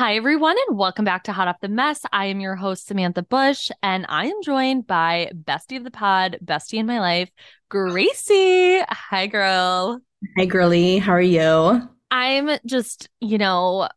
Hi, 0.00 0.16
everyone, 0.16 0.56
and 0.66 0.78
welcome 0.78 1.04
back 1.04 1.24
to 1.24 1.32
Hot 1.32 1.46
Off 1.46 1.60
the 1.60 1.68
Mess. 1.68 2.06
I 2.10 2.24
am 2.24 2.40
your 2.40 2.56
host, 2.56 2.86
Samantha 2.86 3.22
Bush, 3.22 3.70
and 3.82 4.06
I 4.08 4.28
am 4.28 4.42
joined 4.42 4.86
by 4.86 5.30
Bestie 5.34 5.76
of 5.76 5.84
the 5.84 5.90
Pod, 5.90 6.38
Bestie 6.42 6.78
in 6.78 6.86
my 6.86 7.00
life, 7.00 7.30
Gracie. 7.68 8.80
Hi, 8.88 9.26
girl. 9.26 10.00
Hi, 10.38 10.46
girly. 10.46 10.96
How 10.96 11.12
are 11.12 11.20
you? 11.20 11.86
I'm 12.10 12.48
just, 12.64 13.10
you 13.20 13.36
know, 13.36 13.90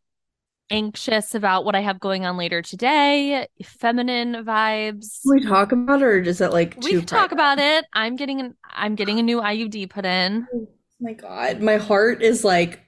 anxious 0.69 1.35
about 1.35 1.63
what 1.63 1.73
I 1.73 1.79
have 1.79 2.01
going 2.01 2.25
on 2.25 2.35
later 2.35 2.61
today. 2.61 3.47
Feminine 3.63 4.43
vibes. 4.43 5.21
Can 5.21 5.35
we 5.35 5.45
talk 5.45 5.71
about 5.71 6.01
it, 6.01 6.05
or 6.05 6.19
is 6.19 6.41
it 6.41 6.51
like 6.51 6.75
we 6.83 6.95
can 6.97 7.05
talk 7.05 7.31
about 7.31 7.59
it. 7.59 7.85
I'm 7.93 8.17
getting 8.17 8.41
an 8.41 8.55
I'm 8.69 8.95
getting 8.95 9.19
a 9.19 9.23
new 9.23 9.39
IUD 9.39 9.89
put 9.89 10.03
in. 10.03 10.47
Oh 10.53 10.67
my 10.99 11.13
god, 11.13 11.61
my 11.61 11.77
heart 11.77 12.21
is 12.21 12.43
like 12.43 12.82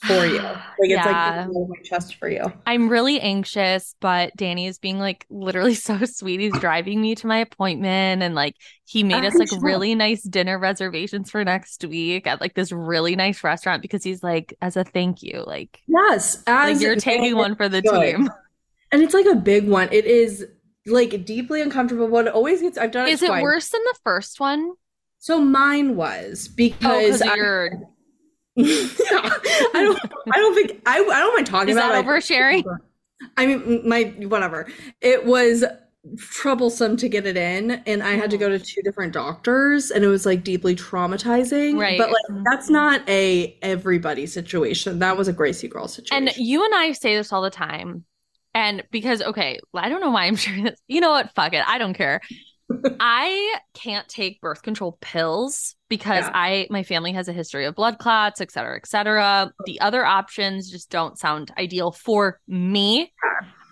for 0.00 0.26
you. 0.26 0.40
Like 0.78 0.90
it's 0.90 1.04
Yeah. 1.04 1.46
like 1.50 1.68
my 1.68 1.76
chest 1.84 2.14
for 2.16 2.28
you. 2.28 2.52
I'm 2.66 2.88
really 2.88 3.20
anxious, 3.20 3.94
but 4.00 4.34
Danny 4.36 4.66
is 4.66 4.78
being 4.78 4.98
like 4.98 5.26
literally 5.30 5.74
so 5.88 6.04
sweet. 6.04 6.40
He's 6.40 6.58
driving 6.58 7.00
me 7.00 7.14
to 7.16 7.26
my 7.26 7.38
appointment 7.38 8.22
and 8.22 8.34
like 8.34 8.56
he 8.84 9.02
made 9.02 9.24
us 9.24 9.34
I'm 9.34 9.40
like 9.40 9.48
sure. 9.48 9.60
really 9.60 9.94
nice 9.94 10.22
dinner 10.22 10.58
reservations 10.58 11.30
for 11.30 11.44
next 11.44 11.84
week 11.84 12.26
at 12.26 12.40
like 12.40 12.54
this 12.54 12.72
really 12.72 13.16
nice 13.16 13.42
restaurant 13.44 13.82
because 13.82 14.02
he's 14.04 14.22
like, 14.22 14.54
as 14.62 14.76
a 14.76 14.84
thank 14.84 15.22
you, 15.22 15.44
like, 15.46 15.80
Yes, 15.86 16.42
like 16.46 16.80
you're 16.80 16.96
taking 16.96 17.36
one 17.36 17.54
for 17.56 17.68
the 17.68 17.82
good. 17.82 18.16
team. 18.16 18.30
and 18.92 19.02
it's 19.02 19.14
like 19.14 19.26
a 19.26 19.34
big 19.36 19.68
one. 19.68 19.88
It 19.92 20.06
is 20.06 20.46
like 20.86 21.24
deeply 21.24 21.60
uncomfortable. 21.62 22.08
But 22.08 22.28
it 22.28 22.34
always 22.34 22.60
gets. 22.62 22.78
I've 22.78 22.90
done 22.92 23.06
it 23.08 23.12
Is 23.12 23.22
it 23.22 23.30
worse 23.30 23.68
than 23.70 23.82
the 23.84 23.98
first 24.04 24.40
one? 24.40 24.72
So 25.18 25.40
mine 25.40 25.96
was 25.96 26.48
Oh, 26.48 26.54
because 26.56 27.18
because 27.18 27.22
I, 27.22 27.70
I 29.74 29.82
don't. 29.82 30.00
I 30.32 30.38
don't 30.38 30.54
think 30.54 30.82
I. 30.86 30.98
I 30.98 31.18
don't 31.20 31.34
mind 31.34 31.46
talking 31.46 31.70
is 31.70 31.76
about 31.76 31.92
that 31.92 32.04
it. 32.04 32.06
oversharing? 32.06 32.64
I 33.36 33.46
mean, 33.46 33.88
my 33.88 34.14
whatever. 34.20 34.66
It 35.00 35.26
was 35.26 35.64
troublesome 36.16 36.96
to 36.96 37.08
get 37.08 37.26
it 37.26 37.36
in, 37.36 37.72
and 37.86 38.02
I 38.02 38.12
had 38.12 38.30
to 38.30 38.38
go 38.38 38.48
to 38.48 38.58
two 38.58 38.82
different 38.82 39.12
doctors, 39.12 39.90
and 39.90 40.04
it 40.04 40.08
was 40.08 40.24
like 40.24 40.44
deeply 40.44 40.74
traumatizing. 40.74 41.78
Right. 41.78 41.98
But 41.98 42.10
like, 42.10 42.44
that's 42.44 42.70
not 42.70 43.06
a 43.08 43.58
everybody 43.62 44.26
situation. 44.26 44.98
That 45.00 45.16
was 45.16 45.28
a 45.28 45.32
Gracie 45.32 45.68
girl 45.68 45.88
situation. 45.88 46.28
And 46.28 46.36
you 46.36 46.64
and 46.64 46.74
I 46.74 46.92
say 46.92 47.16
this 47.16 47.32
all 47.32 47.42
the 47.42 47.50
time. 47.50 48.04
And 48.52 48.82
because, 48.90 49.22
okay, 49.22 49.60
I 49.74 49.88
don't 49.88 50.00
know 50.00 50.10
why 50.10 50.24
I'm 50.24 50.36
sharing 50.36 50.64
this. 50.64 50.80
You 50.88 51.00
know 51.00 51.10
what? 51.10 51.32
Fuck 51.34 51.52
it. 51.52 51.62
I 51.66 51.78
don't 51.78 51.94
care. 51.94 52.20
I 53.00 53.58
can't 53.74 54.08
take 54.08 54.40
birth 54.40 54.62
control 54.62 54.98
pills 55.00 55.74
because 55.88 56.24
Yeah. 56.24 56.30
I 56.34 56.66
my 56.70 56.82
family 56.82 57.12
has 57.12 57.28
a 57.28 57.32
history 57.32 57.64
of 57.64 57.74
blood 57.74 57.98
clots, 57.98 58.40
et 58.40 58.50
cetera, 58.50 58.76
et 58.76 58.86
cetera. 58.86 59.52
The 59.66 59.80
other 59.80 60.04
options 60.04 60.70
just 60.70 60.90
don't 60.90 61.18
sound 61.18 61.50
ideal 61.58 61.92
for 61.92 62.40
me. 62.46 63.12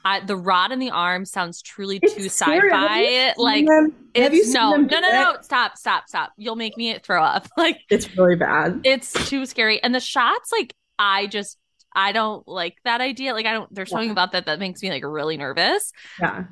I, 0.05 0.21
the 0.21 0.37
rod 0.37 0.73
in 0.73 0.79
the 0.79 0.91
arm 0.91 1.25
sounds 1.27 1.61
truly 1.61 1.99
It's 2.03 2.15
too 2.15 2.29
scary. 2.29 2.71
Sci-fi. 2.71 3.35
Like 3.37 3.67
them? 3.67 3.95
Have 4.15 4.33
you 4.33 4.41
it's 4.41 4.53
seen 4.53 4.55
no, 4.55 4.71
them 4.73 4.87
no, 4.87 5.01
no, 5.01 5.11
no. 5.11 5.37
Stop, 5.43 5.77
stop, 5.77 6.09
stop. 6.09 6.33
You'll 6.39 6.57
make 6.57 6.77
me 6.79 6.97
throw 6.99 7.23
up. 7.23 7.47
Like 7.59 7.81
It's 7.91 8.17
really 8.17 8.37
bad. 8.37 8.81
it's 8.85 9.13
too 9.29 9.45
scary. 9.45 9.83
And 9.83 9.95
the 9.95 10.01
shots, 10.01 10.51
like, 10.53 10.73
I 10.99 11.27
just 11.27 11.59
I 11.95 12.13
don't 12.13 12.47
like 12.49 12.77
that 12.85 13.01
idea. 13.01 13.33
Like, 13.35 13.47
I 13.47 13.53
don't. 13.53 13.75
There's 13.75 13.91
something 13.91 14.09
Yeah. 14.09 14.13
about 14.13 14.33
that 14.33 14.47
that 14.47 14.59
makes 14.61 14.83
me 14.83 14.89
like 14.91 15.05
really 15.05 15.37
nervous. 15.37 15.93
Yeah. 16.21 16.45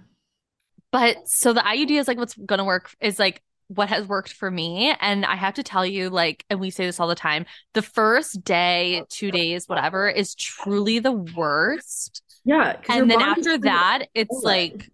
But 0.92 1.28
so 1.28 1.52
the 1.52 1.60
IUD 1.60 1.90
is 1.90 2.08
like 2.08 2.18
what's 2.18 2.34
gonna 2.34 2.64
work 2.64 2.94
is 3.00 3.18
like 3.18 3.42
what 3.68 3.88
has 3.88 4.06
worked 4.06 4.32
for 4.32 4.50
me. 4.50 4.94
And 5.00 5.24
I 5.24 5.34
have 5.36 5.54
to 5.54 5.62
tell 5.62 5.84
you, 5.84 6.08
like, 6.10 6.44
and 6.48 6.60
we 6.60 6.70
say 6.70 6.86
this 6.86 7.00
all 7.00 7.08
the 7.08 7.14
time, 7.14 7.46
the 7.74 7.82
first 7.82 8.44
day, 8.44 9.02
two 9.08 9.30
days, 9.30 9.68
whatever, 9.68 10.08
is 10.08 10.34
truly 10.34 10.98
the 10.98 11.12
worst. 11.12 12.22
Yeah. 12.44 12.76
And 12.88 13.10
then 13.10 13.20
after 13.20 13.58
that, 13.58 14.06
it's 14.14 14.40
like 14.42 14.90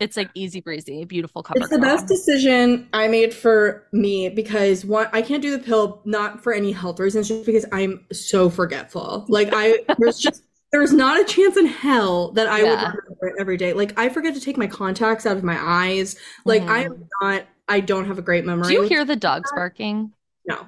it's 0.00 0.16
like 0.16 0.30
easy 0.34 0.60
breezy, 0.60 1.04
beautiful 1.04 1.42
cover. 1.42 1.60
It's 1.60 1.68
the 1.68 1.78
girl. 1.78 1.96
best 1.96 2.08
decision 2.08 2.88
I 2.92 3.06
made 3.06 3.32
for 3.32 3.86
me 3.92 4.28
because 4.28 4.84
one, 4.84 5.06
I 5.12 5.22
can't 5.22 5.40
do 5.40 5.56
the 5.56 5.62
pill 5.62 6.02
not 6.04 6.42
for 6.42 6.52
any 6.52 6.72
health 6.72 6.98
reasons, 6.98 7.28
just 7.28 7.46
because 7.46 7.64
I'm 7.70 8.04
so 8.12 8.50
forgetful. 8.50 9.26
Like 9.28 9.50
I, 9.52 9.78
there's 9.98 10.18
just 10.18 10.42
there's 10.72 10.92
not 10.92 11.20
a 11.20 11.24
chance 11.24 11.56
in 11.56 11.66
hell 11.66 12.30
that 12.32 12.46
I 12.46 12.62
would 12.62 12.70
remember 12.78 13.28
it 13.28 13.34
every 13.38 13.56
day. 13.56 13.72
Like 13.74 13.98
I 13.98 14.08
forget 14.08 14.34
to 14.34 14.40
take 14.40 14.56
my 14.56 14.66
contacts 14.66 15.26
out 15.26 15.36
of 15.36 15.44
my 15.44 15.58
eyes. 15.60 16.16
Like 16.44 16.62
I 16.62 16.84
am 16.84 17.08
not. 17.20 17.44
I 17.68 17.80
don't 17.80 18.06
have 18.06 18.18
a 18.18 18.22
great 18.22 18.44
memory. 18.44 18.64
Mm-hmm. 18.64 18.74
Do 18.74 18.82
you 18.82 18.88
hear 18.88 19.04
the 19.04 19.16
dogs 19.16 19.50
barking? 19.54 20.12
No, 20.46 20.66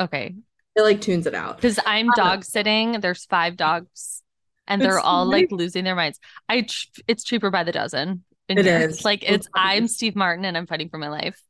Okay. 0.00 0.34
it 0.76 0.82
like 0.82 1.00
tunes 1.00 1.26
it 1.26 1.34
out. 1.34 1.56
Because 1.56 1.78
I'm 1.84 2.08
Uh, 2.10 2.14
dog 2.16 2.44
sitting. 2.44 3.00
There's 3.00 3.24
five 3.26 3.56
dogs, 3.56 4.22
and 4.66 4.80
they're 4.80 4.98
all 5.00 5.26
really- 5.26 5.42
like 5.42 5.52
losing 5.52 5.84
their 5.84 5.94
minds. 5.94 6.18
I 6.48 6.62
tr- 6.62 7.00
it's 7.06 7.24
cheaper 7.24 7.50
by 7.50 7.64
the 7.64 7.72
dozen. 7.72 8.24
It 8.48 8.58
It's 8.66 9.04
like 9.04 9.22
it's 9.28 9.48
I'm 9.54 9.88
Steve 9.88 10.14
Martin 10.16 10.44
and 10.44 10.56
I'm 10.56 10.66
fighting 10.66 10.88
for 10.90 10.98
my 10.98 11.08
life. 11.08 11.40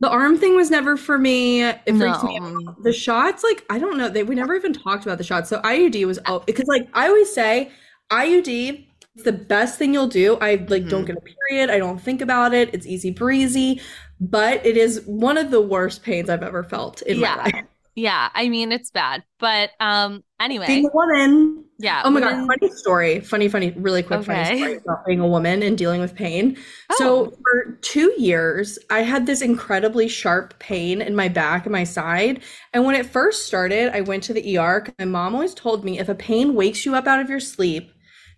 The 0.00 0.10
arm 0.10 0.36
thing 0.38 0.54
was 0.56 0.70
never 0.70 0.96
for 0.96 1.18
me. 1.18 1.62
It 1.64 1.96
freaks 1.96 2.22
me 2.22 2.38
No. 2.38 2.46
out. 2.68 2.82
The 2.82 2.92
shots, 2.92 3.42
like 3.42 3.64
I 3.70 3.78
don't 3.78 3.96
know, 3.96 4.08
they 4.10 4.22
we 4.24 4.34
never 4.34 4.54
even 4.54 4.72
talked 4.74 5.04
about 5.06 5.18
the 5.18 5.24
shots. 5.24 5.48
So 5.48 5.60
IUD 5.62 6.04
was 6.06 6.18
all 6.26 6.40
because 6.40 6.66
like 6.68 6.88
I 6.94 7.08
always 7.08 7.32
say, 7.32 7.70
IUD 8.10 8.86
is 9.16 9.24
the 9.24 9.32
best 9.32 9.78
thing 9.78 9.94
you'll 9.94 10.06
do. 10.08 10.36
I 10.40 10.56
like 10.68 10.88
don't 10.88 11.04
Mhm. 11.04 11.06
get 11.06 11.16
a 11.16 11.20
period. 11.48 11.70
I 11.70 11.78
don't 11.78 11.98
think 12.00 12.20
about 12.20 12.52
it. 12.54 12.74
It's 12.74 12.86
easy 12.86 13.10
breezy, 13.10 13.80
but 14.20 14.64
it 14.66 14.76
is 14.76 15.02
one 15.06 15.38
of 15.38 15.50
the 15.50 15.60
worst 15.62 16.02
pains 16.02 16.28
I've 16.28 16.42
ever 16.42 16.62
felt 16.62 17.00
in 17.02 17.18
Yeah. 17.18 17.36
my 17.36 17.42
life. 17.44 17.54
Yeah, 17.94 18.28
I 18.34 18.48
mean 18.50 18.72
it's 18.72 18.90
bad, 18.90 19.24
but 19.38 19.70
um 19.80 20.22
anyway, 20.40 20.66
Being 20.66 20.86
a 20.86 20.90
woman. 20.94 21.64
yeah. 21.78 22.02
Oh 22.04 22.10
my 22.10 22.20
women- 22.20 22.46
God, 22.46 22.58
funny 22.60 22.72
story. 22.74 23.20
Funny, 23.20 23.48
funny, 23.48 23.70
really 23.76 24.02
quick 24.02 24.24
funny 24.24 24.56
story 24.56 24.76
about 24.76 25.06
being 25.06 25.20
a 25.20 25.26
woman 25.26 25.62
and 25.62 25.76
dealing 25.76 26.00
with 26.00 26.14
pain. 26.14 26.56
Oh. 26.90 26.94
So 26.98 27.30
for 27.42 27.78
two 27.82 28.12
years, 28.18 28.78
I 28.90 29.00
had 29.00 29.26
this 29.26 29.42
incredibly 29.42 30.08
sharp 30.08 30.58
pain 30.58 31.00
in 31.00 31.14
my 31.14 31.28
back 31.28 31.64
and 31.66 31.72
my 31.72 31.84
side. 31.84 32.42
And 32.72 32.84
when 32.84 32.94
it 32.94 33.06
first 33.06 33.46
started, 33.46 33.94
I 33.94 34.00
went 34.02 34.22
to 34.24 34.32
the 34.32 34.58
ER. 34.58 34.86
My 34.98 35.04
mom 35.04 35.34
always 35.34 35.54
told 35.54 35.84
me 35.84 35.98
if 35.98 36.08
a 36.08 36.14
pain 36.14 36.54
wakes 36.54 36.84
you 36.84 36.94
up 36.94 37.06
out 37.06 37.20
of 37.20 37.30
your 37.30 37.40
sleep, 37.40 37.92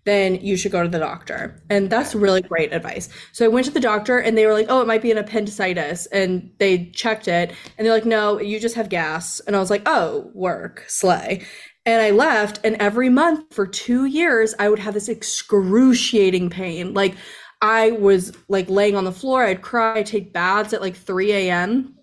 then 0.05 0.37
you 0.37 0.57
should 0.57 0.73
go 0.73 0.83
to 0.83 0.89
the 0.89 0.99
doctor. 0.99 1.63
And 1.69 1.91
that's 1.91 2.15
really 2.15 2.41
great 2.41 2.73
advice. 2.73 3.11
So 3.33 3.45
I 3.45 3.49
went 3.49 3.67
to 3.67 3.73
the 3.73 3.81
doctor 3.81 4.19
and 4.19 4.39
they 4.39 4.47
were 4.47 4.55
like, 4.55 4.67
oh, 4.71 4.81
it 4.81 4.87
might 4.87 5.03
be 5.03 5.11
an 5.11 5.19
appendicitis. 5.19 6.07
And 6.07 6.51
they 6.59 6.87
checked 6.95 7.29
it 7.29 7.53
and 7.77 7.87
they're 7.87 7.93
like, 7.93 8.07
no, 8.07 8.41
you 8.41 8.59
just 8.59 8.75
have 8.77 8.89
gas. 8.89 9.41
And 9.41 9.55
I 9.55 9.59
was 9.59 9.69
like, 9.69 9.83
oh, 9.85 10.31
work, 10.33 10.85
slay. 10.89 11.45
And 11.89 12.03
I 12.03 12.11
left, 12.11 12.61
and 12.65 12.77
every 12.77 13.09
month 13.09 13.55
for 13.55 13.67
two 13.67 14.05
years, 14.05 14.55
I 14.59 14.69
would 14.69 14.79
have 14.79 14.93
this 14.93 15.09
excruciating 15.09 16.51
pain. 16.51 16.93
Like 16.93 17.17
I 17.63 17.93
was 17.93 18.37
like 18.47 18.69
laying 18.69 18.95
on 18.95 19.05
the 19.05 19.13
floor, 19.13 19.43
I'd 19.43 19.63
cry, 19.63 20.01
I'd 20.01 20.05
take 20.05 20.35
baths 20.35 20.75
at 20.75 20.83
like 20.83 20.95
3 20.95 21.33
a.m. 21.33 21.95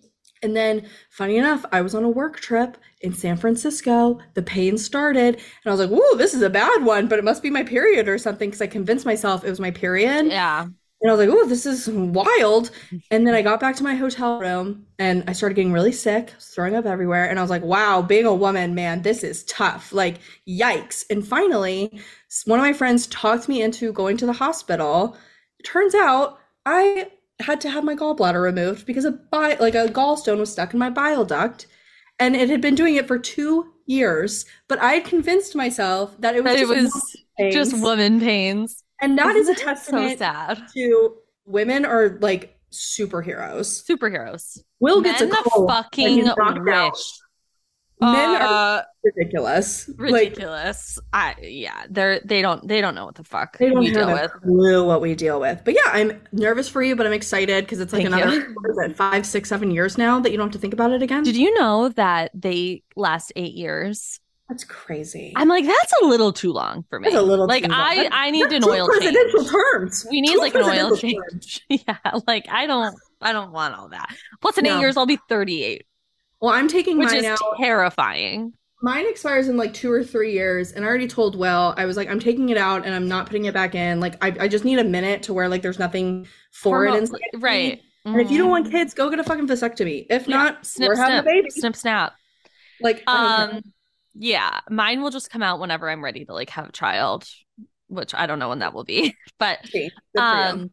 And 0.41 0.55
then, 0.55 0.87
funny 1.11 1.37
enough, 1.37 1.65
I 1.71 1.81
was 1.81 1.93
on 1.93 2.03
a 2.03 2.09
work 2.09 2.39
trip 2.39 2.77
in 3.01 3.13
San 3.13 3.37
Francisco. 3.37 4.19
The 4.33 4.41
pain 4.41 4.79
started, 4.79 5.35
and 5.35 5.67
I 5.67 5.69
was 5.69 5.79
like, 5.79 5.91
"Whoa, 5.91 6.17
this 6.17 6.33
is 6.33 6.41
a 6.41 6.49
bad 6.49 6.83
one, 6.83 7.07
but 7.07 7.19
it 7.19 7.25
must 7.25 7.43
be 7.43 7.51
my 7.51 7.61
period 7.63 8.07
or 8.09 8.17
something." 8.17 8.49
Because 8.49 8.63
I 8.63 8.67
convinced 8.67 9.05
myself 9.05 9.43
it 9.45 9.51
was 9.51 9.59
my 9.59 9.69
period. 9.71 10.25
yeah. 10.25 10.65
And 11.05 11.11
I 11.11 11.15
was 11.15 11.27
like, 11.27 11.37
oh, 11.37 11.47
this 11.47 11.67
is 11.67 11.87
wild. 11.87 12.71
And 13.11 13.27
then 13.27 13.35
I 13.35 13.43
got 13.43 13.59
back 13.59 13.75
to 13.75 13.83
my 13.83 13.93
hotel 13.93 14.39
room 14.39 14.87
and 14.97 15.23
I 15.27 15.33
started 15.33 15.53
getting 15.53 15.71
really 15.71 15.91
sick, 15.91 16.33
throwing 16.39 16.75
up 16.75 16.87
everywhere. 16.87 17.29
And 17.29 17.37
I 17.37 17.43
was 17.43 17.51
like, 17.51 17.61
wow, 17.61 18.01
being 18.01 18.25
a 18.25 18.33
woman, 18.33 18.73
man, 18.73 19.03
this 19.03 19.23
is 19.23 19.43
tough. 19.43 19.93
Like, 19.93 20.15
yikes. 20.49 21.05
And 21.11 21.25
finally, 21.25 22.01
one 22.45 22.57
of 22.57 22.65
my 22.65 22.73
friends 22.73 23.05
talked 23.05 23.47
me 23.47 23.61
into 23.61 23.93
going 23.93 24.17
to 24.17 24.25
the 24.25 24.33
hospital. 24.33 25.15
Turns 25.63 25.93
out 25.93 26.39
I 26.65 27.11
had 27.39 27.61
to 27.61 27.69
have 27.69 27.83
my 27.83 27.93
gallbladder 27.95 28.41
removed 28.41 28.87
because 28.87 29.05
a 29.05 29.11
bi- 29.11 29.57
like 29.59 29.75
a 29.75 29.85
gallstone 29.85 30.39
was 30.39 30.51
stuck 30.51 30.73
in 30.73 30.79
my 30.79 30.89
bile 30.89 31.23
duct 31.23 31.67
and 32.19 32.35
it 32.35 32.49
had 32.49 32.61
been 32.61 32.73
doing 32.73 32.95
it 32.95 33.07
for 33.07 33.19
two 33.19 33.73
years. 33.85 34.45
But 34.67 34.79
I 34.79 34.93
had 34.93 35.05
convinced 35.05 35.55
myself 35.55 36.19
that 36.19 36.35
it 36.35 36.43
was, 36.43 36.55
That 36.55 36.59
it 36.59 36.67
just, 36.67 36.73
was 36.73 37.15
woman 37.37 37.51
just 37.51 37.73
woman 37.79 38.19
pains. 38.19 38.83
And 39.01 39.17
that 39.17 39.35
is 39.35 39.49
a 39.49 39.55
so 39.55 39.63
testament 39.63 40.19
sad. 40.19 40.61
to 40.73 41.15
women 41.45 41.85
are 41.85 42.17
like 42.21 42.57
superheroes. 42.71 43.83
Superheroes. 43.89 44.59
Will 44.79 45.01
gets 45.01 45.21
a 45.21 45.27
Men 45.27 45.43
cold. 45.43 45.69
and 45.69 45.77
fucking 45.77 46.07
he's 46.09 46.25
knocked 46.25 46.69
out. 46.69 46.91
wish. 46.93 47.19
Men 48.01 48.41
are 48.41 48.79
Uh, 48.79 48.81
ridiculous. 49.05 49.87
Like 49.97 49.99
ridiculous. 50.11 50.99
I 51.13 51.35
yeah, 51.41 51.85
they're 51.89 52.19
they 52.25 52.41
don't 52.41 52.67
they 52.67 52.81
don't 52.81 52.93
know 52.93 53.05
what 53.05 53.15
the 53.15 53.23
fuck 53.23 53.57
they 53.57 53.69
don't 53.69 53.79
we 53.79 53.85
have 53.87 53.95
deal 53.95 54.09
a 54.09 54.21
with. 54.23 54.31
clue 54.43 54.85
what 54.85 54.99
we 54.99 55.15
deal 55.15 55.39
with. 55.39 55.61
But 55.63 55.75
yeah, 55.75 55.91
I'm 55.93 56.21
nervous 56.33 56.67
for 56.67 56.83
you, 56.83 56.97
but 56.97 57.05
I'm 57.07 57.13
excited 57.13 57.63
because 57.63 57.79
it's 57.79 57.93
like 57.93 58.03
Thank 58.03 58.13
another 58.21 58.41
what 58.53 58.69
is 58.71 58.91
it, 58.91 58.97
five, 58.97 59.25
six, 59.25 59.47
seven 59.47 59.71
years 59.71 59.97
now 59.97 60.19
that 60.19 60.31
you 60.31 60.37
don't 60.37 60.47
have 60.47 60.53
to 60.53 60.59
think 60.59 60.73
about 60.73 60.91
it 60.91 61.01
again. 61.03 61.23
Did 61.23 61.37
you 61.37 61.53
know 61.57 61.87
that 61.89 62.31
they 62.33 62.83
last 62.97 63.31
eight 63.37 63.53
years? 63.53 64.19
That's 64.49 64.63
crazy. 64.63 65.33
I'm 65.35 65.47
like, 65.47 65.65
that's 65.65 65.93
a 66.03 66.05
little 66.05 66.31
too 66.31 66.51
long 66.53 66.85
for 66.89 66.99
me. 66.99 67.05
That's 67.09 67.15
a 67.15 67.21
little 67.25 67.47
like 67.47 67.63
too 67.63 67.69
long. 67.71 67.79
I 67.79 68.09
I 68.11 68.29
need 68.31 68.43
That's 68.43 68.63
an 68.63 68.63
oil 68.65 68.87
change. 68.99 69.13
presidential 69.15 69.45
terms. 69.45 70.05
We 70.09 70.21
need 70.21 70.33
Two 70.33 70.39
like 70.39 70.53
an 70.55 70.61
oil 70.61 70.95
change. 70.95 71.61
yeah, 71.69 71.97
like 72.27 72.45
I 72.49 72.67
don't 72.67 72.95
I 73.21 73.33
don't 73.33 73.51
want 73.51 73.73
all 73.75 73.89
that. 73.89 74.15
Plus 74.41 74.57
in 74.59 74.65
No. 74.65 74.77
eight 74.77 74.79
years 74.81 74.97
I'll 74.97 75.07
be 75.07 75.17
38, 75.29 75.85
Well, 76.41 76.53
I'm 76.53 76.67
taking 76.67 76.97
which 76.99 77.07
mine 77.09 77.17
is 77.17 77.25
out. 77.25 77.39
terrifying. 77.57 78.53
Mine 78.83 79.07
expires 79.09 79.47
in 79.47 79.57
like 79.57 79.73
two 79.73 79.91
or 79.91 80.03
three 80.03 80.33
years, 80.33 80.73
and 80.73 80.85
I 80.85 80.87
already 80.87 81.07
told 81.07 81.35
Will 81.35 81.73
I 81.75 81.85
was 81.85 81.97
like, 81.97 82.07
I'm 82.09 82.19
taking 82.19 82.49
it 82.49 82.57
out 82.57 82.85
and 82.85 82.93
I'm 82.93 83.07
not 83.07 83.25
putting 83.25 83.45
it 83.45 83.53
back 83.53 83.73
in. 83.73 83.99
Like, 83.99 84.23
I, 84.23 84.35
I 84.41 84.47
just 84.47 84.63
need 84.63 84.77
a 84.77 84.83
minute 84.83 85.23
to 85.23 85.33
where 85.33 85.49
like 85.49 85.63
there's 85.63 85.79
nothing 85.79 86.27
for 86.51 86.85
it 86.85 86.93
inside. 86.93 87.19
right. 87.35 87.81
And 88.03 88.21
if 88.21 88.29
you 88.29 88.37
don't 88.37 88.51
want 88.51 88.69
kids, 88.69 88.93
go 88.93 89.09
get 89.09 89.17
a 89.19 89.23
fucking 89.23 89.47
vasectomy. 89.47 90.05
If 90.11 90.27
Yeah. 90.27 90.35
not, 90.37 90.65
snip 90.67 90.89
we're 90.89 90.95
having 90.97 91.15
a 91.17 91.21
snip 91.23 91.25
baby. 91.25 91.49
snip 91.49 91.75
snap. 91.75 92.13
Like, 92.79 93.03
I. 93.07 93.43
Um, 93.45 93.61
yeah, 94.15 94.61
mine 94.69 95.01
will 95.01 95.09
just 95.11 95.29
come 95.29 95.43
out 95.43 95.59
whenever 95.59 95.89
I'm 95.89 96.03
ready 96.03 96.25
to 96.25 96.33
like 96.33 96.49
have 96.51 96.69
a 96.69 96.71
child, 96.71 97.27
which 97.87 98.13
I 98.13 98.25
don't 98.27 98.39
know 98.39 98.49
when 98.49 98.59
that 98.59 98.73
will 98.73 98.83
be. 98.85 99.15
But 99.39 99.59
Okay, 99.65 99.89
good 100.13 100.27
for 100.29 100.35
you. 100.37 100.61
um, 100.61 100.71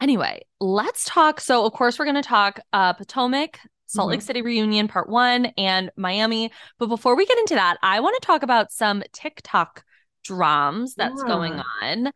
anyway, 0.00 0.42
let's 0.60 1.04
talk. 1.04 1.40
So, 1.40 1.64
of 1.64 1.72
course, 1.72 1.98
we're 1.98 2.04
going 2.04 2.14
to 2.16 2.22
talk 2.22 2.60
uh 2.72 2.92
Potomac, 2.92 3.60
Salt 3.86 4.10
Lake 4.10 4.20
Mhm. 4.20 4.24
City 4.24 4.42
reunion 4.42 4.88
part 4.88 5.08
one, 5.08 5.46
and 5.56 5.90
Miami. 5.96 6.50
But 6.78 6.86
before 6.86 7.16
we 7.16 7.26
get 7.26 7.38
into 7.38 7.54
that, 7.54 7.78
I 7.82 8.00
want 8.00 8.16
to 8.20 8.26
talk 8.26 8.42
about 8.42 8.72
some 8.72 9.02
TikTok 9.12 9.84
drams 10.24 10.94
that's 10.94 11.22
going 11.22 11.60
on. 11.82 12.12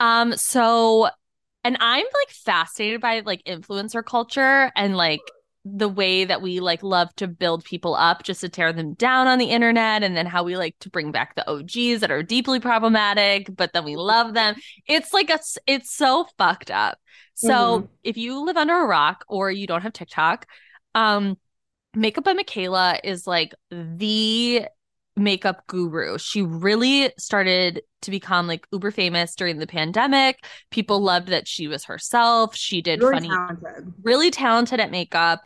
Um, 0.00 0.36
so, 0.36 1.08
and 1.64 1.76
I'm 1.80 2.06
like 2.06 2.30
fascinated 2.30 3.00
by 3.00 3.20
like 3.20 3.44
influencer 3.44 4.04
culture 4.04 4.72
and 4.76 4.96
like 4.96 5.20
the 5.76 5.88
way 5.88 6.24
that 6.24 6.40
we 6.42 6.60
like 6.60 6.82
love 6.82 7.14
to 7.16 7.26
build 7.28 7.64
people 7.64 7.94
up 7.94 8.22
just 8.22 8.40
to 8.40 8.48
tear 8.48 8.72
them 8.72 8.94
down 8.94 9.26
on 9.26 9.38
the 9.38 9.46
internet 9.50 10.02
and 10.02 10.16
then 10.16 10.26
how 10.26 10.42
we 10.44 10.56
like 10.56 10.76
to 10.80 10.90
bring 10.90 11.12
back 11.12 11.34
the 11.34 11.48
OGs 11.48 12.00
that 12.00 12.10
are 12.10 12.22
deeply 12.22 12.60
problematic 12.60 13.48
but 13.54 13.72
then 13.72 13.84
we 13.84 13.96
love 13.96 14.34
them 14.34 14.54
it's 14.86 15.12
like 15.12 15.30
a 15.30 15.38
it's 15.66 15.94
so 15.94 16.26
fucked 16.38 16.70
up 16.70 16.98
so 17.34 17.80
Mhm. 17.80 17.88
if 18.04 18.16
you 18.16 18.44
live 18.44 18.56
under 18.56 18.74
a 18.78 18.86
rock 18.86 19.24
or 19.28 19.50
you 19.50 19.66
don't 19.66 19.82
have 19.82 19.92
TikTok 19.92 20.46
um 20.94 21.36
Makeup 21.94 22.24
by 22.24 22.34
Mikayla 22.34 23.00
is 23.02 23.26
like 23.26 23.54
the 23.70 24.66
makeup 25.18 25.66
guru. 25.66 26.18
She 26.18 26.42
really 26.42 27.12
started 27.18 27.82
to 28.02 28.10
become 28.10 28.46
like 28.46 28.66
uber 28.72 28.90
famous 28.90 29.34
during 29.34 29.58
the 29.58 29.66
pandemic. 29.66 30.44
People 30.70 31.00
loved 31.00 31.28
that 31.28 31.48
she 31.48 31.68
was 31.68 31.84
herself. 31.84 32.54
She 32.56 32.80
did 32.82 33.00
Really 33.02 33.12
funny 33.14 33.28
talented. 33.28 33.92
really 34.02 34.30
talented 34.30 34.80
at 34.80 34.90
makeup. 34.90 35.42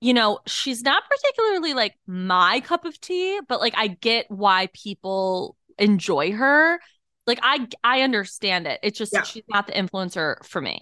You 0.00 0.14
know, 0.14 0.38
she's 0.46 0.82
not 0.82 1.02
particularly 1.10 1.74
like 1.74 1.94
my 2.06 2.60
cup 2.60 2.84
of 2.84 2.98
tea, 3.00 3.38
but 3.48 3.60
like 3.60 3.74
I 3.76 3.88
get 3.88 4.26
why 4.30 4.68
people 4.72 5.56
enjoy 5.78 6.32
her. 6.32 6.78
Like 7.26 7.40
I 7.42 7.66
I 7.84 8.02
understand 8.02 8.66
it. 8.66 8.80
It's 8.82 8.98
just 8.98 9.12
Yeah. 9.12 9.22
she's 9.22 9.44
not 9.48 9.66
the 9.66 9.72
influencer 9.74 10.44
for 10.44 10.60
me. 10.60 10.80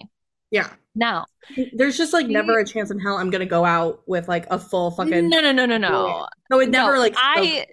Yeah. 0.51 0.69
Now, 0.95 1.25
There's 1.73 1.95
just 1.97 2.11
like 2.11 2.25
She- 2.25 2.33
never 2.33 2.57
a 2.59 2.65
chance 2.65 2.89
in 2.91 2.99
hell 2.99 3.17
I'm 3.17 3.29
gonna 3.29 3.45
go 3.45 3.65
out 3.65 4.01
with 4.07 4.27
like 4.27 4.47
a 4.49 4.57
full 4.57 4.91
fucking 4.91 5.29
no, 5.29 5.41
no, 5.41 5.51
no, 5.51 5.65
no, 5.65 5.77
no. 5.77 6.27
So 6.51 6.59
it 6.59 6.69
never 6.69 6.93
No, 6.95 6.99
like. 6.99 7.13
I 7.17 7.67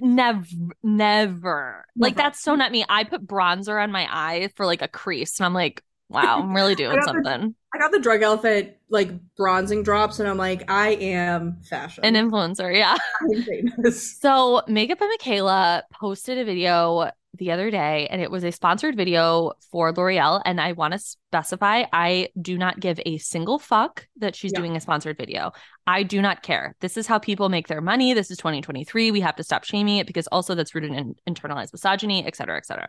never 0.00 0.46
never 0.82 1.84
like 1.96 2.16
that's 2.16 2.40
so 2.40 2.54
not 2.54 2.72
me. 2.72 2.84
I 2.88 3.04
put 3.04 3.26
bronzer 3.26 3.82
on 3.82 3.90
my 3.92 4.06
eye 4.10 4.50
for 4.56 4.66
like 4.66 4.82
a 4.82 4.88
crease 4.88 5.38
and 5.38 5.46
I'm 5.46 5.54
like, 5.54 5.82
wow, 6.08 6.38
I'm 6.40 6.54
really 6.54 6.74
doing 6.76 6.96
the- 6.96 7.02
something. 7.02 7.54
I 7.74 7.78
got 7.78 7.92
the 7.92 8.00
Drunk 8.00 8.22
Elephant 8.22 8.72
like 8.88 9.10
bronzing 9.36 9.82
drops, 9.82 10.18
and 10.18 10.28
I'm 10.28 10.38
like, 10.38 10.70
I 10.70 10.90
am 10.90 11.58
fashion. 11.68 12.04
An 12.04 12.14
influencer, 12.14 12.74
yeah. 12.74 12.96
So, 13.92 14.62
Makeup 14.68 14.98
by 14.98 15.14
Mikayla 15.20 15.82
posted 15.92 16.38
a 16.38 16.44
video 16.44 17.10
the 17.38 17.52
other 17.52 17.70
day, 17.70 18.06
and 18.10 18.20
it 18.20 18.30
was 18.30 18.44
a 18.44 18.50
sponsored 18.52 18.96
video 18.96 19.52
for 19.70 19.92
L'Oreal. 19.92 20.42
And 20.44 20.60
I 20.60 20.72
want 20.72 20.92
to 20.92 20.98
specify 20.98 21.84
I 21.92 22.28
do 22.40 22.56
not 22.58 22.80
give 22.80 23.00
a 23.06 23.18
single 23.18 23.58
fuck 23.58 24.06
that 24.18 24.34
she's 24.34 24.52
Yeah. 24.52 24.60
doing 24.60 24.76
a 24.76 24.80
sponsored 24.80 25.16
video. 25.16 25.52
I 25.86 26.02
do 26.02 26.20
not 26.22 26.42
care. 26.42 26.74
This 26.80 26.96
is 26.96 27.06
how 27.06 27.18
people 27.18 27.48
make 27.48 27.68
their 27.68 27.80
money. 27.80 28.12
This 28.14 28.30
is 28.30 28.38
2023. 28.38 29.10
We 29.10 29.20
have 29.20 29.36
to 29.36 29.44
stop 29.44 29.64
shaming 29.64 29.98
it 29.98 30.06
because 30.06 30.26
also 30.28 30.54
that's 30.54 30.74
rooted 30.74 30.92
in 30.92 31.14
internalized 31.28 31.72
misogyny, 31.72 32.24
et 32.26 32.36
cetera, 32.36 32.56
et 32.56 32.66
cetera. 32.66 32.88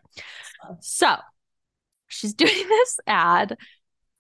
So, 0.80 1.16
she's 2.08 2.34
doing 2.36 2.68
this 2.68 3.00
ad 3.08 3.58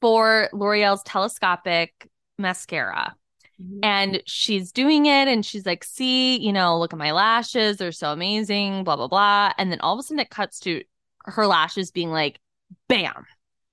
for 0.01 0.49
L'Oreal's 0.53 1.01
telescopic 1.03 2.09
mascara 2.37 3.15
Mm-hmm. 3.59 3.79
and 3.81 4.21
she's 4.27 4.71
doing 4.71 5.07
it 5.07 5.27
and 5.27 5.43
she's 5.43 5.65
like 5.65 5.83
see 5.83 6.37
you 6.37 6.53
know 6.53 6.77
look 6.77 6.93
at 6.93 6.99
my 6.99 7.11
lashes 7.11 7.77
they're 7.77 7.91
so 7.91 8.11
amazing 8.11 8.83
blah 8.83 8.95
blah 8.95 9.07
blah 9.07 9.51
and 9.57 9.71
then 9.71 9.79
all 9.81 9.95
of 9.95 9.99
a 9.99 10.03
sudden 10.03 10.19
it 10.19 10.29
cuts 10.29 10.59
to 10.59 10.83
her 11.25 11.47
lashes 11.47 11.89
being 11.89 12.11
like 12.11 12.39
bam 12.87 13.25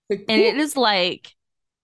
Like, 0.09 0.25
and 0.27 0.41
it 0.41 0.57
is 0.57 0.75
like 0.75 1.35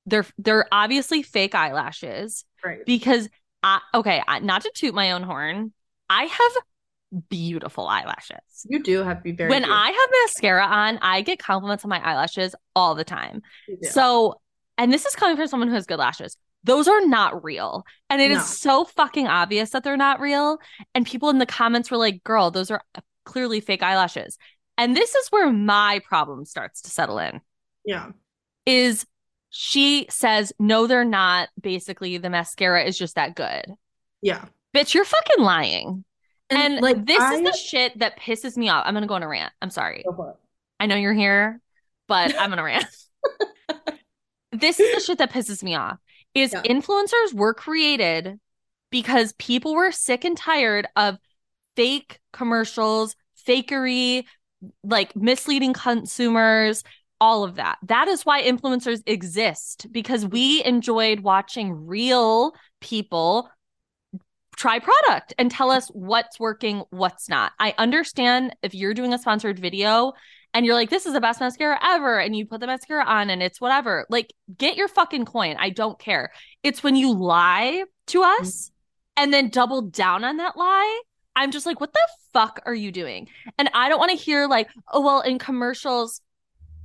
they're 0.06 0.25
they're 0.38 0.67
obviously 0.73 1.23
fake 1.23 1.54
eyelashes 1.54 2.47
right. 2.64 2.87
because 2.87 3.28
I 3.62 3.80
okay 3.92 4.23
I, 4.26 4.38
not 4.38 4.62
to 4.62 4.71
toot 4.75 4.95
my 4.95 5.12
own 5.12 5.23
horn 5.23 5.75
I 6.09 6.25
have 6.25 7.23
beautiful 7.28 7.87
eyelashes 7.87 8.64
You 8.66 8.83
do 8.83 9.02
have 9.02 9.19
to 9.19 9.23
be 9.23 9.33
very. 9.33 9.50
when 9.50 9.61
beautiful. 9.61 9.76
I 9.78 9.90
have 9.90 10.11
mascara 10.25 10.64
on 10.64 10.99
I 11.02 11.21
get 11.21 11.38
compliments 11.38 11.85
on 11.85 11.90
my 11.90 12.00
eyelashes 12.02 12.54
all 12.75 12.95
the 12.95 13.04
time 13.04 13.42
so, 13.83 14.40
and 14.78 14.90
this 14.90 15.04
is 15.04 15.14
coming 15.14 15.37
from 15.37 15.49
someone 15.49 15.69
who 15.69 15.75
has 15.75 15.85
good 15.85 15.99
lashes. 15.99 16.38
Those 16.64 16.88
are 16.88 17.07
not 17.07 17.43
real. 17.43 17.85
And 18.09 18.21
it 18.21 18.31
is 18.31 18.38
No. 18.38 18.45
so 18.45 18.85
fucking 18.85 19.26
obvious 19.26 19.71
that 19.71 19.83
they're 19.85 19.97
not 19.97 20.21
real. 20.21 20.59
And 20.95 21.07
people 21.07 21.31
in 21.31 21.38
the 21.38 21.47
comments 21.47 21.90
were 21.90 21.97
like, 21.97 22.23
girl, 22.23 22.50
those 22.50 22.71
are 22.71 22.83
clearly 23.25 23.61
fake 23.61 23.83
eyelashes. 23.83 24.37
And 24.76 24.97
this 24.97 25.14
is 25.14 25.29
where 25.29 25.50
my 25.52 26.00
problem 26.09 26.45
starts 26.45 26.83
to 26.83 26.90
settle 26.90 27.19
in 27.19 27.40
yeah, 27.85 28.11
is 28.67 29.07
she 29.50 30.07
says, 30.11 30.52
no, 30.59 30.87
they're 30.87 31.05
not. 31.05 31.49
Basically, 31.61 32.19
the 32.19 32.31
mascara 32.31 32.85
is 32.85 32.97
just 32.97 33.14
that 33.17 33.35
good. 33.35 33.64
yeah. 34.23 34.45
Bitch, 34.75 34.95
you're 34.95 35.05
fucking 35.05 35.45
lying. 35.45 36.05
And, 36.49 36.81
like 36.81 37.05
this 37.05 37.21
I, 37.21 37.35
is 37.35 37.43
the 37.43 37.57
shit 37.57 37.99
that 37.99 38.19
pisses 38.19 38.57
me 38.57 38.69
off. 38.69 38.85
I'm 38.87 38.95
going 38.95 39.02
to 39.02 39.09
go 39.09 39.14
on 39.14 39.23
a 39.23 39.29
rant. 39.29 39.52
I'm 39.61 39.71
sorry. 39.71 40.02
Go 40.09 40.14
for 40.14 40.31
it. 40.31 40.37
I 40.79 40.87
know 40.87 40.97
you're 40.97 41.12
here, 41.12 41.61
but 42.09 42.35
I'm 42.38 42.49
gonna 42.50 42.64
rant. 42.64 42.87
this 44.52 44.81
is 44.81 44.95
the 44.95 45.00
shit 45.00 45.19
that 45.19 45.31
pisses 45.33 45.62
me 45.62 45.75
off. 45.75 45.99
Is 46.34 46.52
Yeah. 46.52 46.62
influencers 46.62 47.34
were 47.34 47.54
created 47.54 48.38
because 48.90 49.32
people 49.34 49.75
were 49.75 49.92
sick 49.92 50.25
and 50.25 50.37
tired 50.37 50.87
of 50.96 51.18
fake 51.76 52.20
commercials, 52.32 53.16
fakery, 53.46 54.25
like 54.84 55.16
misleading 55.16 55.72
consumers, 55.72 56.84
all 57.20 57.44
of 57.44 57.56
that. 57.56 57.78
That 57.82 58.08
is 58.08 58.25
why 58.25 58.42
influencers 58.42 59.02
exist 59.06 59.87
because 59.90 60.26
we 60.26 60.64
enjoyed 60.64 61.20
watching 61.20 61.87
real 61.87 62.54
people 62.80 63.50
try 64.56 64.78
product 64.78 65.32
and 65.38 65.50
tell 65.50 65.70
us 65.70 65.88
what's 65.88 66.38
working, 66.38 66.82
what's 66.90 67.28
not. 67.28 67.52
I 67.58 67.75
understand 67.78 68.54
if 68.62 68.75
you're 68.75 68.94
doing 68.94 69.14
a 69.14 69.18
sponsored 69.18 69.58
video 69.58 70.12
and 70.52 70.66
you're 70.66 70.75
like, 70.75 70.90
this 70.90 71.07
is 71.07 71.12
the 71.12 71.21
best 71.21 71.40
mascara 71.40 71.78
ever, 71.83 72.19
and 72.19 72.35
you 72.35 72.47
put 72.47 72.61
the 72.61 72.66
mascara 72.66 73.04
on 73.04 73.30
and 73.30 73.42
it's 73.42 73.61
whatever. 73.61 74.07
Like, 74.11 74.33
get 74.57 74.76
your 74.76 74.88
fucking 74.88 75.25
coin. 75.25 75.57
I 75.59 75.71
don't 75.71 75.99
care. 75.99 76.33
It's 76.62 76.83
when 76.83 76.97
you 76.97 77.14
lie 77.14 77.85
to 78.09 78.21
mm-hmm. 78.21 78.42
us 78.42 78.71
and 79.16 79.33
then 79.33 79.49
double 79.49 79.83
down 79.83 80.25
on 80.25 80.38
that 80.38 80.57
lie. 80.57 81.02
I'm 81.37 81.52
just 81.52 81.66
like, 81.66 81.80
what 81.80 81.92
the 81.92 82.09
fuck 82.33 82.61
are 82.66 82.75
you 82.75 82.90
doing? 82.90 83.28
And 83.59 83.71
I 83.73 83.88
don't 83.88 83.99
want 83.99 84.11
to 84.11 84.16
hear 84.16 84.47
like, 84.47 84.69
oh 84.92 85.00
well, 85.00 85.21
in 85.21 85.38
commercials, 85.38 86.21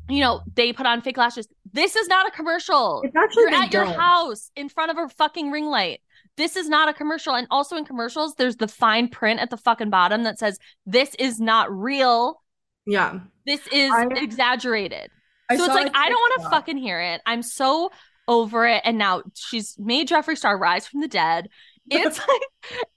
you 0.07 0.19
know, 0.19 0.41
they 0.53 0.71
put 0.71 0.85
on 0.85 1.01
fake 1.01 1.17
lashes. 1.17 1.47
This 1.73 1.95
is 1.95 2.07
not 2.07 2.27
a 2.27 2.31
commercial. 2.31 3.01
It's 3.03 3.15
actually 3.15 3.43
You're 3.43 3.53
at 3.53 3.73
your 3.73 3.85
house 3.85 4.51
in 4.55 4.69
front 4.69 4.91
of 4.91 4.97
a 4.97 5.09
fucking 5.09 5.49
ring 5.49 5.65
light. 5.65 6.01
This 6.37 6.55
is 6.55 6.69
not 6.69 6.89
a 6.89 6.93
commercial. 6.93 7.33
And 7.33 7.47
also 7.49 7.75
in 7.75 7.85
commercials, 7.85 8.35
there's 8.35 8.57
the 8.57 8.67
fine 8.67 9.07
print 9.07 9.39
at 9.39 9.49
the 9.49 9.57
fucking 9.57 9.89
bottom 9.89 10.23
that 10.23 10.37
says, 10.37 10.59
This 10.85 11.15
is 11.15 11.39
not 11.39 11.71
real. 11.75 12.41
Yeah. 12.85 13.19
This 13.45 13.61
is 13.71 13.91
I- 13.91 14.07
exaggerated. 14.15 15.09
I 15.49 15.57
so 15.57 15.65
it's 15.65 15.73
like, 15.75 15.91
i 15.95 16.09
don't 16.09 16.19
want 16.19 16.41
to 16.41 16.49
fucking 16.49 16.77
hear 16.77 16.99
it. 16.99 17.21
I'm 17.25 17.43
so 17.43 17.91
over 18.27 18.65
it. 18.65 18.81
And 18.83 18.97
now 18.97 19.21
she's 19.35 19.75
made 19.77 20.07
Jeffree 20.07 20.37
Star 20.37 20.57
rise 20.57 20.87
from 20.87 21.01
the 21.01 21.07
dead. 21.07 21.49
It's 21.91 22.17
like, 22.17 22.41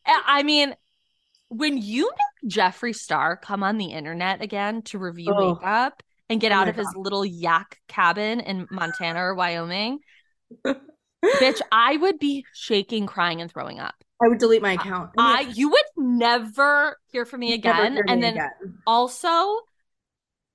I 0.06 0.42
mean, 0.44 0.74
when 1.50 1.76
you 1.76 2.10
make 2.42 2.50
Jeffree 2.50 2.94
Star 2.96 3.36
come 3.36 3.62
on 3.62 3.76
the 3.76 3.86
internet 3.92 4.40
again 4.40 4.80
to 4.84 4.98
review 4.98 5.30
Oh. 5.36 5.54
makeup 5.56 6.02
and 6.30 6.40
get 6.40 6.52
Oh 6.52 6.54
out 6.54 6.68
of 6.68 6.76
his 6.76 6.88
little 6.96 7.22
yak 7.22 7.78
cabin 7.86 8.40
in 8.40 8.66
Montana 8.70 9.20
or 9.22 9.34
Wyoming, 9.34 9.98
bitch, 10.66 11.60
I 11.70 11.98
would 11.98 12.18
be 12.18 12.46
shaking, 12.54 13.04
crying, 13.04 13.42
and 13.42 13.52
throwing 13.52 13.78
up. 13.78 13.94
I 14.24 14.28
would 14.28 14.38
delete 14.38 14.62
my 14.62 14.72
account. 14.72 15.10
I 15.18 15.42
you 15.54 15.68
would 15.68 15.84
never 15.98 16.96
hear 17.12 17.26
from 17.26 17.40
me 17.40 17.52
again. 17.52 17.98
and 18.08 18.22
then 18.22 18.34
again. 18.34 18.78
also 18.86 19.58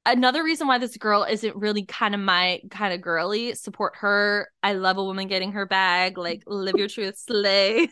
another 0.05 0.43
reason 0.43 0.67
why 0.67 0.77
this 0.77 0.98
girl 0.98 1.24
isn't 1.24 1.55
really 1.55 1.86
kind 1.86 2.13
of 2.13 2.19
my 2.22 2.60
kind 2.69 2.93
of 2.93 3.01
girly 3.01 3.53
support 3.55 3.93
her 3.98 4.48
i 4.62 4.74
love 4.74 4.98
a 4.98 5.03
woman 5.03 5.27
getting 5.27 5.51
her 5.53 5.65
bag 5.65 6.17
like 6.17 6.43
live 6.48 6.75
your 6.77 6.88
truth 6.88 7.17
slay 7.17 7.88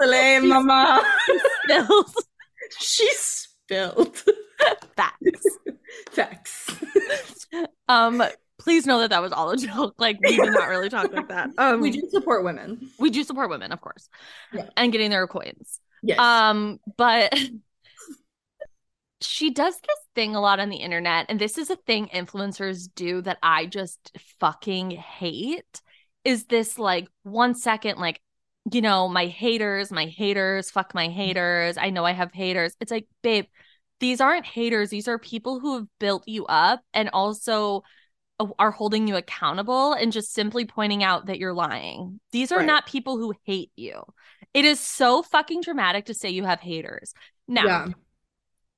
Slay, 0.00 0.38
mama. 0.42 1.02
bills 1.68 2.14
she 2.78 3.08
spilled. 3.14 4.16
facts 4.96 5.46
Facts. 6.12 6.70
um 7.88 8.22
please 8.58 8.86
know 8.86 8.98
that 9.00 9.10
that 9.10 9.20
was 9.22 9.32
all 9.32 9.50
a 9.50 9.56
joke 9.56 9.94
like 9.98 10.18
we 10.24 10.36
do 10.36 10.50
not 10.50 10.68
really 10.68 10.88
talk 10.88 11.12
like 11.12 11.28
that 11.28 11.50
um 11.58 11.80
we 11.80 11.90
do 11.90 12.02
support 12.10 12.44
women. 12.44 12.90
we 12.98 13.10
do 13.10 13.22
support 13.24 13.50
women 13.50 13.72
of 13.72 13.80
course 13.80 14.08
Yeah. 14.52 14.66
and 14.76 14.90
getting 14.92 15.10
their 15.10 15.26
coins 15.26 15.78
Yes. 16.04 16.18
Um, 16.18 16.80
but 16.96 17.32
she 19.22 19.50
does 19.50 19.74
this 19.74 19.98
thing 20.14 20.34
a 20.34 20.40
lot 20.40 20.60
on 20.60 20.68
the 20.68 20.76
internet, 20.76 21.26
and 21.28 21.40
this 21.40 21.58
is 21.58 21.70
a 21.70 21.76
thing 21.76 22.08
influencers 22.12 22.88
do 22.94 23.22
that 23.22 23.38
I 23.42 23.66
just 23.66 24.16
fucking 24.40 24.90
hate. 24.90 25.80
Is 26.24 26.44
this 26.44 26.78
like 26.78 27.08
one 27.22 27.54
second, 27.54 27.98
like, 27.98 28.20
you 28.70 28.80
know, 28.80 29.08
my 29.08 29.26
haters, 29.26 29.90
my 29.90 30.06
haters, 30.06 30.70
fuck 30.70 30.94
my 30.94 31.08
haters. 31.08 31.76
I 31.76 31.90
know 31.90 32.04
I 32.04 32.12
have 32.12 32.32
haters. 32.32 32.76
It's 32.80 32.92
like, 32.92 33.08
babe, 33.22 33.46
these 33.98 34.20
aren't 34.20 34.46
haters. 34.46 34.90
These 34.90 35.08
are 35.08 35.18
people 35.18 35.58
who 35.58 35.76
have 35.78 35.86
built 35.98 36.28
you 36.28 36.46
up 36.46 36.80
and 36.94 37.10
also 37.12 37.82
uh, 38.38 38.46
are 38.58 38.70
holding 38.70 39.08
you 39.08 39.16
accountable 39.16 39.94
and 39.94 40.12
just 40.12 40.32
simply 40.32 40.64
pointing 40.64 41.02
out 41.02 41.26
that 41.26 41.38
you're 41.38 41.52
lying. 41.52 42.20
These 42.30 42.52
are 42.52 42.58
Right. 42.58 42.66
not 42.66 42.86
people 42.86 43.16
who 43.16 43.34
hate 43.44 43.72
you. 43.74 44.02
It 44.54 44.64
is 44.64 44.78
so 44.78 45.22
fucking 45.22 45.62
dramatic 45.62 46.06
to 46.06 46.14
say 46.14 46.30
you 46.30 46.44
have 46.44 46.60
haters. 46.60 47.14
Now, 47.48 47.64
yeah. 47.66 47.86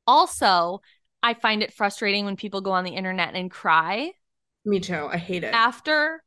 Also, 0.06 0.80
I 1.22 1.34
find 1.34 1.62
it 1.62 1.72
frustrating 1.72 2.24
when 2.24 2.36
people 2.36 2.60
go 2.60 2.72
on 2.72 2.84
the 2.84 2.94
internet 2.94 3.34
and 3.34 3.50
cry 3.50 4.12
Me 4.64 4.80
too. 4.80 5.08
I 5.10 5.16
hate 5.16 5.44
it. 5.44 5.52
after. 5.54 6.22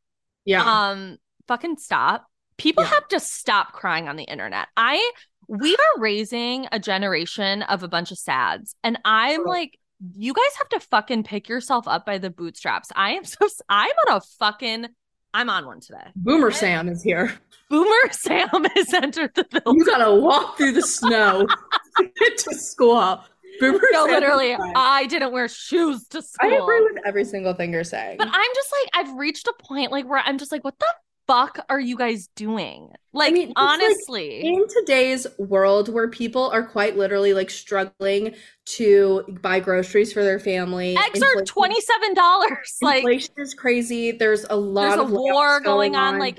yeah. 0.46 0.64
Um, 0.90 1.18
fucking 1.48 1.78
stop. 1.78 2.26
People 2.58 2.84
Yeah. 2.84 2.90
have 2.92 3.08
to 3.10 3.20
stop 3.20 3.74
crying 3.74 4.08
on 4.08 4.16
the 4.16 4.24
internet. 4.24 4.68
I 4.76 5.12
we 5.48 5.74
are 5.76 6.02
raising 6.02 6.68
a 6.72 6.80
generation 6.80 7.62
of 7.64 7.82
a 7.84 7.88
bunch 7.88 8.12
of 8.12 8.18
sads, 8.18 8.76
and 8.84 8.98
I'm 9.06 9.38
Totally. 9.38 9.58
like, 9.58 9.80
you 10.14 10.34
guys 10.34 10.56
have 10.58 10.70
to 10.70 10.80
fucking 10.82 11.24
pick 11.24 11.48
yourself 11.48 11.88
up 11.88 12.06
by 12.06 12.18
the 12.18 12.30
bootstraps. 12.30 12.90
I 12.96 13.12
am 13.12 13.24
so 13.26 13.48
I'm 13.70 13.92
on 14.10 14.18
a 14.18 14.22
fucking 14.40 14.88
I'm 15.34 15.50
on 15.50 15.66
one 15.68 15.80
today. 15.82 16.08
Boomer 16.16 16.50
Sam 16.52 16.90
is 16.90 17.04
here. 17.04 17.34
Boomer 17.70 17.90
Sam 18.12 18.50
has 18.76 18.94
entered 18.94 19.36
the 19.36 19.44
building. 19.44 19.80
You 19.80 19.86
gotta 19.86 20.14
walk 20.16 20.58
through 20.58 20.72
the 20.72 20.82
snow 20.82 21.46
to 21.46 22.10
get 22.20 22.38
to 22.40 22.56
school. 22.56 23.22
Boomer 23.60 23.80
No, 23.92 24.06
literally. 24.06 24.56
I 24.76 25.06
didn't 25.08 25.32
wear 25.32 25.48
shoes 25.48 26.08
to 26.10 26.22
school. 26.22 26.50
I 26.50 26.56
agree 26.56 26.82
with 26.82 26.98
every 27.06 27.26
single 27.26 27.54
thing 27.54 27.74
you're 27.74 27.84
saying. 27.84 28.18
But 28.18 28.28
I'm 28.32 28.52
just 28.56 28.74
like, 28.84 28.90
I've 29.08 29.14
reached 29.18 29.48
a 29.48 29.54
point 29.64 29.92
like 29.92 30.08
where 30.08 30.22
I'm 30.24 30.38
just 30.38 30.52
like, 30.52 30.64
what 30.64 30.78
the 30.80 30.86
fuck 31.28 31.60
are 31.70 31.80
you 31.80 31.98
guys 31.98 32.30
doing? 32.36 32.92
Like, 33.14 33.34
mean, 33.34 33.50
it's 33.50 33.60
like 33.60 33.70
honestly, 33.82 34.42
in 34.48 34.68
today's 34.68 35.28
world 35.40 35.90
where 35.90 36.08
people 36.08 36.50
are 36.52 36.64
quite 36.64 36.96
literally 36.98 37.34
like 37.34 37.50
struggling 37.50 38.36
to 38.78 39.24
buy 39.42 39.60
groceries 39.60 40.14
for 40.14 40.24
their 40.24 40.40
family, 40.40 40.96
eggs 40.96 41.22
are 41.22 41.44
twenty 41.44 41.82
seven 41.82 42.14
dollars. 42.14 42.78
Like, 42.82 42.98
inflation 42.98 43.34
is 43.38 43.54
crazy. 43.54 44.12
There's 44.12 44.46
a 44.50 44.56
lot 44.56 44.90
There's 44.98 45.02
of 45.02 45.08
layoffs 45.10 45.34
war 45.34 45.60
going 45.62 45.96
on, 45.96 46.20
like- 46.20 46.38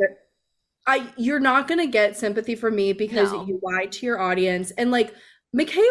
I 0.86 1.06
you're 1.18 1.40
not 1.40 1.68
gonna 1.68 1.86
get 1.86 2.16
sympathy 2.16 2.54
from 2.54 2.74
me 2.74 2.94
because 2.94 3.30
No. 3.30 3.44
you 3.44 3.60
lied 3.62 3.92
to 3.92 4.06
your 4.06 4.18
audience 4.18 4.70
and 4.70 4.90
like 4.90 5.12
Mikayla. 5.54 5.84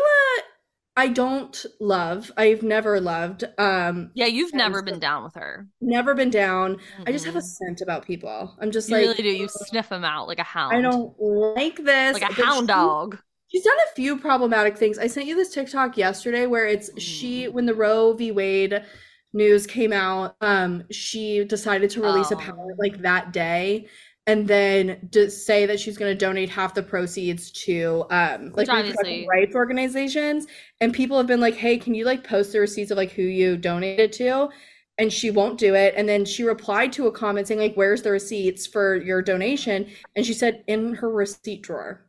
I 0.98 1.08
don't 1.10 1.66
love. 1.80 2.32
I've 2.38 2.64
never 2.64 3.00
loved. 3.00 3.44
Um, 3.60 4.10
yeah, 4.16 4.26
you've 4.26 4.54
never 4.54 4.82
been 4.82 5.00
down 5.00 5.24
with 5.24 5.36
her. 5.36 5.68
never 5.80 6.16
been 6.16 6.32
down. 6.32 6.78
I 7.06 7.12
just 7.12 7.24
have 7.26 7.36
a 7.36 7.42
scent 7.42 7.82
about 7.82 8.04
people. 8.06 8.56
I'm 8.60 8.72
just 8.72 8.90
You 8.90 8.96
like 8.98 9.04
really 9.04 9.22
do. 9.24 9.30
You 9.30 9.48
sniff 9.48 9.90
them 9.90 10.04
out 10.04 10.28
like 10.28 10.40
a 10.40 10.44
hound. 10.44 10.76
I 10.76 10.82
don't 10.82 11.14
like 11.20 11.78
this. 11.78 12.20
like 12.20 12.30
a 12.30 12.34
hound 12.34 12.64
she- 12.64 12.74
dog. 12.74 13.20
She's 13.50 13.64
done 13.64 13.78
a 13.90 13.96
few 13.96 14.18
problematic 14.18 14.76
things. 14.78 14.98
I 14.98 15.08
sent 15.08 15.26
you 15.28 15.36
this 15.36 15.54
TikTok 15.54 15.96
yesterday 15.98 16.48
where 16.48 16.66
it's 16.66 16.90
she 17.02 17.46
Mm. 17.46 17.54
when 17.54 17.66
the 17.66 17.76
Roe 17.76 18.12
v. 18.14 18.32
Wade 18.32 18.84
news 19.34 19.66
came 19.68 19.94
out, 19.94 20.36
um, 20.42 20.84
she 20.92 21.46
decided 21.46 21.90
to 21.92 22.02
release 22.02 22.32
a 22.32 22.36
Oh. 22.36 22.40
palette 22.40 22.78
like 22.80 23.02
that 23.04 23.32
day 23.32 23.88
and 24.28 24.48
then 24.48 25.10
say 25.30 25.66
that 25.66 25.80
she's 25.80 25.98
going 25.98 26.12
to 26.12 26.26
donate 26.26 26.50
half 26.50 26.74
the 26.74 26.84
proceeds 26.84 27.50
to 27.52 28.06
um 28.12 28.52
like 28.52 28.58
Which 28.58 28.68
reproductive 28.68 28.96
obviously- 29.00 29.28
rights 29.28 29.56
organizations 29.56 30.46
and 30.82 30.94
people 30.94 31.18
have 31.18 31.26
been 31.28 31.40
like 31.40 31.56
hey 31.56 31.78
can 31.78 31.96
you 31.96 32.06
like 32.06 32.24
post 32.24 32.52
the 32.52 32.60
receipts 32.60 32.92
of 32.92 32.98
like 32.98 33.12
who 33.12 33.24
you 33.24 33.58
donated 33.58 34.12
to? 34.14 34.50
And 35.00 35.14
she 35.14 35.30
won't 35.32 35.60
do 35.60 35.76
it 35.76 35.94
and 35.96 36.08
then 36.10 36.26
she 36.26 36.44
replied 36.44 36.92
to 36.94 37.08
a 37.08 37.12
comment 37.12 37.48
saying 37.48 37.60
like 37.60 37.76
where's 37.76 38.02
the 38.02 38.12
receipts 38.12 38.68
for 38.68 38.96
your 38.98 39.22
donation? 39.22 39.88
And 40.16 40.26
she 40.26 40.34
said 40.34 40.64
in 40.68 40.94
her 40.96 41.10
receipt 41.10 41.62
drawer. 41.62 42.04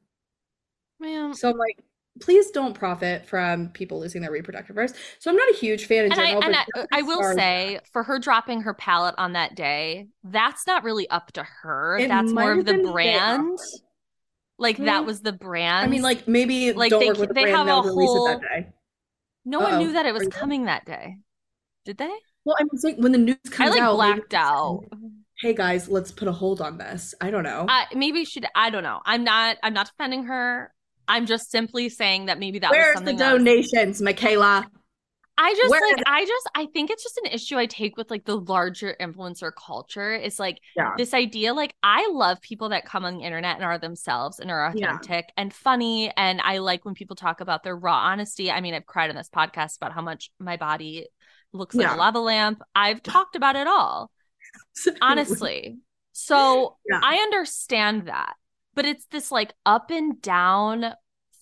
Man. 1.00 1.32
so 1.34 1.50
I'm 1.50 1.56
like, 1.56 1.78
please 2.20 2.50
don't 2.50 2.74
profit 2.74 3.26
from 3.26 3.68
people 3.70 4.00
losing 4.00 4.22
their 4.22 4.30
reproductive 4.30 4.76
rights. 4.76 4.94
So 5.18 5.30
I'm 5.30 5.36
not 5.36 5.48
a 5.50 5.54
huge 5.56 5.86
fan 5.86 6.06
in 6.06 6.12
And 6.12 6.20
I 6.20 6.26
general. 6.26 6.44
and 6.44 6.56
but 6.74 6.86
I, 6.92 6.98
I 6.98 7.02
will 7.02 7.22
say 7.34 7.80
for 7.92 8.02
her 8.02 8.18
dropping 8.18 8.62
her 8.62 8.74
palette 8.74 9.14
on 9.18 9.32
that 9.34 9.54
day, 9.54 10.08
that's 10.24 10.66
not 10.66 10.84
really 10.84 11.08
up 11.10 11.32
to 11.32 11.42
her. 11.62 11.98
It 11.98 12.08
that's 12.08 12.32
more 12.32 12.52
of 12.52 12.64
the 12.64 12.78
brand. 12.78 13.58
Like 14.58 14.76
that 14.78 15.00
Hmm. 15.00 15.06
was 15.06 15.20
the 15.20 15.32
brand. 15.32 15.84
I 15.84 15.86
mean, 15.86 16.02
like 16.02 16.26
maybe 16.26 16.72
Like, 16.72 16.90
don't 16.90 17.00
they 17.00 17.06
work 17.08 17.16
ca- 17.16 17.20
with 17.20 17.28
the 17.30 17.34
they 17.34 17.50
have 17.50 17.68
a 17.68 17.82
whole- 17.82 18.26
that 18.26 18.72
no 19.44 19.60
one 19.60 19.74
Uh-oh. 19.74 19.78
knew 19.78 19.92
that 19.92 20.04
it 20.04 20.12
was 20.12 20.22
Are 20.22 20.24
you- 20.24 20.30
coming 20.30 20.64
that 20.64 20.84
day. 20.84 21.16
Did 21.84 21.96
they? 21.98 22.10
Well, 22.44 22.56
I'm 22.58 22.68
saying 22.76 23.00
when 23.00 23.12
the 23.12 23.18
news 23.18 23.36
I 23.46 23.50
comes 23.50 23.70
like 23.70 23.80
out, 23.80 23.94
blacked 23.94 24.34
out. 24.34 24.84
Hey 25.40 25.54
guys, 25.54 25.88
let's 25.88 26.10
put 26.10 26.26
a 26.26 26.32
hold 26.32 26.60
on 26.60 26.78
this. 26.78 27.14
I 27.20 27.30
don't 27.30 27.44
know. 27.44 27.66
I 27.68 27.86
maybe 27.94 28.24
she. 28.24 28.42
I 28.56 28.70
don't 28.70 28.82
know. 28.82 29.00
I'm 29.04 29.22
not. 29.22 29.56
I'm 29.62 29.72
not 29.74 29.86
defending 29.86 30.24
her. 30.24 30.74
I'm 31.08 31.26
just 31.26 31.50
simply 31.50 31.88
saying 31.88 32.26
that 32.26 32.38
maybe 32.38 32.58
that 32.60 32.70
was 32.70 32.76
Where's 32.76 32.92
the 32.94 32.98
something 32.98 33.16
was- 33.16 33.22
donations, 33.22 34.00
Mikayla? 34.02 34.66
I 35.40 35.54
just 35.54 35.70
Where 35.70 35.80
like 35.94 36.02
I 36.04 36.24
just 36.24 36.50
I 36.56 36.66
think 36.66 36.90
it's 36.90 37.04
just 37.04 37.16
an 37.18 37.30
issue 37.30 37.56
I 37.56 37.66
take 37.66 37.96
with 37.96 38.10
like 38.10 38.24
the 38.24 38.36
larger 38.36 38.96
influencer 39.00 39.52
culture. 39.56 40.12
It's 40.12 40.40
like 40.40 40.58
Yeah. 40.76 40.94
this 40.96 41.14
idea 41.14 41.54
like 41.54 41.72
I 41.80 42.08
love 42.10 42.40
people 42.40 42.70
that 42.70 42.84
come 42.84 43.04
on 43.04 43.18
the 43.18 43.24
internet 43.24 43.54
and 43.54 43.64
are 43.64 43.78
themselves 43.78 44.40
and 44.40 44.50
are 44.50 44.72
Yeah. 44.74 44.86
authentic 44.96 45.30
and 45.36 45.54
funny 45.54 46.12
and 46.16 46.40
I 46.40 46.58
like 46.58 46.84
when 46.84 46.94
people 46.94 47.14
talk 47.14 47.40
about 47.40 47.62
their 47.62 47.76
raw 47.76 47.98
honesty. 47.98 48.50
I 48.50 48.60
mean, 48.60 48.74
I've 48.74 48.86
cried 48.86 49.10
on 49.10 49.16
this 49.16 49.28
podcast 49.28 49.76
about 49.76 49.92
how 49.92 50.02
much 50.02 50.32
my 50.40 50.56
body 50.56 51.06
looks 51.52 51.76
like 51.76 51.88
a 51.88 51.96
lava 51.96 52.18
lamp. 52.18 52.60
I've 52.74 53.00
talked 53.00 53.36
about 53.36 53.54
it 53.54 53.68
all, 53.68 54.10
honestly. 55.00 55.78
So 56.14 56.78
Yeah. 56.90 56.98
I 57.00 57.18
understand 57.18 58.06
that. 58.08 58.34
But 58.74 58.84
it's 58.84 59.06
this 59.06 59.32
like 59.32 59.54
up 59.66 59.90
and 59.90 60.20
down 60.22 60.92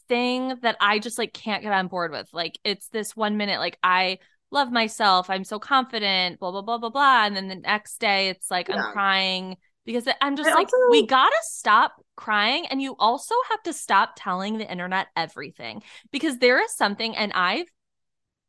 thing 0.08 0.54
that 0.62 0.76
I 0.80 0.98
just 0.98 1.18
like 1.18 1.32
can't 1.32 1.62
get 1.62 1.72
on 1.72 1.88
board 1.88 2.12
with. 2.12 2.28
Like 2.32 2.58
it's 2.64 2.88
this 2.88 3.16
one 3.16 3.36
minute 3.36 3.58
like 3.58 3.78
I 3.82 4.18
love 4.50 4.70
myself, 4.72 5.28
I'm 5.28 5.44
so 5.44 5.58
confident, 5.58 6.38
blah 6.38 6.50
blah 6.52 6.62
blah 6.62 6.78
blah 6.78 6.90
blah, 6.90 7.26
and 7.26 7.36
then 7.36 7.48
the 7.48 7.56
next 7.56 7.98
day 7.98 8.28
it's 8.28 8.50
like 8.50 8.68
Yeah. 8.68 8.76
I'm 8.76 8.92
crying 8.92 9.56
because 9.84 10.08
I'm 10.20 10.36
just 10.36 10.48
I 10.50 10.54
like 10.54 10.68
also- 10.68 10.90
we 10.90 11.06
got 11.06 11.28
to 11.28 11.38
stop 11.42 11.94
crying 12.16 12.66
and 12.68 12.80
you 12.80 12.96
also 12.98 13.34
have 13.50 13.62
to 13.64 13.72
stop 13.72 14.12
telling 14.16 14.56
the 14.58 14.70
internet 14.70 15.08
everything 15.16 15.82
because 16.10 16.38
there 16.38 16.62
is 16.62 16.74
something 16.74 17.14
and 17.16 17.32
I've 17.34 17.66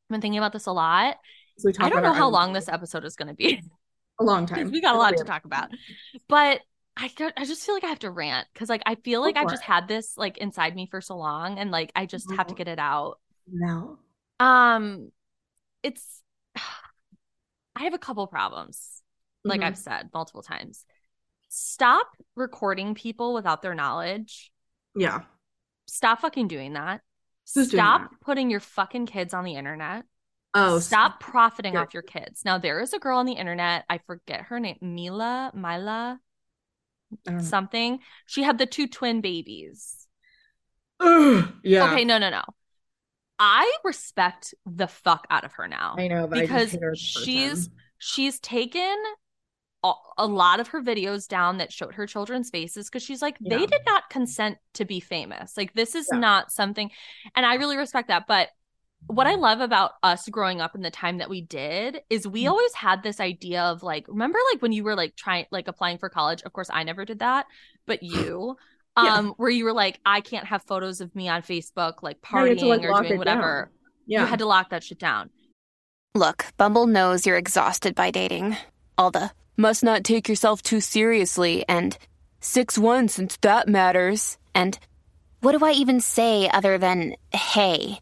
been 0.09 0.21
thinking 0.21 0.37
about 0.37 0.53
this 0.53 0.67
a 0.67 0.71
lot. 0.71 1.17
I 1.79 1.89
don't 1.89 2.03
know 2.03 2.13
how 2.13 2.29
long 2.29 2.53
this 2.53 2.69
episode 2.69 3.03
is 3.03 3.15
going 3.15 3.27
to 3.27 3.33
be. 3.33 3.61
A 4.19 4.23
long 4.23 4.45
time. 4.47 4.71
we 4.71 4.79
got 4.79 4.95
a 4.95 4.97
lot 4.97 5.17
to 5.17 5.23
talk 5.23 5.43
about. 5.45 5.69
But 6.29 6.61
I 6.97 7.11
I 7.37 7.45
just 7.45 7.63
feel 7.65 7.75
like 7.75 7.83
I 7.83 7.87
have 7.89 7.99
to 7.99 8.09
rant 8.09 8.47
because 8.53 8.69
like 8.69 8.81
I 8.85 8.95
feel 8.95 9.21
like 9.21 9.37
I've 9.37 9.49
just 9.49 9.63
had 9.63 9.87
this 9.87 10.17
like 10.17 10.37
inside 10.39 10.75
me 10.75 10.87
for 10.89 10.99
so 10.99 11.15
long 11.15 11.59
and 11.59 11.69
like 11.69 11.91
I 11.95 12.05
just 12.07 12.31
have 12.31 12.47
to 12.47 12.55
get 12.55 12.67
it 12.67 12.79
out. 12.79 13.19
No. 13.51 13.99
Um 14.39 15.11
it's 15.83 16.23
I 16.55 17.83
have 17.83 17.93
a 17.93 17.99
couple 17.99 18.25
problems. 18.27 19.01
Like 19.43 19.61
Mhm. 19.61 19.65
I've 19.65 19.77
said 19.77 20.09
multiple 20.13 20.41
times. 20.41 20.83
Stop 21.49 22.07
recording 22.35 22.95
people 22.95 23.33
without 23.33 23.61
their 23.61 23.75
knowledge. 23.75 24.51
Yeah. 24.95 25.21
Stop 25.85 26.21
fucking 26.21 26.47
doing 26.47 26.73
that. 26.73 27.01
Who's 27.53 27.69
doing 27.69 27.79
Stop 27.81 28.09
that? 28.09 28.19
putting 28.21 28.49
your 28.49 28.59
fucking 28.59 29.05
kids 29.05 29.33
on 29.33 29.43
the 29.45 29.55
internet. 29.55 30.03
Oh, 30.53 30.79
Stop 30.79 31.19
profiting 31.19 31.73
Yeah. 31.73 31.81
off 31.81 31.93
your 31.93 32.03
kids. 32.03 32.43
Now 32.43 32.57
there 32.57 32.79
is 32.79 32.93
a 32.93 32.99
girl 32.99 33.19
on 33.19 33.25
the 33.27 33.33
internet, 33.33 33.85
I 33.89 33.99
forget 33.99 34.41
her 34.43 34.59
name, 34.59 34.77
Mila, 34.81 35.51
Mila, 35.53 35.61
I 35.61 35.75
don't 35.77 35.85
know. 35.85 36.19
Something. 37.39 37.99
She 38.25 38.43
had 38.43 38.57
the 38.57 38.65
two 38.65 38.87
twin 38.87 39.21
babies. 39.21 40.07
Ugh, 40.99 41.51
yeah. 41.63 41.91
Okay, 41.91 42.05
no, 42.05 42.17
no, 42.17 42.29
no. 42.29 42.43
I 43.39 43.71
respect 43.83 44.55
the 44.65 44.87
fuck 44.87 45.27
out 45.29 45.43
of 45.43 45.53
her 45.53 45.67
now. 45.67 45.95
I 45.97 46.07
know, 46.07 46.25
I 46.31 46.41
because 46.41 46.71
just 46.71 46.73
hate 46.73 46.81
her 46.81 46.91
as 46.91 47.17
a 47.17 47.19
she's 47.19 47.69
she's 47.99 48.39
taken 48.39 48.95
a, 49.83 49.93
a 50.17 50.25
lot 50.25 50.59
of 50.59 50.69
her 50.69 50.81
videos 50.81 51.27
down 51.27 51.57
that 51.57 51.71
showed 51.71 51.95
her 51.95 52.07
children's 52.07 52.49
faces 52.49 52.89
because 52.89 53.03
she's 53.03 53.21
like 53.21 53.37
they 53.39 53.65
did 53.65 53.81
not 53.85 54.09
consent 54.09 54.57
to 54.73 54.85
be 54.85 54.99
famous 54.99 55.55
like 55.55 55.73
this 55.73 55.93
is 55.95 56.09
Yeah. 56.11 56.19
not 56.19 56.51
something 56.51 56.89
and 57.35 57.45
i 57.45 57.55
really 57.55 57.77
respect 57.77 58.07
that 58.07 58.25
but 58.27 58.49
what 59.05 59.27
i 59.27 59.35
love 59.35 59.59
about 59.61 59.91
us 60.03 60.27
growing 60.29 60.59
up 60.59 60.75
in 60.75 60.81
the 60.81 60.89
time 60.91 61.19
that 61.19 61.29
we 61.29 61.41
did 61.41 62.01
is 62.09 62.27
we 62.27 62.43
Mhm. 62.43 62.49
always 62.49 62.73
had 62.73 63.03
this 63.03 63.19
idea 63.19 63.61
of 63.61 63.83
like 63.83 64.05
remember 64.07 64.39
like 64.51 64.61
when 64.61 64.71
you 64.71 64.83
were 64.83 64.95
like 64.95 65.15
trying 65.15 65.45
like 65.51 65.67
applying 65.67 65.97
for 65.97 66.09
college 66.09 66.41
of 66.43 66.51
course 66.51 66.69
i 66.73 66.83
never 66.83 67.05
did 67.05 67.19
that 67.19 67.45
but 67.85 68.01
you 68.03 68.57
Yeah. 69.01 69.13
um 69.15 69.33
where 69.37 69.49
you 69.49 69.63
were 69.65 69.73
like 69.73 69.99
i 70.05 70.19
can't 70.21 70.47
have 70.47 70.63
photos 70.63 70.99
of 70.99 71.15
me 71.15 71.29
on 71.29 71.41
facebook 71.43 72.01
like 72.01 72.17
Yeah, 72.33 72.43
you 72.43 72.47
had 72.49 72.57
partying 72.57 72.59
to, 72.61 72.65
like, 72.67 72.83
or 72.83 73.01
doing 73.01 73.13
it 73.13 73.17
whatever 73.17 73.71
Yeah. 74.07 74.21
you 74.21 74.25
had 74.25 74.39
to 74.39 74.45
lock 74.45 74.71
that 74.71 74.83
shit 74.83 74.99
down 74.99 75.29
Look, 76.15 76.45
Bumble 76.57 76.87
knows 76.87 77.27
you're 77.27 77.37
exhausted 77.37 77.93
by 77.93 78.09
dating. 78.09 78.57
All 78.97 79.11
the 79.11 79.29
must 79.55 79.83
not 79.83 80.03
take 80.03 80.27
yourself 80.27 80.63
too 80.63 80.81
seriously 80.81 81.63
and 81.69 81.95
6 82.39 82.75
1 82.79 83.07
since 83.09 83.37
that 83.41 83.67
matters. 83.67 84.39
And 84.55 84.79
what 85.41 85.51
do 85.55 85.63
I 85.63 85.73
even 85.73 86.01
say 86.01 86.49
other 86.49 86.79
than 86.79 87.15
hey? 87.31 87.99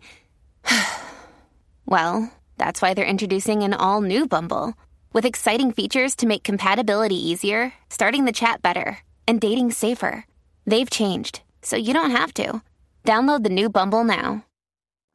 well, 1.86 2.32
that's 2.58 2.82
why 2.82 2.94
they're 2.94 3.06
introducing 3.06 3.64
an 3.64 3.74
all 3.74 4.02
new 4.02 4.28
Bumble 4.28 4.74
with 5.14 5.26
exciting 5.26 5.72
features 5.72 6.16
to 6.18 6.28
make 6.28 6.44
compatibility 6.44 7.16
easier, 7.16 7.74
starting 7.90 8.26
the 8.26 8.32
chat 8.34 8.62
better, 8.62 9.00
and 9.28 9.40
dating 9.40 9.72
safer. 9.72 10.26
They've 10.66 10.90
changed, 10.90 11.42
so 11.62 11.76
you 11.78 11.94
don't 11.94 12.12
have 12.12 12.34
to. 12.36 12.62
Download 13.06 13.44
the 13.44 13.50
new 13.50 13.70
Bumble 13.70 14.04
now. 14.04 14.44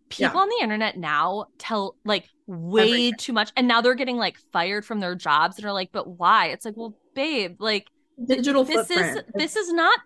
people 0.09 0.33
Yeah. 0.35 0.41
on 0.43 0.49
the 0.49 0.63
internet 0.63 0.97
now 0.97 1.47
tell 1.59 1.97
like 2.05 2.29
way 2.47 2.83
Everything. 2.83 3.15
too 3.19 3.33
much 3.33 3.53
and 3.57 3.69
now 3.69 3.81
they're 3.81 3.95
getting 3.95 4.17
like 4.17 4.37
fired 4.53 4.85
from 4.85 4.99
their 4.99 5.15
jobs 5.15 5.57
and 5.57 5.65
are 5.67 5.73
like 5.73 5.91
but 5.93 6.09
why 6.09 6.47
it's 6.47 6.65
like 6.65 6.77
well 6.77 6.97
babe 7.15 7.61
like 7.61 7.87
digital 8.27 8.65
this 8.65 8.89
footprint. 8.89 9.19
is 9.19 9.25
this 9.37 9.55
is 9.55 9.73
not 9.73 10.01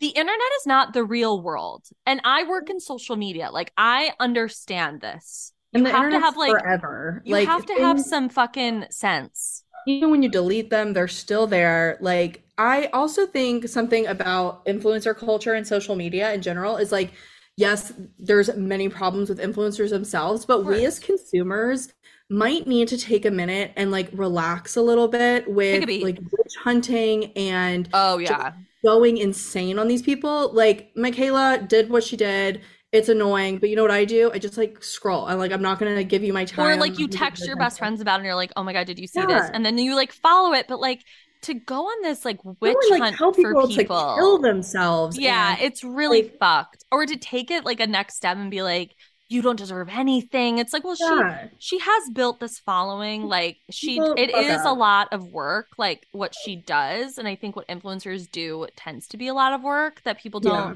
the 0.00 0.08
internet 0.08 0.52
is 0.58 0.66
not 0.66 0.92
the 0.92 1.04
real 1.04 1.42
world. 1.42 1.86
And 2.06 2.20
i 2.24 2.44
work 2.44 2.64
mm-hmm. 2.64 2.72
in 2.72 2.80
social 2.80 3.16
media. 3.16 3.50
Like 3.50 3.72
i 3.76 4.12
understand 4.18 5.00
this. 5.00 5.52
You 5.72 5.78
and 5.78 5.86
the 5.86 5.92
have 5.92 6.10
to 6.10 6.20
have 6.20 6.36
like 6.36 6.50
forever. 6.50 7.22
you 7.24 7.34
like 7.34 7.46
have 7.46 7.66
to 7.66 7.74
have 7.74 8.00
some 8.00 8.28
fucking 8.28 8.86
sense. 8.90 9.64
Even 9.86 10.10
when 10.10 10.22
you 10.22 10.28
delete 10.28 10.70
them, 10.70 10.92
they're 10.92 11.08
still 11.08 11.46
there. 11.46 11.96
Like, 12.00 12.44
I 12.58 12.86
also 12.92 13.26
think 13.26 13.66
something 13.68 14.06
about 14.06 14.66
influencer 14.66 15.16
culture 15.16 15.54
and 15.54 15.66
social 15.66 15.96
media 15.96 16.34
in 16.34 16.42
general 16.42 16.76
is 16.76 16.92
like, 16.92 17.12
yes, 17.56 17.92
there's 18.18 18.54
many 18.56 18.90
problems 18.90 19.30
with 19.30 19.38
influencers 19.38 19.90
themselves, 19.90 20.44
but 20.44 20.66
we 20.66 20.84
as 20.84 20.98
consumers 20.98 21.92
might 22.28 22.66
need 22.66 22.88
to 22.88 22.98
take 22.98 23.24
a 23.24 23.30
minute 23.30 23.72
and 23.76 23.90
like 23.90 24.08
relax 24.12 24.76
a 24.76 24.82
little 24.82 25.08
bit 25.08 25.50
with 25.50 25.88
like 26.02 26.18
witch 26.18 26.54
hunting 26.62 27.32
and 27.36 27.88
oh 27.92 28.18
yeah. 28.18 28.52
Going 28.82 29.18
insane 29.18 29.78
on 29.78 29.88
these 29.88 30.02
people. 30.02 30.52
Like 30.52 30.94
Mikayla 30.96 31.68
did 31.68 31.90
what 31.90 32.02
she 32.04 32.16
did. 32.16 32.62
It's 32.92 33.08
annoying, 33.08 33.58
but 33.58 33.68
you 33.70 33.76
know 33.76 33.82
what 33.82 33.90
I 33.92 34.04
do? 34.04 34.32
I 34.32 34.38
just 34.38 34.56
like 34.56 34.82
scroll. 34.82 35.26
I'm 35.26 35.38
like, 35.38 35.52
I'm 35.52 35.62
not 35.62 35.78
gonna 35.78 36.02
give 36.02 36.24
you 36.24 36.32
my 36.32 36.44
time. 36.44 36.66
or 36.66 36.76
like 36.76 36.98
you 36.98 37.06
text 37.06 37.46
your 37.46 37.56
best 37.56 37.78
friends 37.78 38.00
about 38.00 38.14
it 38.14 38.16
and 38.18 38.24
you're 38.26 38.34
like 38.34 38.52
oh 38.56 38.64
my 38.64 38.72
god 38.72 38.86
did 38.86 38.98
you 38.98 39.06
see 39.06 39.24
this 39.24 39.48
and 39.52 39.64
then 39.64 39.78
you 39.78 39.94
like 39.94 40.12
follow 40.12 40.52
it 40.54 40.66
but 40.68 40.80
like 40.80 41.02
to 41.42 41.54
go 41.54 41.84
on 41.84 42.02
this 42.02 42.24
like 42.24 42.38
witch 42.44 42.76
like 42.90 43.14
hunt 43.14 43.36
for 43.36 43.66
people, 43.66 44.14
kill 44.16 44.38
themselves. 44.38 45.18
Yeah, 45.18 45.52
and- 45.52 45.60
it's 45.62 45.82
really 45.84 46.22
like- 46.22 46.38
fucked. 46.38 46.84
Or 46.92 47.06
to 47.06 47.16
take 47.16 47.50
it 47.50 47.64
like 47.64 47.80
a 47.80 47.86
next 47.86 48.16
step 48.16 48.36
and 48.36 48.50
be 48.50 48.62
like, 48.62 48.94
you 49.30 49.42
don't 49.42 49.56
deserve 49.56 49.88
anything. 49.88 50.58
It's 50.58 50.72
like, 50.72 50.82
well, 50.82 50.96
yeah. 50.98 51.46
she 51.58 51.76
she 51.76 51.78
has 51.78 52.10
built 52.12 52.40
this 52.40 52.58
following. 52.58 53.22
Like 53.22 53.58
she 53.70 53.94
People 53.94 54.14
it 54.18 54.30
is 54.30 54.60
a 54.64 54.72
lot 54.72 55.08
of 55.12 55.32
work, 55.32 55.68
like 55.78 56.04
what 56.10 56.34
she 56.34 56.56
does. 56.56 57.16
And 57.16 57.28
I 57.28 57.36
think 57.36 57.54
what 57.54 57.68
influencers 57.68 58.28
do 58.30 58.66
tends 58.74 59.06
to 59.08 59.16
be 59.16 59.28
a 59.28 59.34
lot 59.34 59.52
of 59.52 59.62
work 59.62 60.02
that 60.02 60.18
people 60.18 60.40
don't 60.40 60.52
Yeah. 60.52 60.74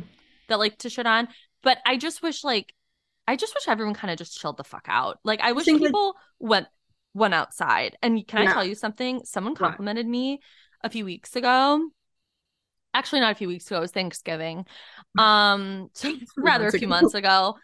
that 0.49 0.59
like 0.61 0.79
to 0.79 0.89
shit 0.89 1.05
on. 1.05 1.29
But 1.65 1.79
I 1.85 1.97
just 1.97 2.23
wish 2.23 2.45
like 2.45 2.73
I 3.27 3.35
just 3.35 3.55
wish 3.57 3.67
everyone 3.67 3.95
kind 3.95 4.13
of 4.13 4.19
just 4.19 4.39
chilled 4.39 4.57
the 4.57 4.65
fuck 4.65 4.87
out. 4.87 5.19
Like 5.25 5.41
I 5.41 5.51
wish 5.51 5.67
people 5.67 6.15
went 6.39 6.69
went 7.13 7.35
outside. 7.35 7.99
And 8.03 8.25
can 8.25 8.47
I 8.47 8.53
tell 8.53 8.65
you 8.65 8.77
something? 8.77 9.23
Someone 9.25 9.55
What? 9.55 9.59
complimented 9.59 10.07
me 10.07 10.39
a 10.85 10.91
few 10.91 11.05
weeks 11.05 11.35
ago. 11.35 11.89
Actually, 12.93 13.21
not 13.21 13.33
a 13.33 13.35
few 13.35 13.49
weeks 13.49 13.67
ago. 13.67 13.79
It 13.79 13.81
was 13.81 13.91
Thanksgiving. 13.91 14.65
Um, 15.19 15.91
rather 16.37 16.69
a 16.69 16.73
few 16.79 16.87
months 16.87 17.15
ago. 17.15 17.57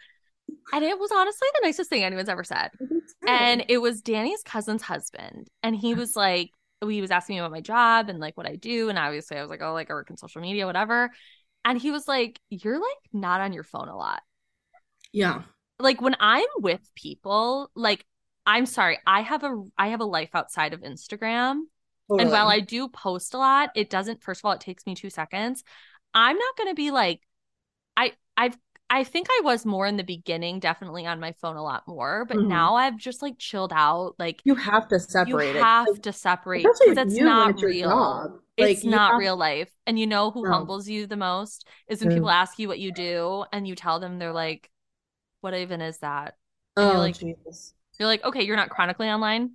And 0.73 0.83
it 0.83 0.97
was 0.99 1.11
honestly 1.11 1.47
the 1.55 1.67
nicest 1.67 1.89
thing 1.89 2.03
anyone's 2.03 2.29
ever 2.29 2.43
said. 2.43 2.71
And 3.27 3.65
it 3.67 3.77
was 3.79 4.01
Danny's 4.01 4.43
cousin's 4.43 4.81
husband. 4.81 5.47
And 5.63 5.75
he 5.75 5.93
was 5.93 6.15
like, 6.15 6.51
he 6.81 7.01
was 7.01 7.11
asking 7.11 7.35
me 7.35 7.39
about 7.39 7.51
my 7.51 7.61
job 7.61 8.09
and 8.09 8.19
like 8.19 8.35
what 8.37 8.47
I 8.47 8.55
do. 8.55 8.89
And 8.89 8.97
obviously 8.97 9.37
I 9.37 9.41
was 9.41 9.49
like, 9.49 9.61
oh, 9.61 9.73
like 9.73 9.91
I 9.91 9.93
work 9.93 10.09
in 10.09 10.17
social 10.17 10.41
media, 10.41 10.65
whatever. 10.65 11.11
And 11.63 11.79
he 11.79 11.91
was 11.91 12.07
like, 12.07 12.39
you're 12.49 12.79
like 12.79 12.97
not 13.13 13.41
on 13.41 13.53
your 13.53 13.63
phone 13.63 13.87
a 13.87 13.95
lot. 13.95 14.21
yeah. 15.11 15.43
Like 15.79 16.01
when 16.01 16.15
I'm 16.19 16.45
with 16.57 16.81
people, 16.95 17.69
like 17.75 18.05
I'm 18.45 18.65
sorry, 18.65 18.99
I 19.05 19.21
have 19.21 19.43
a 19.43 19.63
I 19.77 19.89
have 19.89 19.99
a 20.01 20.05
life 20.05 20.29
outside 20.33 20.73
of 20.73 20.81
Instagram. 20.81 21.61
And 22.09 22.29
while 22.29 22.49
I 22.49 22.59
do 22.59 22.89
post 22.89 23.33
a 23.33 23.37
lot, 23.37 23.69
it 23.75 23.89
doesn't 23.89 24.21
first 24.21 24.41
of 24.41 24.45
all, 24.45 24.51
it 24.51 24.59
takes 24.59 24.85
me 24.85 24.95
two 24.95 25.09
seconds. 25.09 25.63
I'm 26.13 26.37
not 26.37 26.57
gonna 26.57 26.73
be 26.75 26.91
like 26.91 27.21
I 27.95 28.13
I've 28.35 28.57
I 28.93 29.05
think 29.05 29.27
I 29.29 29.41
was 29.45 29.65
more 29.65 29.87
in 29.87 29.95
the 29.95 30.03
beginning, 30.03 30.59
definitely 30.59 31.05
on 31.07 31.19
my 31.21 31.31
phone 31.31 31.55
a 31.55 31.63
lot 31.63 31.87
more, 31.87 32.25
but 32.25 32.35
Mhm. 32.35 32.47
now 32.47 32.75
I've 32.75 32.97
just 32.97 33.21
like 33.21 33.37
chilled 33.39 33.71
out. 33.73 34.15
Like 34.19 34.41
you 34.43 34.53
have 34.55 34.89
to 34.89 34.99
separate 34.99 35.55
it. 35.55 35.63
have 35.63 35.87
Like, 35.87 36.01
to 36.03 36.11
separate 36.11 36.63
because 36.63 36.81
with 36.85 36.97
it's 36.97 37.15
not 37.15 37.51
it's 37.51 37.63
real. 37.63 38.41
Like, 38.59 38.71
It's 38.71 38.83
not 38.83 39.11
have- 39.13 39.19
real 39.19 39.37
life. 39.37 39.71
And 39.87 39.97
you 39.97 40.05
know 40.07 40.29
who 40.29 40.43
No. 40.43 40.51
humbles 40.51 40.89
you 40.89 41.07
the 41.07 41.15
most 41.15 41.65
is 41.87 42.01
when 42.01 42.09
Who? 42.11 42.17
people 42.17 42.29
ask 42.29 42.59
you 42.59 42.67
what 42.67 42.79
you 42.79 42.91
do 42.91 43.45
and 43.53 43.65
you 43.65 43.75
tell 43.75 43.99
them 44.01 44.19
they're 44.19 44.33
like, 44.33 44.69
What 45.39 45.53
even 45.55 45.81
is 45.81 45.97
that? 45.99 46.35
And 46.75 46.85
you're 46.87 46.95
Oh, 46.97 46.99
like- 46.99 47.17
Jesus. 47.17 47.73
You're 47.97 48.07
like, 48.09 48.23
okay, 48.25 48.43
you're 48.43 48.55
not 48.57 48.69
chronically 48.69 49.07
online 49.09 49.51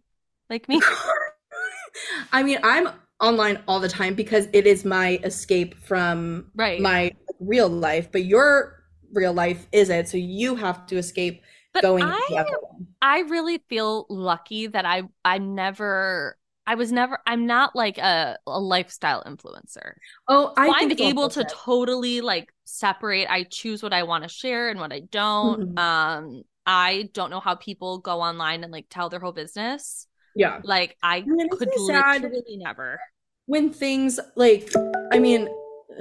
like 0.51 0.67
me. 0.69 0.81
I 2.33 2.43
mean, 2.43 2.59
I'm 2.63 2.89
online 3.21 3.63
all 3.69 3.81
the 3.81 3.89
time 3.89 4.15
because 4.15 4.49
it 4.53 4.67
is 4.67 4.85
my 4.85 5.21
escape 5.25 5.75
from 5.85 6.51
Right. 6.55 6.81
my 6.81 7.13
real 7.39 7.69
life, 7.69 8.11
but 8.11 8.25
your 8.25 8.76
real 9.17 9.33
life 9.33 9.67
is 9.73 9.91
it? 9.91 10.09
So 10.09 10.17
you 10.19 10.55
have 10.57 10.87
to 10.89 10.97
escape 10.99 11.43
But 11.75 11.83
going 11.83 12.05
I 12.05 12.27
the 12.29 12.37
other. 12.39 12.59
I 13.03 13.21
really 13.21 13.59
feel 13.69 14.07
lucky 14.09 14.69
that 14.69 14.85
I 14.85 15.05
I'm 15.25 15.55
never 15.55 16.39
I 16.67 16.75
was 16.75 16.91
never 16.93 17.19
I'm 17.27 17.47
not 17.47 17.77
like 17.77 17.99
a, 17.99 18.39
a 18.47 18.61
lifestyle 18.61 19.23
influencer. 19.25 19.95
Oh, 20.29 20.53
I 20.57 20.67
so 20.69 20.75
I'm 20.77 20.93
able 20.99 21.29
to 21.31 21.45
totally 21.45 22.21
like 22.21 22.53
separate. 22.65 23.29
I 23.31 23.45
choose 23.45 23.83
what 23.83 23.93
I 23.93 24.03
want 24.05 24.25
to 24.25 24.29
share 24.29 24.69
and 24.71 24.81
what 24.81 24.93
I 24.93 25.01
don't. 25.01 25.75
Mhm. 25.75 25.79
Um 25.79 26.43
I 26.67 27.11
don't 27.13 27.31
know 27.31 27.41
how 27.41 27.55
people 27.55 27.99
go 27.99 28.21
online 28.21 28.65
and 28.65 28.73
like 28.73 28.87
tell 28.91 29.09
their 29.09 29.21
whole 29.21 29.33
business. 29.33 30.09
Yeah. 30.35 30.61
Like 30.65 30.97
I 31.03 31.23
mean, 31.23 31.49
could 31.51 31.71
literally 31.77 32.57
never. 32.59 33.01
when 33.47 33.73
things 33.73 34.19
like 34.35 34.73
i 35.13 35.19
mean 35.19 35.49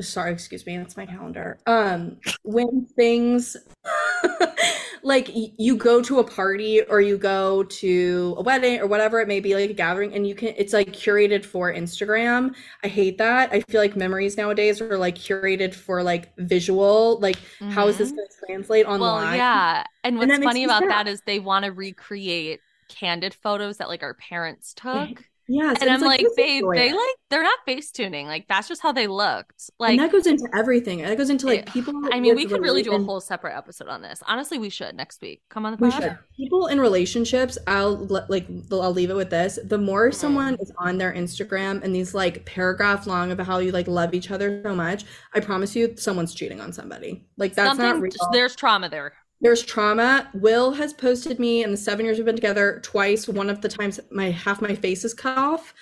sorry 0.01 0.31
excuse 0.31 0.65
me 0.65 0.77
that's 0.77 0.97
my 0.97 1.05
calendar 1.05 1.57
um 1.67 2.17
when 2.43 2.85
things 2.95 3.55
like 5.03 5.29
you 5.33 5.77
go 5.77 6.01
to 6.01 6.19
a 6.19 6.23
party 6.23 6.81
or 6.83 6.99
you 7.01 7.17
go 7.17 7.63
to 7.63 8.35
a 8.37 8.41
wedding 8.41 8.79
or 8.79 8.87
whatever 8.87 9.19
it 9.21 9.27
may 9.27 9.39
be 9.39 9.53
like 9.55 9.69
a 9.69 9.73
gathering 9.73 10.13
and 10.13 10.27
you 10.27 10.35
can 10.35 10.53
it's 10.57 10.73
like 10.73 10.91
curated 10.91 11.45
for 11.45 11.71
instagram 11.73 12.53
i 12.83 12.87
hate 12.87 13.17
that 13.17 13.51
i 13.53 13.61
feel 13.61 13.79
like 13.81 13.95
memories 13.95 14.37
nowadays 14.37 14.81
are 14.81 14.97
like 14.97 15.15
curated 15.15 15.73
for 15.73 16.01
like 16.03 16.35
visual 16.37 17.19
like 17.19 17.37
how 17.67 17.87
is 17.87 17.97
this 17.97 18.11
Mhm. 18.11 18.13
going 18.13 18.27
to 18.27 18.45
translate 18.47 18.85
online 18.85 18.99
Well, 18.99 19.23
yeah. 19.23 19.85
And 20.03 20.17
And 20.19 20.29
what's 20.29 20.37
makes 20.39 20.55
funny 20.55 20.63
about 20.63 20.87
sad. 20.89 20.89
that 20.89 21.07
is 21.07 21.21
they 21.23 21.39
want 21.39 21.65
to 21.65 21.71
recreate 21.71 22.61
candid 22.89 23.33
photos 23.33 23.77
that 23.77 23.89
like 23.89 24.03
our 24.03 24.13
parents 24.15 24.73
took. 24.75 25.25
Yes, 25.47 25.77
And 25.81 25.89
I'm 25.89 26.01
like, 26.01 26.21
just 26.21 26.35
babe, 26.35 26.63
they 26.73 26.91
like 26.91 27.15
they're 27.29 27.43
not 27.43 27.59
face 27.65 27.91
tuning. 27.91 28.27
Like 28.27 28.47
that's 28.47 28.67
just 28.67 28.81
how 28.81 28.91
they 28.91 29.07
looked. 29.07 29.69
Like 29.79 29.91
and 29.91 29.99
that 29.99 30.11
goes 30.11 30.25
into 30.25 30.47
everything. 30.53 31.01
That 31.01 31.17
goes 31.17 31.29
into 31.29 31.45
like 31.45 31.71
people. 31.71 31.93
I 32.11 32.19
mean, 32.19 32.35
we 32.35 32.45
could 32.45 32.61
really 32.61 32.81
do 32.83 32.93
a 32.93 32.99
whole 33.03 33.21
separate 33.21 33.55
episode 33.55 33.87
on 33.87 34.01
this. 34.01 34.23
Honestly, 34.27 34.57
we 34.57 34.69
should 34.69 34.95
next 34.95 35.21
week. 35.21 35.41
Come 35.49 35.65
on 35.65 35.73
the 35.73 35.77
We 35.77 35.91
should. 35.91 36.17
People 36.35 36.67
in 36.67 36.79
relationships, 36.79 37.57
I'll 37.67 38.07
like 38.29 38.47
I'll 38.71 38.91
leave 38.93 39.09
it 39.09 39.15
with 39.15 39.29
this. 39.29 39.59
The 39.63 39.77
more 39.77 40.09
Mm-hmm. 40.09 40.13
someone 40.15 40.55
is 40.59 40.71
on 40.77 40.97
their 40.97 41.13
Instagram 41.13 41.83
and 41.83 41.93
these 41.95 42.13
like 42.13 42.45
paragraph 42.45 43.07
long 43.07 43.31
about 43.31 43.47
how 43.47 43.59
you 43.59 43.71
like 43.71 43.87
love 43.87 44.13
each 44.13 44.31
other 44.31 44.61
so 44.63 44.75
much, 44.75 45.03
I 45.33 45.39
promise 45.39 45.75
you 45.75 45.95
someone's 45.97 46.33
cheating 46.33 46.59
on 46.61 46.73
somebody. 46.73 47.25
Like 47.37 47.53
that's 47.55 47.77
not 47.77 47.99
real. 47.99 48.11
there's 48.31 48.55
trauma 48.55 48.89
there. 48.89 49.13
There's 49.41 49.63
trauma. 49.63 50.29
Will 50.33 50.71
has 50.71 50.93
posted 50.93 51.39
me 51.39 51.63
in 51.63 51.71
the 51.71 51.77
seven 51.77 52.05
years 52.05 52.17
we've 52.17 52.25
been 52.25 52.35
together 52.35 52.79
twice. 52.83 53.27
One 53.27 53.49
of 53.49 53.61
the 53.61 53.69
times 53.69 53.99
my 54.11 54.31
half 54.31 54.61
my 54.61 54.75
face 54.75 55.03
is 55.03 55.13
cut 55.13 55.37
off, 55.37 55.73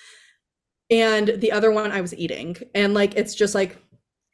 and 0.89 1.27
the 1.37 1.51
other 1.51 1.71
one 1.71 1.91
I 1.91 2.01
was 2.01 2.13
eating. 2.15 2.57
And 2.75 2.93
like 2.93 3.15
it's 3.15 3.35
just 3.35 3.55
like 3.55 3.77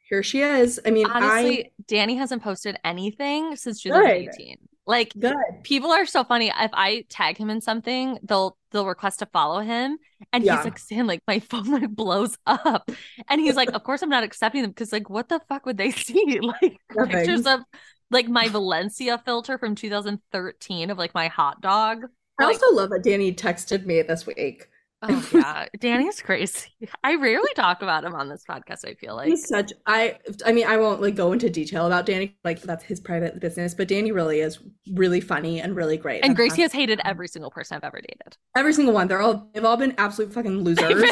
here 0.08 0.22
she 0.22 0.40
is. 0.42 0.80
I 0.84 0.90
mean, 0.90 1.06
Honestly, 1.06 1.72
Danny 1.86 2.16
hasn't 2.16 2.42
posted 2.42 2.76
anything 2.84 3.56
since 3.56 3.82
Good. 3.82 3.92
2018. 3.92 4.56
Like 4.86 5.12
good. 5.16 5.36
people 5.62 5.92
are 5.92 6.04
so 6.06 6.24
funny. 6.24 6.48
If 6.48 6.70
I 6.74 7.04
tag 7.08 7.36
him 7.36 7.48
in 7.48 7.60
something, 7.60 8.18
they'll 8.24 8.56
they'll 8.72 8.86
request 8.86 9.20
to 9.20 9.26
follow 9.26 9.60
him, 9.60 9.98
and 10.32 10.42
Yeah. 10.42 10.56
he's 10.56 10.64
like 10.64 10.78
saying 10.78 11.06
like 11.06 11.22
my 11.28 11.38
phone 11.50 11.70
like 11.70 11.90
blows 11.90 12.36
up, 12.46 12.90
and 13.28 13.40
he's 13.40 13.54
like, 13.54 13.70
of 13.74 13.84
course 13.84 14.02
I'm 14.02 14.08
not 14.08 14.24
accepting 14.24 14.62
them 14.62 14.70
because 14.72 14.90
like 14.92 15.08
what 15.08 15.28
the 15.28 15.40
fuck 15.48 15.64
would 15.66 15.76
they 15.76 15.90
see? 15.92 16.40
Like 16.40 16.78
pictures 17.08 17.46
of 17.46 17.60
like 18.10 18.28
my 18.28 18.48
Valencia 18.48 19.18
filter 19.24 19.58
from 19.58 19.74
2013 19.74 20.90
of 20.90 20.98
like 20.98 21.14
my 21.14 21.28
hot 21.28 21.60
dog. 21.60 22.04
I 22.40 22.44
Like- 22.44 22.54
also 22.62 22.74
love 22.74 22.90
that 22.90 23.02
Danny 23.04 23.32
texted 23.32 23.84
me 23.86 24.02
this 24.02 24.26
week. 24.26 24.66
Oh 25.02 25.26
yeah, 25.32 25.66
Danny's 25.78 26.20
crazy. 26.20 26.68
I 27.02 27.14
rarely 27.14 27.48
talk 27.56 27.80
about 27.80 28.04
him 28.04 28.14
on 28.14 28.28
this 28.28 28.44
podcast. 28.46 28.86
I 28.86 28.92
feel 28.92 29.16
like 29.16 29.28
He's 29.28 29.48
such 29.48 29.72
I 29.86 30.18
I 30.44 30.52
mean 30.52 30.66
I 30.66 30.76
won't 30.76 31.00
like 31.00 31.14
go 31.14 31.32
into 31.32 31.48
detail 31.48 31.86
about 31.86 32.04
Danny 32.04 32.36
like 32.44 32.60
that's 32.60 32.84
his 32.84 33.00
private 33.00 33.40
business 33.40 33.72
but 33.74 33.88
Danny 33.88 34.12
really 34.12 34.40
is 34.40 34.58
really 34.92 35.22
funny 35.22 35.62
and 35.62 35.74
really 35.74 35.96
great 35.96 36.22
and 36.22 36.36
Gracie 36.36 36.60
has 36.60 36.72
hated 36.72 37.00
every 37.02 37.28
single 37.28 37.50
person 37.50 37.76
I've 37.78 37.84
ever 37.84 38.02
dated. 38.02 38.36
every 38.54 38.74
single 38.74 38.92
one 38.92 39.08
they're 39.08 39.22
all 39.22 39.48
they've 39.54 39.64
all 39.64 39.78
been 39.78 39.94
absolute 39.96 40.34
fucking 40.34 40.64
losers 40.64 41.02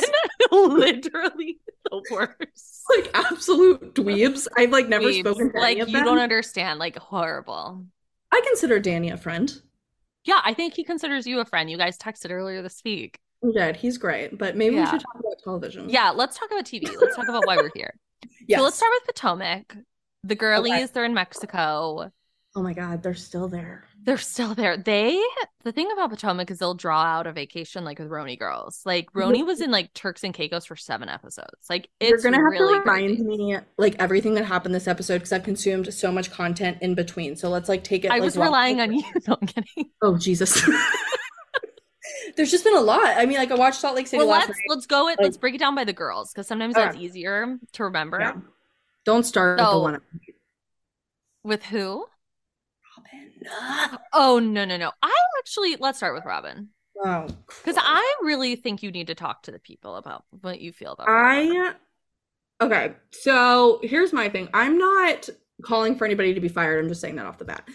literally 0.52 1.61
the 1.90 2.02
worst. 2.11 2.84
like 2.96 3.11
absolute 3.14 3.94
dweebs. 3.94 4.46
I've 4.56 4.70
like 4.70 4.88
never 4.88 5.06
Weebs. 5.06 5.20
spoken 5.20 5.52
to 5.52 5.58
like 5.58 5.78
you 5.78 5.87
them. 5.87 6.04
don't 6.04 6.18
understand 6.18 6.78
like 6.78 6.96
horrible. 6.96 7.84
I 8.32 8.40
consider 8.46 8.78
Danny 8.78 9.11
a 9.11 9.16
friend. 9.16 9.52
Yeah 10.24 10.40
i 10.44 10.52
think 10.52 10.74
he 10.74 10.84
considers 10.84 11.26
you 11.26 11.40
a 11.40 11.44
friend. 11.44 11.70
You 11.70 11.78
guys 11.78 11.96
texted 11.96 12.30
earlier 12.30 12.62
this 12.62 12.82
week. 12.84 13.18
Dead 13.54 13.76
he's 13.76 13.98
great 13.98 14.37
but 14.37 14.56
maybe 14.56 14.76
we 14.76 14.84
should 14.87 15.00
talk 15.00 15.14
about 15.18 15.38
television. 15.42 15.88
Yeah 15.88 16.11
let's 16.11 16.38
talk 16.38 16.50
about 16.50 16.64
tv 16.64 16.94
let's 17.00 17.16
talk 17.16 17.28
about 17.28 17.46
why 17.46 17.56
we're 17.56 17.70
here. 17.74 17.94
Yes 18.46 18.58
so 18.58 18.64
let's 18.64 18.76
start 18.76 18.92
with 18.96 19.06
potomac. 19.14 19.76
The 20.24 20.34
girlies 20.34 20.90
they're 20.90 21.04
in 21.04 21.14
mexico. 21.14 22.11
Oh 22.54 22.62
my 22.62 22.74
god 22.74 23.02
they're 23.02 23.14
still 23.14 23.48
there 23.48 23.88
they're 24.04 24.16
still 24.16 24.54
there 24.54 24.76
they 24.76 25.20
the 25.64 25.72
thing 25.72 25.90
about 25.92 26.08
potomac 26.11 26.50
is 26.50 26.58
they'll 26.61 26.72
draw 26.74 27.02
out 27.02 27.26
a 27.26 27.32
vacation 27.32 27.84
like 27.84 27.98
with 27.98 28.08
roni 28.08 28.38
girls 28.38 28.80
like 28.87 29.12
roni 29.12 29.44
was 29.44 29.61
in 29.61 29.70
like 29.72 29.92
turks 29.92 30.22
and 30.22 30.32
caicos 30.32 30.64
for 30.64 30.76
seven 30.76 31.08
episodes 31.08 31.66
like 31.68 31.88
you're 32.00 32.14
it's 32.14 32.22
gonna 32.24 32.37
have 32.37 32.44
really 32.44 32.74
to 32.74 32.80
remind 32.80 33.16
crazy. 33.16 33.24
me 33.24 33.58
like 33.76 33.96
everything 33.98 34.34
that 34.34 34.44
happened 34.44 34.74
this 34.74 34.87
episode 34.88 35.18
because 35.18 35.32
I've 35.32 35.42
consumed 35.42 35.92
so 35.92 36.12
much 36.12 36.30
content 36.30 36.78
in 36.80 36.94
between 36.94 37.34
so 37.37 37.48
let's 37.50 37.68
like 37.68 37.82
take 37.82 38.04
it 38.04 38.11
i 38.11 38.14
like, 38.14 38.22
was 38.22 38.37
relying 38.37 38.80
on 38.80 38.92
you 38.92 39.02
no 39.28 39.37
i'm 39.40 39.46
kidding 39.48 39.90
Oh 40.02 40.16
Jesus. 40.16 40.62
There's 42.37 42.50
just 42.50 42.64
been 42.64 42.76
a 42.76 42.80
lot. 42.80 43.04
I 43.16 43.26
mean, 43.26 43.37
like 43.37 43.50
I 43.50 43.54
watched 43.56 43.80
Salt 43.80 43.96
Lake 43.96 44.06
City 44.06 44.18
well 44.18 44.28
last 44.28 44.48
let's 44.48 44.58
night. 44.58 44.64
let's 44.68 44.87
go 44.87 45.08
it 45.08 45.12
Like- 45.12 45.20
let's 45.20 45.37
break 45.37 45.54
it 45.54 45.58
down 45.58 45.74
by 45.74 45.84
the 45.84 45.92
girls 45.92 46.32
because 46.32 46.46
sometimes 46.46 46.74
Okay. 46.76 46.84
that's 46.84 46.96
easier 46.96 47.58
to 47.72 47.84
remember 47.84 48.20
Yeah. 48.20 48.34
Don't 49.04 49.24
start 49.24 49.58
with 49.58 49.68
the 49.68 49.78
one. 49.78 50.00
with 51.42 51.64
who. 51.64 52.06
Oh 54.12 54.38
no 54.38 54.64
no 54.64 54.76
no! 54.76 54.90
I 55.02 55.14
actually 55.38 55.76
let's 55.76 55.98
start 55.98 56.14
with 56.14 56.24
Robin 56.24 56.70
Oh, 57.04 57.28
because 57.46 57.76
I 57.78 58.16
really 58.22 58.56
think 58.56 58.82
you 58.82 58.90
need 58.90 59.06
to 59.06 59.14
talk 59.14 59.42
to 59.44 59.52
the 59.52 59.58
people 59.58 59.96
about 59.96 60.24
what 60.40 60.61
you 60.61 60.72
feel 60.72 60.92
about. 60.92 61.08
Robin. 61.08 61.74
I 62.61 62.64
okay. 62.64 62.92
So 63.12 63.80
here's 63.82 64.12
my 64.12 64.28
thing. 64.28 64.48
I'm 64.52 64.78
not 64.78 65.28
calling 65.62 65.94
for 65.94 66.04
anybody 66.04 66.34
to 66.34 66.40
be 66.40 66.48
fired. 66.48 66.82
I'm 66.82 66.88
just 66.88 67.00
saying 67.00 67.16
that 67.16 67.26
off 67.26 67.38
the 67.38 67.44
bat. 67.44 67.68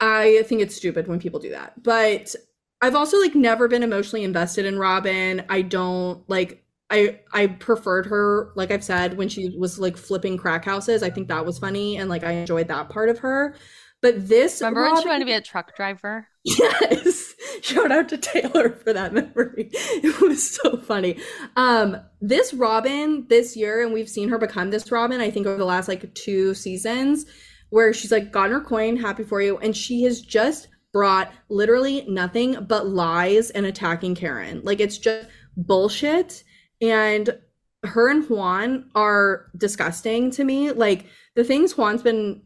I 0.00 0.42
think 0.46 0.62
it's 0.62 0.74
stupid 0.74 1.06
when 1.06 1.20
people 1.20 1.38
do 1.38 1.50
that. 1.50 1.82
But 1.82 2.34
I've 2.80 2.94
also 2.94 3.20
like 3.20 3.34
never 3.34 3.68
been 3.68 3.82
emotionally 3.82 4.24
invested 4.24 4.64
in 4.64 4.78
Robin. 4.78 5.44
I 5.48 5.62
don't 5.62 6.28
like 6.28 6.64
I 6.90 7.20
I 7.32 7.48
preferred 7.48 8.06
her, 8.06 8.52
like 8.54 8.70
I've 8.70 8.84
said, 8.84 9.18
when 9.18 9.28
she 9.28 9.54
was 9.58 9.78
like 9.78 9.98
flipping 9.98 10.38
crack 10.38 10.64
houses. 10.64 11.02
I 11.02 11.10
think 11.10 11.28
that 11.28 11.44
was 11.44 11.58
funny 11.58 11.98
and 11.98 12.08
like 12.08 12.24
I 12.24 12.32
enjoyed 12.32 12.68
that 12.68 12.88
part 12.88 13.10
of 13.10 13.18
her. 13.18 13.54
But 14.02 14.28
this 14.28 14.60
remember 14.60 14.82
when 14.82 15.00
she 15.00 15.08
wanted 15.08 15.20
to 15.20 15.26
be 15.26 15.32
a 15.32 15.40
truck 15.40 15.76
driver? 15.76 16.26
Yes. 16.44 17.34
Shout 17.62 17.92
out 17.92 18.08
to 18.08 18.18
Taylor 18.18 18.70
for 18.70 18.92
that 18.92 19.14
memory. 19.14 19.70
It 20.02 20.20
was 20.20 20.56
so 20.56 20.76
funny. 20.78 21.18
Um, 21.54 21.96
this 22.20 22.52
Robin 22.52 23.26
this 23.28 23.56
year, 23.56 23.80
and 23.80 23.92
we've 23.92 24.08
seen 24.08 24.28
her 24.28 24.38
become 24.38 24.70
this 24.70 24.90
Robin, 24.90 25.20
I 25.20 25.30
think 25.30 25.46
over 25.46 25.56
the 25.56 25.64
last 25.64 25.86
like 25.86 26.12
two 26.14 26.52
seasons, 26.54 27.26
where 27.70 27.92
she's 27.92 28.10
like 28.10 28.32
gotten 28.32 28.50
her 28.52 28.60
coin, 28.60 28.96
happy 28.96 29.22
for 29.22 29.40
you, 29.40 29.56
and 29.58 29.76
she 29.76 30.02
has 30.02 30.20
just 30.20 30.66
brought 30.92 31.32
literally 31.48 32.04
nothing 32.08 32.64
but 32.64 32.88
lies 32.88 33.50
and 33.50 33.64
attacking 33.64 34.16
Karen. 34.16 34.62
Like 34.64 34.80
it's 34.80 34.98
just 34.98 35.28
bullshit. 35.56 36.42
And 36.80 37.38
her 37.84 38.10
and 38.10 38.28
Juan 38.28 38.90
are 38.94 39.46
disgusting 39.56 40.32
to 40.32 40.44
me. 40.44 40.72
Like 40.72 41.06
the 41.34 41.44
things 41.44 41.72
Juan's 41.72 42.02
been 42.02 42.42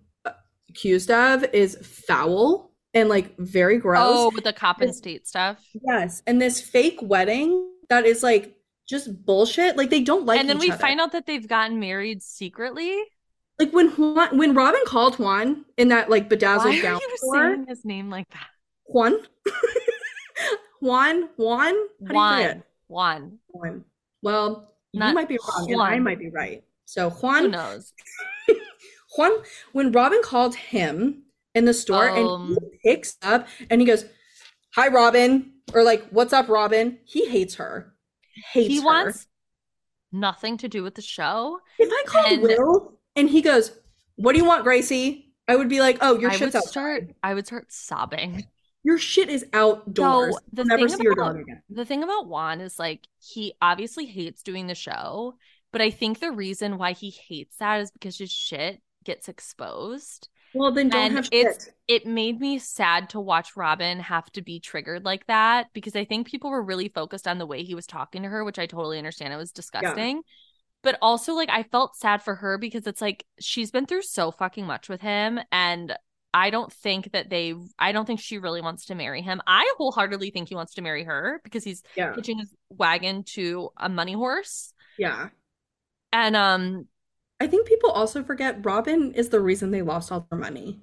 accused 0.76 1.10
of 1.10 1.42
is 1.54 1.76
foul 2.06 2.70
and 2.92 3.08
like 3.08 3.36
very 3.38 3.78
gross. 3.78 4.06
Oh, 4.06 4.30
with 4.34 4.44
the 4.44 4.52
Coppin 4.52 4.92
State 4.92 5.26
stuff. 5.26 5.58
Yes, 5.86 6.22
and 6.26 6.40
this 6.40 6.60
fake 6.60 6.98
wedding 7.02 7.70
that 7.88 8.04
is 8.04 8.22
like 8.22 8.54
just 8.88 9.24
bullshit. 9.24 9.76
Like 9.76 9.90
they 9.90 10.02
don't 10.02 10.26
like 10.26 10.38
and 10.40 10.48
then 10.48 10.58
we 10.58 10.70
other. 10.70 10.78
find 10.78 11.00
out 11.00 11.12
that 11.12 11.26
they've 11.26 11.46
gotten 11.46 11.80
married 11.80 12.22
secretly. 12.22 12.94
like 13.58 13.72
when 13.72 13.88
Juan, 13.90 14.36
when 14.36 14.54
Robin 14.54 14.82
called 14.86 15.18
Juan 15.18 15.64
in 15.76 15.88
that 15.88 16.10
like 16.10 16.28
bedazzled 16.28 16.74
Why 16.74 16.78
are 16.78 16.82
gown 16.82 17.00
you 17.00 17.16
store, 17.16 17.34
saying 17.54 17.66
his 17.68 17.84
name 17.84 18.10
like 18.10 18.28
that? 18.30 18.46
Juan, 18.88 19.18
Juan, 20.80 21.28
Juan, 21.36 21.64
How 21.66 21.72
do 21.72 21.72
you 21.72 22.06
forget? 22.08 22.08
Juan, 22.08 22.62
Juan. 22.88 23.38
Juan. 23.48 23.84
Well, 24.22 24.72
you 24.92 25.00
might 25.00 25.28
be 25.28 25.38
wrong, 25.48 25.72
and 25.72 25.82
I 25.82 25.98
might 25.98 26.18
be 26.18 26.30
right. 26.30 26.62
So 26.84 27.10
Who 27.10 27.26
Juan, 27.26 27.50
knows? 27.50 27.92
Juan, 29.16 29.32
when 29.72 29.92
Robin 29.92 30.20
called 30.22 30.54
him 30.54 31.24
in 31.54 31.64
the 31.64 31.74
store 31.74 32.08
and 32.08 32.26
Um. 32.28 32.58
he 32.72 32.78
picks 32.90 33.16
up 33.22 33.48
and 33.70 33.80
he 33.80 33.86
goes, 33.86 34.04
"Hi, 34.74 34.88
Robin," 34.88 35.52
or 35.74 35.82
like, 35.82 36.08
"What's 36.10 36.32
up, 36.32 36.48
Robin?" 36.48 36.98
He 37.04 37.28
hates 37.28 37.54
her. 37.56 37.94
Hates 38.52 38.68
He 38.68 38.76
her. 38.80 38.84
wants 38.84 39.26
nothing 40.12 40.56
to 40.58 40.68
do 40.68 40.82
with 40.82 40.94
the 40.94 41.02
show. 41.02 41.60
If 41.78 41.90
I 41.90 42.02
called 42.06 42.32
And- 42.32 42.42
Will 42.42 42.98
and 43.14 43.28
he 43.30 43.42
goes, 43.42 43.72
"What 44.16 44.32
do 44.32 44.38
you 44.38 44.44
want, 44.44 44.64
Gracie?" 44.64 45.32
I 45.48 45.56
would 45.56 45.68
be 45.68 45.80
like, 45.80 45.98
"Oh, 46.00 46.18
your 46.18 46.30
I 46.30 46.36
shit's 46.36 46.54
would 46.54 46.64
start. 46.64 47.14
I 47.22 47.32
would 47.34 47.46
start 47.46 47.70
sobbing. 47.72 48.46
Your 48.82 48.98
shit 48.98 49.28
is 49.28 49.44
outdoors. 49.52 50.34
So 50.34 50.40
the 50.52 50.62
You'll 50.62 50.66
never 50.66 50.88
thing 50.88 50.98
see 50.98 51.02
your 51.04 51.12
about- 51.14 51.32
dog 51.34 51.40
again." 51.40 51.62
The 51.70 51.84
thing 51.84 52.02
about 52.02 52.26
Juan 52.26 52.60
is 52.60 52.78
like 52.78 53.06
he 53.18 53.54
obviously 53.62 54.06
hates 54.06 54.42
doing 54.42 54.66
the 54.66 54.74
show, 54.74 55.36
but 55.72 55.80
I 55.80 55.90
think 55.90 56.18
the 56.20 56.30
reason 56.32 56.78
why 56.78 56.92
he 56.92 57.10
hates 57.10 57.56
that 57.56 57.80
is 57.80 57.90
because 57.90 58.18
his 58.18 58.30
shit 58.30 58.82
gets 59.06 59.28
exposed. 59.30 60.28
Well, 60.52 60.72
then 60.72 60.90
don't 60.90 61.10
and 61.10 61.12
have 61.12 61.30
it's 61.32 61.68
it 61.88 62.06
made 62.06 62.40
me 62.40 62.58
sad 62.58 63.10
to 63.10 63.20
watch 63.20 63.56
Robin 63.56 64.00
have 64.00 64.30
to 64.32 64.42
be 64.42 64.60
triggered 64.60 65.04
like 65.04 65.26
that 65.26 65.68
because 65.72 65.96
I 65.96 66.04
think 66.04 66.26
people 66.28 66.50
were 66.50 66.62
really 66.62 66.88
focused 66.88 67.28
on 67.28 67.38
the 67.38 67.46
way 67.46 67.62
he 67.64 67.74
was 67.74 67.86
talking 67.86 68.22
to 68.22 68.28
her, 68.28 68.44
which 68.44 68.58
I 68.58 68.66
totally 68.66 68.98
understand. 68.98 69.32
It 69.32 69.36
was 69.38 69.52
disgusting. 69.52 70.22
But 70.82 70.98
also 71.02 71.34
like 71.34 71.50
I 71.50 71.64
felt 71.64 71.96
sad 71.96 72.22
for 72.22 72.36
her 72.36 72.58
because 72.58 72.86
it's 72.86 73.00
like 73.00 73.26
she's 73.40 73.70
been 73.72 73.86
through 73.86 74.02
so 74.02 74.30
fucking 74.30 74.66
much 74.66 74.88
with 74.88 75.00
him 75.00 75.40
and 75.52 75.96
I 76.34 76.50
don't 76.50 76.72
think 76.72 77.12
that 77.12 77.30
they 77.30 77.54
I 77.78 77.92
don't 77.92 78.06
think 78.06 78.20
she 78.20 78.38
really 78.38 78.60
wants 78.60 78.86
to 78.86 78.94
marry 78.94 79.22
him. 79.22 79.40
I 79.46 79.72
wholeheartedly 79.78 80.30
think 80.30 80.48
he 80.48 80.54
wants 80.54 80.74
to 80.74 80.82
marry 80.82 81.04
her 81.04 81.40
because 81.44 81.64
he's 81.64 81.82
Yeah, 81.94 82.14
hitching 82.14 82.38
his 82.38 82.54
wagon 82.70 83.24
to 83.34 83.70
a 83.76 83.88
money 83.88 84.12
horse. 84.12 84.72
yeah. 84.98 85.28
And 86.12 86.36
um 86.36 86.86
I 87.40 87.46
think 87.46 87.66
people 87.68 87.90
also 87.90 88.22
forget 88.22 88.64
Robin 88.64 89.12
is 89.14 89.28
the 89.28 89.40
reason 89.40 89.70
they 89.70 89.82
lost 89.82 90.10
all 90.10 90.26
their 90.30 90.38
money. 90.38 90.80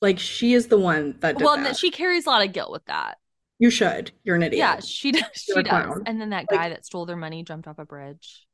Like 0.00 0.18
she 0.18 0.54
is 0.54 0.68
the 0.68 0.78
one 0.78 1.16
that 1.20 1.36
well 1.40 1.56
that. 1.56 1.76
she 1.76 1.90
carries 1.90 2.26
a 2.26 2.30
lot 2.30 2.46
of 2.46 2.52
guilt 2.52 2.70
with 2.70 2.84
that. 2.86 3.18
you 3.58 3.68
should. 3.70 4.12
You're 4.22 4.36
an 4.36 4.44
idiot. 4.44 4.58
Yeah, 4.58 4.78
she 4.80 5.10
does. 5.12 5.24
She 5.34 5.50
You're 5.52 5.60
a 5.60 5.62
does. 5.64 5.70
clown. 5.86 6.02
And 6.06 6.20
then 6.20 6.30
that 6.30 6.46
Like- 6.50 6.60
guy 6.60 6.68
that 6.68 6.86
stole 6.86 7.04
their 7.06 7.16
money 7.16 7.42
jumped 7.42 7.66
off 7.66 7.78
a 7.80 7.84
bridge. 7.84 8.46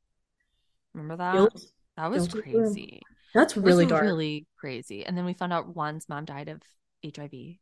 Remember 0.93 1.17
that? 1.17 1.33
Guilt. 1.33 1.61
That 1.97 2.09
was 2.09 2.27
crazy. 2.27 3.01
That's 3.33 3.55
really 3.57 3.85
dark. 3.85 4.01
really 4.03 4.47
crazy. 4.57 5.05
And 5.05 5.15
then 5.17 5.25
we 5.25 5.33
found 5.33 5.53
out 5.53 5.67
Juan's 5.75 6.07
mom 6.09 6.25
died 6.25 6.47
of 6.49 6.61
HIV. 7.03 7.57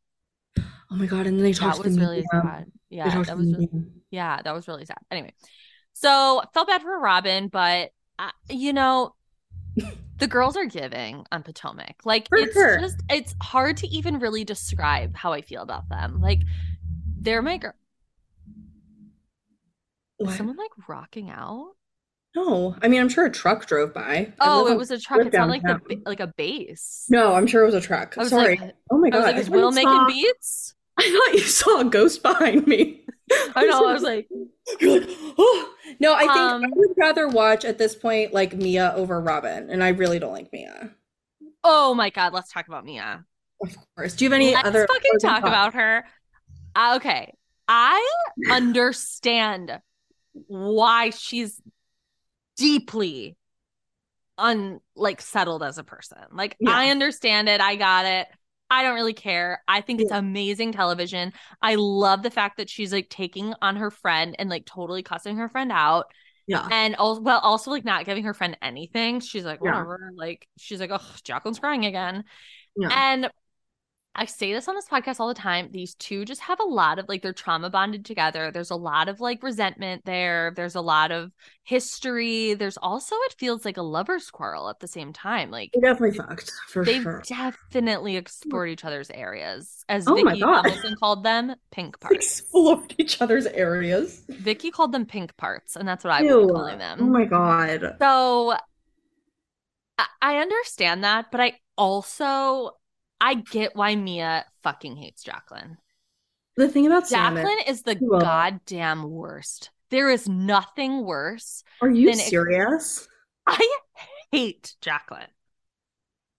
Oh 0.60 0.96
my 0.96 1.08
god! 1.08 1.26
And 1.26 1.38
then 1.38 1.44
they 1.44 1.54
talked 1.54 1.78
That 1.78 1.84
to 1.84 1.90
was 1.90 1.96
the 1.98 2.02
really 2.02 2.24
sad. 2.32 2.72
Yeah, 2.90 3.10
that 3.10 3.18
was 3.18 3.30
really, 3.52 3.70
yeah, 4.12 4.40
that 4.44 4.54
was 4.54 4.68
really 4.68 4.86
sad. 4.86 4.98
Anyway, 5.10 5.34
So 5.94 6.44
felt 6.54 6.68
bad 6.68 6.84
for 6.84 7.00
Robin, 7.00 7.48
but 7.48 7.92
uh, 8.20 8.30
you 8.50 8.72
know, 8.74 9.16
the 10.20 10.28
girls 10.28 10.56
are 10.56 10.66
giving 10.66 11.26
on 11.32 11.44
Potomac. 11.44 11.96
Like 12.06 12.28
For 12.30 12.38
it's 12.38 12.54
sure. 12.54 12.80
just 12.80 12.98
it's 13.10 13.36
hard 13.42 13.78
to 13.78 13.88
even 13.88 14.20
really 14.20 14.44
describe 14.44 15.16
how 15.16 15.34
I 15.34 15.42
feel 15.42 15.62
about 15.62 15.90
them. 15.90 16.22
Like 16.22 16.40
they're 17.20 17.42
my 17.42 17.58
girl. 17.58 17.74
Is 20.20 20.36
someone 20.36 20.56
like 20.58 20.72
rocking 20.88 21.30
out? 21.30 21.72
No, 22.36 22.76
I 22.82 22.88
mean 22.88 23.02
I'm 23.02 23.10
sure 23.10 23.26
a 23.26 23.32
truck 23.32 23.66
drove 23.68 23.94
by. 23.94 24.34
Oh, 24.40 24.68
it 24.72 24.78
was 24.78 24.90
a 24.92 25.00
truck. 25.00 25.20
live 25.20 25.28
It 25.28 25.34
sounded 25.34 25.64
like 25.64 25.64
the 25.64 26.02
like 26.06 26.20
a 26.20 26.28
bass. 26.28 27.06
No, 27.10 27.34
I'm 27.34 27.46
sure 27.48 27.62
it 27.62 27.66
was 27.66 27.76
a 27.76 27.82
truck. 27.82 28.16
I 28.18 28.22
was 28.22 28.30
Sorry. 28.30 28.58
like, 28.58 28.74
oh 28.92 28.98
my 28.98 29.08
I 29.08 29.12
god. 29.12 29.18
was 29.18 29.26
like, 29.26 29.36
is 29.38 29.50
Will 29.50 29.72
making 29.72 29.92
saw- 29.92 30.08
beats? 30.08 30.76
I 30.98 31.04
thought 31.28 31.34
you 31.34 31.46
saw 31.46 31.80
a 31.82 31.86
ghost 31.86 32.22
behind 32.24 32.68
me. 32.68 33.03
I 33.56 33.66
know. 33.66 33.88
I 33.88 33.94
was 33.94 34.04
like, 34.04 34.28
like, 34.82 35.04
oh 35.38 35.74
no, 36.00 36.14
I 36.14 36.20
think 36.20 36.32
I 36.32 36.52
Um, 36.54 36.64
would 36.76 36.90
rather 36.98 37.28
watch 37.28 37.66
at 37.66 37.78
this 37.78 37.96
point 37.96 38.34
like 38.34 38.54
Mia 38.56 38.94
over 38.96 39.20
Robin, 39.22 39.70
and 39.70 39.84
I 39.84 39.90
really 39.90 40.20
don't 40.20 40.34
like 40.34 40.52
Mia. 40.52 40.92
oh 41.64 41.94
my 41.94 42.10
god, 42.10 42.34
let's 42.34 42.52
talk 42.52 42.68
about 42.68 42.86
Mia. 42.86 43.26
Of 43.62 43.76
course. 43.96 44.16
Do 44.16 44.26
you 44.26 44.32
have 44.32 44.36
any 44.36 44.54
Let's 44.54 44.68
other 44.68 44.88
fucking 44.88 45.20
talk 45.22 45.42
thoughts? 45.42 45.48
about 45.48 45.74
her. 45.76 46.04
Uh, 46.76 46.94
okay, 46.98 47.34
I 47.68 48.06
understand 48.52 49.80
why 50.48 51.12
she's 51.12 51.62
deeply 52.58 53.38
un 54.38 54.80
like 54.96 55.22
settled 55.22 55.64
as 55.64 55.78
a 55.78 55.84
person. 55.84 56.18
Like 56.34 56.56
Yeah. 56.60 56.72
I 56.72 56.90
understand 56.90 57.48
it. 57.50 57.62
I 57.62 57.76
got 57.76 58.06
it. 58.06 58.28
I 58.74 58.82
don't 58.82 58.96
really 58.96 59.14
care. 59.14 59.62
I 59.68 59.82
think 59.82 60.02
it's 60.02 60.12
amazing 60.12 60.72
television. 60.72 61.32
I 61.62 61.76
love 61.76 62.24
the 62.24 62.32
fact 62.32 62.58
that 62.58 62.72
she's 62.72 62.92
like 62.92 63.08
taking 63.08 63.54
on 63.62 63.76
her 63.76 63.92
friend 63.92 64.36
and 64.40 64.50
like 64.50 64.66
totally 64.66 65.04
cussing 65.04 65.38
her 65.38 65.48
friend 65.48 65.72
out. 65.72 66.08
Yeah. 66.48 66.68
And 66.72 66.96
also, 66.96 67.22
well, 67.22 67.40
also 67.40 67.70
like 67.70 67.86
not 67.86 68.06
giving 68.06 68.24
her 68.24 68.34
friend 68.34 68.58
anything. 68.64 69.20
She's 69.20 69.46
like, 69.46 69.60
Yeah. 69.64 69.74
whatever. 69.74 70.12
Like, 70.16 70.48
she's 70.58 70.80
like, 70.80 70.90
oh, 70.92 71.16
Jacqueline's 71.24 71.60
crying 71.60 71.86
again. 71.86 72.24
Yeah. 72.76 72.90
And 72.92 73.30
I 74.16 74.26
say 74.26 74.54
this 74.54 74.68
on 74.68 74.76
this 74.76 74.88
podcast 74.88 75.20
all 75.20 75.28
the 75.28 75.34
time. 75.34 75.70
These 75.72 75.96
two 75.96 76.24
just 76.24 76.42
have 76.42 76.60
a 76.60 76.64
lot 76.66 77.00
of 77.00 77.10
like 77.10 77.24
they're 77.24 77.34
trauma 77.34 77.72
bonded 77.72 78.06
together. 78.06 78.52
There's 78.52 78.70
a 78.70 78.76
lot 78.76 79.10
of 79.10 79.20
like 79.20 79.42
resentment 79.42 80.06
there. 80.06 80.54
There's 80.56 80.76
a 80.76 80.82
lot 80.82 81.12
of 81.12 81.32
history. 81.64 82.54
There's 82.54 82.78
also 82.78 83.16
it 83.22 83.36
feels 83.40 83.66
like 83.66 83.78
a 83.78 83.82
lover's 83.82 84.30
quarrel 84.30 84.70
at 84.70 84.80
the 84.80 84.88
same 84.88 85.14
time. 85.14 85.50
Like 85.50 85.72
They 85.74 85.80
definitely 85.82 86.16
fucked 86.16 86.52
for 86.68 86.86
they've 86.86 87.02
sure. 87.02 87.24
definitely 87.26 88.16
explored 88.16 88.70
each 88.70 88.86
other's 88.86 89.10
areas, 89.10 89.84
as 89.90 90.08
Oh 90.08 90.14
Vicky 90.14 90.42
God. 90.42 90.68
Called 91.00 91.24
them, 91.24 91.56
pink 91.72 92.00
parts. 92.00 92.16
Explored 92.42 92.94
each 93.00 93.20
other's 93.20 93.48
areas. 93.48 94.22
Vicky 94.30 94.70
called 94.70 94.92
them 94.92 95.08
pink 95.08 95.36
parts, 95.38 95.76
and 95.76 95.88
that's 95.88 96.04
what 96.04 96.14
I 96.14 96.22
Ew. 96.22 96.46
be 96.46 96.54
calling 96.54 96.78
them. 96.78 97.00
Oh 97.02 97.06
my 97.06 97.26
god. 97.26 97.96
So 98.00 98.56
I 100.22 100.38
understand 100.38 101.04
that, 101.04 101.32
but 101.32 101.42
I 101.42 101.60
also 101.78 102.72
I 103.26 103.36
get 103.36 103.76
why 103.76 103.96
Mia 103.96 104.46
fucking 104.64 104.98
hates 104.98 105.24
Jacqueline. 105.24 105.78
The 106.58 106.68
thing 106.68 106.86
about 106.86 107.08
Sam 107.08 107.38
is- 107.38 107.44
Jacqueline 107.44 107.66
is 107.68 107.82
the 107.84 107.98
Well- 108.02 108.20
goddamn 108.22 109.10
worst. 109.10 109.72
There 109.90 110.10
is 110.10 110.28
nothing 110.28 111.06
worse. 111.06 111.64
are 111.82 111.90
you 111.90 112.14
serious? 112.14 113.08
I 113.48 113.78
hate 114.32 114.76
Jacqueline. 114.82 115.28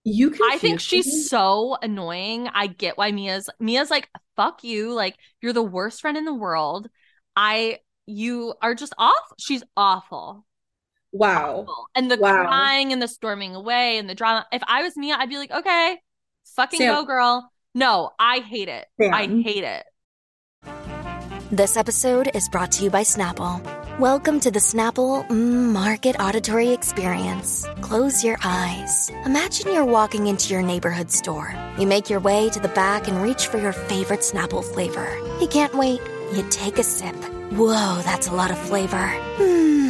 You 0.04 0.30
can 0.30 0.50
I 0.52 0.58
think 0.58 0.80
she's 0.80 1.06
me. 1.06 1.22
so 1.22 1.78
annoying. 1.80 2.48
I 2.48 2.66
get 2.66 2.98
why 2.98 3.10
Mia's 3.12 3.48
Mia's 3.58 3.90
like, 3.90 4.10
fuck 4.36 4.62
you. 4.62 4.92
Like, 4.92 5.16
you're 5.40 5.54
the 5.54 5.62
worst 5.62 6.02
friend 6.02 6.16
in 6.18 6.26
the 6.26 6.34
world. 6.34 6.88
I 7.36 7.78
you 8.06 8.54
are 8.60 8.74
just 8.74 8.92
off. 8.98 9.14
She's 9.38 9.62
awful. 9.76 10.44
wow. 11.12 11.60
awful. 11.60 11.86
And 11.94 12.10
the 12.10 12.18
Wow. 12.18 12.42
crying 12.44 12.92
and 12.92 13.00
the 13.00 13.08
storming 13.08 13.54
away 13.54 13.96
and 13.96 14.10
the 14.10 14.14
drama. 14.14 14.46
If 14.52 14.62
I 14.68 14.82
was 14.82 14.96
Mia, 14.96 15.14
I'd 15.16 15.30
be 15.30 15.38
like, 15.38 15.50
okay, 15.52 15.98
fucking 16.44 16.78
Sam. 16.78 16.94
go, 16.94 17.04
girl. 17.04 17.50
No, 17.74 18.11
I 18.18 18.38
hate 18.38 18.68
it. 18.68 18.87
I 19.00 19.26
hate 19.26 19.64
it. 19.64 19.85
This 21.50 21.76
episode 21.76 22.30
is 22.35 22.48
brought 22.48 22.72
to 22.72 22.85
you 22.85 22.90
by 22.90 23.02
Snapple. 23.02 23.62
Welcome 24.00 24.40
to 24.40 24.50
the 24.50 24.59
Snapple 24.59 25.24
mm, 25.28 25.72
Market 25.72 26.18
Auditory 26.18 26.70
Experience. 26.70 27.64
Close 27.80 28.24
your 28.24 28.38
eyes. 28.42 29.11
Imagine 29.24 29.72
you're 29.72 29.85
walking 29.85 30.26
into 30.26 30.52
your 30.52 30.62
neighborhood 30.62 31.12
store. 31.12 31.54
You 31.78 31.87
make 31.87 32.11
your 32.11 32.18
way 32.18 32.50
to 32.50 32.59
the 32.59 32.68
back 32.68 33.07
and 33.07 33.22
reach 33.22 33.46
for 33.46 33.59
your 33.59 33.72
favorite 33.72 34.20
Snapple 34.20 34.64
flavor. 34.64 35.16
You 35.40 35.46
can't 35.46 35.74
wait. 35.74 36.00
You 36.33 36.44
take 36.50 36.78
a 36.78 36.83
sip. 36.83 37.14
Whoa, 37.52 38.00
that's 38.02 38.26
a 38.26 38.35
lot 38.35 38.50
of 38.50 38.59
flavor. 38.59 39.07
Hmm, 39.37 39.83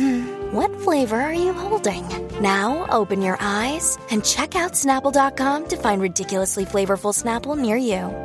what 0.55 0.71
flavor 0.83 1.21
are 1.21 1.35
you 1.35 1.53
holding? 1.53 2.07
Now 2.41 2.87
open 2.91 3.21
your 3.21 3.37
eyes 3.41 3.99
and 4.11 4.25
check 4.25 4.55
out 4.55 4.73
Snapple.com 4.73 5.67
to 5.69 5.77
find 5.77 6.01
ridiculously 6.01 6.65
flavorful 6.65 7.13
Snapple 7.13 7.59
near 7.59 7.77
you. 7.77 8.25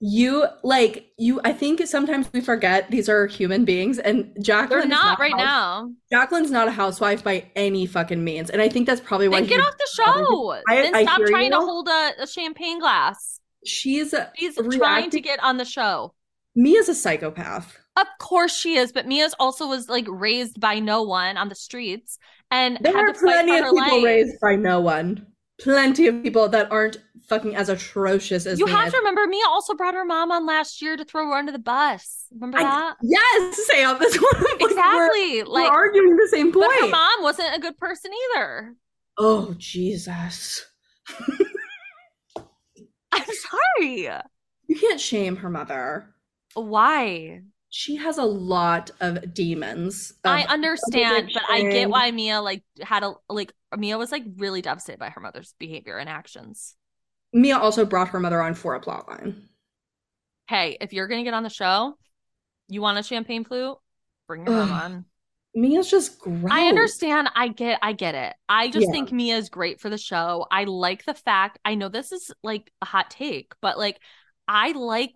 You 0.00 0.46
like 0.62 1.12
you. 1.16 1.40
I 1.44 1.52
think 1.52 1.86
sometimes 1.86 2.28
we 2.32 2.42
forget 2.42 2.90
these 2.90 3.08
are 3.08 3.26
human 3.26 3.64
beings, 3.64 3.98
and 3.98 4.36
Jacqueline. 4.42 4.68
They're 4.68 4.98
is 4.98 5.02
not 5.02 5.18
right 5.18 5.30
house- 5.30 5.40
now. 5.40 5.90
Jacqueline's 6.12 6.50
not 6.50 6.68
a 6.68 6.72
housewife 6.72 7.24
by 7.24 7.50
any 7.56 7.86
fucking 7.86 8.22
means, 8.22 8.50
and 8.50 8.60
I 8.60 8.68
think 8.68 8.86
that's 8.86 9.00
probably 9.00 9.28
why 9.28 9.40
Then 9.40 9.48
get 9.48 9.60
off 9.60 9.78
the 9.78 9.88
show. 9.94 10.52
I- 10.68 10.82
then 10.82 10.94
I 10.94 11.04
stop 11.04 11.18
hear 11.18 11.28
trying 11.28 11.52
to 11.52 11.56
hold 11.56 11.88
a, 11.88 12.10
a 12.22 12.26
champagne 12.26 12.80
glass. 12.80 13.40
She's 13.64 14.14
She's 14.36 14.56
trying 14.76 15.08
to 15.10 15.20
get 15.22 15.42
on 15.42 15.56
the 15.56 15.64
show. 15.64 16.12
Me 16.54 16.72
Mia's 16.72 16.90
a 16.90 16.94
psychopath. 16.94 17.78
Of 17.96 18.06
course 18.18 18.56
she 18.56 18.76
is, 18.76 18.90
but 18.92 19.06
Mia's 19.06 19.34
also 19.38 19.68
was 19.68 19.88
like 19.88 20.06
raised 20.08 20.58
by 20.60 20.80
no 20.80 21.02
one 21.02 21.36
on 21.36 21.48
the 21.48 21.54
streets 21.54 22.18
and 22.50 22.78
There 22.80 22.96
are 22.96 23.12
plenty 23.14 23.56
of 23.56 23.64
people 23.66 23.76
life. 23.78 24.04
raised 24.04 24.40
by 24.40 24.56
no 24.56 24.80
one. 24.80 25.26
Plenty 25.60 26.08
of 26.08 26.20
people 26.24 26.48
that 26.48 26.72
aren't 26.72 26.96
fucking 27.28 27.54
as 27.54 27.68
atrocious 27.68 28.44
as 28.46 28.58
You 28.58 28.66
Mia. 28.66 28.74
have 28.76 28.90
to 28.90 28.98
remember, 28.98 29.24
Mia 29.28 29.44
also 29.46 29.74
brought 29.74 29.94
her 29.94 30.04
mom 30.04 30.32
on 30.32 30.44
last 30.44 30.82
year 30.82 30.96
to 30.96 31.04
throw 31.04 31.28
her 31.28 31.34
under 31.34 31.52
the 31.52 31.60
bus. 31.60 32.26
Remember 32.32 32.58
I- 32.58 32.62
that? 32.62 32.96
Yes, 33.02 33.66
Sam. 33.68 33.96
That's 34.00 34.20
what 34.20 34.36
I'm 34.36 34.42
like, 34.42 34.60
we're- 34.60 34.70
exactly. 34.72 35.42
We're, 35.44 35.48
like, 35.48 35.70
arguing 35.70 36.16
the 36.16 36.28
same 36.28 36.52
point. 36.52 36.72
but 36.76 36.80
her 36.86 36.90
mom 36.90 37.22
wasn't 37.22 37.54
a 37.54 37.60
good 37.60 37.78
person 37.78 38.10
either. 38.34 38.74
oh 39.18 39.54
Jesus! 39.56 40.66
I'm 43.12 43.24
sorry. 43.24 44.08
You 44.66 44.76
can't 44.76 45.00
shame 45.00 45.36
her 45.36 45.50
mother. 45.50 46.14
Why? 46.54 47.42
She 47.76 47.96
has 47.96 48.18
a 48.18 48.24
lot 48.24 48.92
of 49.00 49.34
demons. 49.34 50.12
I 50.24 50.44
understand, 50.44 51.32
but 51.34 51.42
I 51.50 51.62
get 51.62 51.90
why 51.90 52.08
Mia 52.12 52.40
like 52.40 52.62
had 52.80 53.02
a 53.02 53.14
like 53.28 53.52
Mia 53.76 53.98
was 53.98 54.12
like 54.12 54.22
really 54.36 54.62
devastated 54.62 55.00
by 55.00 55.10
her 55.10 55.20
mother's 55.20 55.56
behavior 55.58 55.98
and 55.98 56.08
actions. 56.08 56.76
Mia 57.32 57.58
also 57.58 57.84
brought 57.84 58.10
her 58.10 58.20
mother 58.20 58.40
on 58.40 58.54
for 58.54 58.76
a 58.76 58.80
plot 58.80 59.08
line. 59.08 59.48
Hey, 60.46 60.76
if 60.80 60.92
you're 60.92 61.08
gonna 61.08 61.24
get 61.24 61.34
on 61.34 61.42
the 61.42 61.50
show, 61.50 61.98
you 62.68 62.80
want 62.80 62.96
a 62.96 63.02
champagne 63.02 63.44
flute? 63.44 63.76
Bring 64.28 64.44
your 64.44 64.52
mom 64.52 64.70
on. 64.70 65.04
Mia's 65.56 65.90
just 65.90 66.20
gross. 66.20 66.44
I 66.52 66.68
understand. 66.68 67.28
I 67.34 67.48
get 67.48 67.80
I 67.82 67.92
get 67.92 68.14
it. 68.14 68.34
I 68.48 68.68
just 68.68 68.86
Yeah. 68.86 68.92
think 68.92 69.10
Mia 69.10 69.36
is 69.36 69.48
great 69.48 69.80
for 69.80 69.90
the 69.90 69.98
show. 69.98 70.46
I 70.48 70.62
like 70.62 71.04
the 71.06 71.14
fact 71.14 71.58
I 71.64 71.74
know 71.74 71.88
this 71.88 72.12
is 72.12 72.30
like 72.44 72.70
a 72.80 72.84
hot 72.84 73.10
take, 73.10 73.52
but 73.60 73.78
like 73.78 73.98
I 74.46 74.70
like 74.70 75.12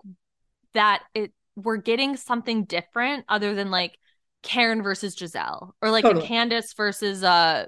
that 0.74 1.02
it 1.14 1.32
we're 1.58 1.76
getting 1.78 2.16
something 2.16 2.64
different 2.64 3.24
other 3.28 3.54
than 3.54 3.70
like 3.70 3.98
Karen 4.42 4.82
versus 4.82 5.16
Gizelle 5.16 5.72
or 5.82 5.90
like 5.90 6.04
Totally. 6.04 6.24
a 6.24 6.28
Candace 6.28 6.72
versus 6.74 7.24
uh 7.24 7.66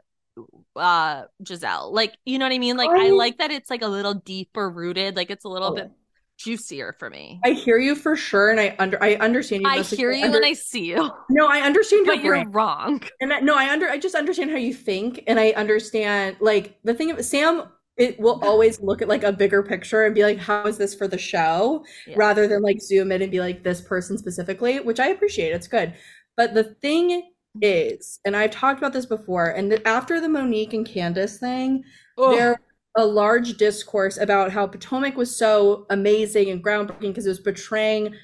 uh 0.76 1.24
Gizelle. 1.42 1.92
Like 1.92 2.14
you 2.24 2.38
know 2.38 2.44
what 2.46 2.52
I 2.54 2.58
mean? 2.58 2.76
Like 2.76 2.90
I 2.90 3.06
I- 3.06 3.10
like 3.10 3.38
that 3.38 3.50
it's 3.50 3.70
like 3.70 3.82
a 3.82 3.88
little 3.88 4.14
deeper 4.14 4.70
rooted, 4.70 5.16
like 5.16 5.30
it's 5.30 5.44
a 5.44 5.48
little 5.48 5.70
Totally. 5.70 5.88
bit 5.88 5.96
juicier 6.38 6.94
for 6.98 7.10
me. 7.10 7.38
I 7.44 7.50
hear 7.50 7.76
you 7.78 7.94
for 7.94 8.16
sure, 8.16 8.50
and 8.50 8.58
I 8.60 8.74
under 8.78 9.02
I 9.02 9.16
understand 9.16 9.62
you. 9.62 9.68
I 9.68 9.82
hear 9.82 10.10
you 10.12 10.24
under- 10.24 10.38
and 10.38 10.46
I 10.46 10.54
see 10.54 10.86
you, 10.86 11.10
no, 11.28 11.46
I 11.46 11.60
understand 11.60 12.06
your 12.06 12.14
but 12.16 12.24
you're 12.24 12.48
wrong. 12.48 13.02
And 13.20 13.32
I, 13.32 13.40
no, 13.40 13.54
I 13.54 13.70
under 13.70 13.88
I 13.90 13.98
just 13.98 14.14
understand 14.14 14.50
how 14.50 14.56
you 14.56 14.72
think, 14.72 15.24
and 15.26 15.38
I 15.38 15.50
understand 15.50 16.36
like 16.40 16.78
the 16.84 16.94
thing 16.94 17.10
of 17.10 17.22
Sam. 17.24 17.64
It 18.00 18.18
will 18.18 18.40
always 18.42 18.80
look 18.80 19.02
at 19.02 19.08
like 19.08 19.22
a 19.22 19.32
bigger 19.32 19.62
picture 19.62 20.04
and 20.04 20.14
be 20.14 20.24
like, 20.24 20.38
"How 20.38 20.66
is 20.66 20.78
this 20.78 20.94
for 20.94 21.06
the 21.06 21.18
show?" 21.18 21.84
Yeah. 22.06 22.14
Rather 22.16 22.48
than 22.48 22.62
like 22.62 22.80
zoom 22.80 23.12
in 23.12 23.22
and 23.22 23.30
be 23.30 23.40
like, 23.40 23.62
"This 23.62 23.80
person 23.80 24.18
specifically," 24.18 24.80
which 24.80 24.98
I 24.98 25.08
appreciate. 25.08 25.52
It's 25.52 25.68
good, 25.68 25.94
but 26.36 26.54
the 26.54 26.64
thing 26.64 27.30
is, 27.60 28.18
and 28.24 28.36
I've 28.36 28.50
talked 28.50 28.78
about 28.78 28.92
this 28.92 29.06
before, 29.06 29.50
and 29.50 29.80
after 29.84 30.20
the 30.20 30.28
Monique 30.28 30.72
and 30.72 30.86
Candace 30.86 31.38
thing, 31.38 31.84
Ugh. 32.18 32.34
there 32.34 32.60
a 32.96 33.04
large 33.04 33.56
discourse 33.56 34.18
about 34.18 34.50
how 34.50 34.66
Potomac 34.66 35.16
was 35.16 35.36
so 35.36 35.86
amazing 35.90 36.50
and 36.50 36.64
groundbreaking 36.64 37.00
because 37.00 37.26
it 37.26 37.30
was 37.30 37.40
portraying 37.40 38.14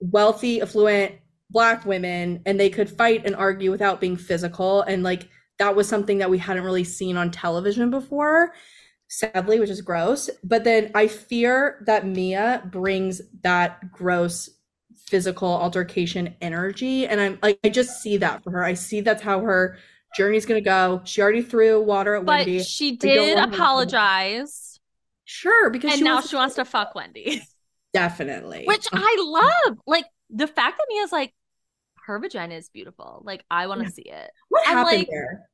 wealthy, 0.00 0.62
affluent 0.62 1.12
black 1.50 1.84
women 1.84 2.40
and 2.46 2.58
they 2.58 2.70
could 2.70 2.88
fight 2.88 3.26
and 3.26 3.36
argue 3.36 3.70
without 3.70 4.00
being 4.00 4.16
physical. 4.16 4.82
And 4.82 5.02
like 5.02 5.28
that 5.58 5.76
was 5.76 5.88
something 5.88 6.18
that 6.18 6.30
we 6.30 6.38
hadn't 6.38 6.64
really 6.64 6.84
seen 6.84 7.16
on 7.16 7.30
television 7.30 7.90
before, 7.90 8.54
sadly, 9.18 9.60
which 9.60 9.70
is 9.70 9.80
gross. 9.80 10.28
But 10.42 10.64
then 10.64 10.90
I 10.94 11.06
fear 11.06 11.82
that 11.86 12.06
Mia 12.06 12.62
brings 12.70 13.20
that 13.42 13.92
gross 13.92 14.50
physical 15.06 15.48
altercation 15.48 16.34
energy. 16.40 17.06
And 17.06 17.20
I'm 17.20 17.38
like, 17.42 17.58
I 17.62 17.68
just 17.68 18.02
see 18.02 18.16
that 18.18 18.42
for 18.42 18.50
her. 18.52 18.64
I 18.64 18.74
see 18.74 19.00
that's 19.00 19.22
how 19.22 19.40
her 19.40 19.78
journey's 20.16 20.46
gonna 20.46 20.60
go. 20.60 21.02
She 21.04 21.20
already 21.22 21.42
threw 21.42 21.80
water 21.82 22.16
at 22.16 22.24
But 22.24 22.46
Wendy. 22.46 22.62
she 22.62 22.96
did 22.96 23.36
to- 23.36 23.42
apologize. 23.44 24.80
Sure, 25.24 25.70
because 25.70 25.92
And 25.92 25.98
she 25.98 26.04
now 26.04 26.14
wants 26.14 26.30
she 26.30 26.36
wants 26.36 26.54
to 26.56 26.64
fuck 26.64 26.94
Wendy. 26.94 27.42
definitely. 27.92 28.64
Which 28.66 28.86
I 28.92 28.96
uh-huh. 28.98 29.70
love. 29.70 29.78
Like 29.86 30.06
the 30.30 30.46
fact 30.46 30.78
that 30.78 30.86
Mia's 30.88 31.12
like, 31.12 31.32
her 32.06 32.18
vagina 32.18 32.54
is 32.54 32.68
beautiful. 32.68 33.22
Like, 33.24 33.44
I 33.50 33.66
want 33.66 33.80
to 33.80 33.86
Yeah. 33.86 33.90
see 33.92 34.02
it. 34.10 34.30
what 34.48 34.66
happened 34.66 34.98
like- 34.98 35.08
there? 35.10 35.48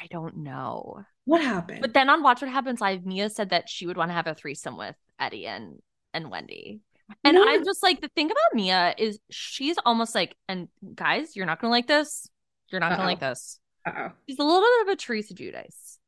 I 0.00 0.06
don't 0.10 0.38
know. 0.38 1.04
What 1.24 1.42
happened? 1.42 1.80
But 1.80 1.94
then 1.94 2.08
on 2.08 2.22
Watch 2.22 2.40
What 2.42 2.50
Happens 2.50 2.80
Live, 2.80 3.04
Mia 3.04 3.30
said 3.30 3.50
that 3.50 3.68
she 3.68 3.86
would 3.86 3.96
want 3.96 4.10
to 4.10 4.14
have 4.14 4.26
a 4.26 4.34
threesome 4.34 4.76
with 4.76 4.96
Eddie 5.18 5.46
and 5.46 5.78
and 6.14 6.30
Wendy. 6.30 6.80
And 7.24 7.34
No. 7.34 7.44
I'm 7.46 7.64
just 7.64 7.82
like, 7.82 8.00
the 8.00 8.08
thing 8.08 8.26
about 8.26 8.54
Mia 8.54 8.94
is 8.96 9.18
she's 9.30 9.76
almost 9.84 10.14
like, 10.14 10.36
and 10.48 10.68
guys, 10.94 11.34
you're 11.34 11.46
not 11.46 11.60
gonna 11.60 11.72
like 11.72 11.86
this. 11.86 12.28
You're 12.68 12.80
not 12.80 12.90
gonna 12.90 13.04
like 13.04 13.20
this. 13.20 13.58
Uh-oh. 13.86 14.10
She's 14.28 14.38
a 14.38 14.44
little 14.44 14.60
bit 14.60 14.82
of 14.82 14.92
a 14.92 14.96
Teresa 14.96 15.34
Giudice 15.34 15.98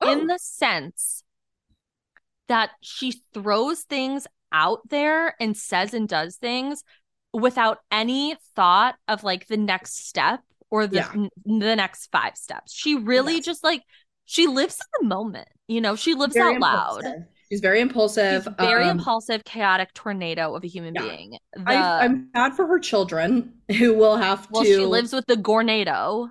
oh! 0.00 0.12
in 0.12 0.22
Oh. 0.22 0.26
the 0.34 0.38
sense 0.38 1.22
that 2.48 2.70
she 2.80 3.22
throws 3.34 3.82
things 3.82 4.26
out 4.52 4.80
there 4.88 5.34
and 5.40 5.56
says 5.56 5.92
and 5.92 6.08
does 6.08 6.36
things 6.36 6.84
without 7.32 7.78
any 7.90 8.36
thought 8.54 8.94
of 9.08 9.24
like 9.24 9.46
the 9.46 9.56
next 9.56 10.06
step 10.06 10.40
or 10.76 10.86
the 10.86 10.96
Yeah. 10.96 11.10
n- 11.14 11.30
the 11.44 11.74
next 11.76 12.10
five 12.12 12.36
steps. 12.36 12.72
She 12.74 12.94
really 12.94 13.36
Yes. 13.36 13.44
just 13.44 13.64
like 13.64 13.82
she 14.26 14.46
lives 14.46 14.78
in 14.80 15.08
the 15.08 15.14
moment. 15.14 15.48
You 15.68 15.80
know, 15.80 15.96
she 15.96 16.14
lives 16.14 16.34
Very 16.34 16.56
out 16.56 16.60
loud. 16.60 16.96
impulsive. 17.04 17.22
She's 17.50 17.60
very 17.60 17.80
impulsive. 17.80 18.42
She's 18.44 18.54
very 18.58 18.84
um, 18.84 18.98
impulsive, 18.98 19.44
chaotic 19.44 19.94
tornado 19.94 20.54
of 20.56 20.64
a 20.64 20.66
human 20.66 20.94
yeah. 20.94 21.02
being. 21.02 21.38
The, 21.54 21.62
I, 21.70 22.04
I'm 22.04 22.28
sad 22.34 22.54
for 22.54 22.66
her 22.66 22.78
children 22.80 23.54
who 23.78 23.94
will 23.94 24.16
have 24.16 24.48
well, 24.50 24.64
to. 24.64 24.68
she 24.68 24.78
lives 24.78 25.12
with 25.12 25.26
the 25.26 25.36
Gornado, 25.36 26.28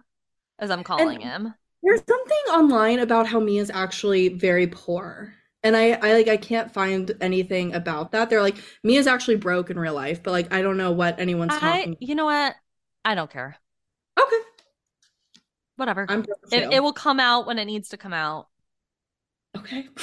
as 0.59 0.69
I'm 0.71 0.83
calling 0.83 1.21
him. 1.21 1.53
There's 1.83 2.01
something 2.07 2.37
online 2.51 2.99
about 2.99 3.27
how 3.27 3.39
Mia's 3.39 3.69
actually 3.69 4.29
very 4.29 4.67
poor. 4.67 5.33
And 5.63 5.75
I, 5.75 5.93
I 5.93 6.13
like 6.13 6.27
I 6.27 6.37
can't 6.37 6.71
find 6.71 7.11
anything 7.21 7.73
about 7.73 8.11
that. 8.11 8.29
They're 8.29 8.41
like 8.41 8.57
Mia's 8.83 9.07
actually 9.07 9.37
broke 9.37 9.69
in 9.69 9.79
real 9.79 9.93
life, 9.93 10.21
but 10.21 10.31
like 10.31 10.53
I 10.53 10.61
don't 10.61 10.77
know 10.77 10.91
what 10.91 11.19
anyone's 11.19 11.53
I, 11.53 11.59
talking. 11.59 11.95
you 11.99 12.13
know 12.15 12.25
what? 12.25 12.55
I 13.03 13.15
don't 13.15 13.31
care. 13.31 13.57
Whatever. 15.75 16.05
I'm 16.09 16.25
It, 16.51 16.73
it 16.73 16.83
will 16.83 16.93
come 16.93 17.19
out 17.19 17.47
when 17.47 17.59
it 17.59 17.65
needs 17.65 17.89
to 17.89 17.97
come 17.97 18.13
out. 18.13 18.47
Okay. 19.57 19.87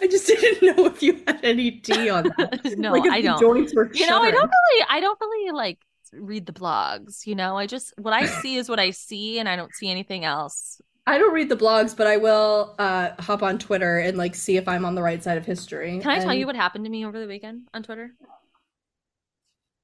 I 0.00 0.06
just 0.06 0.26
didn't 0.26 0.76
know 0.76 0.86
if 0.86 1.02
you 1.02 1.22
had 1.26 1.44
any 1.44 1.72
tea 1.72 2.08
on 2.08 2.24
that. 2.38 2.60
no, 2.78 2.92
Like, 2.92 3.10
I 3.10 3.20
don't. 3.20 3.40
joints 3.40 3.74
were 3.74 3.90
You 3.92 4.06
know, 4.06 4.20
I 4.20 4.30
don't 4.30 4.50
really, 4.50 4.86
I 4.88 5.00
don't 5.00 5.20
really 5.20 5.52
like 5.52 5.78
read 6.12 6.46
the 6.46 6.52
blogs. 6.52 7.26
You 7.26 7.34
know, 7.34 7.56
I 7.56 7.66
just 7.66 7.92
what 7.98 8.14
I 8.14 8.26
see 8.26 8.56
is 8.56 8.68
what 8.68 8.78
I 8.78 8.90
see, 8.90 9.38
and 9.38 9.48
I 9.48 9.56
don't 9.56 9.74
see 9.74 9.90
anything 9.90 10.24
else. 10.24 10.80
I 11.06 11.18
don't 11.18 11.32
read 11.32 11.48
the 11.48 11.56
blogs, 11.56 11.96
but 11.96 12.06
I 12.06 12.16
will 12.16 12.74
uh 12.78 13.10
hop 13.20 13.42
on 13.42 13.58
Twitter 13.58 13.98
and 13.98 14.16
like 14.16 14.34
see 14.34 14.56
if 14.56 14.66
I'm 14.66 14.84
on 14.84 14.94
the 14.94 15.02
right 15.02 15.22
side 15.22 15.38
of 15.38 15.46
history. 15.46 16.00
Can 16.00 16.10
I 16.10 16.18
tell 16.20 16.34
you 16.34 16.46
what 16.46 16.56
happened 16.56 16.84
to 16.84 16.90
me 16.90 17.04
over 17.04 17.20
the 17.20 17.26
weekend 17.26 17.68
on 17.74 17.82
Twitter? 17.82 18.12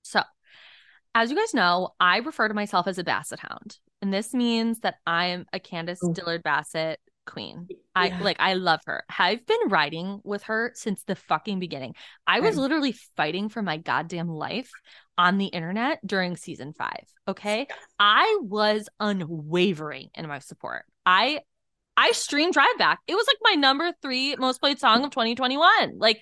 So, 0.02 0.22
as 1.14 1.30
you 1.30 1.36
guys 1.36 1.54
know, 1.54 1.90
I 2.00 2.18
refer 2.18 2.48
to 2.48 2.54
myself 2.54 2.86
as 2.86 2.98
a 2.98 3.04
Basset 3.04 3.40
Hound, 3.40 3.78
and 4.02 4.12
this 4.12 4.34
means 4.34 4.80
that 4.80 4.96
I'm 5.06 5.46
a 5.52 5.60
Candace. 5.60 6.00
Dillard 6.12 6.42
Bassett 6.42 7.00
queen. 7.24 7.68
I 7.94 8.08
Yeah. 8.08 8.18
like, 8.20 8.36
I 8.40 8.54
love 8.54 8.80
her. 8.86 9.04
I've 9.16 9.46
been 9.46 9.68
riding 9.68 10.20
with 10.24 10.42
her 10.44 10.72
since 10.74 11.04
the 11.04 11.14
fucking 11.14 11.60
beginning. 11.60 11.94
I 12.26 12.40
was 12.40 12.54
Same. 12.56 12.62
literally 12.62 12.92
fighting 13.16 13.48
for 13.48 13.62
my 13.62 13.76
goddamn 13.76 14.28
life 14.28 14.70
on 15.16 15.38
the 15.38 15.46
internet 15.46 16.04
during 16.04 16.36
season 16.36 16.72
five. 16.72 17.04
Okay, 17.28 17.68
I 18.00 18.38
was 18.42 18.88
unwavering 18.98 20.08
in 20.16 20.26
my 20.26 20.40
support. 20.40 20.84
I 21.06 21.40
I 21.96 22.12
streamed 22.12 22.54
Drive 22.54 22.76
Back. 22.78 23.00
It 23.06 23.14
was 23.14 23.26
like 23.28 23.36
my 23.42 23.54
number 23.60 23.92
three 24.02 24.34
most 24.36 24.60
played 24.60 24.80
song 24.80 25.04
of 25.04 25.10
2021. 25.10 25.98
Like 25.98 26.20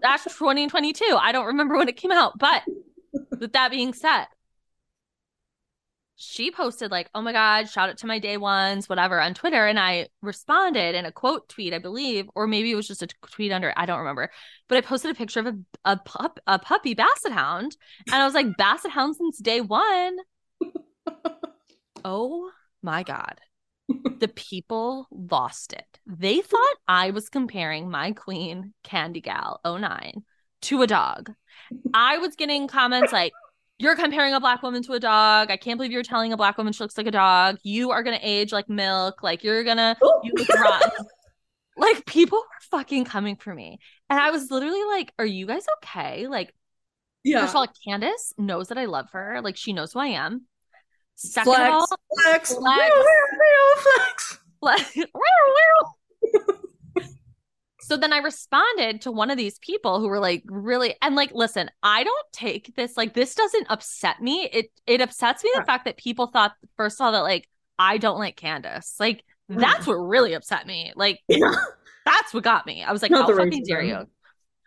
that's 0.00 0.22
2022. 0.38 1.04
I 1.20 1.32
don't 1.32 1.46
remember 1.46 1.76
when 1.76 1.88
it 1.88 1.96
came 1.96 2.12
out, 2.12 2.38
but 2.38 2.62
with 3.38 3.52
that 3.52 3.70
being 3.72 3.92
said, 3.92 4.26
she 6.20 6.50
posted 6.50 6.90
like, 6.90 7.08
"Oh 7.14 7.22
my 7.22 7.32
god, 7.32 7.70
shout 7.70 7.88
out 7.88 7.98
to 7.98 8.06
my 8.06 8.18
day 8.18 8.36
ones, 8.36 8.88
whatever" 8.88 9.20
on 9.20 9.34
Twitter, 9.34 9.66
and 9.66 9.78
I 9.78 10.08
responded 10.20 10.96
in 10.96 11.06
a 11.06 11.12
quote 11.12 11.48
tweet, 11.48 11.72
I 11.72 11.78
believe, 11.78 12.28
or 12.34 12.48
maybe 12.48 12.72
it 12.72 12.74
was 12.74 12.88
just 12.88 13.02
a 13.02 13.08
tweet 13.30 13.52
under, 13.52 13.72
I 13.76 13.86
don't 13.86 14.00
remember, 14.00 14.30
but 14.68 14.78
I 14.78 14.80
posted 14.80 15.12
a 15.12 15.14
picture 15.14 15.40
of 15.40 15.46
a 15.46 15.56
a 15.84 15.96
pup 15.96 16.40
a 16.46 16.58
puppy 16.58 16.94
basset 16.94 17.32
hound, 17.32 17.76
and 18.08 18.16
I 18.20 18.24
was 18.24 18.34
like, 18.34 18.56
"Basset 18.56 18.90
hound 18.90 19.16
since 19.16 19.38
day 19.38 19.60
one." 19.60 20.16
oh 22.04 22.50
my 22.82 23.02
god. 23.04 23.40
The 24.18 24.28
people 24.28 25.06
lost 25.10 25.72
it. 25.72 25.86
They 26.06 26.40
thought 26.42 26.76
I 26.86 27.10
was 27.10 27.30
comparing 27.30 27.90
my 27.90 28.12
queen, 28.12 28.74
Candy 28.82 29.20
Gal 29.22 29.60
09, 29.64 30.24
to 30.62 30.82
a 30.82 30.86
dog. 30.86 31.32
I 31.94 32.18
was 32.18 32.36
getting 32.36 32.68
comments 32.68 33.12
like, 33.12 33.32
You're 33.78 33.94
comparing 33.96 34.34
a 34.34 34.40
black 34.40 34.62
woman 34.62 34.82
to 34.84 34.92
a 34.94 35.00
dog. 35.00 35.50
I 35.50 35.56
can't 35.56 35.78
believe 35.78 35.92
you're 35.92 36.02
telling 36.02 36.32
a 36.32 36.36
black 36.36 36.58
woman 36.58 36.72
she 36.72 36.82
looks 36.82 36.98
like 36.98 37.06
a 37.06 37.12
dog. 37.12 37.58
You 37.62 37.92
are 37.92 38.02
going 38.02 38.18
to 38.18 38.24
age 38.26 38.52
like 38.52 38.68
milk. 38.68 39.22
Like, 39.22 39.44
you're 39.44 39.62
going 39.62 39.76
to, 39.76 39.96
Oh. 40.02 40.20
you 40.24 40.32
look 40.36 40.48
rotten. 40.48 40.90
like, 41.76 42.04
people 42.04 42.38
were 42.38 42.78
fucking 42.78 43.04
coming 43.04 43.36
for 43.36 43.54
me. 43.54 43.78
And 44.10 44.18
I 44.18 44.30
was 44.30 44.50
literally 44.50 44.82
like, 44.84 45.12
Are 45.18 45.26
you 45.26 45.46
guys 45.46 45.64
okay? 45.78 46.26
Like, 46.26 46.52
yeah. 47.22 47.40
first 47.42 47.52
of 47.52 47.56
all, 47.56 47.66
Candace 47.86 48.32
knows 48.36 48.68
that 48.68 48.78
I 48.78 48.86
love 48.86 49.10
her. 49.12 49.40
Like, 49.42 49.56
she 49.56 49.72
knows 49.72 49.92
who 49.92 50.00
I 50.00 50.08
am. 50.08 50.46
Second 51.14 51.52
flex, 51.52 51.68
of 51.68 51.72
all, 51.74 51.86
flex, 52.24 52.54
flex. 52.54 52.94
Real, 52.94 53.04
real 53.04 53.82
flex. 54.60 54.88
so 57.88 57.96
then 57.96 58.12
I 58.12 58.18
responded 58.18 59.00
to 59.02 59.10
one 59.10 59.30
of 59.30 59.38
these 59.38 59.58
people 59.60 59.98
who 59.98 60.08
were 60.08 60.20
like 60.20 60.42
really 60.46 60.94
and 61.00 61.16
like 61.16 61.32
listen, 61.32 61.70
I 61.82 62.04
don't 62.04 62.26
take 62.32 62.76
this 62.76 62.98
like 62.98 63.14
this 63.14 63.34
doesn't 63.34 63.66
upset 63.70 64.20
me. 64.20 64.46
It 64.52 64.66
it 64.86 65.00
upsets 65.00 65.42
me 65.42 65.50
the 65.54 65.64
fact 65.64 65.86
that 65.86 65.96
people 65.96 66.26
thought 66.26 66.52
first 66.76 67.00
of 67.00 67.06
all 67.06 67.12
that 67.12 67.20
like 67.22 67.48
I 67.78 67.96
don't 67.96 68.18
like 68.18 68.36
Candace. 68.36 68.96
Like 69.00 69.24
hmm. 69.50 69.58
that's 69.58 69.86
what 69.86 69.94
really 69.94 70.34
upset 70.34 70.66
me. 70.66 70.92
Like 70.96 71.20
Yeah. 71.28 71.50
that's 72.04 72.34
what 72.34 72.44
got 72.44 72.66
me. 72.66 72.84
I 72.84 72.92
was 72.92 73.00
like, 73.00 73.10
Not 73.10 73.26
how 73.26 73.34
fucking 73.34 73.64
dare 73.66 73.82
you? 73.82 74.06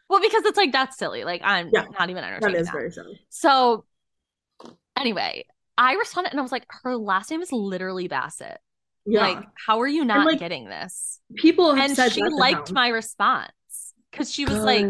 Well, 0.09 0.19
because 0.19 0.43
it's 0.45 0.57
like 0.57 0.71
that's 0.71 0.97
silly. 0.97 1.23
Like 1.23 1.41
I'm 1.43 1.69
Yeah. 1.71 1.85
not 1.99 2.09
even 2.09 2.23
entertaining 2.23 2.55
That 2.55 2.59
is 2.61 2.67
that. 2.67 2.73
very 2.73 2.91
silly. 2.91 3.21
So 3.29 3.85
anyway, 4.97 5.45
I 5.77 5.93
responded 5.93 6.31
and 6.31 6.39
I 6.39 6.43
was 6.43 6.51
like, 6.51 6.65
her 6.83 6.97
last 6.97 7.29
name 7.29 7.43
is 7.43 7.51
literally 7.51 8.07
Bassett. 8.07 8.57
Yeah. 9.05 9.21
Like, 9.21 9.43
how 9.67 9.79
are 9.81 9.87
you 9.87 10.05
not 10.05 10.25
like, 10.25 10.39
getting 10.39 10.65
this? 10.65 11.19
People 11.35 11.73
have 11.73 11.85
And 11.89 11.95
said 11.95 12.11
she 12.11 12.21
liked 12.23 12.67
hound. 12.69 12.73
my 12.73 12.87
response 12.89 13.51
because 14.11 14.31
she 14.31 14.45
was 14.45 14.59
like, 14.59 14.85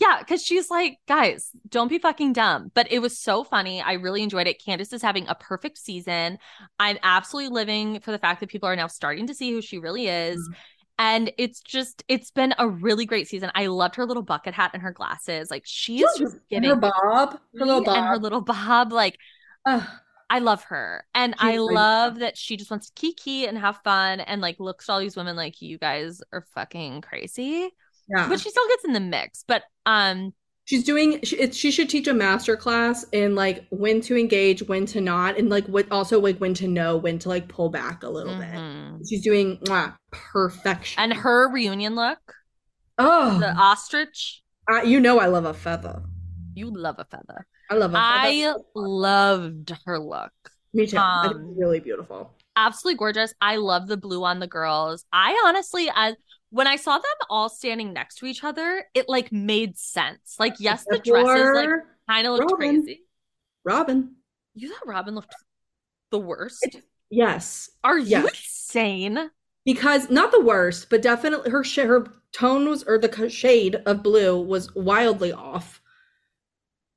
yeah, 0.00 0.18
because 0.18 0.44
she's 0.44 0.70
like, 0.70 0.98
guys, 1.08 1.50
don't 1.68 1.88
be 1.88 1.98
fucking 1.98 2.34
dumb. 2.34 2.70
But 2.74 2.92
it 2.92 2.98
was 3.00 3.18
so 3.18 3.42
funny. 3.42 3.80
I 3.80 3.94
really 3.94 4.22
enjoyed 4.22 4.46
it. 4.46 4.62
Candace 4.62 4.92
is 4.92 5.00
having 5.02 5.26
a 5.26 5.34
perfect 5.34 5.78
season. 5.78 6.38
I'm 6.78 6.98
absolutely 7.02 7.52
living 7.54 8.00
for 8.00 8.12
the 8.12 8.18
fact 8.18 8.40
that 8.40 8.50
people 8.50 8.68
are 8.68 8.76
now 8.76 8.86
starting 8.86 9.26
to 9.28 9.34
see 9.34 9.50
who 9.52 9.62
she 9.62 9.78
really 9.78 10.06
is. 10.08 10.38
Mhm. 10.38 10.54
And 11.00 11.32
it's 11.38 11.60
just, 11.60 12.02
it's 12.08 12.30
been 12.32 12.54
a 12.58 12.68
really 12.68 13.06
great 13.06 13.28
season. 13.28 13.50
I 13.54 13.66
loved 13.68 13.94
her 13.96 14.04
little 14.04 14.22
bucket 14.24 14.52
hat 14.52 14.72
and 14.74 14.82
her 14.82 14.92
glasses. 14.92 15.48
Like, 15.50 15.62
she's 15.64 16.04
just 16.18 16.36
giving 16.50 16.68
her 16.68 16.76
bob, 16.76 17.38
her 17.58 17.64
little 17.64 17.80
me 17.80 17.88
and 17.88 18.06
her 18.06 18.18
little 18.18 18.40
bob. 18.40 18.92
Like, 18.92 19.16
Ugh. 19.64 19.82
I 20.30 20.40
love 20.40 20.62
her. 20.64 21.04
And 21.14 21.34
I 21.38 21.56
love 21.58 22.18
that 22.18 22.36
she 22.36 22.56
just 22.56 22.70
wants 22.70 22.90
to 22.90 22.92
kiki 22.94 23.46
and 23.46 23.56
have 23.58 23.80
fun 23.82 24.20
and 24.20 24.40
like 24.40 24.60
looks 24.60 24.88
at 24.88 24.92
all 24.92 25.00
these 25.00 25.16
women 25.16 25.36
like 25.36 25.62
you 25.62 25.78
guys 25.78 26.20
are 26.32 26.44
fucking 26.54 27.00
crazy. 27.00 27.70
yeah. 28.08 28.28
But 28.28 28.40
she 28.40 28.50
still 28.50 28.68
gets 28.68 28.84
in 28.84 28.92
the 28.92 29.00
mix. 29.00 29.44
But 29.46 29.62
um 29.86 30.32
She's 30.68 30.84
doing. 30.84 31.22
She, 31.22 31.50
she 31.52 31.70
should 31.70 31.88
teach 31.88 32.08
a 32.08 32.12
master 32.12 32.54
class 32.54 33.02
in 33.12 33.34
like 33.34 33.64
when 33.70 34.02
to 34.02 34.18
engage, 34.18 34.62
when 34.68 34.84
to 34.86 35.00
not, 35.00 35.38
and 35.38 35.48
like 35.48 35.64
what 35.64 35.90
also 35.90 36.20
like 36.20 36.36
when 36.42 36.52
to 36.52 36.68
know 36.68 36.98
when 36.98 37.18
to 37.20 37.30
like 37.30 37.48
pull 37.48 37.70
back 37.70 38.02
a 38.02 38.08
little 38.10 38.34
mhm. 38.34 38.98
bit. 38.98 39.08
She's 39.08 39.22
doing 39.22 39.56
mwah, 39.60 39.96
perfection. 40.10 41.02
and 41.02 41.14
her 41.14 41.50
reunion 41.50 41.94
look, 41.94 42.18
oh, 42.98 43.38
the 43.38 43.50
ostrich, 43.50 44.42
I, 44.68 44.82
you 44.82 45.00
know 45.00 45.18
I 45.18 45.28
love 45.28 45.46
a 45.46 45.54
feather. 45.54 46.02
you 46.52 46.70
love 46.70 46.96
a 46.98 47.06
feather. 47.06 47.46
I 47.70 47.74
love 47.74 47.92
feather. 47.92 47.98
I 48.02 48.54
loved 48.74 49.72
her 49.84 49.98
look. 49.98 50.32
Me 50.72 50.86
too. 50.86 50.96
Um, 50.98 51.54
really 51.58 51.80
beautiful. 51.80 52.32
Absolutely 52.56 52.98
gorgeous. 52.98 53.34
I 53.40 53.56
love 53.56 53.86
the 53.86 53.96
blue 53.96 54.24
on 54.24 54.40
the 54.40 54.46
girls. 54.46 55.04
I 55.12 55.40
honestly 55.46 55.90
as 55.94 56.16
when 56.50 56.66
I 56.66 56.76
saw 56.76 56.94
them 56.94 57.04
all 57.28 57.48
standing 57.48 57.92
next 57.92 58.16
to 58.16 58.26
each 58.26 58.42
other, 58.42 58.84
it 58.94 59.08
like 59.08 59.30
made 59.30 59.78
sense. 59.78 60.36
Like, 60.38 60.54
yes, 60.58 60.84
the 60.88 60.98
dresses 60.98 61.50
like 61.54 61.68
kind 62.08 62.26
of 62.26 62.34
looked 62.34 62.50
Robin. 62.52 62.82
crazy. 62.82 63.02
Robin. 63.64 64.14
You 64.54 64.70
thought 64.70 64.86
Robin 64.86 65.14
looked 65.14 65.34
the 66.10 66.18
worst? 66.18 66.76
Yes, 67.10 67.70
Are 67.84 67.98
you 67.98 68.26
insane? 68.26 69.30
because 69.64 70.10
not 70.10 70.32
the 70.32 70.40
worst, 70.40 70.88
but 70.90 71.02
definitely 71.02 71.50
her 71.50 71.62
sh- 71.64 71.76
her 71.76 72.06
tone 72.32 72.68
was 72.68 72.82
or 72.84 72.98
the 72.98 73.28
shade 73.28 73.76
of 73.86 74.02
blue 74.02 74.40
was 74.40 74.74
wildly 74.74 75.32
off. 75.32 75.80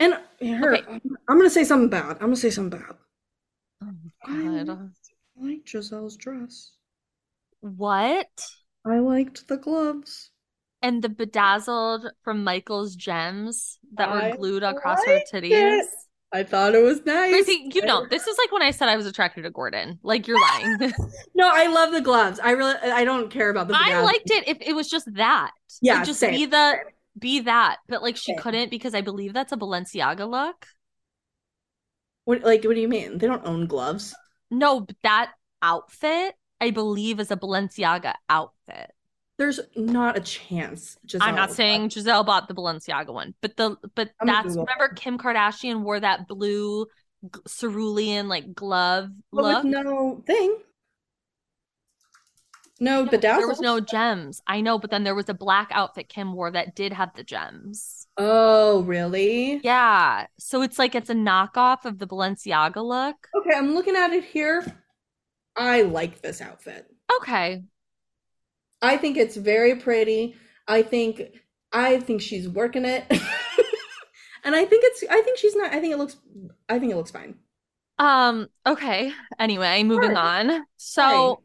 And 0.02 0.18
here, 0.39 0.74
Okay. 0.74 0.99
I'm 1.30 1.38
gonna 1.38 1.49
say 1.49 1.64
something 1.64 1.89
bad. 1.89 2.14
I'm 2.14 2.28
gonna 2.28 2.36
say 2.36 2.49
something 2.49 2.80
bad. 2.80 2.95
Oh, 3.84 3.88
I 4.26 4.64
God. 4.64 4.91
liked 5.39 5.68
Gizelle's 5.72 6.18
dress. 6.18 6.72
What? 7.62 8.28
I 8.86 8.99
liked 8.99 9.47
the 9.47 9.58
gloves. 9.58 10.32
And 10.82 11.04
the 11.04 11.10
bedazzled 11.10 12.08
from 12.24 12.43
Michael's 12.43 12.95
gems 12.95 13.78
that 13.93 14.10
I 14.10 14.32
were 14.32 14.38
glued 14.38 14.64
across 14.64 15.06
her 15.06 15.20
titties. 15.32 15.52
it. 15.52 15.86
I 16.34 16.43
thought 16.43 16.74
it 16.74 16.82
was 16.82 17.06
nice. 17.06 17.30
Gracie, 17.32 17.70
you 17.74 17.82
know, 17.86 18.08
this 18.10 18.26
is 18.26 18.38
like 18.38 18.52
when 18.54 18.62
I 18.64 18.72
said 18.72 18.88
I 18.88 18.95
was 18.95 19.06
attracted 19.06 19.43
to 19.43 19.52
Gordon. 19.52 19.99
Like 20.02 20.28
you're 20.28 20.39
lying. 20.41 20.93
No, 21.36 21.49
I 21.52 21.68
love 21.68 21.91
the 21.91 22.02
gloves. 22.02 22.39
I 22.39 22.52
really, 22.52 22.76
I 22.76 23.04
don't 23.04 23.30
care 23.32 23.49
about 23.49 23.68
the. 23.68 23.76
I 23.78 24.02
liked 24.02 24.30
it 24.32 24.47
if 24.47 24.58
it 24.62 24.74
was 24.74 24.89
just 24.89 25.12
that. 25.16 25.52
Yeah, 25.82 25.97
Like, 25.97 26.06
just 26.06 26.20
same. 26.20 26.32
be 26.32 26.45
the 26.45 26.78
be 27.18 27.41
that. 27.41 27.78
But 27.88 28.01
like 28.01 28.18
she 28.18 28.34
Same. 28.34 28.38
couldn't 28.39 28.72
because 28.72 28.93
I 28.93 29.01
believe 29.01 29.34
that's 29.34 29.51
a 29.51 29.57
Balenciaga 29.57 30.30
look. 30.30 30.66
What, 32.26 32.43
like, 32.43 32.64
what 32.64 32.76
do 32.76 32.82
you 32.82 32.88
mean? 32.88 33.18
They 33.18 33.28
don't 33.28 33.45
own 33.45 33.66
gloves. 33.66 34.14
No, 34.51 34.82
but 34.82 34.95
that 35.03 35.32
outfit 35.62 36.36
I 36.59 36.72
believe 36.72 37.20
is 37.20 37.32
a 37.32 37.36
Balenciaga 37.38 38.14
outfit. 38.30 38.91
There's 39.38 39.59
not 39.76 40.18
a 40.18 40.22
chance. 40.22 40.97
Gizelle 41.07 41.22
I'm 41.22 41.36
not 41.36 41.51
saying 41.51 41.84
have- 41.84 41.91
Gizelle 41.91 42.26
bought 42.26 42.47
the 42.47 42.53
Balenciaga 42.53 43.12
one, 43.12 43.34
but 43.41 43.57
the 43.57 43.76
but 43.95 44.12
I'm 44.20 44.28
that's 44.28 44.49
remember 44.49 44.89
Kim 44.95 45.18
Kardashian 45.18 45.82
wore 45.82 45.99
that 45.99 46.28
blue 46.28 46.86
cerulean 47.47 48.28
like 48.28 48.53
glove 48.53 49.09
but 49.32 49.43
look. 49.43 49.64
with 49.64 49.74
no 49.74 50.24
thing. 50.28 50.57
No, 52.82 53.06
No, 53.06 53.10
bedazzled. 53.12 53.40
there 53.42 53.48
was 53.48 53.62
no 53.62 53.80
gems. 53.80 54.42
I 54.48 54.60
know, 54.62 54.78
but 54.80 54.90
then 54.92 55.04
there 55.06 55.16
was 55.16 55.30
a 55.30 55.34
black 55.34 55.70
outfit 55.72 56.10
Kim 56.10 56.34
wore 56.34 56.52
that 56.52 56.76
did 56.76 56.94
have 56.94 57.14
the 57.16 57.24
gems. 57.24 58.08
Oh, 58.18 58.82
really? 58.84 59.62
Yeah. 59.64 60.28
So 60.38 60.62
it's 60.62 60.80
like 60.80 60.96
it's 60.96 61.10
a 61.10 61.14
knockoff 61.16 61.86
of 61.86 62.00
the 62.00 62.08
Balenciaga 62.08 62.84
look. 62.84 63.28
Okay, 63.36 63.56
I'm 63.56 63.74
looking 63.74 63.96
at 63.96 64.12
it 64.14 64.26
here. 64.26 64.66
I 65.56 65.84
like 65.84 66.22
this 66.22 66.42
outfit. 66.42 66.88
Okay. 67.20 67.64
I 68.82 68.98
think 68.98 69.18
it's 69.18 69.36
very 69.38 69.76
pretty. 69.76 70.36
I 70.68 70.82
think 70.82 71.22
I 71.72 72.00
think 72.00 72.22
she's 72.22 72.50
working 72.50 72.86
it. 72.86 73.06
and 74.44 74.56
I 74.56 74.66
think 74.66 74.84
it's 74.86 75.04
I 75.10 75.22
think 75.22 75.38
she's 75.38 75.56
not 75.56 75.74
I 75.74 75.80
think 75.80 75.94
it 75.94 75.98
looks 75.98 76.18
I 76.70 76.80
think 76.80 76.92
it 76.92 76.96
looks 76.96 77.12
fine. 77.12 77.36
Um, 78.00 78.48
okay. 78.66 79.14
Anyway, 79.38 79.84
moving 79.84 80.12
Sure. 80.12 80.18
on. 80.18 80.66
So 80.78 81.44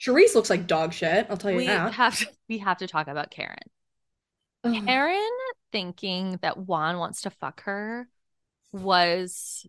Charisse 0.00 0.34
looks 0.34 0.50
like 0.50 0.66
dog 0.66 0.92
shit, 0.92 1.26
I'll 1.28 1.36
tell 1.36 1.50
you 1.50 1.56
we 1.58 1.66
that. 1.66 1.94
have 1.94 2.18
to 2.18 2.26
we 2.48 2.58
have 2.58 2.78
to 2.78 2.86
talk 2.86 3.08
about 3.08 3.30
Karen. 3.30 3.56
Ugh. 4.64 4.84
Karen 4.84 5.28
thinking 5.72 6.38
that 6.42 6.56
Juan 6.58 6.98
wants 6.98 7.22
to 7.22 7.30
fuck 7.30 7.62
her 7.62 8.08
was 8.72 9.66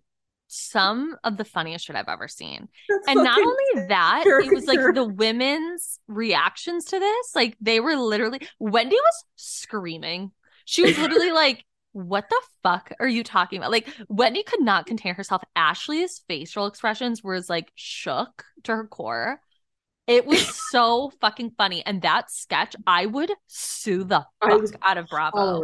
some 0.48 1.16
of 1.24 1.38
the 1.38 1.46
funniest 1.46 1.86
shit 1.86 1.96
I've 1.96 2.10
ever 2.10 2.28
seen. 2.28 2.68
That's 2.90 3.08
And 3.08 3.24
not 3.24 3.40
only 3.40 3.88
that, 3.88 4.24
it 4.26 4.54
was 4.54 4.66
like 4.66 4.80
the 4.94 5.04
women's 5.06 6.00
reactions 6.08 6.86
to 6.86 7.00
this. 7.00 7.36
Like 7.36 7.56
they 7.62 7.80
were 7.80 7.96
literally, 7.96 8.42
Wendy 8.60 8.96
was 8.96 9.26
screaming. 9.36 10.32
She 10.66 10.84
was 10.84 10.98
literally 10.98 11.32
like, 11.34 11.64
What 11.92 12.30
the 12.30 12.42
fuck 12.64 12.92
are 13.00 13.08
you 13.08 13.24
talking 13.24 13.60
about? 13.60 13.72
Like 13.72 13.90
Wendy 14.08 14.44
could 14.44 14.62
not 14.62 14.88
contain 14.88 15.14
herself. 15.16 15.44
Ashley's 15.56 16.24
facial 16.28 16.66
expressions 16.66 17.24
was 17.24 17.48
like 17.50 17.72
shook 17.76 18.44
to 18.64 18.76
her 18.76 18.88
core. 18.88 19.42
It 20.10 20.26
was 20.26 20.44
so 20.72 21.12
fucking 21.22 21.52
funny. 21.58 21.86
And 21.86 22.02
that 22.02 22.32
sketch, 22.32 22.76
I 22.88 23.06
would 23.06 23.32
sue 23.48 24.04
the 24.04 24.26
fuck 24.42 24.60
was 24.60 24.74
out 24.82 24.98
of 24.98 25.08
Bravo. 25.08 25.62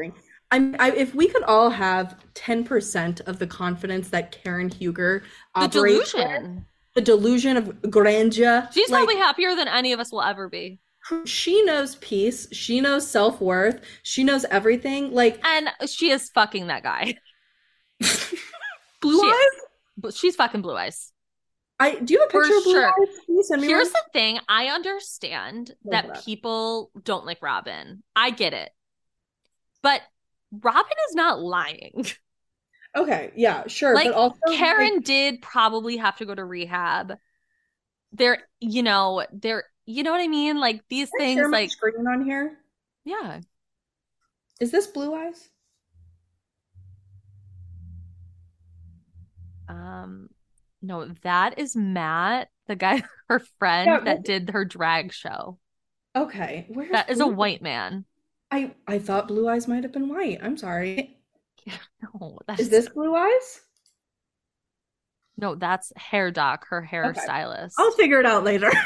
I'm, 0.52 0.76
I, 0.78 0.92
if 0.92 1.16
we 1.16 1.28
could 1.28 1.42
all 1.44 1.72
have 1.72 2.16
10% 2.36 3.22
of 3.22 3.40
the 3.40 3.48
confidence 3.48 4.10
that 4.10 4.32
Karen 4.32 4.70
Huger 4.70 5.24
The 5.56 5.62
operates 5.62 6.14
with, 6.14 6.24
delusion. 6.24 6.66
the 6.94 7.02
delusion 7.02 7.58
of 7.58 7.90
grandeur. 7.90 8.70
She's 8.72 8.90
like, 8.92 9.06
probably 9.06 9.18
happier 9.18 9.56
than 9.56 9.68
any 9.68 9.92
of 9.94 10.00
us 10.00 10.12
will 10.12 10.22
ever 10.22 10.48
be. 10.48 10.80
she 11.26 11.64
knows 11.64 11.96
peace. 11.96 12.48
She 12.52 12.80
knows 12.82 13.08
self 13.10 13.42
worth. 13.42 13.82
She 14.04 14.24
knows 14.24 14.46
everything. 14.52 15.12
Like 15.12 15.40
And 15.44 15.70
she 15.88 16.12
is 16.12 16.30
fucking 16.30 16.68
that 16.68 16.84
guy. 16.84 17.16
blue 19.02 19.22
She 19.22 19.28
eyes. 19.28 19.62
But 19.98 20.14
she's 20.14 20.36
fucking 20.36 20.62
blue 20.62 20.76
eyes. 20.78 21.12
I 21.80 21.96
do 22.00 22.14
you 22.14 22.20
have 22.22 22.30
a 22.30 22.32
picture 22.32 22.58
of 22.58 22.64
blue 22.64 22.82
eyes? 22.84 22.94
Can 23.26 23.36
you 23.36 23.44
send 23.44 23.62
me 23.62 23.68
Here's 23.68 23.88
one? 23.92 23.94
the 23.94 24.12
thing 24.20 24.40
I 24.48 24.68
understand 24.68 25.72
that 25.86 26.10
up. 26.10 26.24
people 26.24 26.92
don't 27.04 27.26
like 27.26 27.42
Robin. 27.42 28.02
I 28.16 28.30
get 28.32 28.54
it. 28.54 28.70
But 29.82 30.02
Robin 30.52 30.98
is 31.10 31.16
not 31.16 31.40
lying. 31.42 32.06
Okay, 32.98 33.34
yeah, 33.36 33.68
sure. 33.68 33.94
Like, 33.94 34.06
but 34.06 34.14
also 34.14 34.38
like, 34.48 34.58
Karen 34.58 35.02
did 35.02 35.42
probably 35.42 35.98
have 35.98 36.16
to 36.20 36.26
go 36.26 36.34
to 36.34 36.46
rehab. 36.46 37.18
There, 38.14 38.48
you 38.62 38.84
know, 38.84 39.26
there, 39.34 39.66
you 39.86 40.02
know 40.04 40.12
what 40.14 40.22
I 40.22 40.30
mean? 40.30 40.62
Like 40.62 40.80
these 40.88 41.10
can 41.20 41.36
things, 41.36 41.52
like, 41.52 41.72
screen 41.72 42.08
on 42.08 42.24
here. 42.24 42.58
yeah. 43.04 43.42
Is 44.62 44.72
this 44.72 44.88
blue 44.88 45.14
eyes? 45.14 45.50
Um, 49.68 50.30
no, 50.86 51.08
that 51.24 51.58
is 51.60 51.76
Matt, 51.76 52.50
the 52.68 52.76
guy, 52.76 53.04
her 53.30 53.40
friend 53.60 53.88
Yeah, 53.88 54.00
that 54.02 54.24
did 54.24 54.52
her 54.52 54.66
drag 54.66 55.12
show. 55.14 55.58
Okay, 56.16 56.66
where's 56.70 56.92
That 56.92 57.10
is 57.10 57.20
a 57.20 57.28
white 57.28 57.62
man. 57.62 58.06
I 58.52 58.74
I 58.88 59.00
thought 59.00 59.28
blue 59.28 59.48
eyes 59.50 59.68
might 59.68 59.84
have 59.84 59.92
been 59.92 60.10
white. 60.10 60.40
I'm 60.42 60.58
sorry. 60.58 61.18
No, 62.04 62.38
that's 62.48 62.62
Is 62.62 62.70
this 62.70 62.90
blue 62.90 63.16
eyes? 63.16 63.62
no, 65.38 65.56
that's 65.56 65.92
hair 65.96 66.30
doc, 66.30 66.68
her 66.70 66.88
hairstylist. 66.90 67.74
I'll 67.80 67.92
figure 67.92 68.20
it 68.20 68.26
out 68.28 68.44
later. 68.44 68.72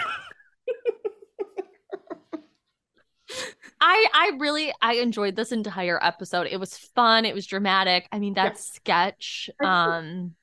I 3.81 4.07
I 4.13 4.31
really 4.39 4.73
I 4.81 4.95
enjoyed 4.95 5.35
this 5.35 5.51
entire 5.51 6.03
episode. 6.03 6.47
It 6.47 6.57
was 6.59 6.77
fun. 6.77 7.25
It 7.25 7.35
was 7.35 7.45
dramatic. 7.45 8.07
I 8.11 8.19
mean, 8.19 8.33
that 8.33 8.57
sketch. 8.57 9.49
Um, 9.63 10.35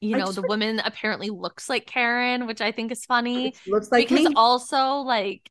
you 0.00 0.16
know, 0.16 0.32
the 0.32 0.42
woman 0.42 0.80
apparently 0.84 1.30
looks 1.30 1.68
like 1.68 1.86
Karen, 1.86 2.46
which 2.46 2.60
I 2.60 2.72
think 2.72 2.92
is 2.92 3.04
funny 3.04 3.54
Looks 3.66 3.90
like 3.92 4.08
because 4.08 4.28
me. 4.28 4.32
also 4.36 4.96
like 4.98 5.50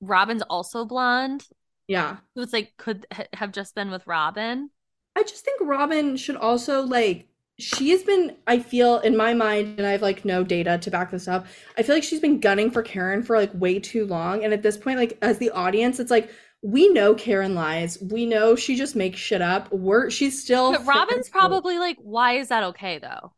Robin's 0.00 0.42
also 0.42 0.84
blonde. 0.84 1.46
yeah. 1.88 2.18
So 2.36 2.42
it's 2.42 2.52
like 2.52 2.74
could 2.76 3.06
ha- 3.12 3.26
have 3.34 3.52
just 3.52 3.74
been 3.74 3.90
with 3.90 4.06
Robin. 4.06 4.70
I 5.16 5.22
just 5.22 5.44
think 5.44 5.60
Robin 5.62 6.16
should 6.16 6.36
also 6.36 6.82
like 6.82 7.28
she 7.58 7.90
has 7.90 8.02
been 8.02 8.36
I 8.48 8.58
feel 8.58 8.98
in 8.98 9.16
my 9.16 9.32
mind 9.32 9.78
and 9.78 9.86
I 9.86 9.92
have 9.92 10.02
like 10.02 10.24
no 10.24 10.42
data 10.42 10.78
to 10.78 10.90
back 10.90 11.10
this 11.10 11.28
up. 11.28 11.46
I 11.78 11.82
feel 11.82 11.94
like 11.94 12.02
she's 12.04 12.20
been 12.20 12.40
gunning 12.40 12.70
for 12.70 12.82
Karen 12.82 13.22
for 13.22 13.36
like 13.38 13.52
way 13.54 13.78
too 13.78 14.06
long 14.06 14.44
and 14.44 14.52
at 14.52 14.62
this 14.62 14.76
point 14.76 14.98
like 14.98 15.16
as 15.22 15.38
the 15.38 15.50
audience 15.50 16.00
it's 16.00 16.10
like 16.10 16.30
we 16.64 16.88
know 16.88 17.14
Karen 17.14 17.54
lies. 17.54 18.00
We 18.00 18.24
know 18.24 18.56
she 18.56 18.74
just 18.74 18.96
makes 18.96 19.20
shit 19.20 19.42
up. 19.42 19.70
We're 19.70 20.08
she's 20.08 20.42
still 20.42 20.72
But 20.72 20.86
Robin's 20.86 21.28
probably 21.28 21.78
like, 21.78 21.98
why 22.00 22.38
is 22.38 22.48
that 22.48 22.64
okay 22.64 22.98
though? 22.98 23.32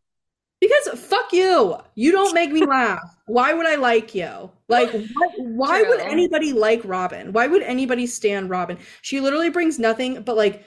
Because 0.61 1.01
fuck 1.01 1.33
you. 1.33 1.77
You 1.97 2.12
don't 2.12 2.33
make 2.33 2.53
me 2.53 2.64
laugh. 2.64 3.16
Why 3.27 3.53
would 3.53 3.66
I 3.66 3.74
like 3.74 4.14
you? 4.14 4.53
Like 4.68 4.93
what, 5.14 5.33
why 5.39 5.83
would 5.83 5.99
anybody 5.99 6.53
like 6.53 6.81
Robin? 6.85 7.33
Why 7.33 7.49
would 7.49 7.62
anybody 7.62 8.07
stand 8.07 8.49
Robin? 8.49 8.79
She 9.03 9.18
literally 9.18 9.51
brings 9.51 9.77
nothing 9.81 10.22
but 10.22 10.37
like 10.37 10.64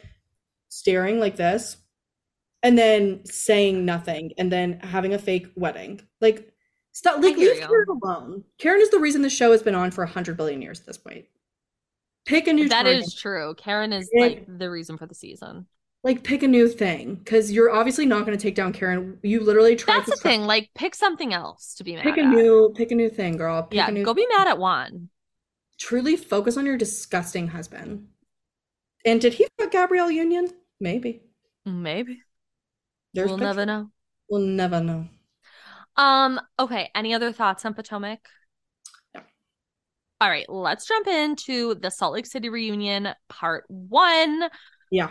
staring 0.68 1.18
like 1.18 1.38
this 1.38 1.78
and 2.62 2.78
then 2.78 3.26
saying 3.26 3.86
nothing 3.86 4.34
and 4.38 4.51
then 4.51 4.82
having 4.82 5.14
a 5.14 5.18
fake 5.18 5.47
wedding. 5.55 6.01
Like 6.20 6.51
stop 6.91 7.24
like 7.24 7.38
leave. 7.38 7.57
Karen 7.57 7.86
alone. 8.03 8.43
Karen 8.57 8.82
is 8.82 8.89
the 8.89 8.99
reason 8.99 9.22
the 9.22 9.30
show 9.30 9.53
has 9.53 9.64
been 9.64 9.76
on 9.76 9.91
for 9.91 10.03
100 10.03 10.36
billion 10.36 10.62
years 10.62 10.82
at 10.82 10.88
this 10.88 10.97
point. 10.97 11.26
Pick 12.26 12.47
a 12.47 12.53
new 12.53 12.70
That 12.70 12.84
target. 12.84 13.03
is 13.03 13.13
true. 13.15 13.55
Karen 13.57 13.91
is 13.93 14.09
like 14.20 14.45
the 14.47 14.70
reason 14.70 14.97
for 14.97 15.05
the 15.07 15.15
season. 15.15 15.65
like 16.03 16.24
pick 16.24 16.43
a 16.43 16.47
new 16.47 16.67
thing 16.70 17.22
cuz 17.26 17.51
you're 17.51 17.72
obviously 17.72 18.05
not 18.05 18.26
going 18.26 18.38
to 18.38 18.41
take 18.41 18.55
down 18.55 18.72
Karen. 18.72 19.17
You 19.24 19.39
literally 19.43 19.76
tried 19.76 19.95
That's 19.97 20.05
to 20.05 20.11
the 20.11 20.17
stop- 20.17 20.32
thing. 20.32 20.41
Like, 20.43 20.70
pick 20.76 20.95
something 20.95 21.34
else 21.34 21.74
to 21.76 21.84
be 21.84 21.95
mad 21.95 22.03
Pick 22.03 22.17
a 22.17 22.22
at. 22.22 22.28
new 22.28 22.74
pick 22.76 22.91
a 22.91 22.95
new 22.95 23.09
thing, 23.09 23.36
girl. 23.38 23.63
Pick 23.63 23.76
yeah, 23.78 23.88
a 23.88 23.91
new 23.91 24.03
go 24.05 24.13
be 24.13 24.28
mad 24.38 24.47
at 24.47 24.59
Juan. 24.59 25.09
truly 25.80 26.15
focus 26.15 26.55
on 26.57 26.65
your 26.65 26.78
disgusting 26.78 27.47
husband. 27.49 28.07
And 29.05 29.20
did 29.22 29.34
he 29.34 29.47
fuck 29.57 29.72
Gabrielle 29.72 30.11
Union? 30.11 30.49
Maybe. 30.80 31.22
Maybe 31.65 32.22
There's 33.13 33.30
we'll 33.30 33.38
pictures. 33.38 33.55
never 33.57 33.65
know. 33.65 33.91
We'll 34.30 34.41
never 34.41 34.82
know. 34.82 35.07
Um. 35.97 36.39
Okay. 36.59 36.91
Any 36.95 37.13
other 37.13 37.32
thoughts 37.34 37.65
on 37.65 37.74
Potomac? 37.74 38.20
All 40.22 40.30
right. 40.30 40.45
Let's 40.49 40.86
jump 40.88 41.07
into 41.07 41.76
the 41.76 41.89
Salt 41.89 42.13
Lake 42.13 42.26
City 42.26 42.49
reunion, 42.49 43.09
part 43.30 43.63
one. 43.67 44.49
Yeah. 44.91 45.09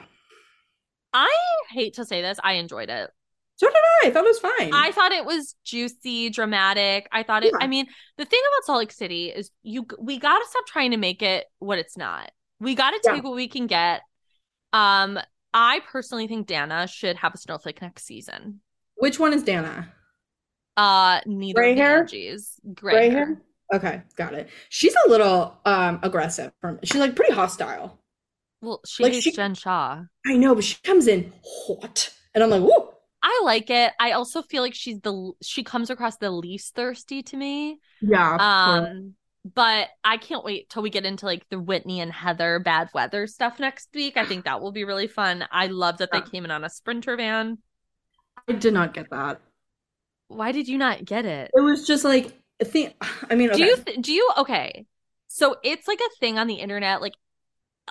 I 1.15 1.35
hate 1.71 1.95
to 1.95 2.05
say 2.05 2.21
this, 2.21 2.39
I 2.45 2.55
enjoyed 2.55 2.91
it. 2.91 3.11
So 3.57 3.67
did 3.67 3.75
I. 3.77 4.07
I 4.09 4.11
thought 4.13 4.25
it 4.25 4.29
was 4.29 4.39
fine. 4.39 4.71
I 4.73 4.93
thought 4.93 5.11
it 5.11 5.25
was 5.25 5.57
juicy, 5.65 6.31
dramatic. 6.31 7.09
I 7.11 7.25
thought 7.25 7.43
it. 7.43 7.53
Yeah. 7.59 7.65
I 7.65 7.67
mean, 7.67 7.87
the 8.17 8.25
thing 8.25 8.41
about 8.53 8.67
Salt 8.67 8.79
Lake 8.79 8.93
City 8.93 9.31
is 9.31 9.51
you. 9.63 9.85
We 9.99 10.19
got 10.19 10.39
to 10.39 10.47
stop 10.49 10.67
trying 10.67 10.93
to 10.93 10.97
make 10.97 11.23
it 11.23 11.47
what 11.59 11.79
it's 11.79 11.97
not. 11.97 12.31
We 12.61 12.77
got 12.77 12.91
to 12.91 13.01
Yeah. 13.05 13.15
take 13.15 13.25
what 13.25 13.35
we 13.35 13.49
can 13.49 13.67
get. 13.67 14.03
Um, 14.73 15.19
I 15.53 15.81
personally 15.91 16.29
think 16.29 16.47
Dana 16.47 16.87
should 16.87 17.17
have 17.17 17.35
a 17.35 17.39
snowflake 17.39 17.83
next 17.83 18.05
season. 18.05 18.61
Which 18.97 19.19
one 19.19 19.33
is 19.33 19.43
Dana? 19.43 19.93
Uh, 20.77 21.21
neither 21.27 21.59
Gray 21.59 21.75
hair? 21.75 22.05
Angies. 22.05 22.61
Gray, 22.75 23.11
hair. 23.11 23.41
Okay, 23.73 24.03
got 24.17 24.35
it. 24.35 24.49
She's 24.71 24.95
a 25.07 25.11
little 25.11 25.57
um 25.65 26.01
aggressive 26.03 26.53
from 26.61 26.79
she's 26.85 27.01
like 27.01 27.15
pretty 27.17 27.35
hostile. 27.35 27.99
Well, 28.61 28.81
she 28.87 29.05
Like, 29.05 29.13
she- 29.15 29.33
Jen 29.33 29.55
Shah. 29.55 30.03
I 30.27 30.37
know, 30.37 30.55
but 30.55 30.65
she 30.65 30.77
comes 30.83 31.07
in 31.07 31.33
hot. 31.45 32.13
And 32.35 32.43
I'm 32.43 32.51
like, 32.51 32.63
whoa. 32.63 32.95
I 33.23 33.41
like 33.45 33.69
it. 33.71 33.93
I 33.99 34.13
also 34.13 34.43
feel 34.43 34.63
like 34.63 34.75
she's 34.75 35.01
the 35.01 35.33
she 35.43 35.65
comes 35.65 35.91
across 35.91 36.17
the 36.19 36.31
least 36.31 36.75
thirsty 36.75 37.23
to 37.25 37.37
me. 37.37 37.79
Yeah. 38.01 38.37
Um, 38.39 39.15
but 39.55 39.89
I 40.05 40.19
can't 40.19 40.45
wait 40.45 40.71
till 40.71 40.83
we 40.83 40.91
get 40.91 41.05
into 41.05 41.27
like 41.27 41.49
the 41.51 41.59
Whitney 41.59 42.01
and 42.01 42.13
Heather 42.13 42.59
bad 42.61 42.91
weather 42.95 43.27
stuff 43.27 43.59
next 43.59 43.89
week. 43.95 44.17
I 44.17 44.25
think 44.25 44.45
that 44.45 44.61
will 44.61 44.73
be 44.73 44.85
really 44.85 45.09
fun. 45.09 45.45
I 45.51 45.67
love 45.67 45.99
that 45.99 46.11
they 46.13 46.21
came 46.21 46.45
in 46.45 46.51
on 46.51 46.65
a 46.65 46.71
sprinter 46.71 47.17
van. 47.17 47.59
I 48.49 48.53
did 48.53 48.73
not 48.73 48.95
get 48.95 49.11
that. 49.11 49.41
Why 50.29 50.53
did 50.53 50.69
you 50.69 50.79
not 50.79 51.05
get 51.05 51.25
it? 51.25 51.51
It 51.55 51.61
was 51.61 51.87
just 51.87 52.05
like 52.05 52.38
I 52.61 52.65
think 52.65 52.95
I 53.31 53.35
mean 53.35 53.51
Do 53.51 53.63
you 53.63 53.77
th- 53.87 54.01
do 54.03 54.13
you 54.13 54.31
okay? 54.39 54.87
So 55.29 55.57
it's 55.63 55.89
like 55.89 56.01
a 56.01 56.17
thing 56.21 56.39
on 56.39 56.47
the 56.47 56.55
internet, 56.57 57.01
like 57.01 57.15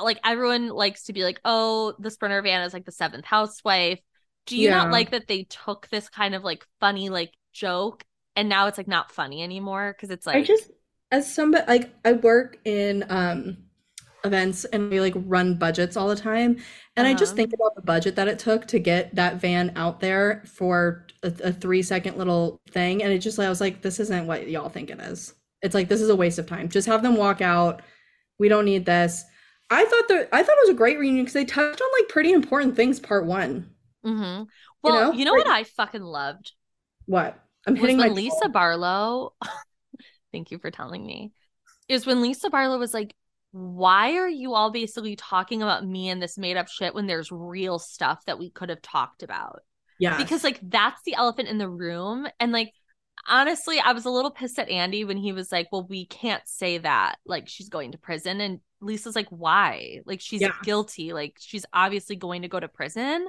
like 0.01 0.19
everyone 0.25 0.69
likes 0.69 1.05
to 1.05 1.13
be 1.13 1.23
like, 1.23 1.41
oh, 1.45 1.95
the 1.99 2.11
sprinter 2.11 2.41
van 2.41 2.63
is 2.63 2.73
like 2.73 2.85
the 2.85 2.93
seventh 2.93 3.25
housewife. 3.25 3.99
Do 4.47 4.57
you 4.57 4.69
not 4.69 4.91
like 4.91 5.11
that 5.11 5.27
they 5.27 5.45
took 5.45 5.89
this 5.89 6.09
kind 6.09 6.35
of 6.35 6.43
like 6.43 6.65
funny 6.81 7.09
like 7.09 7.33
joke 7.53 8.05
and 8.35 8.49
now 8.49 8.67
it's 8.67 8.77
like 8.79 8.87
not 8.87 9.11
funny 9.11 9.43
anymore 9.43 9.93
because 9.95 10.11
it's 10.11 10.27
like 10.27 10.39
I 10.39 10.41
just 10.43 10.71
as 11.11 11.33
somebody 11.33 11.65
like 11.67 11.93
I 12.05 12.13
work 12.13 12.59
in 12.65 13.05
um 13.09 13.57
events 14.27 14.65
and 14.65 14.91
we 14.91 15.01
like 15.01 15.13
run 15.17 15.55
budgets 15.55 15.97
all 15.97 16.07
the 16.09 16.15
time 16.15 16.57
and 16.95 17.07
I 17.07 17.15
just 17.15 17.33
Uh-huh. 17.33 17.35
think 17.35 17.53
about 17.53 17.75
the 17.75 17.81
budget 17.83 18.15
that 18.17 18.27
it 18.27 18.39
took 18.39 18.67
to 18.67 18.79
get 18.79 19.15
that 19.15 19.37
van 19.41 19.73
out 19.75 19.99
there 20.01 20.43
for 20.47 21.07
a, 21.23 21.33
a 21.43 21.53
three 21.53 21.83
second 21.83 22.17
little 22.17 22.61
thing 22.71 23.03
and 23.03 23.13
it 23.13 23.19
just 23.19 23.39
I 23.39 23.49
was 23.49 23.61
like 23.61 23.81
this 23.81 23.99
isn't 23.99 24.27
what 24.27 24.49
y'all 24.49 24.69
think 24.69 24.89
it 24.91 24.99
is. 25.01 25.33
It's 25.63 25.75
like 25.75 25.89
this 25.89 26.01
is 26.01 26.09
a 26.09 26.15
waste 26.15 26.39
of 26.39 26.47
time. 26.47 26.69
Just 26.69 26.87
have 26.87 27.03
them 27.03 27.15
walk 27.17 27.41
out. 27.41 27.81
We 28.39 28.49
don't 28.49 28.65
need 28.65 28.85
this. 28.85 29.25
I 29.69 29.85
thought 29.85 30.07
that 30.09 30.29
I 30.33 30.43
thought 30.43 30.57
it 30.57 30.67
was 30.67 30.69
a 30.69 30.73
great 30.75 30.99
reunion 30.99 31.25
because 31.25 31.33
they 31.33 31.45
touched 31.45 31.81
on 31.81 31.89
like 31.99 32.09
pretty 32.09 32.31
important 32.33 32.75
things 32.75 32.99
part 32.99 33.25
one. 33.25 33.71
Mm-hmm. 34.05 34.43
Well, 34.83 35.13
you 35.13 35.25
know, 35.25 35.35
know? 35.35 35.35
what 35.35 35.47
I 35.47 35.63
fucking 35.63 36.01
loved 36.03 36.53
What? 37.05 37.39
I'm 37.65 37.75
hitting 37.75 37.97
when 37.97 38.07
my 38.07 38.07
Lisa 38.09 38.49
Barlow. 38.49 39.33
thank 40.31 40.51
you 40.51 40.59
for 40.59 40.71
telling 40.71 41.05
me. 41.05 41.33
Is 41.87 42.05
when 42.05 42.21
Lisa 42.21 42.49
Barlow 42.49 42.77
was 42.79 42.93
like, 42.93 43.13
"Why 43.51 44.13
are 44.17 44.27
you 44.29 44.53
all 44.53 44.71
basically 44.71 45.15
talking 45.15 45.61
about 45.61 45.85
me 45.85 46.09
and 46.09 46.21
this 46.21 46.37
made 46.37 46.57
up 46.57 46.67
shit 46.67 46.93
when 46.93 47.07
there's 47.07 47.31
real 47.31 47.79
stuff 47.79 48.23
that 48.25 48.39
we 48.39 48.49
could 48.49 48.69
have 48.69 48.81
talked 48.81 49.23
about?" 49.23 49.61
yeah 49.99 50.17
Because 50.17 50.43
like 50.43 50.59
that's 50.63 51.01
the 51.03 51.15
elephant 51.15 51.49
in 51.49 51.57
the 51.57 51.69
room, 51.69 52.27
and 52.39 52.51
like 52.51 52.71
honestly, 53.27 53.79
I 53.79 53.93
was 53.93 54.05
a 54.05 54.09
little 54.09 54.31
pissed 54.31 54.59
at 54.59 54.69
Andy 54.69 55.03
when 55.03 55.17
he 55.17 55.31
was 55.33 55.51
like, 55.51 55.67
"Well, 55.71 55.85
we 55.87 56.05
can't 56.05 56.47
say 56.47 56.77
that. 56.79 57.17
Like 57.25 57.47
she's 57.47 57.69
going 57.69 57.91
to 57.93 57.97
prison," 57.97 58.39
and 58.41 58.59
Lisa's 58.79 59.15
like, 59.15 59.27
"Why? 59.29 60.01
Like 60.05 60.21
she's 60.21 60.41
Yeah. 60.41 60.53
guilty. 60.63 61.13
Like 61.13 61.35
she's 61.39 61.65
obviously 61.73 62.15
going 62.15 62.43
to 62.43 62.47
go 62.47 62.59
to 62.59 62.67
prison." 62.67 63.27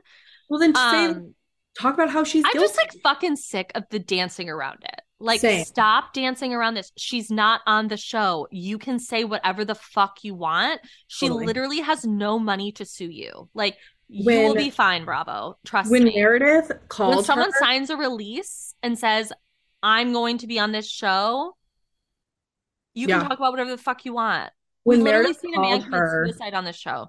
well 0.49 0.61
then 0.61 0.75
say 0.75 1.07
Um, 1.07 1.35
talk 1.79 1.95
about 1.95 2.11
how 2.11 2.25
she's 2.25 2.45
I'm 2.45 2.53
guilty. 2.53 2.67
just 2.67 2.77
like 2.77 2.93
fucking 3.03 3.37
sick 3.37 3.73
of 3.75 3.85
the 3.91 3.99
dancing 3.99 4.49
around 4.51 4.85
it. 4.85 5.01
Like, 5.21 5.41
Same. 5.41 5.65
stop 5.65 6.13
dancing 6.13 6.55
around 6.55 6.75
this. 6.75 6.93
She's 6.97 7.29
not 7.31 7.61
on 7.67 7.89
the 7.89 7.97
show. 7.97 8.47
You 8.53 8.79
can 8.79 9.01
say 9.01 9.25
whatever 9.25 9.65
the 9.65 9.75
fuck 9.75 10.19
you 10.23 10.35
want. 10.35 10.81
She 11.09 11.27
Totally. 11.27 11.47
literally 11.47 11.81
has 11.81 12.05
no 12.05 12.39
money 12.39 12.71
to 12.73 12.85
sue 12.85 13.11
you. 13.11 13.49
Like, 13.53 13.77
you 14.07 14.25
will 14.25 14.55
be 14.55 14.71
fine, 14.71 15.05
Bravo. 15.05 15.59
Trust 15.67 15.91
when 15.91 16.05
me. 16.05 16.11
When 16.11 16.23
Meredith 16.23 16.73
calls. 16.89 17.17
when 17.17 17.25
someone 17.25 17.51
her, 17.53 17.59
signs 17.59 17.91
a 17.91 17.97
release 17.97 18.75
and 18.83 18.97
says, 18.99 19.33
I'm 19.83 20.13
going 20.13 20.39
to 20.39 20.47
be 20.47 20.59
on 20.61 20.71
this 20.73 20.89
show, 20.89 21.57
you 22.95 23.09
Yeah. 23.09 23.19
can 23.19 23.29
talk 23.29 23.39
about 23.39 23.51
whatever 23.53 23.71
the 23.71 23.79
fuck 23.83 24.05
you 24.05 24.15
want. 24.15 24.51
when 24.85 24.99
We've 24.99 25.05
literally 25.05 25.25
Meredith 25.25 25.41
seen 25.43 25.55
a 25.57 25.61
man 25.61 25.81
called 25.81 25.85
commit 25.93 26.11
suicide 26.33 26.55
on 26.55 26.65
this 26.65 26.77
show. 26.77 27.09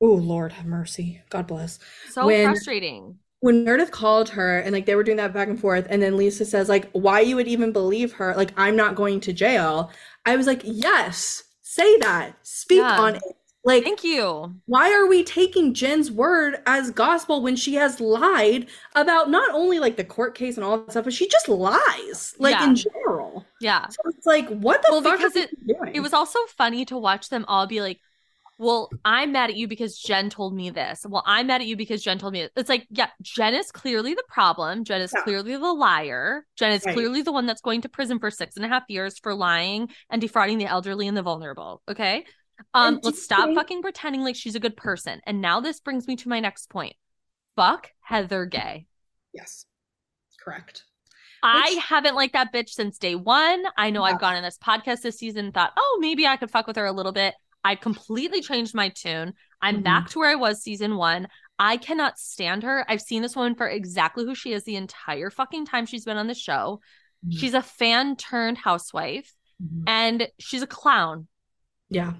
oh 0.00 0.06
Lord 0.14 0.52
have 0.52 0.64
mercy, 0.64 1.20
God 1.28 1.46
bless. 1.48 1.78
So 2.10 2.26
When- 2.26 2.46
frustrating. 2.46 3.18
When 3.40 3.64
Meredith 3.64 3.92
called 3.92 4.30
her 4.30 4.58
and 4.58 4.72
like 4.72 4.86
they 4.86 4.96
were 4.96 5.04
doing 5.04 5.16
that 5.18 5.32
back 5.32 5.48
and 5.48 5.60
forth, 5.60 5.86
and 5.88 6.02
then 6.02 6.16
Lisa 6.16 6.44
says 6.44 6.68
like, 6.68 6.90
"Why 6.92 7.20
you 7.20 7.36
would 7.36 7.46
even 7.48 7.72
believe 7.72 8.12
her? 8.14 8.34
Like 8.36 8.52
I'm 8.56 8.74
not 8.76 8.94
going 8.96 9.20
to 9.20 9.32
jail." 9.32 9.90
I 10.26 10.36
was 10.36 10.46
like, 10.46 10.62
"Yes, 10.64 11.44
say 11.62 11.98
that, 11.98 12.34
speak 12.42 12.78
Yeah. 12.80 12.98
on 13.00 13.14
it." 13.16 13.22
Like, 13.64 13.82
Thank 13.84 14.02
you. 14.02 14.54
why 14.66 14.92
are 14.94 15.06
we 15.06 15.22
taking 15.22 15.74
Jen's 15.74 16.10
word 16.10 16.62
as 16.64 16.90
gospel 16.90 17.42
when 17.42 17.54
she 17.54 17.74
has 17.74 18.00
lied 18.00 18.66
about 18.94 19.28
not 19.30 19.50
only 19.52 19.78
like 19.78 19.96
the 19.96 20.04
court 20.04 20.34
case 20.34 20.56
and 20.56 20.64
all 20.64 20.78
that 20.78 20.90
stuff, 20.92 21.04
but 21.04 21.12
she 21.12 21.28
just 21.28 21.48
lies 21.48 22.34
like 22.38 22.54
Yeah. 22.54 22.64
in 22.68 22.76
general. 22.76 23.44
Yeah. 23.60 23.86
So 23.88 23.98
it's 24.06 24.24
like, 24.26 24.48
what 24.48 24.80
the 24.82 24.88
Well, 24.92 25.02
fuck 25.02 25.18
because 25.18 25.36
it- 25.36 25.50
doing? 25.66 25.94
It 25.94 26.00
was 26.00 26.14
also 26.14 26.38
funny 26.56 26.84
to 26.86 26.96
watch 26.96 27.28
them 27.28 27.44
all 27.46 27.66
be 27.66 27.82
like, 27.82 27.98
well, 28.58 28.90
I'm 29.04 29.32
mad 29.32 29.50
at 29.50 29.56
you 29.56 29.68
because 29.68 29.96
Jen 29.98 30.30
told 30.30 30.54
me 30.54 30.70
this. 30.70 31.06
Well, 31.08 31.22
I'm 31.24 31.46
mad 31.46 31.60
at 31.60 31.66
you 31.68 31.76
because 31.76 32.02
Jen 32.02 32.18
told 32.18 32.32
me 32.32 32.40
it. 32.42 32.52
It's 32.56 32.68
like, 32.68 32.86
yeah, 32.90 33.08
Jen 33.22 33.54
is 33.54 33.70
clearly 33.70 34.14
the 34.14 34.24
problem. 34.28 34.84
Jen 34.84 35.00
is 35.00 35.12
Yeah. 35.14 35.22
clearly 35.22 35.52
the 35.56 35.72
liar. 35.72 36.44
Jen 36.56 36.72
is 36.72 36.84
Right. 36.84 36.92
clearly 36.94 37.22
the 37.22 37.32
one 37.32 37.46
that's 37.46 37.60
going 37.60 37.82
to 37.82 37.88
prison 37.88 38.18
for 38.18 38.30
six 38.30 38.56
and 38.56 38.64
a 38.64 38.68
half 38.68 38.82
years 38.88 39.18
for 39.18 39.32
lying 39.34 39.88
and 40.10 40.20
defrauding 40.20 40.58
the 40.58 40.66
elderly 40.66 41.06
and 41.08 41.16
the 41.16 41.22
vulnerable. 41.22 41.82
Okay. 41.88 42.24
Um, 42.74 42.98
let's 43.04 43.22
stop 43.22 43.44
think- 43.44 43.56
fucking 43.56 43.82
pretending 43.82 44.22
like 44.22 44.34
she's 44.34 44.56
a 44.56 44.60
good 44.60 44.76
person. 44.76 45.20
And 45.24 45.40
now 45.40 45.60
this 45.60 45.78
brings 45.78 46.08
me 46.08 46.16
to 46.16 46.28
my 46.28 46.40
next 46.40 46.68
point. 46.68 46.96
Fuck 47.54 47.92
Heather 48.00 48.44
Gay. 48.46 48.86
yes, 49.32 49.64
correct. 50.40 50.84
I 51.40 51.74
Which- 51.76 51.84
haven't 51.84 52.16
liked 52.16 52.32
that 52.32 52.52
bitch 52.52 52.70
since 52.70 52.98
day 52.98 53.14
one. 53.14 53.64
I 53.76 53.90
know 53.90 54.04
Yeah. 54.04 54.14
I've 54.14 54.20
gone 54.20 54.34
in 54.34 54.42
this 54.42 54.58
podcast 54.58 55.02
this 55.02 55.18
season 55.18 55.44
and 55.46 55.54
thought, 55.54 55.72
oh, 55.76 55.98
maybe 56.00 56.26
I 56.26 56.36
could 56.36 56.50
fuck 56.50 56.66
with 56.66 56.74
her 56.76 56.86
a 56.86 56.92
little 56.92 57.12
bit. 57.12 57.34
I 57.64 57.74
completely 57.74 58.40
changed 58.40 58.74
my 58.74 58.88
tune. 58.90 59.34
I'm 59.60 59.80
Mhm. 59.80 59.84
back 59.84 60.08
to 60.10 60.18
where 60.18 60.30
I 60.30 60.36
was 60.36 60.62
season 60.62 60.96
one. 60.96 61.28
I 61.58 61.76
cannot 61.76 62.18
stand 62.18 62.62
her. 62.62 62.84
I've 62.88 63.02
seen 63.02 63.22
this 63.22 63.34
woman 63.34 63.54
for 63.56 63.66
exactly 63.68 64.24
who 64.24 64.34
she 64.34 64.52
is 64.52 64.64
the 64.64 64.76
entire 64.76 65.30
fucking 65.30 65.66
time 65.66 65.86
she's 65.86 66.04
been 66.04 66.16
on 66.16 66.28
the 66.28 66.34
show. 66.34 66.80
Mhm. 67.26 67.38
She's 67.38 67.54
a 67.54 67.62
fan 67.62 68.16
turned 68.16 68.58
housewife 68.58 69.34
Mhm. 69.62 69.82
and 69.88 70.28
she's 70.38 70.62
a 70.62 70.68
clown. 70.68 71.26
Yeah. 71.90 72.14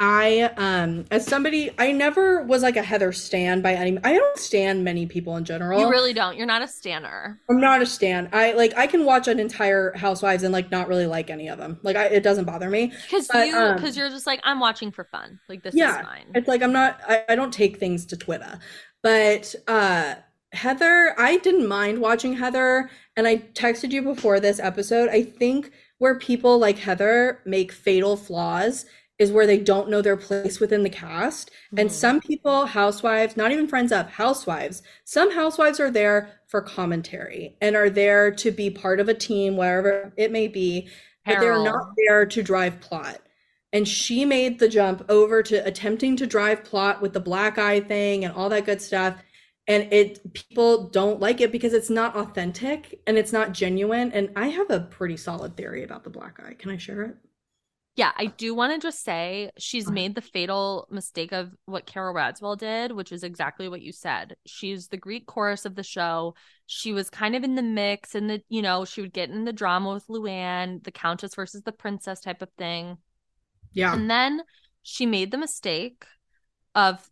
I 0.00 0.42
um 0.56 1.06
as 1.10 1.26
somebody 1.26 1.72
I 1.76 1.90
never 1.90 2.42
was 2.44 2.62
like 2.62 2.76
a 2.76 2.82
Heather 2.82 3.10
stan 3.10 3.62
by 3.62 3.74
any 3.74 3.98
I 4.04 4.14
don't 4.14 4.38
stan 4.38 4.84
many 4.84 5.06
people 5.06 5.36
in 5.36 5.44
general. 5.44 5.80
You 5.80 5.90
really 5.90 6.12
don't. 6.12 6.36
You're 6.36 6.46
not 6.46 6.62
a 6.62 6.68
stanner. 6.68 7.40
I'm 7.50 7.60
not 7.60 7.82
a 7.82 7.86
stan. 7.86 8.28
I 8.32 8.52
like 8.52 8.74
I 8.76 8.86
can 8.86 9.04
watch 9.04 9.26
an 9.26 9.40
entire 9.40 9.92
Housewives 9.96 10.44
and 10.44 10.52
like 10.52 10.70
not 10.70 10.86
really 10.86 11.06
like 11.06 11.30
any 11.30 11.48
of 11.48 11.58
them. 11.58 11.80
Like 11.82 11.96
I, 11.96 12.06
it 12.06 12.22
doesn't 12.22 12.44
bother 12.44 12.70
me. 12.70 12.92
Because 13.02 13.28
you 13.34 13.56
um, 13.56 13.74
because 13.74 13.96
you're 13.96 14.10
just 14.10 14.26
like, 14.26 14.40
I'm 14.44 14.60
watching 14.60 14.92
for 14.92 15.02
fun. 15.04 15.40
Like 15.48 15.64
this 15.64 15.74
Yeah, 15.74 16.00
is 16.00 16.06
fine. 16.06 16.26
It's 16.34 16.46
like 16.46 16.62
I'm 16.62 16.72
not 16.72 17.00
I, 17.08 17.24
I 17.30 17.34
don't 17.34 17.52
take 17.52 17.78
things 17.78 18.06
to 18.06 18.16
Twitter. 18.16 18.60
But 19.02 19.52
uh 19.66 20.14
Heather, 20.52 21.14
I 21.18 21.38
didn't 21.38 21.68
mind 21.68 21.98
watching 22.00 22.34
Heather 22.34 22.88
and 23.16 23.26
I 23.26 23.38
texted 23.38 23.90
you 23.90 24.02
before 24.02 24.40
this 24.40 24.60
episode. 24.60 25.08
I 25.10 25.22
think 25.24 25.72
where 25.98 26.18
people 26.18 26.58
like 26.58 26.78
Heather 26.78 27.40
make 27.44 27.72
fatal 27.72 28.16
flaws 28.16 28.86
is 29.18 29.32
where 29.32 29.46
they 29.46 29.58
don't 29.58 29.88
know 29.90 30.00
their 30.02 30.16
place 30.16 30.60
within 30.60 30.82
the 30.84 30.90
cast. 30.90 31.50
And 31.76 31.88
Mhm. 31.88 31.92
some 31.92 32.20
people, 32.20 32.66
housewives, 32.66 33.36
not 33.36 33.50
even 33.52 33.66
friends 33.68 33.92
of 33.92 34.08
housewives, 34.10 34.82
some 35.04 35.32
housewives 35.32 35.80
are 35.80 35.90
there 35.90 36.40
for 36.46 36.62
commentary 36.62 37.56
and 37.60 37.74
are 37.76 37.90
there 37.90 38.30
to 38.32 38.50
be 38.50 38.70
part 38.70 39.00
of 39.00 39.08
a 39.08 39.14
team, 39.14 39.56
wherever 39.56 40.12
it 40.16 40.30
may 40.30 40.48
be, 40.48 40.88
but 41.26 41.40
they're 41.40 41.62
not 41.62 41.94
there 41.96 42.24
to 42.26 42.42
drive 42.42 42.80
plot. 42.80 43.20
And 43.72 43.86
she 43.86 44.24
made 44.24 44.58
the 44.58 44.68
jump 44.68 45.04
over 45.10 45.42
to 45.42 45.56
attempting 45.66 46.16
to 46.16 46.26
drive 46.26 46.64
plot 46.64 47.02
with 47.02 47.12
the 47.12 47.20
black 47.20 47.58
eye 47.58 47.80
thing 47.80 48.24
and 48.24 48.32
all 48.34 48.48
that 48.48 48.64
good 48.64 48.80
stuff. 48.80 49.22
And 49.66 49.92
it 49.92 50.32
people 50.32 50.88
don't 50.88 51.20
like 51.20 51.40
it 51.42 51.52
because 51.52 51.74
it's 51.74 51.90
not 51.90 52.16
authentic 52.16 53.00
and 53.06 53.18
it's 53.18 53.32
not 53.32 53.52
genuine. 53.52 54.10
And 54.12 54.30
I 54.36 54.48
have 54.48 54.70
a 54.70 54.80
pretty 54.80 55.18
solid 55.18 55.56
theory 55.56 55.82
about 55.84 56.04
the 56.04 56.10
black 56.10 56.40
eye. 56.42 56.54
Can 56.54 56.70
I 56.70 56.78
share 56.78 57.02
it? 57.02 57.16
Yeah, 57.98 58.12
I 58.16 58.26
do 58.26 58.54
want 58.54 58.72
to 58.72 58.86
just 58.86 59.02
say 59.02 59.50
she's 59.58 59.90
made 59.90 60.14
the 60.14 60.20
fatal 60.20 60.86
mistake 60.88 61.32
of 61.32 61.52
what 61.64 61.84
Carole 61.84 62.14
Radziwill 62.14 62.56
did, 62.56 62.92
which 62.92 63.10
is 63.10 63.24
exactly 63.24 63.68
what 63.68 63.82
you 63.82 63.90
said. 63.90 64.36
She's 64.46 64.86
the 64.86 64.96
Greek 64.96 65.26
chorus 65.26 65.64
of 65.64 65.74
the 65.74 65.82
show. 65.82 66.36
She 66.66 66.92
was 66.92 67.10
kind 67.10 67.34
of 67.34 67.42
in 67.42 67.56
the 67.56 67.62
mix 67.62 68.14
and 68.14 68.30
the, 68.30 68.40
you 68.48 68.62
know, 68.62 68.84
she 68.84 69.00
would 69.00 69.12
get 69.12 69.30
in 69.30 69.44
the 69.44 69.52
drama 69.52 69.94
with 69.94 70.06
Luann, 70.06 70.84
the 70.84 70.92
countess 70.92 71.34
versus 71.34 71.62
the 71.62 71.72
princess 71.72 72.20
type 72.20 72.40
of 72.40 72.50
thing. 72.56 72.98
Yeah. 73.72 73.94
And 73.94 74.08
then 74.08 74.42
she 74.84 75.04
made 75.04 75.32
the 75.32 75.36
mistake 75.36 76.04
of 76.76 77.04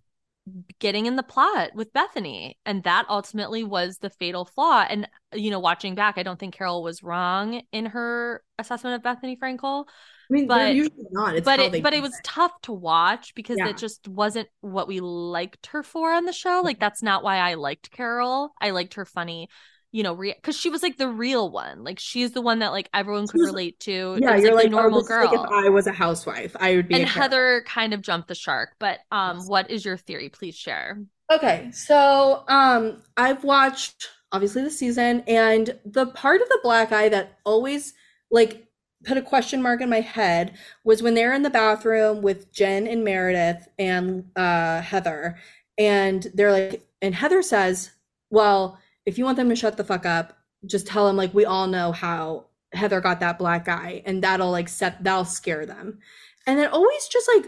getting 0.79 1.07
in 1.07 1.17
the 1.17 1.25
plot 1.25 1.71
with 1.75 1.93
Bethenny. 1.93 2.53
And 2.65 2.85
that 2.85 3.07
ultimately 3.09 3.65
was 3.65 3.99
the 3.99 4.11
fatal 4.11 4.45
flaw. 4.45 4.87
And, 4.89 5.09
you 5.35 5.51
know, 5.51 5.59
watching 5.59 5.97
back, 5.97 6.17
I 6.17 6.23
don't 6.23 6.39
think 6.39 6.55
Carole 6.55 6.85
was 6.85 7.03
wrong 7.03 7.63
in 7.73 7.87
her 7.87 8.45
assessment 8.57 8.95
of 8.95 9.03
Bethenny 9.03 9.37
Frankel. 9.37 9.87
I 10.31 10.33
mean, 10.33 10.47
but- 10.49 10.75
usually 10.75 11.05
not. 11.11 11.37
It's 11.37 11.45
but 11.45 11.61
it 11.61 11.83
but 11.83 11.95
it 11.95 12.03
was 12.03 12.19
tough 12.25 12.53
to 12.63 12.73
watch 12.73 13.35
because 13.35 13.57
Yeah. 13.59 13.69
it 13.69 13.77
just 13.77 14.07
wasn't 14.09 14.49
what 14.61 14.89
we 14.89 15.01
liked 15.01 15.67
her 15.69 15.83
for 15.83 16.13
on 16.13 16.25
the 16.25 16.33
show. 16.33 16.63
Like 16.65 16.81
that's 16.81 17.03
not 17.03 17.23
why 17.23 17.37
I 17.39 17.55
liked 17.55 17.91
Carole. 17.91 18.51
I 18.61 18.71
liked 18.71 18.95
her 18.95 19.05
funny, 19.05 19.49
you 19.93 20.03
know, 20.03 20.15
because 20.17 20.57
she 20.57 20.69
was 20.69 20.83
like 20.83 20.97
the 20.97 21.09
real 21.09 21.51
one. 21.51 21.85
Like 21.85 21.99
she's 21.99 22.33
the 22.33 22.43
one 22.43 22.59
that 22.59 22.73
like 22.73 22.89
everyone 22.93 23.27
could 23.29 23.41
relate 23.41 23.79
to. 23.81 24.19
Yeah, 24.21 24.31
It 24.33 24.35
was, 24.35 24.43
you're 24.45 24.55
like, 24.55 24.65
like, 24.65 24.73
normal 24.73 25.01
oh, 25.01 25.03
girl. 25.03 25.27
like 25.27 25.35
if 25.39 25.47
I 25.51 25.69
was 25.69 25.87
a 25.87 25.93
housewife, 25.93 26.57
I 26.59 26.77
would 26.77 26.89
be. 26.89 26.95
and 26.95 27.05
a 27.05 27.07
Heather 27.07 27.63
kind 27.67 27.95
of 27.95 28.03
jumped 28.03 28.29
the 28.29 28.35
shark. 28.35 28.71
But 28.81 28.99
um, 29.13 29.39
Yes. 29.39 29.49
what 29.49 29.71
is 29.71 29.85
your 29.85 29.97
theory? 29.97 30.29
Please 30.29 30.57
share. 30.57 31.01
Okay, 31.33 31.71
so 31.73 32.45
um 32.49 33.03
I've 33.17 33.43
watched 33.45 34.09
obviously 34.33 34.63
the 34.63 34.71
season 34.71 35.23
and 35.29 35.79
the 35.85 36.07
part 36.07 36.41
of 36.43 36.49
the 36.49 36.59
black 36.63 36.93
eye 36.93 37.09
that 37.09 37.39
always 37.45 37.95
like 38.31 38.66
put 39.07 39.17
a 39.17 39.23
question 39.23 39.63
mark 39.63 39.81
in 39.81 39.89
my 39.89 40.01
head 40.01 40.53
was 40.85 41.03
when 41.03 41.15
they're 41.15 41.33
in 41.33 41.43
the 41.43 41.51
bathroom 41.51 42.21
with 42.23 42.53
Jen 42.53 42.87
and 42.87 43.05
Meredith 43.05 43.69
and 43.79 44.25
uh 44.37 44.81
Heather 44.81 45.39
and 45.79 46.27
they're 46.35 46.53
like 46.53 46.83
and 47.03 47.15
Heather 47.15 47.43
says, 47.43 47.93
"Well, 48.31 48.79
if 49.05 49.19
you 49.19 49.25
want 49.25 49.37
them 49.37 49.49
to 49.49 49.57
shut 49.57 49.77
the 49.77 49.85
fuck 49.85 50.07
up, 50.07 50.37
just 50.65 50.87
tell 50.87 51.07
them 51.07 51.17
like 51.17 51.33
we 51.35 51.45
all 51.45 51.67
know 51.67 51.93
how 51.93 52.47
Heather 52.73 53.01
got 53.01 53.21
that 53.21 53.39
black 53.39 53.69
eye 53.69 54.03
and 54.07 54.23
that'll 54.23 54.51
like 54.51 54.69
set 54.69 55.03
that'll 55.05 55.25
scare 55.25 55.67
them." 55.67 55.99
And 56.47 56.61
it 56.61 56.73
always 56.73 57.09
just 57.09 57.29
like 57.35 57.47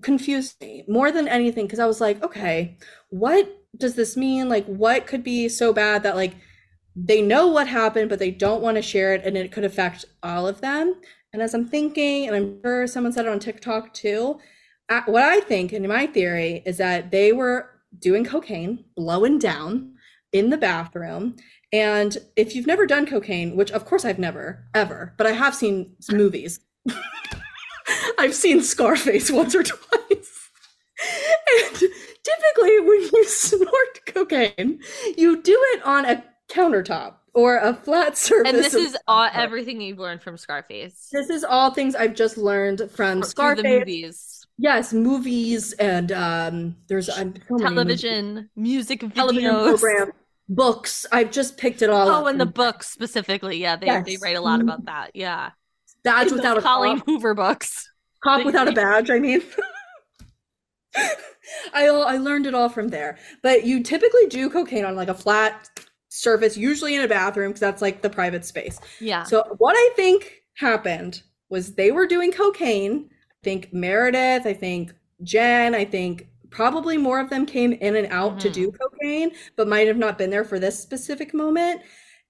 confused 0.00 0.60
me 0.60 0.84
more 0.88 1.12
than 1.12 1.28
anything 1.28 1.66
because 1.66 1.78
I 1.78 1.86
was 1.86 2.00
like, 2.00 2.22
okay, 2.22 2.76
what 3.10 3.48
does 3.76 3.94
this 3.94 4.16
mean? 4.16 4.48
Like, 4.48 4.64
what 4.66 5.06
could 5.06 5.22
be 5.22 5.48
so 5.48 5.72
bad 5.72 6.02
that 6.02 6.16
like 6.16 6.34
they 6.94 7.22
know 7.22 7.46
what 7.48 7.68
happened, 7.68 8.08
but 8.08 8.18
they 8.18 8.30
don't 8.30 8.62
want 8.62 8.76
to 8.76 8.82
share 8.82 9.14
it 9.14 9.24
and 9.24 9.36
it 9.36 9.52
could 9.52 9.64
affect 9.64 10.04
all 10.22 10.46
of 10.46 10.60
them? 10.60 11.00
And 11.32 11.40
as 11.40 11.54
I'm 11.54 11.66
thinking, 11.66 12.26
and 12.26 12.36
I'm 12.36 12.62
sure 12.62 12.86
someone 12.86 13.12
said 13.12 13.26
it 13.26 13.32
on 13.32 13.38
TikTok 13.38 13.94
too, 13.94 14.38
what 15.06 15.22
I 15.22 15.40
think 15.40 15.72
and 15.72 15.88
my 15.88 16.06
theory 16.06 16.62
is 16.66 16.76
that 16.76 17.10
they 17.10 17.32
were 17.32 17.70
doing 17.98 18.24
cocaine, 18.24 18.84
blowing 18.96 19.38
down 19.38 19.94
in 20.32 20.50
the 20.50 20.56
bathroom. 20.56 21.36
And 21.72 22.18
if 22.36 22.54
you've 22.54 22.66
never 22.66 22.86
done 22.86 23.06
cocaine, 23.06 23.56
which 23.56 23.70
of 23.70 23.84
course 23.84 24.04
I've 24.04 24.18
never, 24.18 24.66
ever, 24.74 25.14
but 25.16 25.26
I 25.26 25.32
have 25.32 25.54
seen 25.54 25.94
some 26.00 26.16
movies. 26.18 26.60
I've 28.18 28.34
seen 28.34 28.62
Scarface 28.62 29.30
once 29.30 29.54
or 29.54 29.62
twice. 29.62 30.38
And 31.54 31.74
typically, 31.74 32.80
when 32.80 33.02
you 33.12 33.24
snort 33.26 34.00
cocaine, 34.06 34.78
you 35.18 35.42
do 35.42 35.58
it 35.74 35.82
on 35.84 36.04
a 36.04 36.22
countertop 36.52 37.14
or 37.34 37.56
a 37.58 37.74
flat 37.74 38.16
surface. 38.18 38.52
And 38.52 38.58
this 38.62 38.74
is 38.74 38.96
all 39.08 39.28
everything 39.32 39.80
you've 39.80 39.98
learned 39.98 40.22
from 40.22 40.36
Scarface. 40.36 41.08
This 41.12 41.30
is 41.30 41.44
all 41.44 41.70
things 41.72 41.94
I've 41.94 42.14
just 42.14 42.36
learned 42.36 42.90
from 42.90 43.20
the 43.20 43.26
Scarface. 43.26 43.64
movies, 43.64 44.46
Yes, 44.58 44.92
movies 44.92 45.72
and 45.72 46.12
um, 46.12 46.76
there's 46.88 47.08
um, 47.08 47.34
so 47.48 47.58
television, 47.58 48.50
music 48.54 49.00
videos. 49.00 49.14
television 49.14 49.50
program, 49.54 50.12
books. 50.48 51.06
I've 51.10 51.30
just 51.32 51.56
picked 51.56 51.82
it 51.82 51.90
all 51.90 52.08
up. 52.08 52.24
Oh, 52.24 52.26
and 52.28 52.38
the 52.40 52.46
books 52.46 52.88
specifically. 52.90 53.56
Yeah, 53.56 53.76
they, 53.76 54.02
they 54.02 54.18
write 54.18 54.36
a 54.36 54.40
lot 54.40 54.60
about 54.60 54.84
that. 54.84 55.12
Yeah. 55.14 55.50
Badge 56.04 56.28
Those 56.28 56.34
without 56.38 56.58
a 56.58 56.62
Colleen 56.62 56.98
cop. 56.98 57.06
Hoover 57.06 57.34
books. 57.34 57.90
Cop 58.22 58.44
without 58.44 58.68
a 58.68 58.72
badge. 58.82 59.10
I 59.10 59.18
mean, 59.18 59.42
I 61.74 61.86
I 61.86 62.16
learned 62.18 62.46
it 62.46 62.54
all 62.54 62.68
from 62.68 62.88
there. 62.88 63.18
But 63.42 63.64
you 63.64 63.82
typically 63.82 64.26
do 64.26 64.50
cocaine 64.50 64.84
on 64.84 64.94
like 64.96 65.08
a 65.08 65.14
flat 65.14 65.68
surface, 66.12 66.56
usually 66.56 66.94
in 66.94 67.02
a 67.02 67.08
bathroom, 67.08 67.48
because 67.48 67.60
that's 67.60 67.80
like 67.82 68.02
the 68.02 68.10
private 68.10 68.44
space. 68.44 68.78
Yeah. 69.00 69.22
So 69.24 69.42
what 69.58 69.74
I 69.76 69.90
think 69.96 70.42
happened 70.54 71.22
was 71.48 71.74
they 71.74 71.90
were 71.90 72.06
doing 72.06 72.30
cocaine. 72.32 73.08
I 73.10 73.44
think 73.44 73.72
Meredith, 73.72 74.46
I 74.46 74.52
think 74.52 74.92
Jen, 75.22 75.74
I 75.74 75.84
think 75.84 76.28
probably 76.50 76.98
more 76.98 77.18
of 77.18 77.30
them 77.30 77.46
came 77.46 77.72
in 77.72 77.96
and 77.96 78.08
out 78.12 78.38
to 78.40 78.50
Mhm. 78.50 78.52
do 78.52 78.72
cocaine, 78.72 79.32
but 79.56 79.68
might 79.68 79.86
have 79.86 79.96
not 79.96 80.18
been 80.18 80.28
there 80.30 80.44
for 80.44 80.58
this 80.58 80.78
specific 80.78 81.32
moment. 81.32 81.80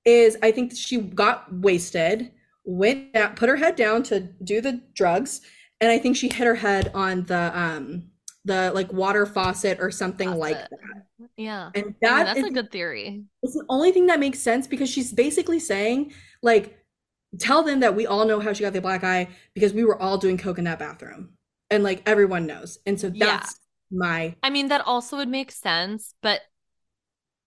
Is 0.05 0.37
I 0.43 0.53
think 0.53 0.72
she 0.76 0.99
got 0.99 1.53
wasted, 1.53 2.30
went 2.64 3.16
out, 3.16 3.35
put 3.37 3.49
her 3.49 3.57
head 3.57 3.74
down 3.76 4.03
to 4.05 4.20
do 4.45 4.61
the 4.61 4.80
drugs, 4.95 5.41
and 5.80 5.91
I 5.91 5.99
think 5.99 6.16
she 6.16 6.28
hit 6.28 6.47
her 6.47 6.55
head 6.55 6.91
on 6.95 7.24
the 7.24 7.57
um 7.59 8.05
the 8.45 8.72
like 8.74 8.93
water 8.93 9.26
faucet 9.26 9.78
or 9.80 9.90
something 9.90 10.30
like 10.34 10.57
that. 10.57 10.70
yeah. 11.36 11.70
And 11.74 11.95
I 12.05 12.12
mean, 12.12 12.24
that 12.24 12.24
that's 12.26 12.38
is 12.40 12.45
a 12.47 12.51
good 12.51 12.70
theory. 12.72 13.24
it's 13.43 13.55
the 13.55 13.64
only 13.68 13.93
thing 13.93 14.07
that 14.07 14.20
makes 14.20 14.40
sense 14.40 14.66
because 14.66 14.90
she's 14.90 15.12
basically 15.12 15.61
saying, 15.61 16.12
like, 16.43 16.78
tell 17.38 17.62
them 17.62 17.80
that 17.80 17.95
we 17.97 18.07
all 18.07 18.26
know 18.26 18.40
how 18.40 18.53
she 18.53 18.62
got 18.62 18.72
the 18.72 18.80
black 18.80 19.05
eye 19.05 19.28
because 19.55 19.72
we 19.72 19.84
were 19.84 20.01
all 20.01 20.18
doing 20.18 20.36
coke 20.38 20.59
in 20.59 20.64
that 20.64 20.78
bathroom. 20.78 21.30
And 21.70 21.82
like 21.82 22.03
everyone 22.07 22.47
knows. 22.47 22.78
And 22.84 23.01
so 23.01 23.11
Yeah. 23.14 23.26
that's 23.26 23.59
my 23.90 24.34
I 24.43 24.51
mean, 24.51 24.68
that 24.68 24.82
also 24.86 25.16
would 25.18 25.28
make 25.28 25.53
sense, 25.53 26.14
but 26.22 26.40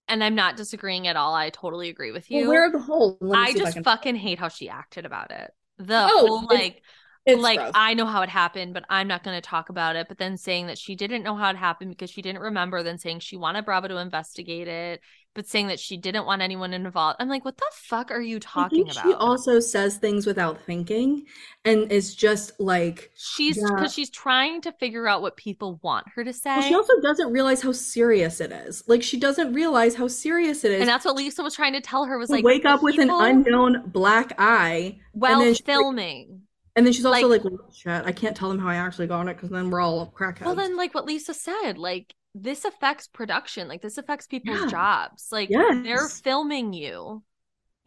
and 0.07 0.23
I'm 0.23 0.35
not 0.35 0.55
disagreeing 0.55 1.07
at 1.07 1.15
all. 1.15 1.33
I 1.33 1.49
totally 1.49 1.89
agree 1.89 2.11
with 2.11 2.29
you. 2.29 2.41
well, 2.41 2.49
where 2.49 2.63
are 2.65 2.71
the 2.71 2.79
holes? 2.79 3.17
I 3.33 3.53
just 3.53 3.73
can- 3.73 3.83
fucking 3.83 4.15
hate 4.15 4.39
how 4.39 4.47
she 4.49 4.69
acted 4.69 5.05
about 5.05 5.31
it. 5.31 5.51
The 5.77 6.07
Oh, 6.11 6.27
whole 6.27 6.47
like 6.47 6.81
it's 7.25 7.41
like 7.41 7.59
gross. 7.59 7.71
I 7.73 7.93
know 7.95 8.05
how 8.05 8.21
it 8.21 8.29
happened, 8.29 8.73
but 8.73 8.85
I'm 8.89 9.07
not 9.07 9.23
going 9.23 9.35
to 9.35 9.41
talk 9.41 9.69
about 9.69 9.95
it. 9.95 10.07
But 10.07 10.17
then 10.17 10.37
saying 10.37 10.67
that 10.67 10.77
she 10.77 10.95
didn't 10.95 11.23
know 11.23 11.35
how 11.35 11.49
it 11.49 11.55
happened 11.55 11.89
because 11.91 12.09
she 12.09 12.21
didn't 12.21 12.41
remember, 12.41 12.83
then 12.83 12.97
saying 12.97 13.19
she 13.19 13.35
wanted 13.37 13.65
Bravo 13.65 13.87
to 13.87 13.97
investigate 13.97 14.67
it, 14.67 15.01
but 15.33 15.47
saying 15.47 15.67
that 15.67 15.79
she 15.79 15.97
didn't 15.97 16.25
want 16.25 16.41
anyone 16.41 16.73
involved. 16.73 17.17
I'm 17.19 17.27
like, 17.27 17.43
what 17.43 17.57
the 17.57 17.65
fuck 17.73 18.11
are 18.11 18.21
you 18.21 18.39
talking 18.39 18.83
about? 18.89 19.03
she 19.03 19.13
also 19.13 19.59
says 19.59 19.97
things 19.97 20.25
without 20.27 20.61
thinking 20.61 21.25
and 21.65 21.91
is 21.91 22.15
just 22.15 22.51
like 22.59 23.09
she's 23.15 23.57
Yeah. 23.57 23.63
because 23.75 23.93
she's 23.93 24.09
trying 24.11 24.61
to 24.61 24.71
figure 24.73 25.07
out 25.07 25.21
what 25.23 25.35
people 25.35 25.79
want 25.81 26.05
her 26.15 26.23
to 26.23 26.31
say. 26.31 26.51
well, 26.57 26.61
she 26.61 26.75
also 26.75 26.93
doesn't 27.01 27.33
realize 27.33 27.61
how 27.61 27.71
serious 27.71 28.39
it 28.39 28.51
is. 28.51 28.83
Like 28.87 29.01
she 29.03 29.19
doesn't 29.19 29.51
realize 29.51 29.95
how 29.95 30.07
serious 30.07 30.63
it 30.63 30.71
is 30.71 30.81
and 30.81 30.87
that's 30.89 31.03
what 31.05 31.15
Lisa 31.15 31.41
was 31.43 31.55
trying 31.55 31.73
to 31.73 31.81
tell 31.81 32.05
her 32.05 32.17
was 32.19 32.29
like 32.29 32.43
wake 32.45 32.65
up 32.65 32.83
with 32.83 32.99
an 32.99 33.09
unknown 33.09 33.83
black 33.87 34.33
eye. 34.37 34.99
while 35.13 35.41
she's 35.41 35.57
like- 35.59 35.65
filming. 35.65 36.41
And 36.75 36.85
then 36.85 36.91
she's 36.93 37.05
also 37.05 37.27
Like- 37.27 37.43
like, 37.43 38.05
I 38.05 38.11
can't 38.11 38.35
tell 38.35 38.49
them 38.49 38.59
how 38.59 38.67
I 38.67 38.75
actually 38.75 39.07
got 39.07 39.27
it 39.27 39.37
because 39.37 39.49
then 39.49 39.69
we're 39.69 39.79
all 39.81 40.11
crackheads. 40.17 40.45
Well, 40.45 40.55
then, 40.55 40.75
like 40.75 40.93
what 40.93 41.05
Lisa 41.05 41.33
said, 41.33 41.77
like 41.77 42.13
this 42.33 42.65
affects 42.65 43.07
production. 43.07 43.67
Like 43.69 43.81
this 43.81 43.97
affects 43.97 44.27
people's 44.27 44.59
Yeah. 44.61 44.67
jobs. 44.67 45.27
Like 45.31 45.49
they're 45.49 46.07
filming 46.09 46.73
you. 46.73 47.23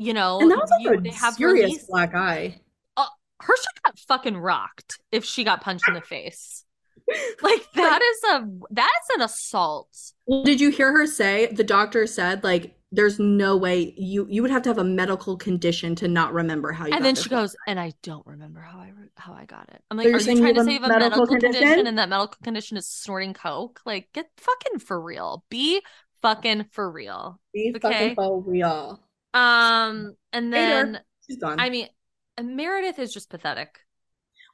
You 0.00 0.14
know, 0.14 0.38
and 0.40 0.50
that 0.50 0.58
was 0.58 0.70
you, 0.80 0.90
like 0.90 1.02
they 1.02 1.08
a 1.10 1.12
have 1.14 1.34
serious 1.34 1.64
release. 1.66 1.86
black 1.88 2.14
eye. 2.14 2.60
Uh, 2.96 3.04
her 3.40 3.56
shit 3.56 3.82
got 3.84 3.98
fucking 3.98 4.36
rocked 4.36 5.00
if 5.12 5.24
she 5.24 5.42
got 5.44 5.60
punched 5.60 5.88
in 5.88 5.94
the 5.94 6.00
face. 6.00 6.64
Like 7.42 7.66
that 7.74 8.02
is 8.02 8.22
a 8.30 8.46
that's 8.70 9.08
an 9.14 9.22
assault. 9.22 9.88
Did 10.44 10.60
you 10.60 10.70
hear 10.70 10.92
her 10.92 11.06
say? 11.06 11.46
The 11.46 11.64
doctor 11.64 12.06
said 12.06 12.44
like, 12.44 12.77
"There's 12.90 13.18
no 13.18 13.56
way 13.56 13.94
you 13.96 14.26
you 14.28 14.42
would 14.42 14.50
have 14.50 14.62
to 14.62 14.70
have 14.70 14.78
a 14.78 14.84
medical 14.84 15.36
condition 15.36 15.94
to 15.96 16.08
not 16.08 16.32
remember 16.32 16.72
how 16.72 16.86
you." 16.86 16.92
And 16.92 17.04
then 17.04 17.14
she 17.14 17.28
goes, 17.28 17.54
and 17.66 17.78
I 17.78 17.92
don't 18.02 18.26
remember 18.26 18.60
how 18.60 18.78
I 18.80 18.88
re- 18.96 19.08
how 19.16 19.32
I 19.34 19.44
got 19.44 19.68
it. 19.70 19.82
I'm 19.90 19.96
like, 19.96 20.06
you 20.06 20.20
saying 20.20 20.38
you 20.38 20.42
trying 20.42 20.54
to 20.54 20.64
save 20.64 20.64
a 20.64 20.70
say 20.70 20.74
you 20.74 20.80
have 20.82 20.90
a 20.90 20.98
medical 21.00 21.20
medical 21.20 21.26
condition? 21.26 21.62
condition? 21.62 21.86
and 21.86 21.98
that 21.98 22.08
medical 22.08 22.38
condition 22.42 22.76
is 22.76 22.88
snorting 22.88 23.34
coke? 23.34 23.80
Like, 23.84 24.08
get 24.12 24.30
fucking 24.36 24.78
for 24.80 25.00
real. 25.00 25.44
Be 25.50 25.82
fucking 26.22 26.66
for 26.72 26.90
real. 26.90 27.40
Be 27.54 27.72
okay. 27.76 27.80
fucking 27.80 28.14
for 28.14 28.40
real. 28.40 29.00
Um, 29.34 30.16
and 30.32 30.50
Later. 30.50 30.92
then 30.92 31.00
She's 31.26 31.36
gone. 31.36 31.60
I 31.60 31.68
mean, 31.70 31.88
Meredith 32.42 32.98
is 32.98 33.12
just 33.12 33.28
pathetic. 33.30 33.80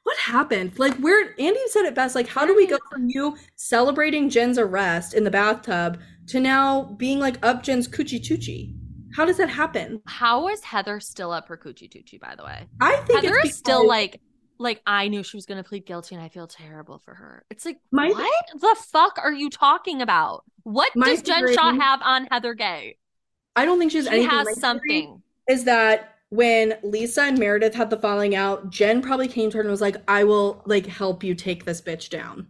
what 0.03 0.17
happened? 0.17 0.77
Like, 0.77 0.95
where 0.97 1.29
Andy 1.39 1.59
said 1.67 1.85
it 1.85 1.95
best. 1.95 2.13
Like, 2.15 2.27
how 2.27 2.45
do 2.45 2.55
we 2.55 2.67
go 2.67 2.77
from 2.91 3.09
you 3.09 3.37
celebrating 3.55 4.29
Jen's 4.29 4.57
arrest 4.59 5.13
in 5.13 5.23
the 5.23 5.31
bathtub 5.31 5.99
to 6.27 6.39
now 6.39 6.83
being 6.97 7.19
like 7.19 7.43
up 7.45 7.63
Jen's 7.63 7.87
coochie 7.87 8.21
choochie? 8.21 8.75
How 9.15 9.25
does 9.25 9.37
that 9.37 9.49
happen? 9.49 10.01
How 10.05 10.49
is 10.49 10.61
Heather 10.63 10.99
still 10.99 11.31
up 11.31 11.47
her 11.47 11.57
coochie 11.57 11.89
choochie? 11.89 12.19
By 12.19 12.35
the 12.35 12.43
way, 12.43 12.67
I 12.81 12.97
think 12.97 13.23
Heather 13.23 13.37
it's 13.37 13.51
is 13.51 13.57
still 13.57 13.87
like, 13.87 14.19
like 14.57 14.81
I 14.85 15.07
knew 15.07 15.23
she 15.23 15.37
was 15.37 15.45
going 15.45 15.61
to 15.61 15.67
plead 15.67 15.85
guilty, 15.85 16.15
and 16.15 16.23
I 16.23 16.29
feel 16.29 16.47
terrible 16.47 16.99
for 16.99 17.13
her. 17.13 17.45
It's 17.49 17.65
like, 17.65 17.77
My- 17.91 18.09
what 18.09 18.61
the 18.61 18.75
fuck 18.91 19.17
are 19.23 19.31
you 19.31 19.49
talking 19.49 20.01
about? 20.01 20.43
What 20.63 20.91
does 20.93 21.21
Jen 21.21 21.53
Shah 21.53 21.73
have 21.73 22.01
on 22.01 22.27
Heather 22.31 22.53
Gay? 22.55 22.97
I 23.55 23.65
don't 23.65 23.79
think 23.79 23.91
she 23.91 23.97
has 23.97 24.07
She 24.07 24.23
has 24.23 24.47
theory 24.47 24.55
something. 24.55 25.21
Is 25.47 25.63
that 25.65 26.15
when 26.29 26.77
Lisa 26.83 27.21
and 27.21 27.37
Meredith 27.39 27.75
had 27.75 27.89
the 27.89 27.97
falling 27.97 28.35
out, 28.35 28.69
Jen 28.69 29.01
probably 29.01 29.27
came 29.27 29.49
to 29.51 29.57
her 29.57 29.61
and 29.61 29.69
was 29.69 29.79
like, 29.79 29.97
"I 30.07 30.23
will 30.23 30.61
like 30.65 30.87
help 30.87 31.23
you 31.23 31.35
take 31.35 31.63
this 31.63 31.81
bitch 31.81 32.09
down." 32.09 32.47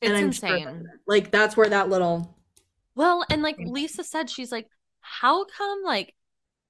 It's 0.00 0.12
I'm 0.12 0.32
sure 0.32 0.56
insane. 0.56 0.88
like 1.06 1.30
that's 1.30 1.56
where 1.56 1.68
that 1.68 1.88
little 1.88 2.36
Well, 2.94 3.24
and 3.30 3.42
like. 3.42 3.56
Lisa 3.58 4.04
said, 4.04 4.30
she's 4.30 4.52
like, 4.52 4.68
how 5.00 5.44
come 5.44 5.82
like 5.84 6.14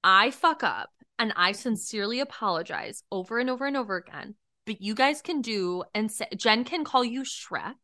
I 0.03 0.31
fuck 0.31 0.63
up 0.63 0.89
and 1.19 1.33
I 1.35 1.51
sincerely 1.53 2.19
apologize 2.19 3.03
over 3.11 3.39
and 3.39 3.49
over 3.49 3.65
and 3.65 3.77
over 3.77 3.95
again, 3.97 4.35
but 4.65 4.81
you 4.81 4.95
guys 4.95 5.21
can 5.21 5.41
do 5.41 5.83
and 5.93 6.11
say 6.11 6.27
Jen 6.35 6.63
can 6.63 6.83
call 6.83 7.03
you 7.05 7.21
Shrek 7.23 7.75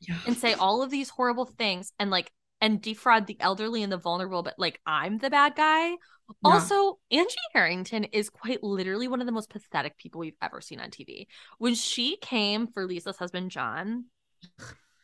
Yeah. 0.00 0.18
and 0.26 0.36
say 0.36 0.54
all 0.54 0.82
of 0.82 0.90
these 0.90 1.10
horrible 1.10 1.46
things 1.46 1.92
and 1.98 2.10
like 2.10 2.30
and 2.60 2.80
defraud 2.82 3.26
the 3.26 3.40
elderly 3.40 3.82
and 3.82 3.90
the 3.92 3.96
vulnerable, 3.96 4.42
but 4.42 4.54
like 4.58 4.80
I'm 4.86 5.18
the 5.18 5.30
bad 5.30 5.56
guy. 5.56 5.94
Also, 6.44 6.98
Angie 7.10 7.34
Harrington 7.54 8.04
is 8.04 8.30
quite 8.30 8.62
literally 8.62 9.08
one 9.08 9.20
of 9.20 9.26
the 9.26 9.32
most 9.32 9.50
pathetic 9.50 9.96
people 9.98 10.20
we've 10.20 10.36
ever 10.40 10.60
seen 10.60 10.78
on 10.78 10.90
TV. 10.90 11.26
When 11.58 11.74
she 11.74 12.18
came 12.18 12.68
for 12.68 12.86
Lisa's 12.86 13.16
husband, 13.16 13.50
John, 13.50 14.04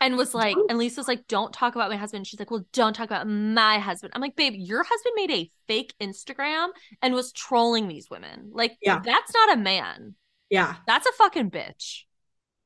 and 0.01 0.16
was 0.16 0.34
like, 0.34 0.57
and 0.68 0.78
Lisa's 0.78 1.09
like, 1.09 1.26
don't 1.26 1.53
talk 1.53 1.74
about 1.74 1.91
my 1.91 1.97
husband. 1.97 2.26
She's 2.26 2.39
like, 2.39 2.51
well, 2.51 2.64
don't 2.72 2.95
talk 2.95 3.07
about 3.07 3.26
my 3.28 3.78
husband. 3.78 4.12
I'm 4.14 4.20
like, 4.20 4.37
babe, 4.37 4.55
your 4.57 4.82
husband 4.82 5.12
made 5.16 5.30
a 5.30 5.51
fake 5.66 5.95
Instagram 6.01 6.68
and 7.03 7.14
was 7.14 7.32
trolling 7.32 7.89
these 7.89 8.11
women. 8.11 8.51
Like, 8.53 8.76
Yeah. 8.82 9.01
that's 9.05 9.32
not 9.32 9.55
a 9.55 9.61
man. 9.61 10.14
Yeah. 10.51 10.76
That's 10.87 11.07
a 11.07 11.12
fucking 11.12 11.51
bitch. 11.51 12.03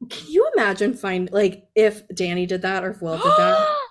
Can 0.08 0.26
you 0.30 0.50
imagine 0.56 0.94
find 0.94 1.30
like 1.30 1.64
if 1.74 2.02
Danny 2.08 2.46
did 2.46 2.62
that 2.62 2.84
or 2.84 2.90
if 2.90 3.02
Will 3.02 3.16
did 3.18 3.26
that? 3.26 3.68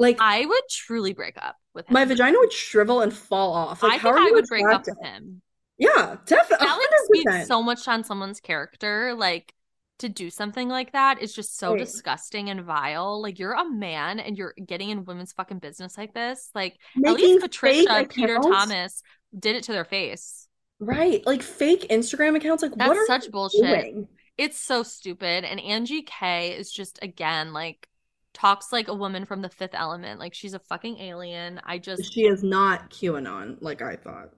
Like 0.00 0.18
I 0.20 0.46
would 0.46 0.62
truly 0.70 1.12
break 1.12 1.34
up 1.42 1.56
with 1.74 1.88
him. 1.88 1.94
my 1.94 2.04
vagina 2.04 2.38
would 2.38 2.52
shrivel 2.52 3.00
and 3.00 3.12
fall 3.12 3.52
off. 3.52 3.82
Like 3.82 3.94
I 3.94 3.98
think 3.98 4.16
I 4.16 4.30
would 4.30 4.44
break 4.46 4.64
up 4.68 4.86
with 4.86 4.96
him. 5.02 5.42
Yeah, 5.76 6.16
definitely. 6.24 6.66
That 6.66 6.76
like 6.76 6.88
speaks 7.26 7.48
so 7.48 7.62
much 7.62 7.86
on 7.88 8.04
someone's 8.04 8.38
character. 8.40 9.14
Like 9.16 9.52
to 9.98 10.08
do 10.08 10.30
something 10.30 10.68
like 10.68 10.92
that 10.92 11.20
is 11.20 11.34
just 11.34 11.56
so 11.58 11.70
Right. 11.72 11.80
disgusting 11.80 12.50
and 12.50 12.62
vile. 12.62 13.20
Like 13.20 13.38
you're 13.38 13.52
a 13.52 13.68
man 13.68 14.20
and 14.20 14.36
you're 14.38 14.54
getting 14.64 14.90
in 14.90 15.04
women's 15.04 15.32
fucking 15.32 15.58
business 15.58 15.98
like 15.98 16.14
this. 16.14 16.50
Like 16.54 16.76
at 17.04 17.12
least 17.14 17.40
Patricia, 17.42 18.06
Peter. 18.08 18.38
Thomas 18.42 19.02
did 19.38 19.56
it 19.56 19.64
to 19.64 19.72
their 19.72 19.84
face. 19.84 20.46
Right. 20.80 21.24
Like 21.26 21.42
fake 21.42 21.86
Instagram 21.90 22.36
accounts. 22.36 22.62
Like 22.62 22.72
That's 22.76 22.88
what 22.88 22.96
are 22.96 23.06
such 23.06 23.30
bullshit. 23.30 23.60
doing? 23.62 24.08
It's 24.36 24.60
so 24.60 24.84
stupid. 24.84 25.44
And 25.44 25.58
Angie 25.60 26.02
K 26.02 26.56
is 26.56 26.70
just 26.70 27.00
again 27.02 27.52
like 27.52 27.88
talks 28.34 28.70
like 28.72 28.86
a 28.86 28.94
woman 28.94 29.24
from 29.24 29.42
the 29.42 29.48
fifth 29.48 29.74
element. 29.74 30.20
Like 30.20 30.32
she's 30.34 30.54
a 30.54 30.60
fucking 30.60 30.98
alien. 30.98 31.60
I 31.64 31.78
just 31.78 32.12
She 32.14 32.26
is 32.26 32.44
not 32.44 32.90
QAnon 32.90 33.56
like 33.60 33.82
I 33.82 33.96
thought. 33.96 34.30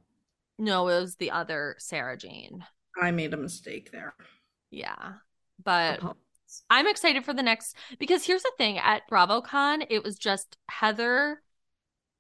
no, 0.59 0.89
it 0.89 0.99
was 1.01 1.17
the 1.17 1.31
other 1.33 1.77
Sarah 1.79 2.17
Jane. 2.17 2.65
I 3.01 3.11
made 3.11 3.35
a 3.35 3.37
mistake 3.37 3.93
there. 3.93 4.15
Yeah. 4.71 5.13
But. 5.63 6.01
I'm 6.69 6.89
excited 6.89 7.25
for 7.25 7.33
the 7.33 7.45
next 7.45 7.77
because 8.01 8.27
here's 8.27 8.43
the 8.43 8.51
thing 8.59 8.77
at 8.79 9.09
BravoCon, 9.09 9.87
it 9.89 10.03
was 10.03 10.19
just 10.19 10.57
Heather, 10.69 11.43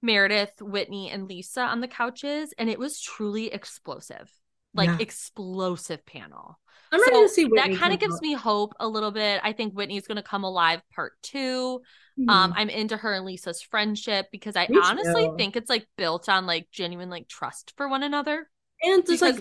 Meredith, 0.02 0.62
Whitney, 0.62 1.10
and 1.10 1.28
Lisa 1.28 1.62
on 1.62 1.80
the 1.80 1.88
couches, 1.88 2.54
and 2.56 2.70
it 2.70 2.78
was 2.78 3.00
truly 3.00 3.52
explosive. 3.52 4.30
Like 4.72 4.88
Yeah. 4.88 4.98
explosive 5.00 6.06
panel. 6.06 6.60
I'm 6.92 7.00
ready 7.00 7.22
to 7.22 7.28
see 7.28 7.44
Whitney 7.44 7.74
that 7.74 7.80
kind 7.80 7.92
of 7.92 7.98
gives 7.98 8.14
out. 8.16 8.22
me 8.22 8.34
hope 8.34 8.72
a 8.78 8.86
little 8.86 9.10
bit. 9.10 9.40
I 9.42 9.52
think 9.52 9.74
Whitney's 9.74 10.06
gonna 10.06 10.22
come 10.22 10.44
alive 10.44 10.80
part 10.94 11.20
two. 11.22 11.82
Mhm. 12.16 12.30
Um, 12.30 12.54
I'm 12.56 12.70
into 12.70 12.96
her 12.96 13.12
and 13.14 13.24
Lisa's 13.26 13.62
friendship 13.62 14.28
because 14.30 14.54
I 14.54 14.68
Me 14.68 14.78
honestly 14.80 15.26
too. 15.26 15.34
think 15.36 15.56
it's 15.56 15.68
like 15.68 15.88
built 15.96 16.28
on 16.28 16.46
like 16.46 16.70
genuine 16.70 17.10
like 17.10 17.26
trust 17.26 17.72
for 17.76 17.88
one 17.88 18.04
another. 18.04 18.48
And 18.82 19.06
just 19.06 19.22
like 19.22 19.36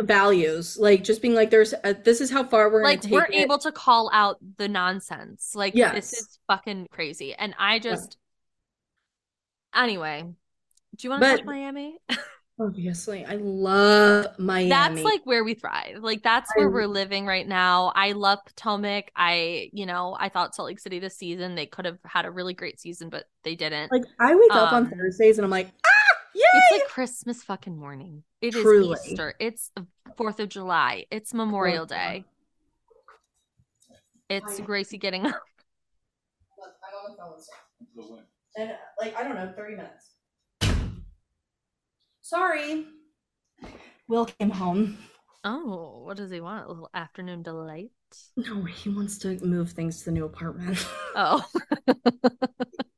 values, 0.00 0.76
like 0.78 1.04
just 1.04 1.20
being 1.22 1.34
like, 1.34 1.50
there's 1.50 1.74
a, 1.84 1.94
this 1.94 2.20
is 2.20 2.30
how 2.30 2.44
far 2.44 2.70
we're 2.70 2.82
like 2.84 3.04
we're 3.10 3.24
it. 3.24 3.34
able 3.34 3.58
to 3.58 3.72
call 3.72 4.10
out 4.12 4.38
the 4.56 4.68
nonsense. 4.68 5.52
Like 5.54 5.74
this 5.74 6.12
is 6.12 6.38
fucking 6.46 6.88
crazy. 6.90 7.34
And 7.34 7.54
i 7.58 7.78
just 7.78 8.16
anyway 9.74 10.24
do 10.96 11.06
you 11.06 11.10
want 11.10 11.22
to 11.22 11.28
But- 11.28 11.36
touch 11.38 11.46
miami? 11.46 11.98
Obviously, 12.60 13.24
I 13.24 13.36
love 13.36 14.36
Miami. 14.36 14.68
that's 14.68 15.02
like 15.02 15.20
where 15.22 15.44
we 15.44 15.54
thrive. 15.54 15.98
Like 16.00 16.24
that's 16.24 16.50
where 16.56 16.66
I- 16.66 16.72
we're 16.72 16.88
living 16.88 17.24
right 17.24 17.46
now. 17.46 17.92
I 17.94 18.12
love 18.12 18.40
potomac. 18.44 19.12
I 19.14 19.70
you 19.72 19.86
know 19.86 20.16
i 20.18 20.28
thought 20.28 20.56
salt 20.56 20.66
lake 20.66 20.80
city 20.80 20.98
this 20.98 21.16
season 21.16 21.54
they 21.54 21.66
could 21.66 21.84
have 21.84 21.98
had 22.04 22.24
a 22.24 22.32
really 22.32 22.54
great 22.54 22.80
season 22.80 23.10
but 23.10 23.26
they 23.44 23.54
didn't. 23.54 23.92
Like 23.92 24.02
I 24.18 24.34
wake 24.34 24.50
up 24.50 24.72
on 24.72 24.86
Um, 24.86 24.90
Thursdays 24.90 25.38
and 25.38 25.44
I'm 25.44 25.52
like, 25.52 25.68
ah, 25.86 25.97
yay! 26.38 26.44
it's 26.54 26.72
like 26.82 26.88
christmas 26.90 27.42
fucking 27.42 27.76
morning 27.76 28.22
It 28.40 28.54
is 28.54 28.62
Truly. 28.62 28.98
easter 29.06 29.34
it's 29.38 29.70
fourth 30.16 30.40
of 30.40 30.48
july 30.48 31.06
it's 31.10 31.34
memorial 31.34 31.86
Fourth 31.86 31.92
of 31.92 31.96
July. 31.98 32.18
day 32.18 32.24
it's 34.36 34.60
I- 34.60 34.62
gracie 34.62 34.98
getting 34.98 35.26
up 35.26 35.40
I'm 36.60 37.12
on 37.12 37.38
the 37.94 38.02
phone. 38.02 38.22
And 38.56 38.70
uh, 38.72 38.74
like 39.00 39.16
I 39.16 39.22
don't 39.22 39.36
know, 39.36 39.52
30 39.56 39.76
minutes. 39.76 40.16
Sorry. 42.20 42.84
Will 44.08 44.24
came 44.24 44.50
home. 44.50 44.98
oh 45.44 46.02
what 46.04 46.16
does 46.16 46.30
he 46.30 46.40
want 46.40 46.64
a 46.64 46.68
little 46.68 46.90
afternoon 46.94 47.42
delight 47.42 47.90
No, 48.36 48.64
he 48.64 48.88
wants 48.90 49.18
to 49.18 49.38
move 49.44 49.70
things 49.72 49.98
to 50.00 50.04
the 50.06 50.12
new 50.12 50.24
apartment. 50.24 50.84
oh 51.14 51.44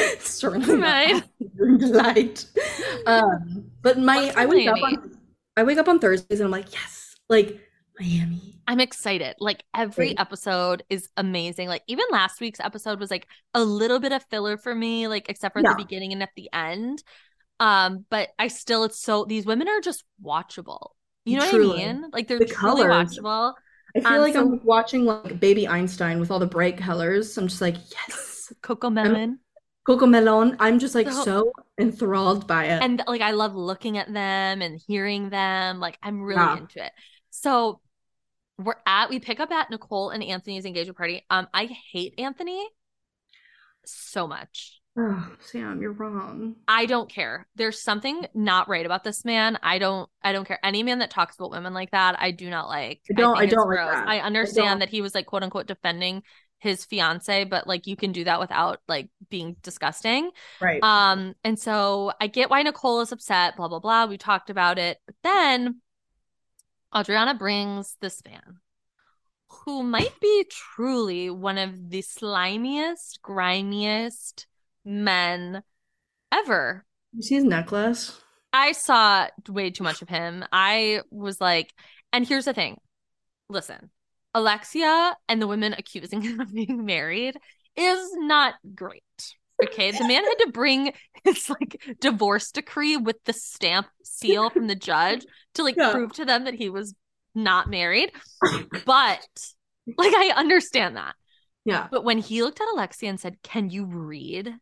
Certainly 0.20 0.76
Right. 0.76 1.22
delight. 1.78 2.46
Um, 3.06 3.70
but 3.82 3.98
my 3.98 4.32
I 4.36 4.46
wake 4.46 4.68
up 4.68 4.82
on 4.82 5.18
I 5.56 5.62
wake 5.64 5.78
up 5.78 5.88
on 5.88 5.98
Thursdays 5.98 6.40
and 6.40 6.46
I'm 6.46 6.50
like, 6.50 6.72
yes, 6.72 7.14
like 7.28 7.60
Miami. 7.98 8.60
I'm 8.66 8.80
excited. 8.80 9.34
Like 9.40 9.64
every 9.74 10.08
Great. 10.08 10.20
episode 10.20 10.84
is 10.88 11.08
amazing. 11.16 11.68
Like 11.68 11.82
even 11.88 12.04
last 12.10 12.40
week's 12.40 12.60
episode 12.60 13.00
was 13.00 13.10
like 13.10 13.26
a 13.52 13.62
little 13.64 13.98
bit 13.98 14.12
of 14.12 14.22
filler 14.30 14.56
for 14.56 14.74
me, 14.74 15.08
like 15.08 15.28
except 15.28 15.54
for 15.54 15.60
Yeah. 15.62 15.72
the 15.74 15.82
beginning 15.82 16.12
and 16.12 16.22
at 16.22 16.30
the 16.36 16.48
end. 16.52 17.02
Um, 17.58 18.06
but 18.10 18.28
I 18.38 18.48
still 18.48 18.84
it's 18.84 18.98
so 19.00 19.24
these 19.24 19.44
women 19.44 19.68
are 19.68 19.80
just 19.80 20.04
watchable. 20.24 20.90
You 21.26 21.38
know 21.38 21.50
Truly. 21.50 21.66
what 21.68 21.78
I 21.80 21.92
mean? 21.92 22.10
Like 22.12 22.28
they're 22.28 22.38
The 22.38 22.46
truly 22.46 22.82
colors. 22.84 23.18
watchable. 23.18 23.54
I 23.96 24.00
feel 24.00 24.08
Um, 24.12 24.20
like 24.20 24.32
so- 24.34 24.40
I'm 24.40 24.64
watching 24.64 25.04
like 25.04 25.40
Baby 25.40 25.66
Einstein 25.68 26.20
with 26.20 26.30
all 26.30 26.38
the 26.38 26.46
bright 26.46 26.78
colors. 26.78 27.36
I'm 27.36 27.48
just 27.48 27.60
like, 27.60 27.74
yes. 27.92 28.52
CoComelon. 28.62 29.34
CoComelon. 29.88 30.56
I'm 30.60 30.78
just 30.78 30.94
like 30.94 31.10
So- 31.10 31.24
so 31.24 31.52
enthralled 31.78 32.46
by 32.46 32.64
it. 32.66 32.82
And 32.82 33.02
like 33.06 33.22
I 33.22 33.30
love 33.32 33.54
looking 33.54 33.98
at 33.98 34.06
them 34.12 34.62
and 34.62 34.80
hearing 34.86 35.30
them. 35.30 35.80
Like 35.80 35.98
I'm 36.02 36.22
really 36.22 36.40
Yeah. 36.40 36.58
into 36.58 36.84
it. 36.84 36.92
So 37.30 37.80
we're 38.58 38.74
at 38.86 39.08
we 39.08 39.18
pick 39.20 39.40
up 39.40 39.50
at 39.50 39.70
Nicole 39.70 40.10
and 40.10 40.22
Anthony's 40.22 40.66
engagement 40.66 40.98
party. 40.98 41.24
Um, 41.30 41.48
I 41.54 41.64
hate 41.92 42.14
Anthony 42.18 42.68
so 43.84 44.26
much. 44.26 44.76
oh, 44.98 45.34
Sam, 45.40 45.80
you're 45.80 45.92
wrong. 45.92 46.56
I 46.68 46.84
don't 46.84 47.08
care. 47.08 47.46
There's 47.54 47.80
something 47.80 48.26
not 48.34 48.68
right 48.68 48.84
about 48.84 49.04
this 49.04 49.24
man. 49.24 49.58
I 49.62 49.78
don't 49.78 50.10
I 50.22 50.32
don't 50.32 50.44
care. 50.46 50.58
Any 50.62 50.82
man 50.82 50.98
that 50.98 51.10
talks 51.10 51.36
about 51.36 51.52
women 51.52 51.72
like 51.72 51.92
that, 51.92 52.16
I 52.20 52.32
do 52.32 52.50
not 52.50 52.68
like. 52.68 53.00
I 53.10 53.14
don't- 53.14 53.38
think 53.38 53.52
I 53.52 53.54
don't 53.54 53.68
like. 53.68 53.78
I 53.78 54.02
I 54.14 54.16
don't. 54.18 54.26
understand 54.26 54.82
that 54.82 54.90
he 54.90 55.00
was 55.00 55.14
like 55.14 55.26
quote 55.26 55.42
unquote 55.42 55.66
defending 55.66 56.22
his 56.60 56.84
fiance, 56.84 57.44
but 57.44 57.66
like 57.66 57.86
you 57.86 57.96
can 57.96 58.12
do 58.12 58.24
that 58.24 58.38
without 58.38 58.80
like 58.86 59.08
being 59.28 59.56
disgusting. 59.62 60.30
Right. 60.60 60.82
Um, 60.82 61.34
and 61.42 61.58
so 61.58 62.12
I 62.20 62.28
get 62.28 62.50
why 62.50 62.62
Nicole 62.62 63.00
is 63.00 63.12
upset, 63.12 63.56
blah 63.56 63.68
blah 63.68 63.80
blah. 63.80 64.06
We 64.06 64.18
talked 64.18 64.50
about 64.50 64.78
it. 64.78 64.98
But 65.06 65.16
then 65.24 65.80
Adriana 66.94 67.34
brings 67.34 67.96
this 68.00 68.22
man 68.24 68.58
who 69.48 69.82
might 69.82 70.18
be 70.20 70.46
truly 70.48 71.30
one 71.30 71.58
of 71.58 71.90
the 71.90 72.02
slimiest, 72.02 73.20
grimiest 73.22 74.46
men 74.84 75.62
ever. 76.30 76.86
you 77.12 77.22
see 77.22 77.34
his 77.36 77.44
necklace? 77.44 78.20
I 78.52 78.72
saw 78.72 79.28
way 79.48 79.70
too 79.70 79.84
much 79.84 80.02
of 80.02 80.08
him. 80.08 80.44
I 80.52 81.00
was 81.10 81.40
like, 81.40 81.72
and 82.12 82.26
here's 82.26 82.44
the 82.44 82.54
thing. 82.54 82.80
Listen, 83.48 83.90
Alexia 84.34 85.16
and 85.28 85.40
the 85.40 85.46
women 85.46 85.74
accusing 85.76 86.22
him 86.22 86.40
of 86.40 86.52
being 86.52 86.84
married 86.84 87.36
is 87.76 88.10
not 88.14 88.54
great. 88.74 89.02
Okay. 89.62 89.90
The 89.90 90.06
man 90.08 90.24
had 90.24 90.34
to 90.46 90.50
bring 90.52 90.92
his 91.24 91.50
like 91.50 91.82
divorce 92.00 92.50
decree 92.50 92.96
with 92.96 93.16
the 93.24 93.32
stamp 93.32 93.88
seal 94.02 94.48
from 94.50 94.66
the 94.66 94.74
judge 94.74 95.24
to 95.54 95.62
like 95.62 95.76
Yeah. 95.78 95.92
prove 95.92 96.12
to 96.14 96.24
them 96.24 96.44
that 96.44 96.54
he 96.54 96.70
was 96.70 96.94
not 97.34 97.68
married. 97.68 98.10
But 98.86 99.20
like 99.98 100.14
I 100.14 100.32
understand 100.36 100.96
that. 100.96 101.14
Yeah. 101.64 101.88
But 101.90 102.04
when 102.04 102.18
he 102.18 102.42
looked 102.42 102.60
at 102.60 102.72
Alexia 102.72 103.10
and 103.10 103.20
said, 103.20 103.36
Can 103.42 103.68
you 103.70 103.84
read? 103.84 104.54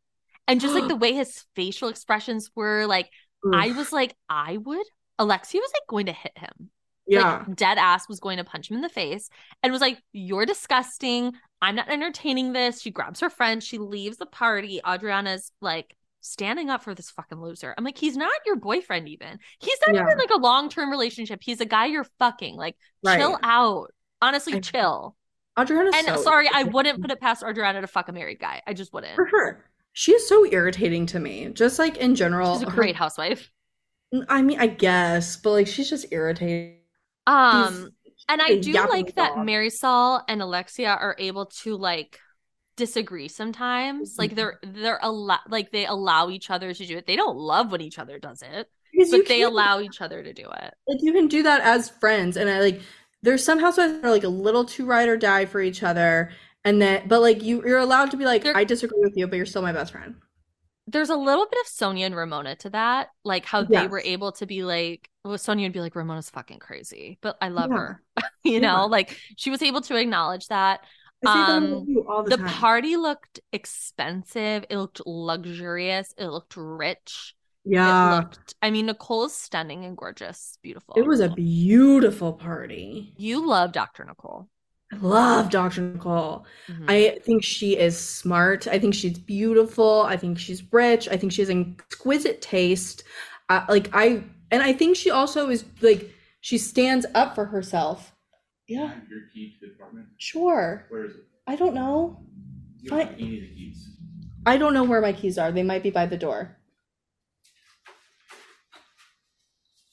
And 0.48 0.60
just 0.60 0.74
like 0.74 0.88
the 0.88 0.96
way 0.96 1.12
his 1.12 1.44
facial 1.54 1.88
expressions 1.90 2.50
were, 2.56 2.86
like, 2.86 3.10
I 3.52 3.72
was 3.72 3.92
like, 3.92 4.16
I 4.30 4.56
would. 4.56 4.86
Alexia 5.18 5.60
was 5.60 5.70
like 5.74 5.86
going 5.88 6.06
to 6.06 6.12
hit 6.12 6.32
him. 6.36 6.70
Yeah. 7.08 7.38
Like, 7.46 7.56
dead 7.56 7.78
ass 7.78 8.08
was 8.08 8.20
going 8.20 8.36
to 8.38 8.44
punch 8.44 8.70
him 8.70 8.76
in 8.76 8.82
the 8.82 8.88
face 8.88 9.28
and 9.62 9.72
was 9.72 9.80
like, 9.80 10.02
You're 10.12 10.46
disgusting. 10.46 11.32
I'm 11.60 11.74
not 11.74 11.88
entertaining 11.90 12.52
this. 12.52 12.80
She 12.80 12.90
grabs 12.90 13.20
her 13.20 13.30
friend. 13.30 13.62
She 13.62 13.78
leaves 13.78 14.16
the 14.18 14.26
party. 14.26 14.80
Adriana's 14.86 15.50
like, 15.60 15.96
standing 16.20 16.68
up 16.68 16.82
for 16.82 16.94
this 16.94 17.10
fucking 17.10 17.40
loser. 17.40 17.74
I'm 17.78 17.84
like, 17.84 17.96
he's 17.96 18.16
not 18.16 18.30
your 18.44 18.56
boyfriend, 18.56 19.08
even. 19.08 19.38
He's 19.60 19.78
not 19.86 19.94
Yeah. 19.96 20.02
even 20.04 20.18
like 20.18 20.30
a 20.30 20.38
long 20.38 20.68
term 20.68 20.90
relationship. 20.90 21.40
He's 21.42 21.60
a 21.60 21.64
guy 21.64 21.86
you're 21.86 22.06
fucking. 22.18 22.56
Like, 22.56 22.76
chill 23.06 23.38
out. 23.42 23.92
Honestly, 24.20 24.54
I- 24.54 24.60
chill. 24.60 25.16
Adriana's 25.58 25.94
And 25.96 26.06
so 26.06 26.22
sorry, 26.22 26.48
I 26.52 26.62
wouldn't 26.64 27.00
put 27.00 27.10
it 27.10 27.20
past 27.20 27.42
Adriana 27.42 27.80
to 27.80 27.86
fuck 27.88 28.08
a 28.08 28.12
married 28.12 28.38
guy. 28.38 28.62
I 28.66 28.74
just 28.74 28.92
wouldn't. 28.92 29.16
for 29.16 29.26
her. 29.26 29.64
She 29.92 30.12
is 30.12 30.28
so 30.28 30.44
irritating 30.46 31.06
to 31.06 31.18
me. 31.18 31.48
Just 31.48 31.80
like 31.80 31.96
in 31.96 32.14
general. 32.14 32.54
She's 32.58 32.68
a 32.68 32.70
her- 32.70 32.76
great 32.76 32.94
housewife. 32.94 33.50
I 34.28 34.42
mean, 34.42 34.58
I 34.60 34.68
guess, 34.68 35.36
but 35.36 35.50
like 35.50 35.66
she's 35.66 35.90
just 35.90 36.06
irritating. 36.12 36.77
Um, 37.30 37.90
And 38.28 38.42
I 38.42 38.56
do 38.58 38.72
like 38.72 39.14
that 39.16 39.34
dog. 39.36 39.46
Marisol 39.46 40.22
and 40.28 40.42
Alexia 40.42 40.90
are 40.90 41.16
able 41.18 41.46
to 41.62 41.76
like 41.76 42.18
disagree 42.76 43.28
sometimes. 43.28 44.12
Mm-hmm. 44.12 44.20
Like 44.20 44.34
they're 44.34 44.58
they're 44.62 45.00
a 45.02 45.10
lot 45.10 45.40
like 45.48 45.70
they 45.72 45.86
allow 45.86 46.28
each 46.30 46.50
other 46.50 46.72
to 46.74 46.86
do 46.86 46.96
it. 46.98 47.06
They 47.06 47.16
don't 47.16 47.36
love 47.36 47.72
when 47.72 47.80
each 47.80 47.98
other 47.98 48.18
does 48.18 48.42
it, 48.42 48.68
but 49.10 49.26
they 49.26 49.42
allow 49.42 49.80
each 49.80 50.00
other 50.00 50.22
to 50.22 50.32
do 50.32 50.44
it. 50.44 50.74
like 50.86 50.98
you 51.00 51.12
can 51.12 51.28
do 51.28 51.42
that 51.42 51.60
as 51.62 51.88
friends 51.88 52.36
and 52.36 52.48
i 52.50 52.60
like 52.60 52.80
there's 53.22 53.44
some 53.44 53.58
housewives 53.58 53.92
that 53.94 54.04
are 54.04 54.10
like 54.10 54.24
a 54.24 54.28
little 54.28 54.64
too 54.64 54.86
ride 54.86 55.08
or 55.08 55.16
die 55.16 55.44
for 55.46 55.60
each 55.60 55.82
other 55.82 56.30
and 56.64 56.80
then 56.82 57.06
but 57.08 57.20
like 57.20 57.42
you 57.42 57.62
you're 57.66 57.78
allowed 57.78 58.10
to 58.10 58.16
be 58.16 58.24
like 58.24 58.42
They're- 58.42 58.56
i 58.56 58.64
disagree 58.64 58.98
with 59.02 59.16
you 59.16 59.26
but 59.28 59.36
you're 59.36 59.46
still 59.46 59.62
my 59.62 59.72
best 59.72 59.92
friend 59.92 60.14
There's 60.90 61.10
a 61.10 61.16
little 61.16 61.46
bit 61.50 61.60
of 61.60 61.66
Sonja 61.66 62.06
and 62.06 62.16
Ramona 62.16 62.56
to 62.56 62.70
that, 62.70 63.08
like 63.24 63.44
how 63.44 63.62
they 63.64 63.86
were 63.86 64.00
able 64.00 64.32
to 64.32 64.46
be 64.46 64.64
like, 64.64 65.08
well, 65.24 65.34
Sonja 65.36 65.62
would 65.62 65.72
be 65.72 65.80
like, 65.80 65.94
Ramona's 65.94 66.30
fucking 66.30 66.60
crazy, 66.60 67.18
but 67.20 67.36
I 67.42 67.48
love 67.48 67.70
Yeah. 67.70 67.76
her. 67.76 68.02
you 68.44 68.52
Yeah. 68.54 68.60
know, 68.60 68.86
like 68.86 69.18
she 69.36 69.50
was 69.50 69.62
able 69.62 69.82
to 69.82 69.96
acknowledge 69.96 70.46
that. 70.48 70.80
I 71.22 71.26
say 71.26 71.44
that 71.44 71.48
Um, 71.58 71.84
the, 71.84 72.36
the 72.36 72.38
party 72.38 72.96
looked 72.96 73.40
expensive. 73.52 74.64
It 74.70 74.78
looked 74.78 75.00
luxurious. 75.04 76.14
It 76.16 76.26
looked 76.28 76.56
rich. 76.56 77.34
yeah 77.64 78.06
It 78.06 78.16
looked. 78.16 78.54
I 78.62 78.70
mean, 78.70 78.86
Nicole 78.86 79.24
is 79.26 79.34
stunning 79.34 79.84
and 79.84 79.96
gorgeous, 79.96 80.58
beautiful. 80.62 80.94
it 80.96 81.06
was 81.06 81.20
a 81.20 81.28
beautiful 81.28 82.32
party 82.32 83.12
You 83.16 83.46
love 83.46 83.72
Dr. 83.72 84.04
Nicole. 84.04 84.48
I 84.92 84.96
love 84.96 85.50
dr 85.50 85.80
nicole 85.80 86.44
Mhm. 86.68 86.84
i 86.88 87.18
think 87.24 87.44
she 87.44 87.76
is 87.76 87.98
smart 87.98 88.66
i 88.66 88.78
think 88.78 88.94
she's 88.94 89.18
beautiful 89.18 90.02
i 90.02 90.16
think 90.16 90.38
she's 90.38 90.62
rich 90.72 91.08
i 91.08 91.16
think 91.16 91.32
she 91.32 91.42
has 91.42 91.50
exquisite 91.50 92.40
taste 92.40 93.04
uh, 93.50 93.64
like 93.68 93.90
i 93.92 94.22
and 94.50 94.62
i 94.62 94.72
think 94.72 94.96
she 94.96 95.10
also 95.10 95.50
is 95.50 95.64
like 95.82 96.10
she 96.40 96.56
stands 96.58 97.04
up 97.14 97.34
for 97.34 97.44
herself 97.44 98.14
yeah 98.66 98.94
Your 99.10 99.20
key 99.32 99.56
to 99.60 99.66
the 99.66 99.72
apartment? 99.74 100.06
sure 100.18 100.86
Where 100.88 101.04
is 101.04 101.14
it? 101.16 101.22
i 101.46 101.54
don't 101.56 101.74
know 101.74 102.20
You 102.80 102.90
don't 102.90 102.98
Fine. 102.98 103.08
have 103.08 103.18
any 103.18 103.36
of 103.38 103.42
the 103.42 103.54
keys. 103.54 103.78
I 104.46 104.56
don't 104.56 104.72
know 104.72 104.84
where 104.84 105.02
my 105.02 105.12
keys 105.12 105.36
are. 105.36 105.50
They 105.52 105.64
might 105.64 105.82
be 105.82 105.90
by 105.90 106.06
the 106.06 106.16
door. 106.16 106.56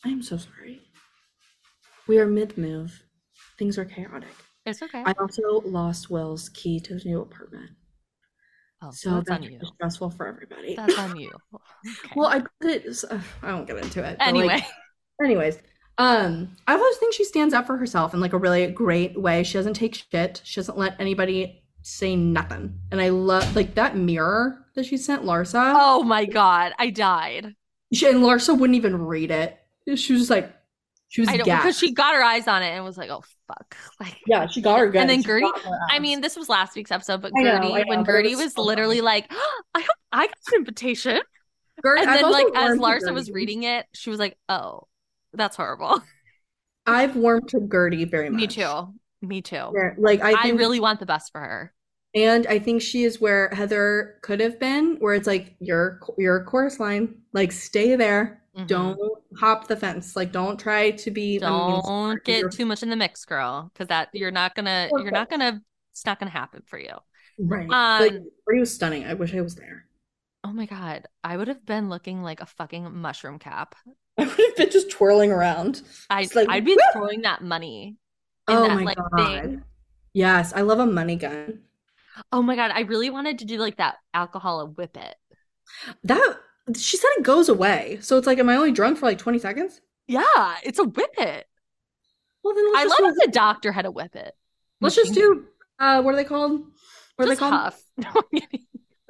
I'm 0.06 0.22
so 0.22 0.38
sorry. 0.38 0.82
We 2.08 2.20
are 2.20 2.28
mid 2.28 2.58
move. 2.58 3.04
Things 3.58 3.78
are 3.80 3.86
chaotic. 3.86 4.36
It's 4.66 4.82
okay. 4.82 5.03
I 5.05 5.13
also 5.20 5.61
lost 5.66 6.09
Will's 6.09 6.49
key 6.49 6.80
to 6.82 6.93
his 6.93 7.05
new 7.05 7.22
apartment. 7.22 7.72
oh, 8.82 8.91
So 8.91 9.16
that's 9.16 9.30
that's 9.30 9.45
on 9.45 9.51
you. 9.51 9.59
stressful 9.63 10.09
for 10.11 10.28
everybody. 10.28 10.76
That's 10.76 10.97
on 10.97 11.16
you. 11.18 11.32
Okay. 11.88 12.13
well, 12.16 12.30
I 12.30 12.39
put 12.39 12.72
it, 12.72 13.03
uh, 13.11 13.20
I 13.43 13.53
won't 13.53 13.68
get 13.68 13.78
into 13.78 13.99
it. 14.03 14.18
but, 14.18 14.26
like, 14.26 14.28
anyway, 14.28 14.66
anyways, 15.24 15.59
um, 15.99 16.49
I 16.68 16.74
always 16.74 16.97
think 16.97 17.13
she 17.13 17.24
stands 17.24 17.53
up 17.53 17.68
for 17.68 17.78
herself 17.78 18.16
in 18.16 18.20
like 18.20 18.34
a 18.34 18.39
really 18.39 18.66
great 18.68 19.22
way. 19.22 19.43
She 19.43 19.53
doesn't 19.53 19.76
take 19.76 19.93
shit. 19.93 20.41
She 20.43 20.55
doesn't 20.59 20.78
let 20.80 20.99
anybody 20.99 21.61
say 21.84 22.16
nothing. 22.16 22.80
And 22.91 22.99
I 22.99 23.09
love 23.09 23.55
like 23.55 23.76
that 23.76 23.95
mirror 23.95 24.66
that 24.74 24.88
she 24.88 24.97
sent 24.97 25.24
Larsa. 25.24 25.74
oh 25.78 26.01
my 26.01 26.26
god, 26.26 26.74
I 26.80 26.89
died. 26.89 27.53
She, 27.93 28.07
and 28.07 28.22
Larsa 28.24 28.57
wouldn't 28.57 28.76
even 28.78 29.05
read 29.05 29.30
it. 29.30 29.57
She 29.95 30.13
was 30.13 30.22
just 30.22 30.32
like, 30.32 30.51
she 31.16 31.22
was 31.22 31.30
I 31.30 31.38
don't 31.38 31.45
because 31.45 31.78
she 31.78 31.93
got 31.93 32.13
her 32.13 32.22
eyes 32.22 32.45
on 32.45 32.61
it 32.61 32.72
and 32.72 32.84
was 32.84 32.97
like, 32.97 33.09
"Oh 33.09 33.24
fuck!" 33.47 33.78
Like, 34.01 34.18
yeah, 34.28 34.47
she 34.47 34.61
got 34.61 34.80
her 34.80 34.89
gun. 34.89 35.03
And 35.03 35.09
then 35.09 35.24
Guerdy- 35.24 35.49
I 35.89 35.99
mean, 35.99 36.20
this 36.20 36.36
was 36.36 36.49
last 36.49 36.76
week's 36.76 36.91
episode, 36.91 37.22
but 37.22 37.32
I 37.38 37.43
know, 37.43 37.51
Guerdy, 37.51 37.74
I 37.74 37.84
know, 37.84 37.86
when 37.88 38.03
but 38.03 38.11
Guerdy 38.11 38.36
was 38.36 38.36
was 38.36 38.53
so 38.55 38.63
literally 38.63 38.97
funny. 38.97 39.05
like, 39.05 39.28
oh, 39.32 39.61
I 39.74 39.80
hope 39.80 39.89
I 40.11 40.28
got 40.28 40.36
an 40.51 40.59
invitation, 40.59 41.22
Guerdy- 41.86 42.01
and 42.01 42.09
then 42.09 42.30
like 42.30 42.47
as 42.53 42.78
Larsa 42.78 43.13
was 43.13 43.32
reading 43.32 43.63
it, 43.63 43.86
she 43.93 44.09
was 44.09 44.20
like, 44.20 44.38
"Oh, 44.49 44.88
that's 45.34 45.55
horrible." 45.55 46.01
I've 46.86 47.16
warmed 47.16 47.47
to 47.49 47.59
Guerdy 47.61 48.09
very 48.09 48.30
much. 48.30 48.41
Me 48.41 48.47
too. 48.47 48.93
Me 49.22 49.41
too. 49.41 49.72
Yeah, 49.74 49.91
Like 49.97 50.22
I, 50.22 50.49
I, 50.49 50.49
really 50.49 50.80
want 50.80 50.99
the 50.99 51.05
best 51.07 51.32
for 51.32 51.39
her. 51.41 51.74
and 52.13 52.45
I 52.47 52.59
think 52.59 52.82
she 52.82 53.03
is 53.03 53.20
where 53.20 53.49
Heather 53.53 54.20
could 54.22 54.39
have 54.39 54.59
been, 54.59 54.97
where 54.99 55.16
it's 55.16 55.28
like 55.28 55.55
your 55.59 55.99
your 56.18 56.43
chorus 56.43 56.80
line, 56.80 57.16
like 57.34 57.51
stay 57.51 57.95
there, 57.95 58.43
Mhm. 58.56 58.68
don't 58.68 58.99
hop 59.38 59.68
the 59.68 59.76
fence, 59.76 60.16
like 60.16 60.32
don't 60.32 60.58
try 60.60 60.91
to 60.91 61.12
be. 61.12 61.38
a 61.38 61.51
mean 61.51 61.82
sport, 61.82 62.24
Don't 62.24 62.24
get 62.24 62.51
too 62.51 62.66
much 62.66 62.84
in 62.84 62.89
the 62.89 62.95
mix, 62.95 63.26
girl, 63.26 63.70
because 63.74 63.88
that 63.88 64.10
you're 64.14 64.32
not 64.32 64.56
gonna. 64.56 64.89
You're 64.91 65.12
not 65.12 65.30
gonna. 65.30 65.62
It's 65.91 66.06
not 66.06 66.20
gonna 66.20 66.32
happen 66.32 66.62
for 66.66 66.78
you. 66.80 66.93
right. 67.39 67.68
Um, 67.70 68.30
Guerdy 68.47 68.60
was 68.60 68.74
stunning. 68.74 69.06
I 69.06 69.14
wish 69.14 69.34
I 69.34 69.41
was 69.41 69.56
there. 69.56 69.86
Oh 70.43 70.53
my 70.53 70.66
god, 70.66 71.08
I 71.24 71.38
would 71.38 71.47
have 71.47 71.66
been 71.66 71.89
looking 71.89 72.22
like 72.22 72.39
a 72.41 72.45
fucking 72.45 72.95
mushroom 72.95 73.39
cap. 73.39 73.76
I 74.18 74.26
would 74.26 74.38
have 74.38 74.56
been 74.56 74.70
just 74.70 74.89
twirling 74.91 75.32
around. 75.32 75.82
I 76.10 76.30
like, 76.36 76.47
I'd 76.49 76.66
be 76.66 76.76
woo! 76.76 76.82
throwing 76.93 77.22
that 77.22 77.41
money. 77.43 77.97
in 78.47 78.56
Oh 78.56 78.62
that, 78.62 78.76
my 78.76 78.84
like, 78.84 78.97
god. 79.12 79.43
thing. 79.43 79.64
Yes, 80.14 80.53
I 80.53 80.62
love 80.62 80.80
a 80.80 80.86
money 80.86 81.16
gun. 81.16 81.64
Oh 82.32 82.41
my 82.41 82.56
god, 82.56 82.72
I 82.74 82.82
really 82.82 83.10
wanted 83.10 83.39
to 83.39 83.45
do 83.45 83.58
like 83.58 83.78
that 83.78 83.97
alcohol 84.14 84.68
whip 84.68 84.95
it. 84.97 85.16
That 86.03 86.39
she 86.76 86.97
said 86.97 87.09
it 87.18 87.24
goes 87.24 87.49
away. 87.49 87.99
So 88.01 88.18
it's 88.18 88.28
like, 88.28 88.39
am 88.39 88.49
I 88.49 88.55
only 88.55 88.72
drunk 88.72 88.97
for 88.97 89.05
like 89.05 89.18
20 89.18 89.39
seconds? 89.39 89.82
Yeah, 90.07 90.55
it's 90.63 90.80
a 90.80 90.84
whip 90.84 91.13
it. 91.18 91.47
Well 92.43 92.53
then 92.55 92.72
let's 92.74 92.86
I 92.86 92.86
love 92.86 92.97
do, 92.99 93.05
if 93.07 93.26
the 93.26 93.32
doctor 93.32 93.72
had 93.72 93.86
a 93.86 93.91
whip 93.91 94.16
it. 94.16 94.34
let's 94.82 94.95
just 94.95 95.13
do 95.13 95.45
uh 95.80 96.01
what 96.01 96.13
are 96.13 96.18
they 96.18 96.24
called? 96.24 96.61
What 97.16 97.26
are 97.26 97.28
Just 97.28 97.39
they 97.39 97.47
called? 97.49 97.53
huff. 97.53 97.82
No. 97.97 98.22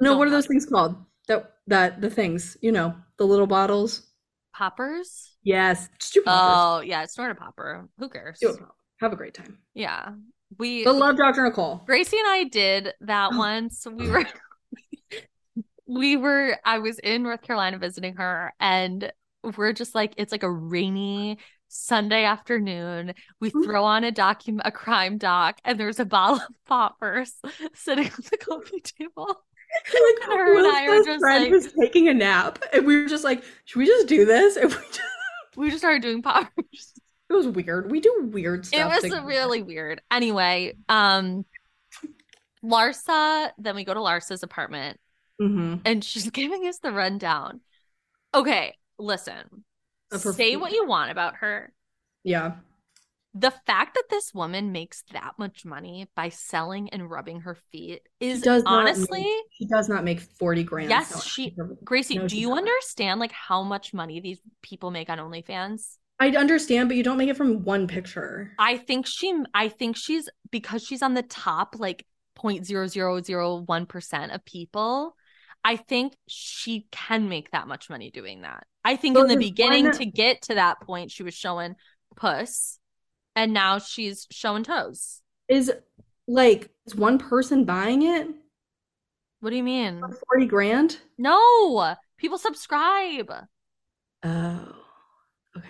No, 0.00 0.18
what 0.18 0.28
are 0.28 0.30
those 0.30 0.46
things 0.46 0.66
called? 0.66 0.96
That 1.28 1.52
that 1.66 2.00
the 2.00 2.10
things, 2.10 2.56
you 2.60 2.72
know, 2.72 2.94
the 3.18 3.26
little 3.26 3.46
bottles. 3.46 4.06
Poppers? 4.54 5.32
Yes, 5.42 5.88
poppers. 6.24 6.24
Oh 6.26 6.80
yeah, 6.80 7.04
snort 7.06 7.30
a 7.32 7.34
popper. 7.34 7.88
Who 7.98 8.08
cares? 8.08 8.38
Do 8.40 8.48
a 8.50 8.56
pop. 8.56 8.76
Have 9.00 9.12
a 9.12 9.16
great 9.16 9.34
time. 9.34 9.58
Yeah. 9.74 10.12
We 10.58 10.84
But 10.84 10.94
love 10.94 11.16
Dr. 11.16 11.42
Nicole. 11.42 11.82
Gracie 11.86 12.18
and 12.18 12.28
I 12.28 12.44
did 12.44 12.94
that 13.00 13.32
once. 13.34 13.86
We 13.90 14.08
were 14.10 14.24
we 15.86 16.16
were 16.16 16.56
I 16.64 16.78
was 16.78 16.98
in 16.98 17.22
North 17.22 17.42
Carolina 17.42 17.78
visiting 17.78 18.14
her 18.16 18.52
and 18.60 19.12
we're 19.56 19.72
just 19.72 19.94
like 19.94 20.14
it's 20.16 20.32
like 20.32 20.42
a 20.42 20.50
rainy 20.50 21.38
Sunday 21.68 22.24
afternoon. 22.24 23.14
We 23.40 23.50
Mhm. 23.50 23.64
throw 23.64 23.84
on 23.84 24.04
a 24.04 24.10
document 24.12 24.66
a 24.66 24.72
crime 24.72 25.18
doc 25.18 25.58
and 25.64 25.78
there's 25.78 26.00
a 26.00 26.04
bottle 26.04 26.36
of 26.36 26.42
poppers 26.66 27.34
sitting 27.74 28.06
on 28.06 28.20
the 28.30 28.36
coffee 28.38 28.80
table. 28.80 29.26
like 29.26 30.26
her 30.26 30.58
and 30.58 30.66
I 30.76 30.86
best 30.86 31.06
just 31.06 31.20
friend 31.20 31.44
like- 31.44 31.52
was 31.52 31.72
taking 31.72 32.08
a 32.08 32.14
nap, 32.14 32.60
and 32.72 32.86
we 32.86 33.00
were 33.02 33.08
just 33.08 33.24
like, 33.24 33.42
should 33.64 33.78
we 33.78 33.86
just 33.86 34.06
do 34.08 34.24
this? 34.24 34.56
And 34.56 34.70
we 34.70 34.76
just, 34.76 35.00
We 35.56 35.66
just 35.68 35.78
started 35.80 36.02
doing 36.02 36.22
poppers. 36.22 36.92
it 37.28 37.32
was 37.32 37.46
weird. 37.48 37.90
We 37.90 38.00
do 38.00 38.28
weird 38.32 38.66
stuff. 38.66 38.80
It 38.80 38.86
was 38.94 39.02
together. 39.02 39.26
really 39.26 39.62
weird. 39.62 40.00
Anyway, 40.10 40.74
um 40.88 41.44
Larsa, 42.64 43.50
then 43.58 43.76
we 43.76 43.84
go 43.84 43.94
to 43.94 44.00
Larsa's 44.00 44.42
apartment 44.42 44.98
Mhm. 45.40 45.80
and 45.84 46.04
she's 46.04 46.30
giving 46.30 46.66
us 46.66 46.78
the 46.78 46.92
rundown. 46.92 47.60
Okay, 48.34 48.76
listen. 48.98 49.64
Say 50.12 50.56
what 50.56 50.72
you 50.72 50.86
want 50.86 51.10
about 51.10 51.36
her. 51.36 51.72
Yeah. 52.24 52.56
The 53.34 53.50
fact 53.50 53.94
that 53.96 54.04
this 54.08 54.32
woman 54.32 54.72
makes 54.72 55.02
that 55.12 55.34
much 55.38 55.64
money 55.66 56.08
by 56.16 56.30
selling 56.30 56.88
and 56.88 57.10
rubbing 57.10 57.40
her 57.40 57.54
feet 57.70 58.00
is 58.18 58.40
does 58.40 58.62
honestly, 58.64 59.22
make- 59.24 59.44
She 59.52 59.66
does 59.66 59.88
not 59.90 60.04
make 60.04 60.20
40 60.20 60.62
grand. 60.64 60.88
Yes, 60.88 61.22
she- 61.24 61.54
Gracie, 61.84 62.16
No, 62.16 62.28
do 62.28 62.38
you 62.38 62.48
doesn't. 62.48 62.58
understand 62.66 63.20
like 63.20 63.32
how 63.32 63.62
much 63.62 63.92
money 63.92 64.20
these 64.20 64.40
people 64.62 64.90
make 64.90 65.10
on 65.10 65.18
OnlyFans? 65.18 65.98
I 66.18 66.30
understand, 66.30 66.88
but 66.88 66.96
you 66.96 67.02
don't 67.02 67.18
make 67.18 67.28
it 67.28 67.36
from 67.36 67.62
one 67.62 67.86
picture. 67.86 68.52
I 68.58 68.78
think 68.78 69.06
she 69.06 69.34
I 69.52 69.68
think 69.68 69.96
she's 69.98 70.30
because 70.50 70.82
she's 70.82 71.02
on 71.02 71.12
the 71.12 71.22
top 71.22 71.74
like 71.78 72.06
0.0001% 72.38 74.34
of 74.34 74.44
people. 74.44 75.16
I 75.66 75.76
think 75.76 76.14
she 76.28 76.86
can 76.92 77.28
make 77.28 77.50
that 77.50 77.66
much 77.66 77.90
money 77.90 78.10
doing 78.10 78.42
that. 78.42 78.66
I 78.84 78.96
think 78.96 79.16
So 79.16 79.22
in 79.22 79.28
the 79.28 79.36
beginning 79.36 79.90
to 79.92 80.06
get 80.06 80.42
to 80.42 80.54
that 80.54 80.80
point 80.80 81.10
she 81.10 81.22
was 81.24 81.34
showing 81.34 81.74
puss 82.14 82.78
and 83.34 83.52
now 83.52 83.78
she's 83.78 84.26
showing 84.30 84.62
toes. 84.62 85.20
Is 85.48 85.72
like 86.28 86.70
is 86.86 86.94
one 86.94 87.18
person 87.18 87.64
buying 87.64 88.02
it 88.02 88.28
What 89.40 89.50
do 89.50 89.56
you 89.56 89.62
mean? 89.62 90.00
for 90.00 90.12
40 90.28 90.46
grand? 90.46 90.98
No, 91.18 91.96
people 92.16 92.38
subscribe. 92.38 93.30
Oh, 94.22 94.76
okay. 95.56 95.68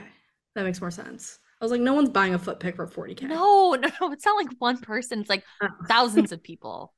That 0.54 0.64
makes 0.64 0.80
more 0.80 0.90
sense. 0.90 1.38
I 1.60 1.64
was 1.64 1.72
like, 1.72 1.80
no 1.80 1.94
one's 1.94 2.10
buying 2.10 2.34
a 2.34 2.38
foot 2.38 2.60
pick 2.60 2.76
for 2.76 2.86
40k. 2.86 3.26
No, 3.26 3.74
no, 3.80 3.88
no, 4.00 4.12
it's 4.12 4.24
not 4.24 4.36
like 4.36 4.50
one 4.58 4.78
person. 4.80 5.20
It's 5.20 5.30
like 5.30 5.44
Oh. 5.60 5.68
thousands 5.88 6.32
of 6.32 6.42
people. 6.42 6.92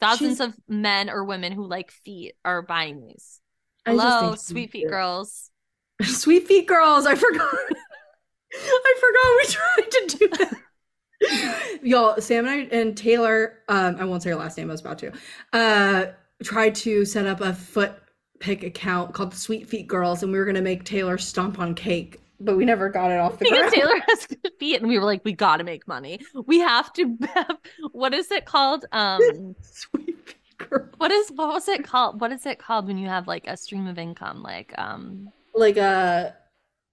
Thousands 0.00 0.38
She's- 0.38 0.48
of 0.48 0.54
men 0.68 1.08
or 1.10 1.24
women 1.24 1.52
who 1.52 1.66
like 1.66 1.90
feet 1.90 2.34
are 2.44 2.62
buying 2.62 3.00
these. 3.00 3.40
Hello, 3.86 4.34
sweet 4.34 4.70
feet 4.70 4.88
girls. 4.88 5.50
Sweet 6.02 6.48
feet 6.48 6.66
girls. 6.66 7.06
I 7.06 7.14
forgot. 7.14 7.54
I 8.52 8.94
forgot 9.00 9.36
we 9.38 9.46
tried 9.52 9.90
to 9.90 10.18
do 10.18 10.28
that. 10.28 11.80
Y'all, 11.82 12.20
Sam 12.20 12.46
and 12.46 12.72
I 12.72 12.76
and 12.76 12.96
Taylor, 12.96 13.58
um, 13.68 13.96
I 13.98 14.04
won't 14.04 14.22
say 14.22 14.30
her 14.30 14.36
last 14.36 14.58
name, 14.58 14.70
I 14.70 14.72
was 14.72 14.80
about 14.80 14.98
to, 14.98 15.12
uh, 15.52 16.06
tried 16.42 16.74
to 16.76 17.04
set 17.04 17.26
up 17.26 17.40
a 17.40 17.52
foot 17.54 17.92
pick 18.40 18.62
account 18.64 19.14
called 19.14 19.34
Sweet 19.34 19.68
Feet 19.68 19.86
Girls, 19.86 20.22
and 20.22 20.32
we 20.32 20.38
were 20.38 20.44
gonna 20.44 20.60
make 20.60 20.84
Taylor 20.84 21.16
stomp 21.16 21.58
on 21.58 21.74
cake 21.74 22.20
but 22.40 22.56
we 22.56 22.64
never 22.64 22.88
got 22.88 23.10
it 23.10 23.18
off 23.18 23.38
the 23.38 23.44
because 23.44 23.58
ground. 23.58 23.74
Taylor 23.74 24.00
has 24.08 24.26
good 24.26 24.52
feet, 24.58 24.80
and 24.80 24.88
we 24.88 24.98
were 24.98 25.04
like, 25.04 25.24
we 25.24 25.32
got 25.32 25.58
to 25.58 25.64
make 25.64 25.86
money. 25.88 26.20
We 26.46 26.58
have 26.60 26.92
to. 26.94 27.16
Have, 27.34 27.58
what 27.92 28.12
is 28.14 28.30
it 28.30 28.44
called? 28.44 28.84
Um, 28.92 29.54
Sweet 29.60 30.34
girl. 30.58 30.88
what 30.98 31.10
is 31.10 31.30
what 31.30 31.48
was 31.48 31.68
it 31.68 31.84
called? 31.84 32.20
What 32.20 32.32
is 32.32 32.44
it 32.46 32.58
called 32.58 32.86
when 32.86 32.98
you 32.98 33.08
have 33.08 33.26
like 33.26 33.46
a 33.46 33.56
stream 33.56 33.86
of 33.86 33.98
income? 33.98 34.42
Like, 34.42 34.72
um, 34.78 35.30
Like 35.54 35.76
uh 35.78 36.30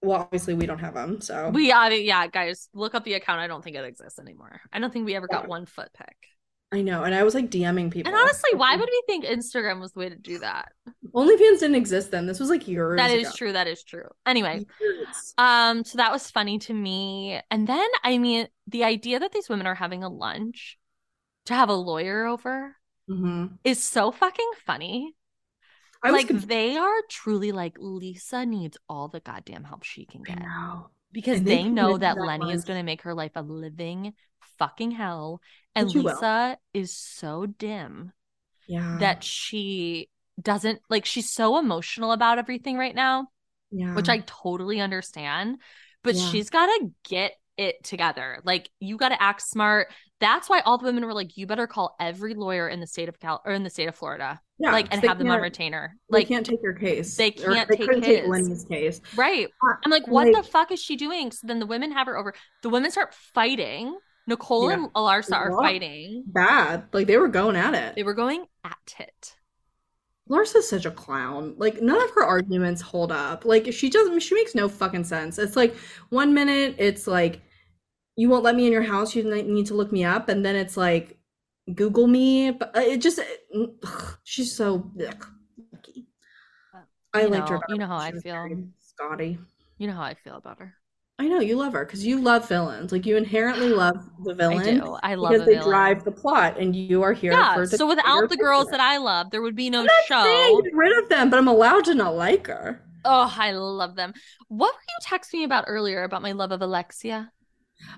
well 0.02 0.20
obviously 0.22 0.54
we 0.54 0.66
don't 0.66 0.80
have 0.80 0.94
them, 0.94 1.20
so 1.20 1.50
we 1.50 1.70
uh, 1.70 1.88
yeah, 1.90 2.26
guys, 2.26 2.68
look 2.74 2.94
up 2.94 3.04
the 3.04 3.14
account. 3.14 3.40
I 3.40 3.46
don't 3.46 3.62
think 3.62 3.76
it 3.76 3.84
exists 3.84 4.18
anymore. 4.18 4.60
I 4.72 4.78
don't 4.80 4.92
think 4.92 5.06
we 5.06 5.14
ever 5.14 5.28
got 5.28 5.44
Yeah. 5.44 5.48
one 5.48 5.66
foot 5.66 5.90
pick. 5.96 6.16
I 6.72 6.80
know. 6.82 7.02
And 7.04 7.14
I 7.14 7.22
was 7.22 7.34
like 7.34 7.50
DMing 7.50 7.90
people. 7.90 8.10
And 8.12 8.18
honestly, 8.20 8.50
why 8.54 8.76
would 8.76 8.88
we 8.88 9.02
think 9.06 9.24
Instagram 9.26 9.80
was 9.80 9.92
the 9.92 9.98
way 10.00 10.08
to 10.08 10.16
do 10.16 10.38
that? 10.38 10.72
OnlyFans 11.14 11.60
didn't 11.60 11.74
exist 11.74 12.10
then? 12.10 12.26
This 12.26 12.40
was 12.40 12.48
like 12.48 12.66
years 12.66 12.96
That 12.96 13.10
is 13.10 13.28
ago. 13.28 13.32
true. 13.36 13.52
That 13.52 13.66
is 13.68 13.84
true. 13.84 14.08
Anyway, 14.24 14.64
Years. 14.80 15.34
um, 15.36 15.84
so 15.84 15.98
that 15.98 16.10
was 16.12 16.30
funny 16.30 16.58
to 16.60 16.72
me. 16.72 17.38
And 17.50 17.66
then, 17.66 17.86
I 18.02 18.16
mean, 18.16 18.48
the 18.66 18.84
idea 18.84 19.20
that 19.20 19.32
these 19.32 19.48
women 19.50 19.66
are 19.66 19.74
having 19.74 20.02
a 20.02 20.08
lunch 20.08 20.78
to 21.46 21.54
have 21.54 21.68
a 21.68 21.74
lawyer 21.74 22.24
over 22.24 22.76
Mhm. 23.10 23.58
is 23.64 23.82
so 23.84 24.10
fucking 24.10 24.50
funny. 24.64 25.14
I 26.02 26.10
like 26.10 26.28
they 26.28 26.76
are 26.78 27.02
truly 27.08 27.52
like 27.52 27.76
Lisa 27.78 28.44
needs 28.46 28.76
all 28.88 29.08
the 29.08 29.20
goddamn 29.20 29.62
help 29.64 29.84
she 29.84 30.04
can 30.04 30.22
get 30.22 30.42
because 31.12 31.38
And 31.38 31.46
they 31.46 31.62
they 31.62 31.68
know 31.68 31.98
that 31.98 32.16
that 32.16 32.20
Lenny 32.24 32.52
is 32.52 32.64
going 32.64 32.78
to 32.78 32.82
make 32.82 33.02
her 33.02 33.14
life 33.14 33.32
a 33.36 33.42
living 33.42 34.14
fucking 34.58 34.90
hell 34.92 35.40
and 35.74 35.92
you 35.92 36.02
will. 36.02 36.12
Lisa 36.14 36.58
is 36.74 36.96
so 36.96 37.46
dim 37.46 38.12
Yeah. 38.68 38.96
that 39.00 39.22
she 39.24 40.08
doesn't 40.40 40.80
like 40.88 41.04
she's 41.04 41.30
so 41.30 41.58
emotional 41.58 42.12
about 42.12 42.38
everything 42.38 42.78
right 42.78 42.94
now 42.94 43.28
yeah. 43.70 43.94
which 43.94 44.08
I 44.08 44.18
totally 44.26 44.80
understand. 44.80 45.58
But 46.02 46.14
Yeah. 46.14 46.28
she's 46.30 46.50
got 46.50 46.66
to 46.66 46.90
get 47.08 47.32
it 47.56 47.84
together. 47.84 48.40
Like 48.44 48.68
you 48.80 48.96
got 48.96 49.10
to 49.10 49.22
act 49.22 49.42
smart. 49.42 49.88
That's 50.20 50.48
why 50.48 50.60
all 50.60 50.78
the 50.78 50.84
women 50.84 51.04
were 51.04 51.14
like, 51.14 51.36
"You 51.36 51.46
better 51.46 51.66
call 51.66 51.94
every 52.00 52.34
lawyer 52.34 52.68
in 52.68 52.80
the 52.80 52.86
state 52.86 53.08
of 53.08 53.18
Cal 53.18 53.40
or 53.44 53.52
in 53.52 53.62
the 53.64 53.70
state 53.70 53.88
of 53.88 53.94
Florida, 53.96 54.40
yeah, 54.58 54.70
like, 54.72 54.86
and 54.90 55.02
have 55.04 55.18
them 55.18 55.30
on 55.30 55.40
retainer." 55.40 55.96
They 56.10 56.18
Like, 56.20 56.28
can't 56.28 56.46
take 56.46 56.62
your 56.62 56.74
case. 56.74 57.16
they 57.16 57.30
can't 57.30 57.68
they 57.68 57.76
take 57.76 57.86
couldn't 57.86 58.02
take 58.02 58.20
his. 58.22 58.28
Lenny's 58.28 58.64
case. 58.64 59.00
right? 59.16 59.48
Uh, 59.62 59.74
I'm 59.84 59.90
like, 59.90 60.06
what 60.06 60.32
the 60.34 60.42
fuck 60.42 60.70
is 60.70 60.80
she 60.80 60.96
doing? 60.96 61.30
So 61.32 61.46
then 61.46 61.58
the 61.58 61.66
women 61.66 61.92
have 61.92 62.06
her 62.06 62.16
over. 62.16 62.34
The 62.62 62.68
women 62.70 62.90
start 62.90 63.14
fighting. 63.14 63.96
Nicole 64.26 64.68
Yeah. 64.70 64.74
and 64.76 64.92
Alarsa 64.94 65.32
are 65.34 65.50
fighting. 65.56 66.24
Bad. 66.26 66.84
Like 66.92 67.06
they 67.06 67.16
were 67.16 67.28
going 67.28 67.56
at 67.56 67.74
it. 67.74 67.94
They 67.94 68.02
were 68.02 68.14
going 68.14 68.46
at 68.64 68.94
it. 68.98 69.36
Larsa's 70.28 70.68
such 70.68 70.86
a 70.86 70.90
clown. 70.90 71.54
Like 71.58 71.82
none 71.82 72.00
of 72.02 72.10
her 72.14 72.24
arguments 72.24 72.80
hold 72.80 73.10
up. 73.12 73.44
Like 73.44 73.72
she 73.72 73.90
doesn't 73.90 74.20
she 74.20 74.34
makes 74.34 74.54
no 74.54 74.68
fucking 74.68 75.04
sense. 75.04 75.38
It's 75.38 75.56
like 75.56 75.74
one 76.10 76.32
minute 76.32 76.76
it's 76.78 77.06
like 77.06 77.40
you 78.16 78.28
won't 78.28 78.44
let 78.44 78.54
me 78.54 78.66
in 78.66 78.72
your 78.72 78.82
house, 78.82 79.14
you 79.16 79.24
need 79.24 79.66
to 79.66 79.74
look 79.74 79.90
me 79.90 80.04
up, 80.04 80.28
and 80.28 80.44
then 80.44 80.54
it's 80.54 80.76
like 80.76 81.18
Google 81.74 82.06
me. 82.06 82.50
But 82.52 82.76
uh, 82.76 82.80
it 82.80 82.98
just 82.98 83.18
ugh, 83.54 84.18
she's 84.22 84.54
so 84.54 84.90
ugh, 85.06 85.26
yucky. 85.74 86.04
I 87.14 87.24
liked 87.24 87.48
her. 87.48 87.56
know- 87.56 87.60
better 87.60 87.72
you 87.72 87.78
know 87.78 87.86
how 87.86 87.96
I 87.96 88.12
feel. 88.12 88.68
Scotty. 88.80 89.38
You 89.78 89.86
know 89.88 89.94
how 89.94 90.02
I 90.02 90.14
feel 90.14 90.36
about 90.36 90.60
her. 90.60 90.74
I 91.18 91.28
know 91.28 91.40
you 91.40 91.56
love 91.56 91.72
her 91.74 91.84
because 91.84 92.04
you 92.04 92.20
love 92.20 92.48
villains. 92.48 92.90
Like 92.90 93.06
you 93.06 93.16
inherently 93.16 93.68
love 93.72 93.96
the 94.24 94.34
villain 94.34 94.58
I 94.58 94.74
do. 94.74 94.96
I 95.02 95.14
love 95.14 95.30
because 95.30 95.42
a 95.42 95.46
they 95.46 95.52
villain. 95.54 95.70
drive 95.70 96.04
the 96.04 96.10
plot, 96.12 96.58
and 96.58 96.74
you 96.74 97.02
are 97.02 97.12
here 97.12 97.32
Yeah. 97.32 97.54
for 97.54 97.66
the 97.66 97.76
So 97.76 97.86
without 97.86 98.28
the 98.28 98.36
girls 98.36 98.68
that 98.70 98.80
I 98.80 98.96
love, 98.98 99.30
there 99.30 99.42
would 99.42 99.56
be 99.56 99.70
no 99.70 99.80
I'm 99.80 99.86
not 99.86 100.04
saying 100.22 100.56
show. 100.56 100.62
get 100.64 100.74
rid 100.74 101.02
of 101.02 101.08
them, 101.08 101.30
but 101.30 101.38
I'm 101.38 101.48
allowed 101.48 101.84
to 101.86 101.94
not 101.94 102.14
like 102.16 102.46
her. 102.48 102.82
Oh, 103.04 103.32
I 103.36 103.52
love 103.52 103.94
them. 103.96 104.12
What 104.48 104.74
were 104.74 104.80
you 104.88 104.98
texting 105.18 105.34
me 105.40 105.44
about 105.44 105.64
earlier 105.68 106.02
about 106.04 106.22
my 106.22 106.32
love 106.32 106.52
of 106.52 106.62
Alexia? 106.62 107.32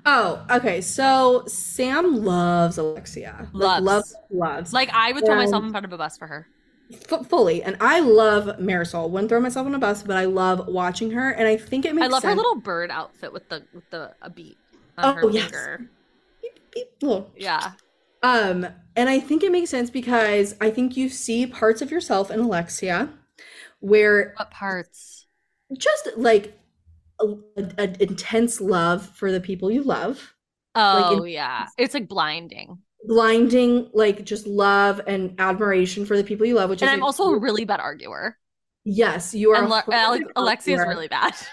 Oh, 0.07 0.45
okay. 0.51 0.81
So 0.81 1.45
Sam 1.47 2.25
loves 2.25 2.79
Alexia. 2.79 3.49
Like, 3.53 3.79
Loves. 3.81 3.85
loves, 3.85 4.15
loves. 4.31 4.73
Like 4.73 4.91
I 4.93 5.13
would 5.13 5.25
throw 5.25 5.37
myself 5.37 5.65
in 5.65 5.71
front 5.71 5.87
of 5.87 5.93
a 5.93 5.99
bus 5.99 6.17
for 6.17 6.27
her. 6.27 6.49
F- 6.93 7.27
fully. 7.29 7.63
And 7.63 7.77
I 7.81 8.01
love 8.01 8.47
Marisol. 8.59 9.11
Wouldn't 9.11 9.29
throw 9.31 9.41
myself 9.41 9.67
on 9.67 9.75
a 9.75 9.79
bus, 9.79 10.03
but 10.03 10.17
I 10.17 10.27
love 10.27 10.69
watching 10.69 11.11
her. 11.13 11.31
And 11.31 11.49
I 11.49 11.57
think 11.57 11.85
it 11.85 11.95
makes 11.95 12.05
I 12.05 12.09
love 12.09 12.23
her 12.23 12.35
little 12.35 12.57
bird 12.61 12.91
outfit 12.91 13.33
with 13.33 13.49
the 13.49 13.65
with 13.73 13.89
the 13.91 14.15
a 14.23 14.31
beat 14.31 14.59
on 14.99 15.05
Oh, 15.05 15.13
her 15.15 15.31
yes. 15.31 15.45
finger. 15.45 15.91
Beep, 16.43 16.89
beep. 17.01 17.27
Yeah. 17.37 17.73
Um, 18.23 18.67
and 18.97 19.09
I 19.09 19.21
think 19.21 19.43
it 19.43 19.53
makes 19.53 19.71
sense 19.71 19.91
because 19.91 20.55
I 20.61 20.71
think 20.71 20.97
you 20.97 21.09
see 21.09 21.47
parts 21.47 21.83
of 21.83 21.91
yourself 21.91 22.31
in 22.31 22.41
Alexia 22.41 23.11
where 23.81 24.33
What 24.37 24.51
parts? 24.51 25.27
just 25.77 26.09
like 26.17 26.59
a, 27.21 27.35
a- 27.79 28.03
intense 28.03 28.61
love 28.61 29.07
for 29.07 29.31
the 29.31 29.41
people 29.41 29.71
you 29.71 29.83
love, 29.83 30.35
Oh 30.75 31.23
in- 31.23 31.33
yeah. 31.33 31.67
It's 31.79 31.95
like 31.95 32.09
blinding. 32.09 32.79
Blinding 33.07 33.91
like 33.93 34.25
just 34.25 34.47
love 34.47 35.01
and 35.07 35.35
admiration 35.39 36.07
for 36.07 36.17
the 36.17 36.25
people 36.25 36.47
you 36.47 36.55
love, 36.55 36.71
which 36.71 36.83
And 36.83 36.89
is 36.91 36.95
I'm 36.95 37.03
also 37.03 37.25
a 37.31 37.39
really 37.39 37.65
bad 37.65 37.81
arguer. 37.81 38.39
yes, 38.85 39.35
you 39.35 39.51
are. 39.53 39.57
And 39.57 39.67
a 39.67 39.69
Le- 39.69 39.85
Ale- 39.93 40.31
Alexia's 40.37 40.79
arguer. 40.79 40.95
really 40.95 41.09
bad. 41.09 41.35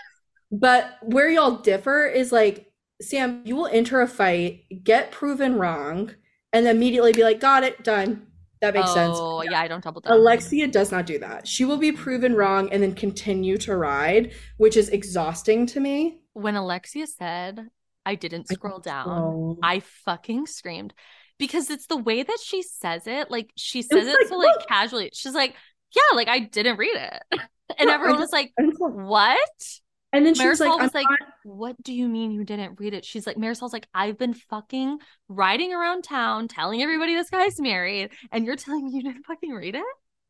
But 0.54 0.98
where 1.02 1.30
y'all 1.30 1.58
differ 1.58 2.06
is 2.06 2.34
like, 2.34 2.70
Sam, 3.02 3.42
you 3.46 3.56
will 3.56 3.68
enter 3.68 4.02
a 4.02 4.08
fight, 4.08 4.66
get 4.84 5.12
proven 5.12 5.56
wrong, 5.56 6.12
and 6.52 6.68
immediately 6.68 7.14
be 7.14 7.24
like, 7.24 7.40
got 7.40 7.64
it, 7.64 7.84
done. 7.86 8.28
That 8.60 8.74
makes 8.74 8.94
sense. 8.94 9.16
Oh 9.18 9.42
yeah, 9.44 9.62
I 9.62 9.68
don't 9.70 9.82
double 9.84 10.02
down. 10.02 10.12
Alexia 10.14 10.68
does 10.68 10.92
not 10.92 11.06
do 11.06 11.18
that. 11.20 11.48
She 11.48 11.64
will 11.66 11.78
be 11.78 11.94
proven 11.94 12.36
wrong 12.36 12.70
and 12.72 12.84
then 12.84 12.94
continue 12.94 13.58
to 13.60 13.76
ride, 13.76 14.34
which 14.58 14.76
is 14.78 14.90
exhausting 14.90 15.66
to 15.68 15.80
me. 15.80 16.20
When 16.34 16.56
Alexia 16.56 17.08
said 17.08 17.70
I 18.06 18.16
didn't 18.16 18.50
scroll 18.50 18.80
down. 18.80 19.58
I 19.64 19.80
fucking 19.80 20.48
screamed 20.48 20.94
because 21.42 21.72
it's 21.72 21.88
the 21.88 21.98
way 21.98 22.22
that 22.22 22.38
she 22.40 22.62
says 22.62 23.08
it. 23.08 23.32
Like 23.32 23.52
she 23.58 23.82
says 23.82 24.06
was 24.06 24.08
it 24.08 24.16
like, 24.20 24.28
so 24.28 24.38
like 24.38 24.56
"Look." 24.60 24.68
casually. 24.68 25.10
She's 25.12 25.34
like, 25.34 25.56
"Yeah, 25.96 26.16
like 26.16 26.28
I 26.28 26.38
didn't 26.40 26.78
read 26.78 26.96
it," 26.96 27.24
and 27.80 27.88
No, 27.88 27.94
everyone 27.94 28.20
was 28.20 28.32
like, 28.32 28.54
And, 28.58 28.72
it's 28.72 28.80
like- 28.80 28.94
"What?" 28.94 29.80
and 30.14 30.24
then 30.24 30.36
she 30.36 30.48
was 30.48 30.60
like, 30.60 30.70
was 30.80 30.94
like, 30.94 31.08
not- 31.10 31.20
"What 31.44 31.82
do 31.82 31.94
you 31.94 32.08
mean 32.08 32.32
you 32.32 32.44
didn't 32.44 32.80
read 32.80 32.94
it?" 32.94 33.04
She's 33.06 33.26
like, 33.26 33.38
Marisol's 33.38 33.74
like, 33.74 33.88
"I've 33.92 34.20
been 34.20 34.36
fucking 34.36 35.00
riding 35.28 35.74
around 35.74 36.04
town 36.04 36.48
telling 36.48 36.84
everybody 36.84 37.16
this 37.16 37.32
guy's 37.32 37.60
married, 37.60 38.12
and 38.32 38.46
you're 38.46 38.56
telling 38.56 38.86
me 38.86 38.92
you 38.94 39.02
didn't 39.04 39.26
fucking 39.26 39.52
read 39.52 39.76
it." 39.76 39.84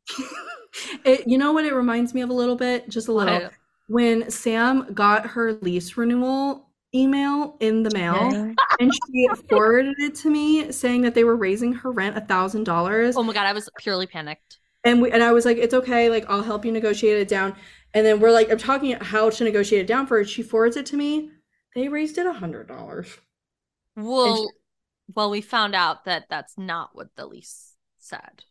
it, 1.04 1.28
you 1.28 1.36
know 1.36 1.52
what 1.52 1.66
it 1.66 1.74
reminds 1.74 2.14
me 2.14 2.22
of 2.22 2.30
a 2.30 2.34
little 2.34 2.56
bit? 2.56 2.88
Just 2.88 3.08
a 3.08 3.12
little. 3.12 3.34
What? 3.38 3.52
When 3.88 4.30
Sam 4.30 4.94
got 4.94 5.26
her 5.26 5.52
lease 5.52 5.98
renewal 5.98 6.70
email 6.94 7.56
in 7.60 7.82
the 7.82 7.90
mail 7.90 8.54
and 8.78 8.92
she 8.94 9.28
forwarded 9.48 9.94
it 9.98 10.14
to 10.16 10.30
me 10.30 10.70
saying 10.72 11.02
that 11.02 11.14
they 11.14 11.24
were 11.24 11.36
raising 11.36 11.72
her 11.72 11.90
rent 11.90 12.16
a 12.16 12.20
thousand 12.20 12.64
dollars. 12.64 13.16
Oh 13.16 13.22
my 13.22 13.32
god, 13.32 13.46
I 13.46 13.52
was 13.52 13.68
purely 13.78 14.06
panicked. 14.06 14.58
And 14.84 15.00
we 15.00 15.10
and 15.10 15.22
I 15.22 15.32
was 15.32 15.44
like, 15.44 15.58
it's 15.58 15.74
okay, 15.74 16.10
like 16.10 16.24
I'll 16.28 16.42
help 16.42 16.64
you 16.64 16.72
negotiate 16.72 17.18
it 17.18 17.28
down. 17.28 17.54
And 17.94 18.04
then 18.06 18.20
we're 18.20 18.32
like, 18.32 18.50
I'm 18.50 18.58
talking 18.58 18.92
how 18.92 19.30
to 19.30 19.44
negotiate 19.44 19.82
it 19.82 19.86
down 19.86 20.06
for 20.06 20.18
her. 20.18 20.24
She 20.24 20.42
forwards 20.42 20.76
it 20.76 20.86
to 20.86 20.96
me. 20.96 21.30
They 21.74 21.88
raised 21.88 22.18
it 22.18 22.26
a 22.26 22.32
hundred 22.32 22.68
dollars. 22.68 23.16
Well, 23.96 24.50
well, 25.14 25.30
we 25.30 25.40
found 25.40 25.74
out 25.74 26.04
that 26.04 26.26
that's 26.28 26.56
not 26.58 26.94
what 26.94 27.14
the 27.16 27.26
lease 27.26 27.76
said. 27.98 28.44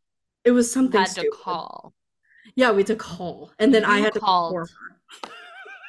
It 0.43 0.51
was 0.51 0.71
You 0.73 0.73
something 0.73 0.99
had 0.99 1.15
to 1.15 1.25
call. 1.25 1.95
Yeah, 2.55 2.71
we 2.71 2.77
had 2.77 2.87
to 2.87 2.95
call, 2.95 3.51
and 3.59 3.73
then 3.73 3.85
I 3.85 3.97
You 3.97 4.03
had 4.03 4.13
to 4.13 4.19
call 4.19 4.53
her. 4.53 4.67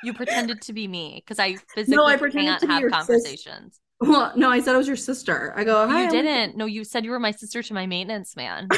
You 0.05 0.12
pretended 0.14 0.61
to 0.62 0.72
be 0.72 0.88
me 0.88 1.22
because 1.24 1.38
I 1.38 1.57
physically 1.74 1.96
No, 1.96 2.05
I 2.07 2.16
pretended 2.16 2.48
can't 2.48 2.61
to 2.61 2.66
be 2.66 2.72
have 2.72 2.80
your 2.80 2.90
sis- 2.90 2.96
conversations. 2.98 3.80
Well, 4.00 4.32
no, 4.34 4.50
I 4.50 4.61
said 4.61 4.74
I 4.74 4.78
was 4.78 4.88
your 4.88 4.96
sister. 4.96 5.53
I 5.57 5.62
go. 5.64 5.86
You 5.88 6.11
didn't. 6.11 6.57
No, 6.57 6.66
you 6.66 6.82
said 6.84 7.05
you 7.05 7.12
were 7.12 7.20
my 7.20 7.30
sister 7.30 7.62
to 7.62 7.72
my 7.74 7.86
maintenance 7.86 8.34
man. 8.34 8.68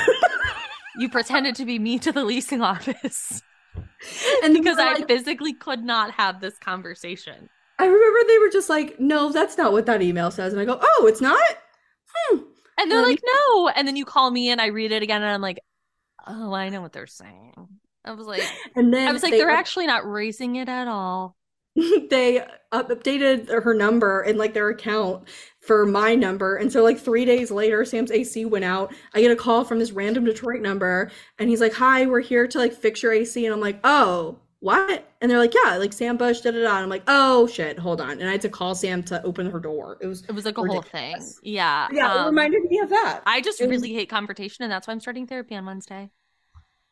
you 0.99 1.09
pretended 1.09 1.55
to 1.57 1.65
be 1.65 1.79
me 1.79 1.99
to 2.01 2.13
the 2.13 2.25
leasing 2.25 2.61
office 2.61 3.41
And 4.43 4.53
because 4.55 4.79
I 4.79 4.95
like- 4.95 5.09
physically 5.09 5.55
could 5.55 5.83
not 5.83 6.11
have 6.13 6.41
this 6.41 6.59
conversation. 6.59 7.49
I 7.79 7.87
remember 7.87 8.19
they 8.29 8.39
were 8.39 8.51
just 8.51 8.69
like, 8.69 9.01
no, 9.01 9.33
that's 9.33 9.57
not 9.59 9.73
what 9.73 9.87
that 9.87 10.01
email 10.03 10.31
says. 10.31 10.53
And 10.53 10.61
I 10.61 10.65
go, 10.65 10.79
oh, 10.81 11.07
it's 11.09 11.21
not? 11.21 11.41
Hmm. 12.15 12.39
And 12.79 12.91
they're 12.91 13.01
Um, 13.01 13.05
like, 13.07 13.21
no. 13.49 13.69
And 13.69 13.89
then 13.89 13.97
you 13.97 14.05
call 14.05 14.31
me 14.31 14.51
and 14.51 14.61
I 14.61 14.67
read 14.67 14.93
it 14.93 15.03
again 15.03 15.23
and 15.23 15.33
I'm 15.33 15.41
like, 15.41 15.59
oh, 16.27 16.53
I 16.53 16.69
know 16.69 16.83
what 16.83 16.93
they're 16.93 17.07
saying. 17.09 17.55
I 18.05 18.13
was 18.13 18.27
like, 18.27 18.43
And 18.77 18.93
then 18.93 19.09
I 19.09 19.13
was 19.13 19.23
like, 19.23 19.33
they 19.33 19.39
they're 19.39 19.51
up- 19.51 19.59
actually 19.59 19.87
not 19.87 20.09
raising 20.11 20.57
it 20.57 20.69
at 20.69 20.89
all. 20.89 21.37
they 21.77 22.45
updated 22.73 23.49
her 23.65 23.75
number 23.75 24.21
and 24.21 24.39
like 24.39 24.55
their 24.55 24.69
account 24.69 25.27
for 25.61 25.85
my 25.87 26.15
number. 26.15 26.57
And 26.57 26.71
so 26.73 26.85
like 26.85 26.99
three 27.01 27.25
days 27.25 27.51
later, 27.51 27.85
Sam's 27.85 28.13
AC 28.13 28.45
went 28.45 28.65
out. 28.65 28.95
I 29.13 29.21
get 29.21 29.31
a 29.33 29.37
call 29.37 29.65
from 29.65 29.79
this 29.81 29.91
random 29.91 30.25
Detroit 30.25 30.61
number 30.61 31.11
and 31.39 31.49
he's 31.49 31.61
like, 31.61 31.73
hi, 31.73 32.07
we're 32.07 32.21
here 32.21 32.47
to 32.47 32.59
like 32.59 32.73
fix 32.75 33.03
your 33.03 33.13
AC. 33.13 33.45
And 33.45 33.53
I'm 33.53 33.61
like, 33.61 33.81
oh, 33.83 34.39
what? 34.61 35.05
And 35.21 35.29
they're 35.31 35.39
like, 35.39 35.53
yeah, 35.53 35.77
like 35.77 35.93
Sam 35.93 36.17
Bush, 36.17 36.41
da 36.43 36.53
da 36.53 36.61
da. 36.63 36.75
And 36.77 36.85
I'm 36.85 36.89
like, 36.89 37.03
oh 37.09 37.47
shit, 37.49 37.77
hold 37.79 38.01
on. 38.01 38.13
And 38.13 38.29
I 38.29 38.33
had 38.33 38.41
to 38.43 38.49
call 38.49 38.75
Sam 38.77 39.03
to 39.05 39.21
open 39.25 39.51
her 39.51 39.59
door. 39.59 39.99
It 40.01 40.07
was, 40.07 40.25
It 40.29 40.33
was 40.33 40.45
like 40.45 40.59
a 40.59 40.63
whole 40.63 40.81
thing. 40.81 41.07
Ridiculous. 41.15 41.41
Yeah. 41.43 41.89
yeah, 41.93 42.15
it 42.15 42.19
um, 42.21 42.27
reminded 42.27 42.63
me 42.65 42.79
of 42.79 42.89
that. 42.91 43.23
I 43.27 43.41
just 43.41 43.61
It 43.61 43.69
was- 43.69 43.83
really 43.83 43.93
hate 43.95 44.09
confrontation, 44.09 44.63
and 44.63 44.71
that's 44.73 44.87
why 44.87 44.93
I'm 44.93 45.01
starting 45.01 45.27
therapy 45.27 45.57
on 45.57 45.67
Wednesday. 45.67 46.11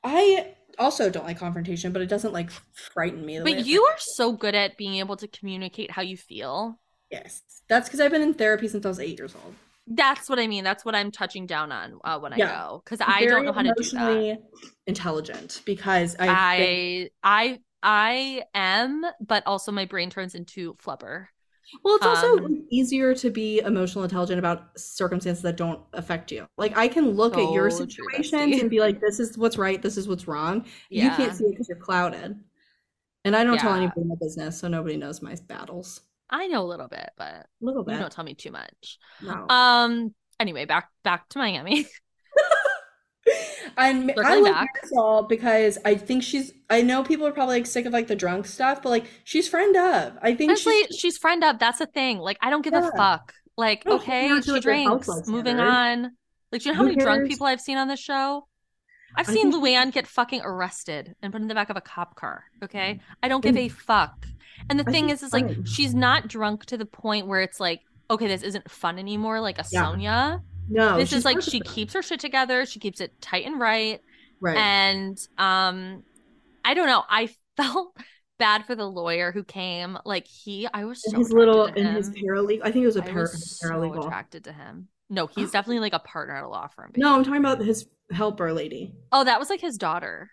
I 0.05 0.55
also 0.79 1.11
don't 1.11 1.25
like 1.25 1.39
confrontation, 1.39 1.93
but 1.93 2.03
it 2.03 2.07
doesn't 2.09 2.33
like 2.33 2.51
frighten 2.51 3.25
me. 3.25 3.39
the 3.39 3.45
But 3.45 3.67
you 3.67 3.83
are 3.85 3.99
so 3.99 4.33
good 4.33 4.55
at 4.55 4.77
being 4.77 4.97
able 4.97 5.17
to 5.17 5.29
communicate 5.29 5.91
how 5.91 6.03
you 6.03 6.17
feel. 6.17 6.79
yes, 7.11 7.43
that's 7.69 7.89
because 7.89 8.01
I've 8.01 8.11
been 8.11 8.23
in 8.23 8.35
therapy 8.35 8.69
since 8.69 8.85
I 8.85 8.89
was 8.89 9.01
eight 9.01 9.19
years 9.19 9.35
old. 9.35 9.55
That's 9.87 10.29
what 10.29 10.39
I 10.39 10.47
mean. 10.47 10.65
That's 10.65 10.85
what 10.85 10.95
I'm 10.95 11.11
touching 11.11 11.47
down 11.47 11.73
on 11.73 11.99
uh, 12.05 12.19
when 12.19 12.33
I 12.33 12.39
go 12.39 12.83
because 12.85 13.01
I 13.01 13.27
don't 13.27 13.45
know 13.45 13.53
how 13.53 13.63
to 13.63 13.75
do 13.77 13.91
that. 13.91 14.39
intelligent 14.87 15.61
because 15.65 16.17
I, 16.19 16.29
I 16.29 17.09
I 17.23 17.59
I 17.83 18.43
am, 18.55 19.05
but 19.21 19.43
also 19.47 19.73
my 19.73 19.87
brain 19.87 20.09
turns 20.09 20.35
into 20.35 20.75
flubber. 20.75 21.27
Well, 21.85 21.97
it's 21.97 22.07
also 22.07 22.39
um, 22.45 22.65
easier 22.71 23.15
to 23.15 23.31
be 23.31 23.61
emotional 23.61 24.05
intelligent 24.05 24.39
about 24.39 24.79
circumstances 24.79 25.43
that 25.43 25.57
don't 25.57 25.81
affect 25.93 26.31
you. 26.33 26.47
Like 26.59 26.77
I 26.77 26.89
can 26.89 27.11
look 27.11 27.35
at 27.39 27.51
your 27.53 27.71
So 27.71 27.87
true, 27.87 27.87
situations 27.87 28.61
and 28.61 28.71
be 28.71 28.81
like, 28.81 29.01
"This 29.01 29.21
is 29.21 29.39
what's 29.39 29.57
right. 29.59 29.81
This 29.81 29.97
is 29.97 30.09
what's 30.09 30.29
wrong." 30.29 30.65
You 30.91 31.11
can't 31.11 31.35
see 31.35 31.45
it 31.45 31.51
because 31.53 31.69
you're 31.69 31.79
clouded. 31.79 32.39
And 33.25 33.37
I 33.37 33.45
don't 33.45 33.59
tell 33.59 33.75
anybody 33.75 34.05
my 34.05 34.17
business, 34.21 34.59
so 34.59 34.69
nobody 34.69 34.97
knows 34.97 35.23
my 35.23 35.37
battles. 35.47 36.01
I 36.31 36.47
know 36.49 36.63
a 36.63 36.67
little 36.67 36.89
bit, 36.89 37.11
but 37.17 37.27
A 37.35 37.47
little 37.61 37.83
you 37.83 37.93
bit. 37.93 38.01
don't 38.01 38.13
tell 38.13 38.25
me 38.25 38.35
too 38.35 38.51
much. 38.51 38.99
No. 39.21 39.47
Um. 39.49 40.15
Anyway, 40.41 40.65
back 40.65 40.91
back 41.05 41.29
to 41.31 41.39
Miami. 41.39 41.87
And 43.77 44.11
I 44.11 44.15
Circling 44.15 44.43
like 44.45 44.55
back. 44.55 44.69
Marisol 44.85 45.29
because 45.29 45.79
I 45.85 45.95
think 45.95 46.23
she's. 46.23 46.53
I 46.71 46.83
know 46.83 47.03
people 47.03 47.27
are 47.27 47.33
probably 47.33 47.57
like 47.57 47.67
sick 47.67 47.87
of 47.87 47.93
like 47.93 48.07
the 48.07 48.17
drunk 48.17 48.47
stuff, 48.47 48.83
but 48.83 48.91
like 48.91 49.07
she's 49.25 49.49
friend 49.49 49.77
of. 49.77 50.19
I 50.23 50.35
think 50.35 50.51
Honestly, 50.51 50.85
she's. 50.89 50.99
she's 50.99 51.19
friend 51.19 51.43
up. 51.45 51.59
That's 51.59 51.79
the 51.79 51.87
thing. 51.87 52.19
Like, 52.19 52.39
I 52.41 52.51
don't 52.51 52.63
give 52.63 52.73
Yeah. 52.73 52.89
a 52.89 52.97
fuck. 52.97 53.35
Like, 53.57 53.83
I 53.87 53.91
don't 53.91 54.01
okay, 54.01 54.41
she 54.41 54.61
drinks. 54.61 55.09
Moving 55.27 55.61
on. 55.61 56.13
Like, 56.51 56.63
do 56.63 56.69
you 56.69 56.73
know 56.73 56.79
how 56.79 56.85
Who 56.85 56.91
many 56.91 57.03
drunk 57.03 57.29
people 57.29 57.47
I've 57.47 57.61
seen 57.61 57.79
on 57.79 57.89
this 57.89 58.01
show? 58.01 58.47
I've 59.15 59.29
I 59.29 59.33
seen 59.33 59.53
think- 59.53 59.65
Luann 59.65 59.93
get 59.93 60.07
fucking 60.07 60.41
arrested 60.43 61.15
and 61.23 61.33
put 61.33 61.43
in 61.43 61.49
the 61.49 61.55
back 61.55 61.71
of 61.71 61.77
a 61.77 61.81
cop 61.83 62.15
car. 62.15 62.45
Okay, 62.63 62.95
mm. 62.95 63.01
I 63.23 63.29
don't 63.29 63.43
give 63.43 63.57
a 63.57 63.69
mm. 63.69 63.73
fuck. 63.73 64.27
And 64.71 64.79
the 64.79 64.89
I 64.89 64.93
thing 64.93 65.11
is, 65.11 65.23
is 65.23 65.33
like 65.33 65.67
she's 65.67 65.95
not 65.95 66.29
drunk 66.29 66.67
to 66.67 66.79
the 66.79 66.87
point 66.87 67.27
where 67.27 67.41
it's 67.41 67.61
like, 67.61 67.81
okay, 68.11 68.27
this 68.27 68.43
isn't 68.43 68.71
fun 68.71 68.99
anymore. 68.99 69.41
Like 69.41 69.59
a 69.59 69.65
Yeah. 69.71 69.85
Sonja. 69.85 70.41
No, 70.69 70.97
this 70.97 71.13
is 71.13 71.25
like 71.25 71.43
she 71.43 71.61
keeps 71.61 71.93
her 71.95 72.03
shit 72.03 72.21
together. 72.21 72.65
She 72.67 72.79
keeps 72.81 73.01
it 73.01 73.21
tight 73.21 73.45
and 73.47 73.61
right. 73.61 74.01
right. 74.41 74.57
And 74.57 75.19
um, 75.39 76.03
I 76.65 76.75
don't 76.75 76.87
know. 76.87 77.03
I 77.09 77.29
felt 77.57 77.97
bad 78.39 78.65
for 78.67 78.75
the 78.75 78.89
lawyer 78.89 79.33
who 79.33 79.45
came. 79.45 79.99
Like 80.05 80.27
he, 80.27 80.67
I 80.73 80.85
was 80.85 81.03
so 81.03 81.17
his 81.17 81.33
little 81.33 81.67
in 81.67 81.87
his 81.87 82.11
paralegal. 82.11 82.61
I 82.63 82.71
think 82.71 82.83
it 82.85 82.87
was 82.87 82.97
a 82.97 83.03
par- 83.03 83.23
was 83.23 83.59
so 83.59 83.69
paralegal. 83.69 84.05
attracted 84.05 84.45
to 84.45 84.53
him. 84.53 84.89
No, 85.11 85.27
he's 85.27 85.51
definitely 85.53 85.81
like 85.81 85.93
a 85.93 85.99
partner 85.99 86.37
at 86.37 86.45
a 86.45 86.49
law 86.49 86.69
firm. 86.69 86.91
babe. 86.93 87.03
No, 87.03 87.15
I'm 87.15 87.25
talking 87.25 87.41
about 87.41 87.61
his 87.61 87.87
helper 88.11 88.53
lady. 88.53 88.95
Oh, 89.11 89.25
that 89.25 89.39
was 89.39 89.51
like 89.51 89.61
his 89.61 89.77
daughter, 89.77 90.31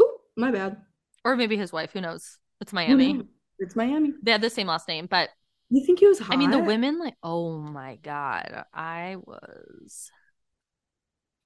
Ooh, 0.00 0.16
my 0.36 0.50
bad. 0.50 0.76
or 1.24 1.36
maybe 1.36 1.56
his 1.56 1.72
wife. 1.72 1.90
Who 1.92 2.00
knows? 2.00 2.38
It's 2.60 2.72
Miami. 2.72 3.22
It's 3.58 3.76
Miami. 3.76 4.12
They 4.22 4.32
had 4.32 4.40
the 4.40 4.50
same 4.50 4.66
last 4.66 4.88
name, 4.88 5.06
but 5.06 5.30
You 5.72 5.86
think 5.86 6.00
he 6.00 6.06
was 6.06 6.18
hot? 6.18 6.34
I 6.34 6.36
mean, 6.36 6.50
the 6.50 6.58
women 6.58 6.98
like, 6.98 7.14
oh 7.22 7.58
my 7.58 7.96
god, 8.02 8.64
I 8.74 9.16
was 9.24 10.10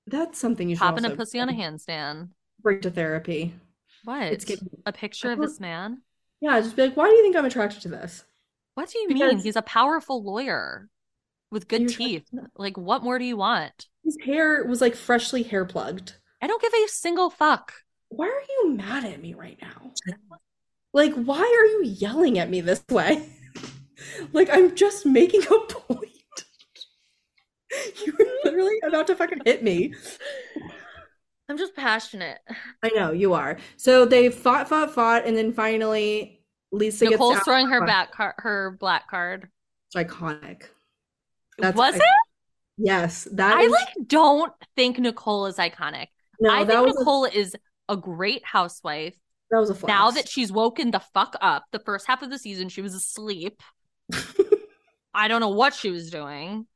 That's 0.09 0.37
something 0.37 0.69
you 0.69 0.75
should 0.75 0.81
popping 0.81 1.05
a 1.05 1.11
pussy 1.15 1.39
on 1.39 1.49
a 1.49 1.53
handstand. 1.53 2.31
bring 2.61 2.81
to 2.81 2.91
therapy. 2.91 3.55
What? 4.03 4.25
It's 4.25 4.45
getting. 4.45 4.69
a 4.85 4.93
picture 4.93 5.31
of 5.31 5.39
this 5.39 5.61
man? 5.61 6.03
Yeah, 6.41 6.61
just 6.61 6.75
be 6.75 6.83
like, 6.83 6.97
why 6.97 7.09
do 7.09 7.15
you 7.15 7.23
think 7.23 7.37
I'm 7.37 7.45
attracted 7.45 7.83
to 7.83 7.89
this? 7.89 8.25
What 8.75 8.91
do 8.91 8.99
you 8.99 9.09
mean? 9.09 9.39
He's 9.39 9.55
a 9.57 9.63
powerful 9.63 10.25
lawyer 10.25 10.89
with 11.53 11.69
good 11.69 11.83
You're- 11.83 11.95
teeth. 11.95 12.29
Like, 12.57 12.77
what 12.77 13.05
more 13.05 13.21
do 13.21 13.25
you 13.25 13.37
want? 13.37 13.87
His 14.05 14.19
hair 14.25 14.65
was 14.65 14.81
like 14.81 14.97
freshly 14.97 15.45
hair 15.45 15.65
plugged. 15.65 16.15
I 16.43 16.49
don't 16.49 16.61
give 16.61 16.73
a 16.75 16.89
single 16.89 17.31
fuck. 17.31 17.73
Why 18.09 18.27
are 18.27 18.43
you 18.65 18.75
mad 18.75 19.05
at 19.05 19.23
me 19.23 19.35
right 19.35 19.59
now? 19.63 19.93
Like, 20.93 21.15
why 21.15 21.39
are 21.39 21.67
you 21.67 21.83
yelling 21.85 22.39
at 22.39 22.51
me 22.51 22.61
this 22.61 22.85
way? 22.91 23.29
Like, 24.33 24.49
I'm 24.51 24.75
just 24.75 25.07
making 25.07 25.43
a 25.45 25.47
point. 25.69 26.11
you 28.05 28.13
were 28.19 28.27
literally 28.45 28.79
about 28.87 29.07
to 29.09 29.17
fucking 29.17 29.41
hit 29.45 29.63
me. 29.63 29.95
I'm 31.49 31.59
just 31.59 31.75
passionate. 31.77 32.39
I 32.83 32.89
know 32.91 33.13
you 33.13 33.35
are. 33.35 33.59
So 33.77 34.05
they 34.05 34.31
fought, 34.31 34.69
fought, 34.69 34.93
fought, 34.93 35.27
and 35.27 35.37
then 35.37 35.53
finally 35.53 36.43
Lisa 36.73 37.05
gets 37.05 37.13
Nicole's 37.13 37.39
throwing 37.41 37.69
her 37.69 37.85
back 37.87 38.13
car- 38.13 38.35
her 38.39 38.77
black 38.81 39.09
card. 39.09 39.49
It's 39.95 40.11
iconic. 40.11 40.63
That's 41.59 41.77
Was 41.77 41.95
iconic. 41.95 41.99
it? 41.99 42.03
Yes, 42.79 43.29
that 43.33 43.57
I 43.57 43.63
is- 43.63 43.71
like 43.71 43.89
don't 44.07 44.53
think 44.75 44.99
Nicole 44.99 45.47
is 45.47 45.57
iconic. 45.57 46.09
no, 46.41 46.51
I 46.51 46.65
think 46.65 46.85
was 46.85 46.97
a- 46.97 46.99
Nicole 46.99 47.25
is 47.27 47.57
a 47.89 47.97
great 47.97 48.45
housewife. 48.45 49.17
that 49.51 49.59
was 49.61 49.71
a 49.71 49.75
flex. 49.75 49.89
Now 49.89 50.11
that 50.11 50.29
she's 50.29 50.51
woken 50.51 50.91
the 50.91 50.99
fuck 51.15 51.37
up, 51.41 51.65
the 51.71 51.79
first 51.79 52.07
half 52.09 52.23
of 52.23 52.31
the 52.31 52.39
season 52.39 52.69
she 52.69 52.83
was 52.83 52.95
asleep. 52.95 53.63
I 55.15 55.29
don't 55.29 55.41
know 55.41 55.51
what 55.51 55.75
she 55.75 55.91
was 55.91 56.11
doing. 56.11 56.67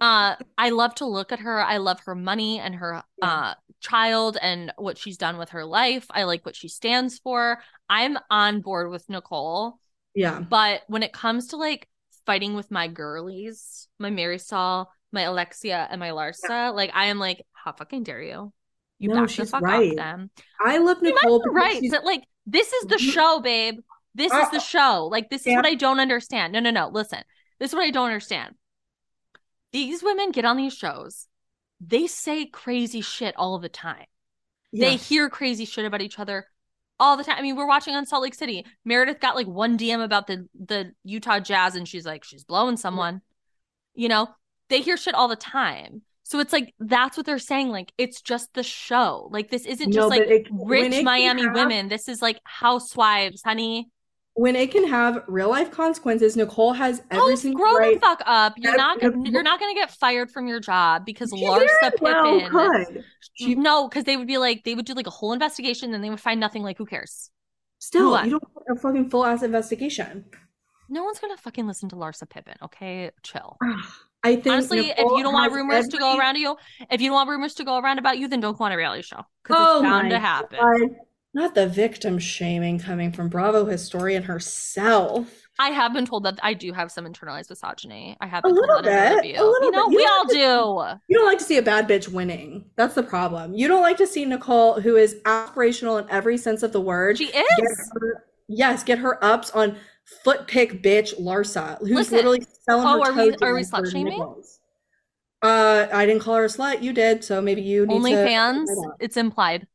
Uh, 0.00 0.36
I 0.58 0.70
love 0.70 0.94
to 0.96 1.06
look 1.06 1.32
at 1.32 1.40
her. 1.40 1.60
I 1.62 1.78
love 1.78 2.00
her 2.06 2.14
money 2.14 2.58
and 2.58 2.74
her 2.76 3.02
uh 3.22 3.54
child 3.80 4.36
and 4.40 4.72
what 4.76 4.98
she's 4.98 5.16
done 5.18 5.38
with 5.38 5.50
her 5.50 5.64
life. 5.64 6.06
I 6.10 6.24
like 6.24 6.44
what 6.44 6.56
she 6.56 6.68
stands 6.68 7.18
for. 7.18 7.60
I'm 7.88 8.18
on 8.30 8.60
board 8.60 8.90
with 8.90 9.08
Nicole. 9.08 9.78
yeah, 10.14 10.40
But 10.40 10.82
when 10.88 11.02
it 11.02 11.12
comes 11.12 11.48
to 11.48 11.56
like 11.56 11.88
fighting 12.26 12.54
with 12.54 12.70
my 12.70 12.88
girlies, 12.88 13.88
my 13.98 14.10
Marisol, 14.10 14.86
my 15.12 15.22
Alexia, 15.22 15.86
and 15.90 16.00
my 16.00 16.10
Larsa, 16.10 16.74
like 16.74 16.90
I 16.94 17.06
am 17.06 17.18
like, 17.18 17.42
how 17.52 17.72
fucking 17.72 18.02
dare 18.02 18.22
you? 18.22 18.52
You 18.98 19.10
No, 19.10 19.26
back 19.26 19.30
the 19.36 19.44
fuck 19.46 19.62
right. 19.62 19.90
off 19.90 19.96
them. 19.96 20.30
I 20.64 20.78
love 20.78 21.02
Nicole 21.02 21.42
right. 21.52 21.78
she's 21.80 21.92
That 21.92 22.04
like 22.04 22.24
this 22.46 22.72
is 22.72 22.86
the 22.86 22.98
show, 22.98 23.40
babe. 23.40 23.80
This 24.16 24.32
is 24.32 24.50
the 24.50 24.60
show. 24.60 25.08
Like 25.10 25.30
this 25.30 25.46
is 25.46 25.54
what 25.54 25.66
I 25.66 25.74
don't 25.74 26.00
understand. 26.00 26.52
No, 26.52 26.60
no, 26.60 26.70
no. 26.70 26.88
Listen. 26.88 27.22
This 27.58 27.70
is 27.70 27.74
what 27.74 27.84
I 27.84 27.90
don't 27.90 28.06
understand. 28.06 28.54
These 29.72 30.02
women 30.02 30.30
get 30.30 30.44
on 30.44 30.56
these 30.56 30.74
shows. 30.74 31.26
They 31.80 32.06
say 32.06 32.46
crazy 32.46 33.00
shit 33.00 33.34
all 33.36 33.58
the 33.58 33.68
time. 33.68 34.06
They 34.72 34.96
hear 34.96 35.28
crazy 35.30 35.64
shit 35.64 35.84
about 35.84 36.02
each 36.02 36.18
other 36.18 36.46
all 36.98 37.16
the 37.16 37.24
time. 37.24 37.36
I 37.38 37.42
mean, 37.42 37.56
we're 37.56 37.66
watching 37.68 37.94
on 37.94 38.06
Salt 38.06 38.22
Lake 38.22 38.34
City. 38.34 38.64
Meredith 38.84 39.20
got 39.20 39.36
like 39.36 39.46
one 39.46 39.78
DM 39.78 40.02
about 40.02 40.26
the 40.26 40.48
the 40.58 40.92
Utah 41.04 41.40
Jazz, 41.40 41.76
and 41.76 41.86
she's 41.86 42.06
like, 42.06 42.24
she's 42.24 42.44
blowing 42.44 42.76
someone. 42.76 43.20
You 43.94 44.08
know, 44.08 44.28
they 44.68 44.80
hear 44.80 44.96
shit 44.96 45.14
all 45.14 45.28
the 45.28 45.36
time. 45.36 46.02
So 46.22 46.40
it's 46.40 46.52
like 46.52 46.74
that's 46.80 47.16
what 47.16 47.24
they're 47.24 47.38
saying. 47.38 47.68
Like 47.68 47.92
it's 47.98 48.20
just 48.20 48.52
the 48.54 48.62
show. 48.62 49.28
Like 49.30 49.50
this 49.50 49.64
isn't 49.66 49.92
just 49.92 50.08
like 50.10 50.22
it- 50.22 50.48
rich 50.50 51.02
Miami 51.04 51.44
have- 51.44 51.54
women. 51.54 51.88
This 51.88 52.08
is 52.08 52.20
like 52.20 52.40
housewives, 52.44 53.42
honey. 53.44 53.90
When 54.38 54.54
it 54.54 54.70
can 54.70 54.86
have 54.86 55.24
real 55.28 55.48
life 55.48 55.70
consequences, 55.70 56.36
Nicole 56.36 56.74
has 56.74 57.02
every 57.10 57.34
Oh, 57.34 57.52
grow 57.54 57.74
right. 57.74 57.94
the 57.94 58.00
fuck 58.00 58.22
up. 58.26 58.52
You're 58.56 58.76
not 58.76 59.00
gonna 59.00 59.28
you're 59.30 59.42
not 59.42 59.58
gonna 59.58 59.74
get 59.74 59.90
fired 59.90 60.30
from 60.30 60.46
your 60.46 60.60
job 60.60 61.04
because 61.06 61.30
She 61.34 61.44
Larsa 61.44 61.92
well 62.00 62.38
Pippen. 62.40 62.50
could. 62.50 63.04
She 63.34 63.54
no, 63.54 63.88
because 63.88 64.04
they 64.04 64.16
would 64.16 64.26
be 64.26 64.38
like 64.38 64.64
they 64.64 64.74
would 64.74 64.84
do 64.84 64.92
like 64.94 65.06
a 65.06 65.10
whole 65.10 65.32
investigation, 65.32 65.92
and 65.94 66.04
they 66.04 66.10
would 66.10 66.20
find 66.20 66.38
nothing. 66.38 66.62
Like 66.62 66.78
who 66.78 66.86
cares? 66.86 67.30
still, 67.78 68.12
What? 68.12 68.24
you 68.24 68.30
don't 68.32 68.42
want 68.54 68.78
a 68.78 68.80
fucking 68.80 69.10
full 69.10 69.24
ass 69.24 69.42
investigation. 69.42 70.24
No 70.88 71.02
one's 71.04 71.18
gonna 71.18 71.36
fucking 71.36 71.66
listen 71.66 71.88
to 71.90 71.96
Larsa 71.96 72.28
Pippen. 72.28 72.54
Okay, 72.62 73.10
chill. 73.22 73.56
I 74.24 74.34
think 74.36 74.46
Honestly, 74.54 74.90
if 74.90 74.98
you 74.98 75.22
don't 75.22 75.34
want 75.34 75.52
rumors 75.52 75.86
to 75.88 75.98
go 75.98 76.08
every- 76.12 76.20
around 76.20 76.36
you, 76.36 76.56
if 76.90 77.00
you 77.00 77.08
don't 77.08 77.14
want 77.14 77.28
rumors 77.28 77.54
to 77.54 77.64
go 77.64 77.78
around 77.78 77.98
about 77.98 78.18
you, 78.18 78.26
then 78.28 78.40
don't 78.40 78.56
go 78.58 78.64
on 78.64 78.72
a 78.72 78.76
reality 78.76 79.02
show 79.02 79.22
because 79.42 79.56
Oh 79.60 79.74
it's 79.76 79.82
bound 79.82 80.04
my 80.04 80.08
to 80.10 80.18
happen. 80.18 80.58
God. 80.60 80.96
Not 81.36 81.54
the 81.54 81.66
victim 81.68 82.18
shaming 82.18 82.78
coming 82.78 83.12
from 83.12 83.28
Bravo 83.28 83.66
historian 83.66 84.22
herself. 84.22 85.42
I 85.58 85.68
have 85.68 85.92
been 85.92 86.06
told 86.06 86.24
that 86.24 86.38
I 86.42 86.54
do 86.54 86.72
have 86.72 86.90
some 86.90 87.04
internalized 87.04 87.50
misogyny. 87.50 88.16
I 88.22 88.26
have 88.26 88.42
A 88.42 88.48
been 88.48 88.54
told 88.56 88.66
little 88.68 88.82
that 88.84 89.12
in 89.22 89.32
bit, 89.32 89.38
a 89.38 89.44
little 89.44 89.64
You 89.66 89.70
know, 89.70 89.86
bit. 89.90 89.92
You 89.92 89.98
we 89.98 90.06
all 90.06 90.24
to- 90.24 90.96
do. 90.98 91.02
You 91.08 91.18
don't 91.18 91.26
like 91.26 91.36
to 91.36 91.44
see 91.44 91.58
a 91.58 91.62
bad 91.62 91.86
bitch 91.86 92.08
winning. 92.08 92.64
That's 92.76 92.94
the 92.94 93.02
problem. 93.02 93.52
You 93.52 93.68
don't 93.68 93.82
like 93.82 93.98
to 93.98 94.06
see 94.06 94.24
Nicole, 94.24 94.80
who 94.80 94.96
is 94.96 95.16
aspirational 95.26 96.02
in 96.02 96.08
every 96.08 96.38
sense 96.38 96.62
of 96.62 96.72
the 96.72 96.80
word. 96.80 97.18
She 97.18 97.26
get 97.30 97.44
is. 97.58 97.90
her- 98.00 98.24
yes, 98.48 98.82
get 98.82 98.96
her 99.00 99.22
ups 99.22 99.50
on 99.50 99.76
foot 100.24 100.46
pick 100.46 100.82
bitch 100.82 101.20
Larsa, 101.20 101.78
who's 101.80 101.90
Listen. 101.90 102.16
literally 102.16 102.46
selling 102.64 102.86
Oh, 102.86 103.04
her 103.04 103.10
are 103.10 103.24
we- 103.26 103.30
toes 103.32 103.42
are 103.42 103.54
we 103.54 103.60
slut 103.62 103.92
shaming? 103.92 104.22
Uh, 105.42 105.86
I 105.92 106.06
didn't 106.06 106.22
call 106.22 106.36
her 106.36 106.44
a 106.46 106.48
slut. 106.48 106.82
You 106.82 106.94
did, 106.94 107.22
so 107.22 107.42
maybe 107.42 107.60
you 107.60 107.84
need 107.86 107.98
to. 108.02 108.08
OnlyFans, 108.08 108.68
it's 109.00 109.18
implied 109.18 109.66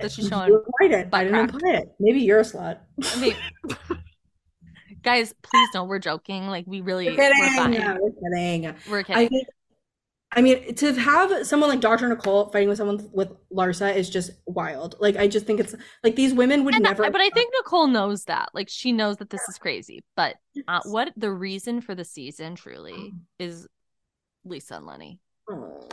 that 0.00 0.12
she's 0.12 0.28
showing. 0.28 0.62
I 0.80 0.88
didn't 0.88 1.34
imply 1.34 1.70
it. 1.72 1.92
Maybe 2.00 2.20
you're 2.20 2.40
a 2.40 2.42
slut. 2.42 2.78
I 3.04 3.20
mean, 3.20 3.36
guys, 5.02 5.34
please 5.42 5.68
know 5.74 5.84
we're 5.84 5.98
joking. 5.98 6.48
Like 6.48 6.64
we 6.66 6.80
really, 6.80 7.06
We're 7.06 7.16
we're 7.16 7.34
kidding. 7.34 7.56
fine. 7.56 7.98
We're 8.00 8.10
kidding. 8.10 8.74
We're 8.90 8.98
I 9.00 9.02
kidding. 9.02 9.28
think, 9.28 9.46
I 10.34 10.40
mean, 10.40 10.74
to 10.76 10.94
have 10.94 11.46
someone 11.46 11.68
like 11.68 11.80
Dr. 11.80 12.08
Nicole 12.08 12.46
fighting 12.50 12.68
with 12.70 12.78
someone 12.78 13.06
with 13.12 13.30
Larsa 13.52 13.94
is 13.94 14.08
just 14.08 14.30
wild. 14.46 14.94
Like, 14.98 15.16
I 15.16 15.28
just 15.28 15.44
think 15.44 15.60
it's 15.60 15.74
like 16.02 16.16
these 16.16 16.32
women 16.32 16.64
would 16.64 16.74
And 16.74 16.86
I- 16.86 16.90
never. 16.90 17.10
but 17.10 17.20
I 17.20 17.28
think 17.30 17.52
Nicole 17.58 17.86
knows 17.86 18.24
that. 18.24 18.48
Like 18.54 18.68
she 18.70 18.92
knows 18.92 19.18
that 19.18 19.28
this 19.30 19.42
is 19.48 19.58
crazy. 19.58 20.02
But 20.16 20.36
uh, 20.66 20.80
what 20.84 21.12
the 21.16 21.30
reason 21.30 21.80
for 21.82 21.94
the 21.94 22.04
season 22.04 22.54
truly 22.54 23.12
is 23.38 23.68
Lisa 24.44 24.76
and 24.76 24.86
Lenny. 24.86 25.20
Oh, 25.50 25.86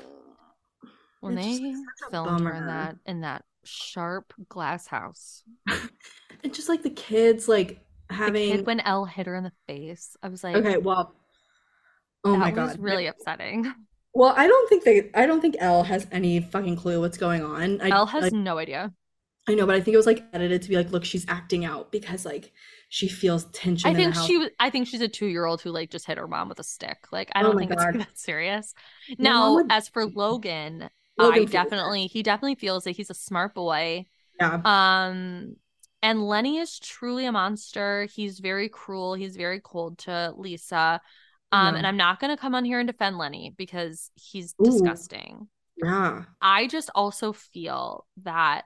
When 1.19 1.35
they 1.35 1.73
filmed 2.09 2.41
her 2.41 2.53
in 2.53 2.65
that 2.67 2.95
in 3.05 3.21
that 3.21 3.43
sharp 3.63 4.33
glass 4.47 4.87
house. 4.87 5.43
and 6.43 6.53
just 6.53 6.69
like 6.69 6.83
the 6.83 6.89
kids 6.89 7.47
like 7.47 7.81
having 8.09 8.51
kid 8.51 8.65
when 8.65 8.79
Elle 8.81 9.05
hit 9.05 9.27
her 9.27 9.35
in 9.35 9.43
the 9.43 9.51
face. 9.67 10.15
I 10.23 10.29
was 10.29 10.43
like, 10.43 10.55
okay, 10.55 10.77
well, 10.77 11.13
oh 12.23 12.35
my 12.35 12.51
that 12.51 12.61
was 12.61 12.71
god, 12.75 12.83
really 12.83 13.07
upsetting. 13.07 13.71
Well, 14.13 14.33
I 14.35 14.47
don't 14.47 14.67
think 14.69 14.83
they. 14.83 15.11
I 15.13 15.25
don't 15.25 15.39
think 15.41 15.55
Elle 15.59 15.83
has 15.83 16.07
any 16.11 16.39
fucking 16.39 16.75
clue 16.77 16.99
what's 16.99 17.17
going 17.17 17.43
on. 17.43 17.79
I, 17.81 17.89
Elle 17.89 18.05
has 18.07 18.23
like, 18.23 18.33
no 18.33 18.57
idea. 18.57 18.91
I 19.47 19.53
know, 19.55 19.65
but 19.65 19.75
I 19.75 19.81
think 19.81 19.93
it 19.93 19.97
was 19.97 20.05
like 20.05 20.23
edited 20.33 20.61
to 20.63 20.69
be 20.69 20.75
like, 20.75 20.91
look, 20.91 21.05
she's 21.05 21.25
acting 21.27 21.65
out 21.65 21.91
because 21.91 22.25
like 22.25 22.51
she 22.89 23.07
feels 23.07 23.45
tension. 23.45 23.87
I 23.87 23.91
in 23.91 23.95
think 23.95 24.13
the 24.13 24.19
house. 24.19 24.27
she 24.27 24.37
was 24.37 24.49
I 24.59 24.69
think 24.69 24.87
she's 24.87 25.01
a 25.01 25.07
two 25.07 25.27
year 25.27 25.45
old 25.45 25.61
who 25.61 25.71
like 25.71 25.89
just 25.91 26.05
hit 26.05 26.17
her 26.17 26.27
mom 26.27 26.49
with 26.49 26.59
a 26.59 26.63
stick. 26.63 26.97
Like 27.11 27.29
I 27.33 27.41
Oh 27.41 27.43
don't 27.43 27.55
my 27.55 27.61
think 27.61 27.71
it's 27.71 27.83
that 27.83 28.17
serious. 28.17 28.73
Now, 29.17 29.55
would- 29.55 29.67
as 29.69 29.87
for 29.89 30.05
Logan, 30.05 30.89
Logan 31.19 31.43
I 31.43 31.45
definitely 31.45 32.07
he 32.07 32.23
definitely 32.23 32.55
feels 32.55 32.83
that 32.85 32.91
he's 32.91 33.09
a 33.09 33.13
smart 33.15 33.53
boy. 33.53 34.05
Yeah, 34.39 34.61
Um 34.65 35.55
and 36.01 36.23
Lenny 36.27 36.57
is 36.59 36.79
truly 36.79 37.25
a 37.25 37.31
monster. 37.31 38.05
He's 38.05 38.39
very 38.39 38.69
cruel. 38.69 39.13
He's 39.15 39.35
very 39.35 39.59
cold 39.61 39.97
to 39.99 40.33
Lisa. 40.37 41.01
Um, 41.51 41.75
Yeah. 41.75 41.77
and 41.77 41.87
I'm 41.87 41.97
not 41.97 42.19
gonna 42.19 42.37
come 42.37 42.55
on 42.55 42.65
here 42.65 42.79
and 42.79 42.87
defend 42.87 43.17
Lenny 43.17 43.53
because 43.57 44.11
he's 44.15 44.53
Ooh. 44.61 44.63
disgusting. 44.63 45.49
yeah, 45.77 46.23
I 46.41 46.67
just 46.67 46.89
also 46.95 47.33
feel 47.33 48.05
that 48.23 48.65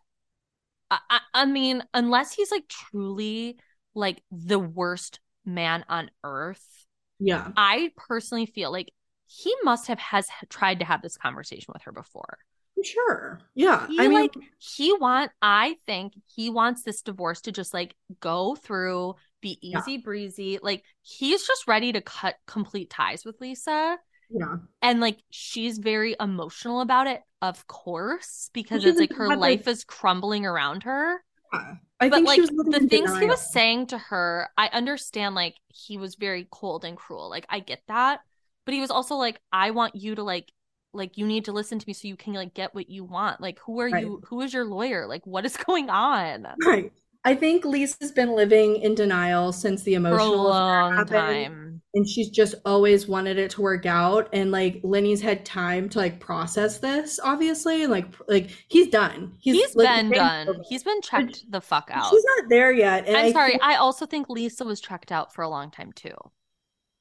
I, 0.91 1.19
I 1.33 1.45
mean, 1.45 1.83
unless 1.93 2.33
he's 2.33 2.51
like 2.51 2.67
truly 2.67 3.57
like 3.95 4.21
the 4.31 4.59
worst 4.59 5.19
man 5.45 5.85
on 5.89 6.11
earth, 6.23 6.85
yeah. 7.19 7.51
I 7.55 7.91
personally 7.97 8.45
feel 8.47 8.71
like 8.71 8.91
he 9.27 9.53
must 9.63 9.87
have 9.87 9.99
has 9.99 10.27
tried 10.49 10.79
to 10.79 10.85
have 10.85 11.01
this 11.01 11.17
conversation 11.17 11.71
with 11.73 11.83
her 11.83 11.91
before. 11.91 12.37
Sure. 12.83 13.39
Yeah. 13.55 13.87
He 13.87 13.97
I 13.99 14.07
mean, 14.09 14.21
like 14.23 14.33
he 14.57 14.93
want 14.93 15.31
I 15.41 15.77
think 15.85 16.13
he 16.35 16.49
wants 16.49 16.83
this 16.83 17.01
divorce 17.01 17.41
to 17.41 17.51
just 17.51 17.73
like 17.73 17.95
go 18.19 18.55
through, 18.55 19.15
be 19.41 19.57
Yeah. 19.61 19.79
easy 19.79 19.97
breezy. 19.99 20.59
Like 20.61 20.83
he's 21.01 21.47
just 21.47 21.67
ready 21.67 21.93
to 21.93 22.01
cut 22.01 22.35
complete 22.47 22.89
ties 22.89 23.23
with 23.23 23.39
Lisa. 23.39 23.97
yeah. 24.29 24.57
And 24.81 24.99
like 24.99 25.19
she's 25.29 25.77
very 25.77 26.15
emotional 26.19 26.81
about 26.81 27.07
it, 27.07 27.21
of 27.41 27.65
course, 27.67 28.49
because 28.53 28.83
it's 28.83 28.99
like 28.99 29.13
her 29.13 29.29
like- 29.29 29.39
life 29.39 29.67
is 29.67 29.83
crumbling 29.85 30.45
around 30.45 30.83
her. 30.83 31.23
yeah. 31.53 31.75
I 32.01 32.09
but 32.09 32.15
think 32.17 32.27
like 32.27 32.41
the 32.41 32.77
in 32.81 32.89
things 32.89 33.17
he 33.17 33.27
was 33.27 33.53
saying 33.53 33.87
to 33.87 33.97
her, 33.97 34.49
I 34.57 34.67
understand 34.73 35.35
like 35.35 35.55
he 35.69 35.97
was 35.97 36.15
very 36.15 36.47
cold 36.51 36.83
and 36.83 36.97
cruel. 36.97 37.29
Like 37.29 37.45
I 37.47 37.59
get 37.61 37.81
that. 37.87 38.19
But 38.65 38.73
he 38.73 38.81
was 38.81 38.91
also 38.91 39.15
like, 39.15 39.39
I 39.51 39.71
want 39.71 39.95
you 39.95 40.15
to 40.15 40.23
like 40.23 40.51
like 40.95 41.17
you 41.17 41.25
need 41.25 41.45
to 41.45 41.51
listen 41.51 41.79
to 41.79 41.87
me 41.87 41.93
so 41.93 42.07
you 42.07 42.15
can 42.15 42.33
like 42.33 42.53
get 42.53 42.75
what 42.75 42.89
you 42.89 43.03
want. 43.03 43.41
Like 43.41 43.59
who 43.65 43.79
are 43.79 43.89
Right. 43.89 44.03
you 44.05 44.21
who 44.27 44.41
is 44.41 44.53
your 44.53 44.65
lawyer? 44.65 45.07
Like 45.07 45.25
what 45.25 45.45
is 45.45 45.57
going 45.67 45.89
on? 45.89 46.47
Right. 46.65 46.91
I 47.25 47.35
think 47.35 47.63
Lisa's 47.63 48.11
been 48.11 48.35
living 48.35 48.75
in 48.75 48.95
denial 48.95 49.53
since 49.53 49.83
the 49.83 49.93
emotional 49.93 50.43
long 50.43 50.91
happened, 50.93 51.09
time. 51.09 51.81
and 51.93 52.05
she's 52.05 52.29
just 52.29 52.53
always 52.65 53.07
wanted 53.07 53.39
it 53.39 53.49
to 53.51 53.61
work 53.61 53.85
out. 53.85 54.27
And 54.33 54.51
like 54.51 54.81
Lenny's 54.83 55.21
had 55.21 55.45
time 55.45 55.87
to 55.89 55.99
like 55.99 56.19
process 56.19 56.79
this, 56.79 57.21
obviously, 57.23 57.81
and 57.83 57.91
like 57.93 58.07
like 58.27 58.49
he's 58.67 58.89
done. 58.89 59.35
He's 59.39 59.73
like, 59.73 59.87
been 59.87 60.11
done. 60.11 60.49
over. 60.49 60.59
He's 60.67 60.83
been 60.83 61.01
checked 61.01 61.49
the 61.49 61.61
fuck 61.61 61.89
out. 61.93 62.09
She's 62.09 62.25
not 62.37 62.49
there 62.49 62.73
yet. 62.73 63.05
I'm 63.07 63.15
I 63.15 63.31
sorry. 63.31 63.51
think- 63.51 63.63
I 63.63 63.75
also 63.77 64.05
think 64.05 64.27
Lisa 64.29 64.65
was 64.65 64.81
checked 64.81 65.11
out 65.13 65.33
for 65.33 65.43
a 65.43 65.49
long 65.49 65.71
time 65.71 65.93
too. 65.93 66.15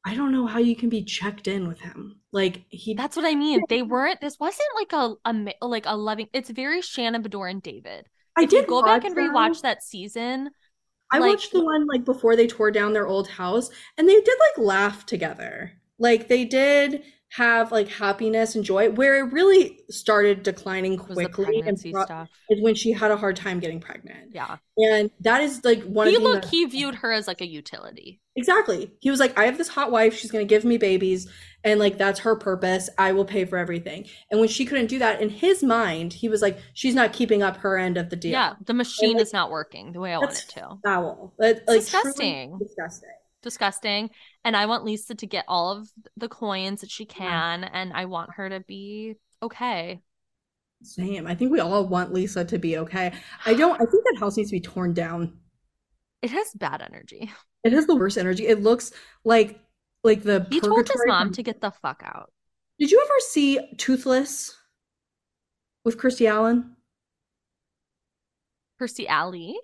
I 0.05 0.15
don't 0.17 0.33
know 0.33 0.47
how 0.47 0.59
you 0.59 0.75
can 0.75 0.89
be 0.89 1.05
checked 1.05 1.47
in 1.47 1.69
with 1.69 1.81
him. 1.81 2.17
Like 2.33 2.65
he 2.69 2.95
That's 2.95 3.17
what 3.17 3.25
I 3.25 3.35
mean. 3.35 3.63
They 3.69 3.83
weren't. 3.83 4.21
This 4.21 4.39
wasn't 4.41 4.69
like 4.75 4.93
a, 4.93 5.15
a 5.25 5.67
like 5.67 5.85
a 5.87 5.97
loving. 5.97 6.29
It's 6.33 6.51
very 6.51 6.83
Shannon 6.83 7.23
Beador 7.23 7.51
and 7.51 7.63
David. 7.63 8.07
I 8.37 8.45
If 8.45 8.51
did 8.51 8.67
go 8.67 8.83
back 8.83 9.05
and 9.05 9.15
them. 9.17 9.33
rewatch 9.33 9.61
that 9.63 9.83
season. 9.83 10.51
I 11.13 11.19
like- 11.19 11.33
watched 11.33 11.53
the 11.53 11.65
one 11.65 11.87
like 11.87 12.05
before 12.05 12.37
they 12.37 12.47
tore 12.47 12.71
down 12.71 12.95
their 12.95 13.07
old 13.07 13.29
house 13.29 13.71
and 13.99 14.09
they 14.09 14.15
did 14.21 14.39
like 14.57 14.67
laugh 14.67 15.05
together. 15.07 15.73
Like 15.99 16.27
they 16.29 16.45
did 16.47 17.03
have 17.37 17.73
like 17.73 17.89
happiness 17.89 18.55
and 18.55 18.63
joy 18.63 18.91
where 18.91 19.17
it 19.17 19.33
really 19.33 19.81
started 19.89 20.43
declining 20.43 20.99
quickly 20.99 21.63
and 21.67 21.81
pro- 21.81 22.05
stuff. 22.05 22.29
is 22.51 22.61
when 22.61 22.75
she 22.75 22.93
had 22.93 23.11
a 23.11 23.17
hard 23.17 23.37
time 23.37 23.59
getting 23.59 23.81
pregnant. 23.81 24.33
Yeah, 24.35 24.59
And 24.77 25.11
that 25.21 25.41
is 25.41 25.65
like 25.65 25.83
one 25.85 26.09
he 26.09 26.17
of 26.17 26.23
the 26.23 26.29
looked. 26.29 26.45
He 26.47 26.67
viewed 26.67 26.97
her 26.97 27.11
as 27.11 27.27
like 27.27 27.41
a 27.41 27.47
utility. 27.47 28.21
Exactly. 28.37 28.93
He 29.01 29.11
was 29.11 29.19
like, 29.19 29.39
I 29.39 29.47
have 29.47 29.57
this 29.57 29.69
hot 29.69 29.91
wife. 29.91 30.15
She's 30.15 30.31
going 30.31 30.47
to 30.47 30.49
give 30.49 30.65
me 30.65 30.77
babies. 30.77 31.27
And 31.65 31.81
like, 31.81 31.97
that's 31.97 32.21
her 32.21 32.37
purpose. 32.37 32.91
I 32.99 33.13
will 33.13 33.25
pay 33.25 33.47
for 33.47 33.57
everything. 33.57 34.09
And 34.31 34.39
when 34.39 34.51
she 34.51 34.67
couldn't 34.67 34.89
do 34.89 34.99
that, 34.99 35.23
in 35.23 35.31
his 35.31 35.63
mind, 35.63 36.13
he 36.13 36.29
was 36.29 36.43
like, 36.43 36.59
she's 36.75 36.95
not 36.95 37.15
keeping 37.15 37.43
up 37.43 37.57
her 37.59 37.79
end 37.79 37.97
of 37.97 38.11
the 38.11 38.17
deal. 38.17 38.33
Yeah, 38.33 38.55
the 38.67 38.75
machine 38.75 39.15
like, 39.15 39.23
is 39.23 39.33
not 39.33 39.51
working 39.51 39.93
the 39.93 40.01
way 40.01 40.13
I 40.13 40.19
want 40.19 40.33
it 40.33 40.51
to. 40.51 40.77
foul. 40.85 41.33
That, 41.39 41.67
like, 41.67 41.81
disgusting. 41.81 42.59
Disgusting. 42.59 43.09
Disgusting. 43.43 44.11
And 44.45 44.57
I 44.57 44.67
want 44.67 44.85
Lisa 44.85 45.15
to 45.15 45.27
get 45.27 45.45
all 45.49 45.73
of 45.73 45.89
the 46.17 46.29
coins 46.29 46.81
that 46.81 46.91
she 46.91 47.05
can, 47.05 47.65
and 47.65 47.93
I 47.93 48.05
want 48.07 48.31
her 48.37 48.49
to 48.49 48.61
be 48.61 49.17
okay. 49.43 50.01
Same. 50.85 51.27
I 51.27 51.35
think 51.35 51.53
we 51.53 51.61
all 51.61 51.87
want 51.87 52.13
Lisa 52.13 52.45
to 52.45 52.59
be 52.59 52.79
okay. 52.79 53.13
I 53.47 53.55
don't, 53.61 53.75
I 53.75 53.85
think 53.85 54.05
that 54.05 54.17
house 54.19 54.37
needs 54.37 54.51
to 54.51 54.57
be 54.57 54.61
torn 54.61 54.95
down. 54.95 55.39
It 56.23 56.31
has 56.31 56.51
bad 56.55 56.83
energy. 56.83 57.31
It 57.65 57.73
has 57.73 57.87
the 57.87 57.97
worst 57.97 58.19
energy. 58.19 58.47
It 58.47 58.63
looks 58.63 58.93
like, 59.25 59.61
like 60.05 60.23
the 60.23 60.47
He 60.51 60.61
told 60.61 60.89
his 60.89 61.03
mom 61.07 61.29
from- 61.29 61.35
to 61.35 61.43
get 61.43 61.61
the 61.61 61.71
fuck 61.71 62.03
out. 62.05 62.33
Did 62.79 62.91
you 62.91 63.01
ever 63.01 63.21
see 63.21 63.61
Toothless 63.77 64.57
with 65.85 65.99
Kirstie 65.99 66.29
Allen? 66.29 66.75
Kirstie 68.81 69.07
Alley. 69.07 69.57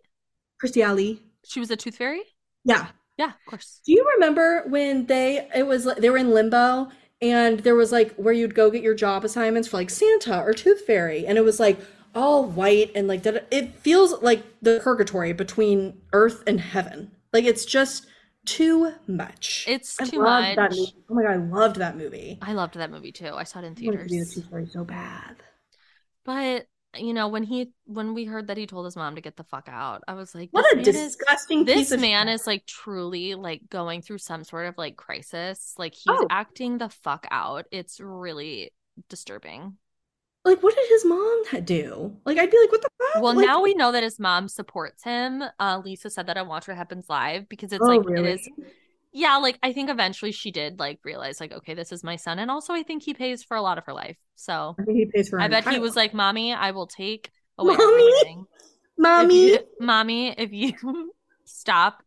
Kirstie 0.63 0.85
Alley? 0.85 1.21
She 1.45 1.59
was 1.59 1.71
a 1.71 1.77
tooth 1.77 1.97
fairy. 1.97 2.23
Yeah. 2.65 2.89
Yeah, 3.19 3.31
of 3.31 3.45
course. 3.47 3.81
Do 3.85 3.93
you 3.93 4.05
remember 4.15 4.65
when 4.69 5.07
they 5.07 5.49
it 5.55 5.67
was 5.67 5.87
like 5.87 5.99
they 5.99 6.11
were 6.11 6.19
in 6.19 6.31
limbo 6.31 6.91
and 7.21 7.61
there 7.61 7.75
was 7.75 7.91
like 7.93 8.15
where 8.15 8.33
you'd 8.33 8.55
go 8.55 8.71
get 8.71 8.83
your 8.83 8.95
job 8.95 9.25
assignments 9.25 9.69
for 9.69 9.77
like 9.77 9.91
Santa 9.91 10.41
or 10.41 10.55
Tooth 10.55 10.83
Fairy 10.87 11.27
and 11.27 11.37
it 11.37 11.43
was 11.43 11.59
like 11.59 11.81
all 12.15 12.45
white 12.45 12.91
and 12.95 13.09
like 13.09 13.23
that 13.25 13.47
it 13.51 13.75
feels 13.77 14.23
like 14.23 14.43
the 14.63 14.81
purgatory 14.83 15.33
between 15.33 16.01
earth 16.13 16.43
and 16.47 16.61
heaven. 16.61 17.11
Like 17.33 17.45
it's 17.45 17.65
just 17.65 18.07
too 18.47 18.93
much. 19.07 19.65
It's 19.67 20.01
I 20.01 20.05
too 20.05 20.23
loved 20.23 20.57
that 20.57 20.71
much. 20.71 20.79
movie. 20.79 20.95
Oh 21.11 21.15
my 21.15 21.23
god, 21.23 21.33
I 21.33 21.37
loved 21.37 21.77
that 21.77 21.97
movie. 21.97 22.39
I 22.41 22.53
loved 22.53 22.75
that 22.75 22.91
movie 22.91 23.13
too. 23.13 23.35
I 23.35 23.45
saw 23.45 23.59
it 23.61 23.65
in 23.65 23.77
I 23.77 23.87
wanted 23.87 24.01
to 24.01 24.09
be 24.09 24.19
the. 24.21 24.27
Tooth 24.27 24.49
Fairy 24.51 24.67
so 24.67 24.85
bad. 24.85 25.37
But 26.25 26.69
you 26.97 27.13
know, 27.13 27.29
when 27.29 27.43
he 27.43 27.71
when 27.85 28.15
we 28.15 28.25
heard 28.25 28.47
that 28.49 28.57
he 28.57 28.67
told 28.67 28.85
his 28.87 28.97
mom 28.97 29.15
to 29.17 29.21
get 29.21 29.37
the 29.37 29.45
fuck 29.45 29.69
out, 29.71 30.03
I 30.09 30.15
was 30.15 30.35
like, 30.35 30.49
What 30.53 30.73
a 30.73 30.77
man 30.77 30.89
is 30.89 30.95
disgusting 31.17 31.65
this 31.65 31.91
man 31.97 32.27
shit. 32.27 32.35
is 32.35 32.47
like 32.47 32.65
truly 32.67 33.35
like 33.35 33.69
going 33.69 34.03
through 34.03 34.19
some 34.19 34.43
sort 34.45 34.67
of 34.67 34.79
like 34.79 34.97
crisis. 34.97 35.75
Like 35.77 35.95
he's 35.95 36.05
Oh. 36.09 36.27
acting 36.31 36.79
the 36.79 36.89
fuck 36.89 37.27
out. 37.31 37.67
It's 37.71 38.01
really 38.01 38.73
disturbing. 39.09 39.77
like 40.45 40.63
what 40.63 40.75
did 40.75 40.89
his 40.89 41.05
mom 41.05 41.43
do? 41.65 42.17
Like 42.25 42.39
I'd 42.39 42.51
be 42.51 42.59
like, 42.59 42.73
what 42.73 42.81
the 42.83 42.89
fuck? 43.13 43.23
Well, 43.23 43.35
Like, 43.35 43.47
now 43.47 43.61
we 43.63 43.75
know 43.75 43.93
that 43.93 44.03
his 44.03 44.19
mom 44.19 44.49
supports 44.49 45.05
him. 45.05 45.43
Uh, 45.61 45.83
Lisa 45.85 46.09
said 46.11 46.27
that 46.29 46.37
on 46.39 46.49
Watch 46.49 46.69
What 46.69 46.77
Happens 46.79 47.07
Live 47.11 47.49
because 47.51 47.73
it's 47.73 47.83
Oh, 47.83 47.87
like 47.87 48.09
really? 48.09 48.31
it 48.31 48.41
is. 48.41 48.49
Yeah, 49.19 49.37
like 49.39 49.59
I 49.63 49.73
think 49.73 49.91
eventually 49.91 50.33
she 50.33 50.51
did 50.53 50.79
like 50.79 51.01
realize 51.05 51.41
like 51.41 51.53
okay, 51.53 51.75
this 51.75 51.93
is 51.93 52.05
my 52.05 52.17
son, 52.17 52.39
and 52.39 52.51
also 52.51 52.73
I 52.73 52.83
think 52.85 53.03
he 53.03 53.15
pays 53.15 53.43
for 53.43 53.57
a 53.57 53.63
lot 53.63 53.79
of 53.79 53.85
her 53.87 53.93
life. 53.93 54.17
So 54.37 54.79
I 54.79 54.83
think 54.85 54.97
he 54.97 55.07
pays 55.07 55.29
for 55.29 55.39
I 55.39 55.49
bet 55.49 55.65
he 55.67 55.79
was 55.79 55.97
life. 55.97 55.97
like, 55.97 56.15
"Mommy, 56.15 56.55
I 56.55 56.73
will 56.73 56.87
take 56.89 57.33
away 57.59 57.77
Mommy? 57.77 58.01
everything. 58.01 58.47
If 59.17 59.33
Mommy. 59.33 59.35
you- 59.35 59.61
mommy, 59.81 60.31
if 60.31 60.53
you 60.53 61.13
stop, 61.47 62.03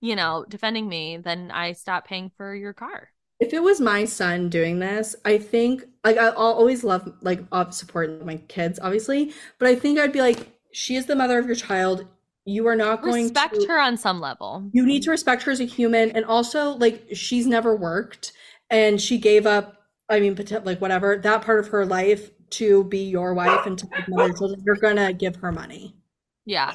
you 0.00 0.16
know, 0.16 0.44
defending 0.48 0.88
me, 0.88 1.18
then 1.18 1.50
I 1.52 1.72
stop 1.74 2.06
paying 2.06 2.30
for 2.36 2.54
your 2.54 2.74
car." 2.74 3.10
If 3.40 3.52
it 3.52 3.62
was 3.62 3.80
my 3.80 4.04
son 4.04 4.48
doing 4.48 4.78
this, 4.78 5.16
I 5.24 5.36
think 5.38 5.84
like 6.04 6.16
I'll 6.16 6.32
always 6.36 6.84
love 6.84 7.12
like 7.22 7.40
support 7.70 8.24
my 8.24 8.36
kids, 8.36 8.78
obviously, 8.80 9.32
but 9.58 9.68
I 9.68 9.74
think 9.74 9.98
I'd 9.98 10.12
be 10.12 10.20
like, 10.20 10.52
she 10.72 10.94
is 10.96 11.06
the 11.06 11.16
mother 11.16 11.38
of 11.38 11.46
your 11.46 11.56
child. 11.56 12.06
You 12.44 12.66
are 12.66 12.76
not 12.76 13.02
going 13.02 13.24
Respect 13.24 13.54
to 13.54 13.58
respect 13.60 13.70
her 13.70 13.80
on 13.80 13.96
some 13.96 14.20
level. 14.20 14.68
you 14.72 14.84
need 14.84 15.02
to 15.04 15.10
respect 15.10 15.42
her 15.44 15.52
as 15.52 15.60
a 15.60 15.64
human, 15.64 16.10
and 16.10 16.24
also 16.24 16.70
like 16.72 17.06
she's 17.12 17.46
never 17.46 17.76
worked 17.76 18.32
and 18.70 19.00
she 19.00 19.18
gave 19.18 19.46
up. 19.46 19.76
I 20.08 20.20
mean, 20.20 20.36
like 20.64 20.80
whatever 20.80 21.16
that 21.16 21.42
part 21.42 21.60
of 21.60 21.68
her 21.68 21.86
life 21.86 22.30
to 22.50 22.84
be 22.84 23.04
your 23.04 23.32
wife 23.34 23.66
and 23.66 23.78
to 23.78 23.86
like 23.86 24.08
mother 24.08 24.32
children. 24.32 24.62
You're 24.66 24.76
gonna 24.76 25.12
give 25.12 25.36
her 25.36 25.52
money 25.52 25.96
Yeah, 26.44 26.72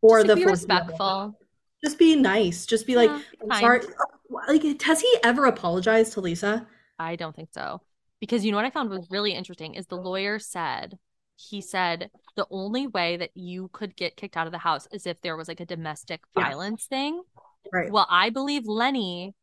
for 0.00 0.24
the 0.24 0.36
be 0.36 0.44
respectful. 0.44 1.36
Just 1.84 1.98
be 1.98 2.14
nice. 2.14 2.66
Just 2.66 2.86
be 2.86 2.94
like, 2.94 3.10
Yeah, 3.10 3.20
I'm 3.50 3.60
sorry. 3.60 3.80
Like, 4.48 4.82
has 4.82 5.00
he 5.00 5.16
ever 5.24 5.46
apologized 5.46 6.12
to 6.12 6.20
Lisa? 6.20 6.66
I 6.98 7.16
don't 7.16 7.34
think 7.34 7.48
so. 7.52 7.80
Because 8.20 8.44
you 8.44 8.50
know 8.52 8.58
what 8.58 8.66
I 8.66 8.70
found 8.70 8.90
was 8.90 9.08
really 9.10 9.32
interesting 9.32 9.74
is 9.74 9.86
the 9.86 9.96
lawyer 9.96 10.38
said 10.38 10.98
he 11.48 11.60
said 11.60 12.10
the 12.36 12.46
only 12.50 12.86
way 12.86 13.16
that 13.16 13.30
you 13.34 13.68
could 13.72 13.96
get 13.96 14.16
kicked 14.16 14.36
out 14.36 14.46
of 14.46 14.52
the 14.52 14.58
house 14.58 14.86
is 14.92 15.06
if 15.06 15.20
there 15.22 15.36
was 15.36 15.48
like 15.48 15.60
a 15.60 15.66
domestic 15.66 16.20
Yeah. 16.36 16.44
violence 16.44 16.86
thing. 16.86 17.22
Right. 17.72 17.90
Well, 17.90 18.06
I 18.10 18.30
believe 18.30 18.66
Lenny 18.66 19.34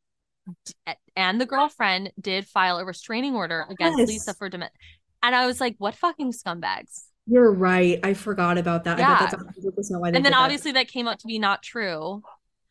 and 1.16 1.42
the 1.42 1.46
girlfriend 1.46 2.12
did 2.20 2.46
file 2.48 2.78
a 2.78 2.86
restraining 2.86 3.36
order 3.36 3.66
against 3.70 4.00
Yes. 4.00 4.08
Lisa 4.08 4.34
for 4.34 4.50
domestic. 4.50 4.80
And 5.24 5.36
I 5.36 5.46
was 5.46 5.60
like, 5.60 5.76
what 5.80 5.96
fucking 5.96 6.32
scumbags? 6.32 7.04
You're 7.26 7.52
right. 7.52 8.00
I 8.04 8.14
forgot 8.14 8.58
about 8.58 8.84
that. 8.86 8.98
Yeah. 9.00 9.20
bet 9.20 9.32
that's 9.76 9.92
why 9.92 10.08
And 10.08 10.16
then 10.16 10.24
did 10.24 10.34
that. 10.34 10.38
obviously 10.38 10.72
that 10.74 10.88
came 10.88 11.08
out 11.08 11.20
to 11.20 11.28
be 11.28 11.40
not 11.40 11.64
true. 11.64 12.22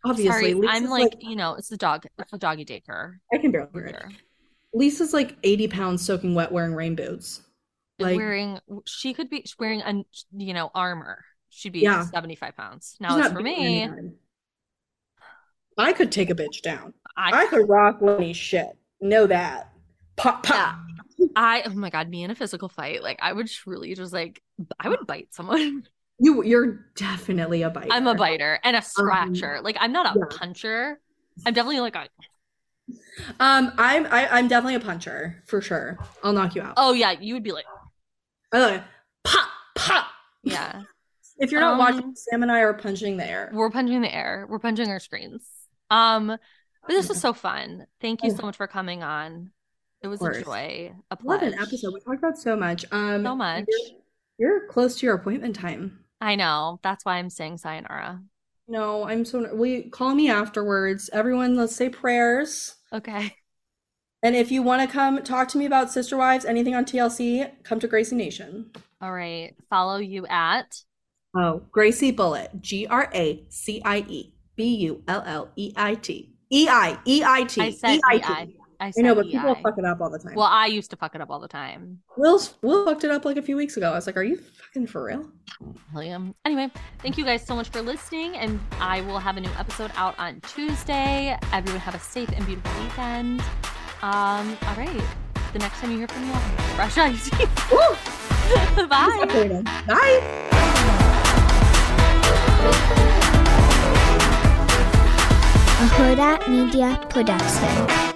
obviously, 0.05 0.53
Sorry, 0.53 0.69
I'm 0.69 0.85
like, 0.89 1.16
you 1.20 1.35
know, 1.36 1.55
it's 1.55 1.69
the 1.69 1.77
dog, 1.77 2.07
it's 2.19 2.31
the 2.31 2.39
doggy 2.39 2.65
daycare. 2.65 3.16
I 3.35 3.39
can 3.39 3.51
barely 3.51 3.70
hear 3.74 3.86
it. 3.86 4.05
Lisa's 4.73 5.12
like 5.12 5.36
80 5.43 5.69
pounds 5.69 6.05
soaking 6.07 6.35
wet 6.35 6.53
wearing 6.53 6.74
rain 6.74 6.94
boots. 6.94 7.43
Like, 7.98 8.16
wearing, 8.16 8.59
she 8.85 9.14
could 9.14 9.31
be 9.31 9.44
wearing, 9.59 9.81
a, 9.82 10.05
you 10.36 10.55
know, 10.55 10.70
armor. 10.74 11.24
She'd 11.51 11.73
be 11.73 11.81
Yeah. 11.81 12.05
75 12.05 12.56
pounds. 12.56 12.97
she's 12.98 13.01
Now, 13.01 13.16
as 13.16 13.24
not 13.24 13.32
for 13.32 13.40
me, 13.40 13.82
anyone. 13.82 14.14
I 15.78 15.93
could 15.93 16.12
take 16.12 16.31
a 16.31 16.35
bitch 16.35 16.62
down. 16.62 16.94
I, 17.16 17.44
I 17.44 17.47
could 17.47 17.68
rock 17.68 17.98
Lenny 18.01 18.32
shit. 18.32 18.77
Know 19.01 19.27
that. 19.27 19.70
Pop, 20.16 20.43
pop. 20.43 20.77
I, 21.35 21.62
oh 21.66 21.70
my 21.70 21.90
God, 21.90 22.09
me 22.09 22.24
in 22.24 22.31
a 22.31 22.35
physical 22.35 22.68
fight, 22.68 23.02
like 23.02 23.18
I 23.23 23.32
would 23.32 23.48
truly 23.48 23.94
just 23.94 24.12
like, 24.12 24.43
I 24.78 24.89
would 24.89 25.06
bite 25.06 25.28
someone. 25.32 25.85
You, 26.18 26.43
you're 26.43 26.86
definitely 26.94 27.60
a 27.60 27.68
biter. 27.68 27.89
I'm 27.90 28.06
a 28.06 28.14
biter 28.14 28.59
and 28.64 28.74
a 28.74 28.81
scratcher. 28.81 29.60
Like 29.62 29.77
I'm 29.78 29.93
not 29.93 30.06
a 30.06 30.18
yeah. 30.18 30.24
puncher. 30.31 30.98
I'm 31.44 31.52
definitely 31.52 31.81
like 31.81 31.94
a, 31.94 32.09
Um, 33.39 33.73
I'm 33.77 34.06
I, 34.06 34.27
I'm 34.28 34.48
definitely 34.48 34.77
a 34.77 34.81
puncher 34.81 35.43
for 35.47 35.60
sure. 35.60 35.98
I'll 36.23 36.32
knock 36.32 36.55
you 36.55 36.62
out. 36.62 36.74
oh 36.78 36.94
yeah, 36.94 37.12
you 37.20 37.35
would 37.35 37.43
be 37.43 37.52
like, 37.52 37.66
I 38.52 38.59
like 38.60 38.85
pop, 39.24 39.48
pop. 39.74 40.06
yeah. 40.43 40.82
If 41.39 41.51
you're 41.52 41.60
not 41.60 41.73
Um, 41.74 41.78
watching, 41.78 42.14
Sam 42.14 42.43
and 42.43 42.51
I 42.51 42.60
are 42.60 42.73
punching 42.73 43.18
the 43.18 43.28
air. 43.28 43.51
We're 43.52 43.68
punching 43.68 44.01
the 44.01 44.14
air. 44.14 44.47
We're 44.48 44.59
punching 44.59 44.89
our 44.89 44.98
screens. 44.98 45.47
Um, 45.90 46.28
but 46.28 46.39
this 46.89 47.10
was 47.10 47.20
so 47.20 47.35
fun. 47.35 47.86
Thank 48.01 48.23
you 48.23 48.31
so 48.31 48.40
much 48.47 48.56
for 48.56 48.66
coming 48.66 49.02
on. 49.02 49.51
It 50.01 50.09
was 50.09 50.23
a 50.23 50.43
joy, 50.43 50.94
a 51.10 51.16
pleasure. 51.16 51.44
What 51.44 51.52
an 51.52 51.60
episode. 51.60 51.93
We 51.93 52.01
talked 52.01 52.20
about 52.20 52.39
so 52.39 52.56
much. 52.56 52.86
Um, 52.90 53.23
So 53.23 53.36
much. 53.36 53.66
You're, 54.39 54.51
you're 54.60 54.66
close 54.68 54.98
to 55.01 55.05
your 55.06 55.14
appointment 55.16 55.55
time. 55.56 55.98
I 56.23 56.36
know. 56.36 56.81
That's 56.82 57.05
why 57.05 57.16
I'm 57.18 57.28
saying 57.28 57.59
sayonara. 57.59 58.23
No, 58.66 59.06
I'm 59.06 59.27
so. 59.27 59.55
We 59.55 59.90
call 59.90 60.14
me 60.14 60.31
afterwards. 60.31 61.10
Everyone, 61.12 61.55
let's 61.55 61.77
say 61.77 61.90
prayers. 61.90 62.77
Okay. 62.94 63.36
And 64.22 64.34
if 64.34 64.51
you 64.51 64.62
want 64.62 64.82
to 64.82 64.93
come 64.93 65.22
talk 65.22 65.48
to 65.48 65.59
me 65.59 65.66
about 65.66 65.90
Sister 65.93 66.16
Wives, 66.16 66.44
anything 66.44 66.74
on 66.74 66.84
TLC, 66.84 67.51
come 67.64 67.78
to 67.80 67.86
Gracie 67.88 68.16
Nation. 68.16 68.70
All 69.01 69.12
right. 69.12 69.55
Follow 69.70 69.98
you 69.98 70.26
at 70.26 70.82
Oh, 71.36 71.62
Gracie 71.70 72.12
Bulleit. 72.12 72.60
G 72.60 72.86
R 72.86 73.10
A 73.14 73.44
C 73.51 73.82
I 73.84 73.98
E 74.09 74.32
B 74.56 74.74
U 74.76 75.02
L 75.06 75.22
L 75.26 75.51
E 75.56 75.72
I 75.76 75.94
T. 75.94 76.32
E 76.51 76.66
I 76.68 76.98
E 77.05 77.22
I 77.24 77.44
T. 77.44 77.60
I 77.60 77.70
said 77.70 77.90
E-I-T. 77.97 78.56
I 78.78 78.93
I 78.97 79.01
know, 79.01 79.14
but 79.14 79.26
people 79.26 79.55
EI. 79.55 79.62
fuck 79.62 79.78
it 79.78 79.84
up 79.84 80.01
all 80.01 80.10
the 80.10 80.18
time. 80.18 80.34
Well, 80.34 80.47
I 80.47 80.66
used 80.66 80.90
to 80.90 80.97
fuck 80.97 81.14
it 81.14 81.20
up 81.20 81.30
all 81.30 81.40
the 81.40 81.48
time. 81.48 82.01
Will 82.16 82.40
Will 82.62 82.84
fucked 82.86 83.05
it 83.05 83.10
up 83.10 83.24
like 83.24 83.36
a 83.36 83.43
few 83.43 83.56
weeks 83.56 83.76
ago. 83.76 83.90
I 83.90 83.94
was 83.94 84.06
like, 84.06 84.16
"Are 84.16 84.22
you 84.22 84.36
fucking 84.38 84.86
for 84.86 85.05
real?" 85.05 85.30
William. 85.94 86.34
Anyway, 86.44 86.70
thank 87.01 87.16
you 87.18 87.24
guys 87.24 87.44
so 87.47 87.55
much 87.55 87.68
for 87.70 87.80
listening, 87.82 88.36
and 88.36 88.60
I 88.80 89.01
will 89.02 89.18
have 89.18 89.36
a 89.36 89.40
new 89.40 89.51
episode 89.59 89.90
out 89.97 90.18
on 90.18 90.40
Tuesday. 90.43 91.36
Everyone 91.52 91.80
have 91.80 91.94
a 91.94 91.98
safe 92.01 92.30
and 92.30 92.44
beautiful 92.47 92.82
weekend. 92.82 93.43
Um, 94.02 94.56
all 94.66 94.77
right. 94.77 95.02
The 95.52 95.59
next 95.59 95.81
time 95.81 95.90
you 95.90 95.98
hear 95.98 96.09
from 96.09 96.27
me, 96.27 96.35
I'll 96.35 96.77
brush 96.77 96.98
ice. 96.98 97.31
Woo! 97.70 98.86
Bye. 98.86 99.62
Bye. 99.86 100.47
a 105.78 105.89
Huda 105.89 106.48
Media 106.48 106.98
Production. 107.10 108.15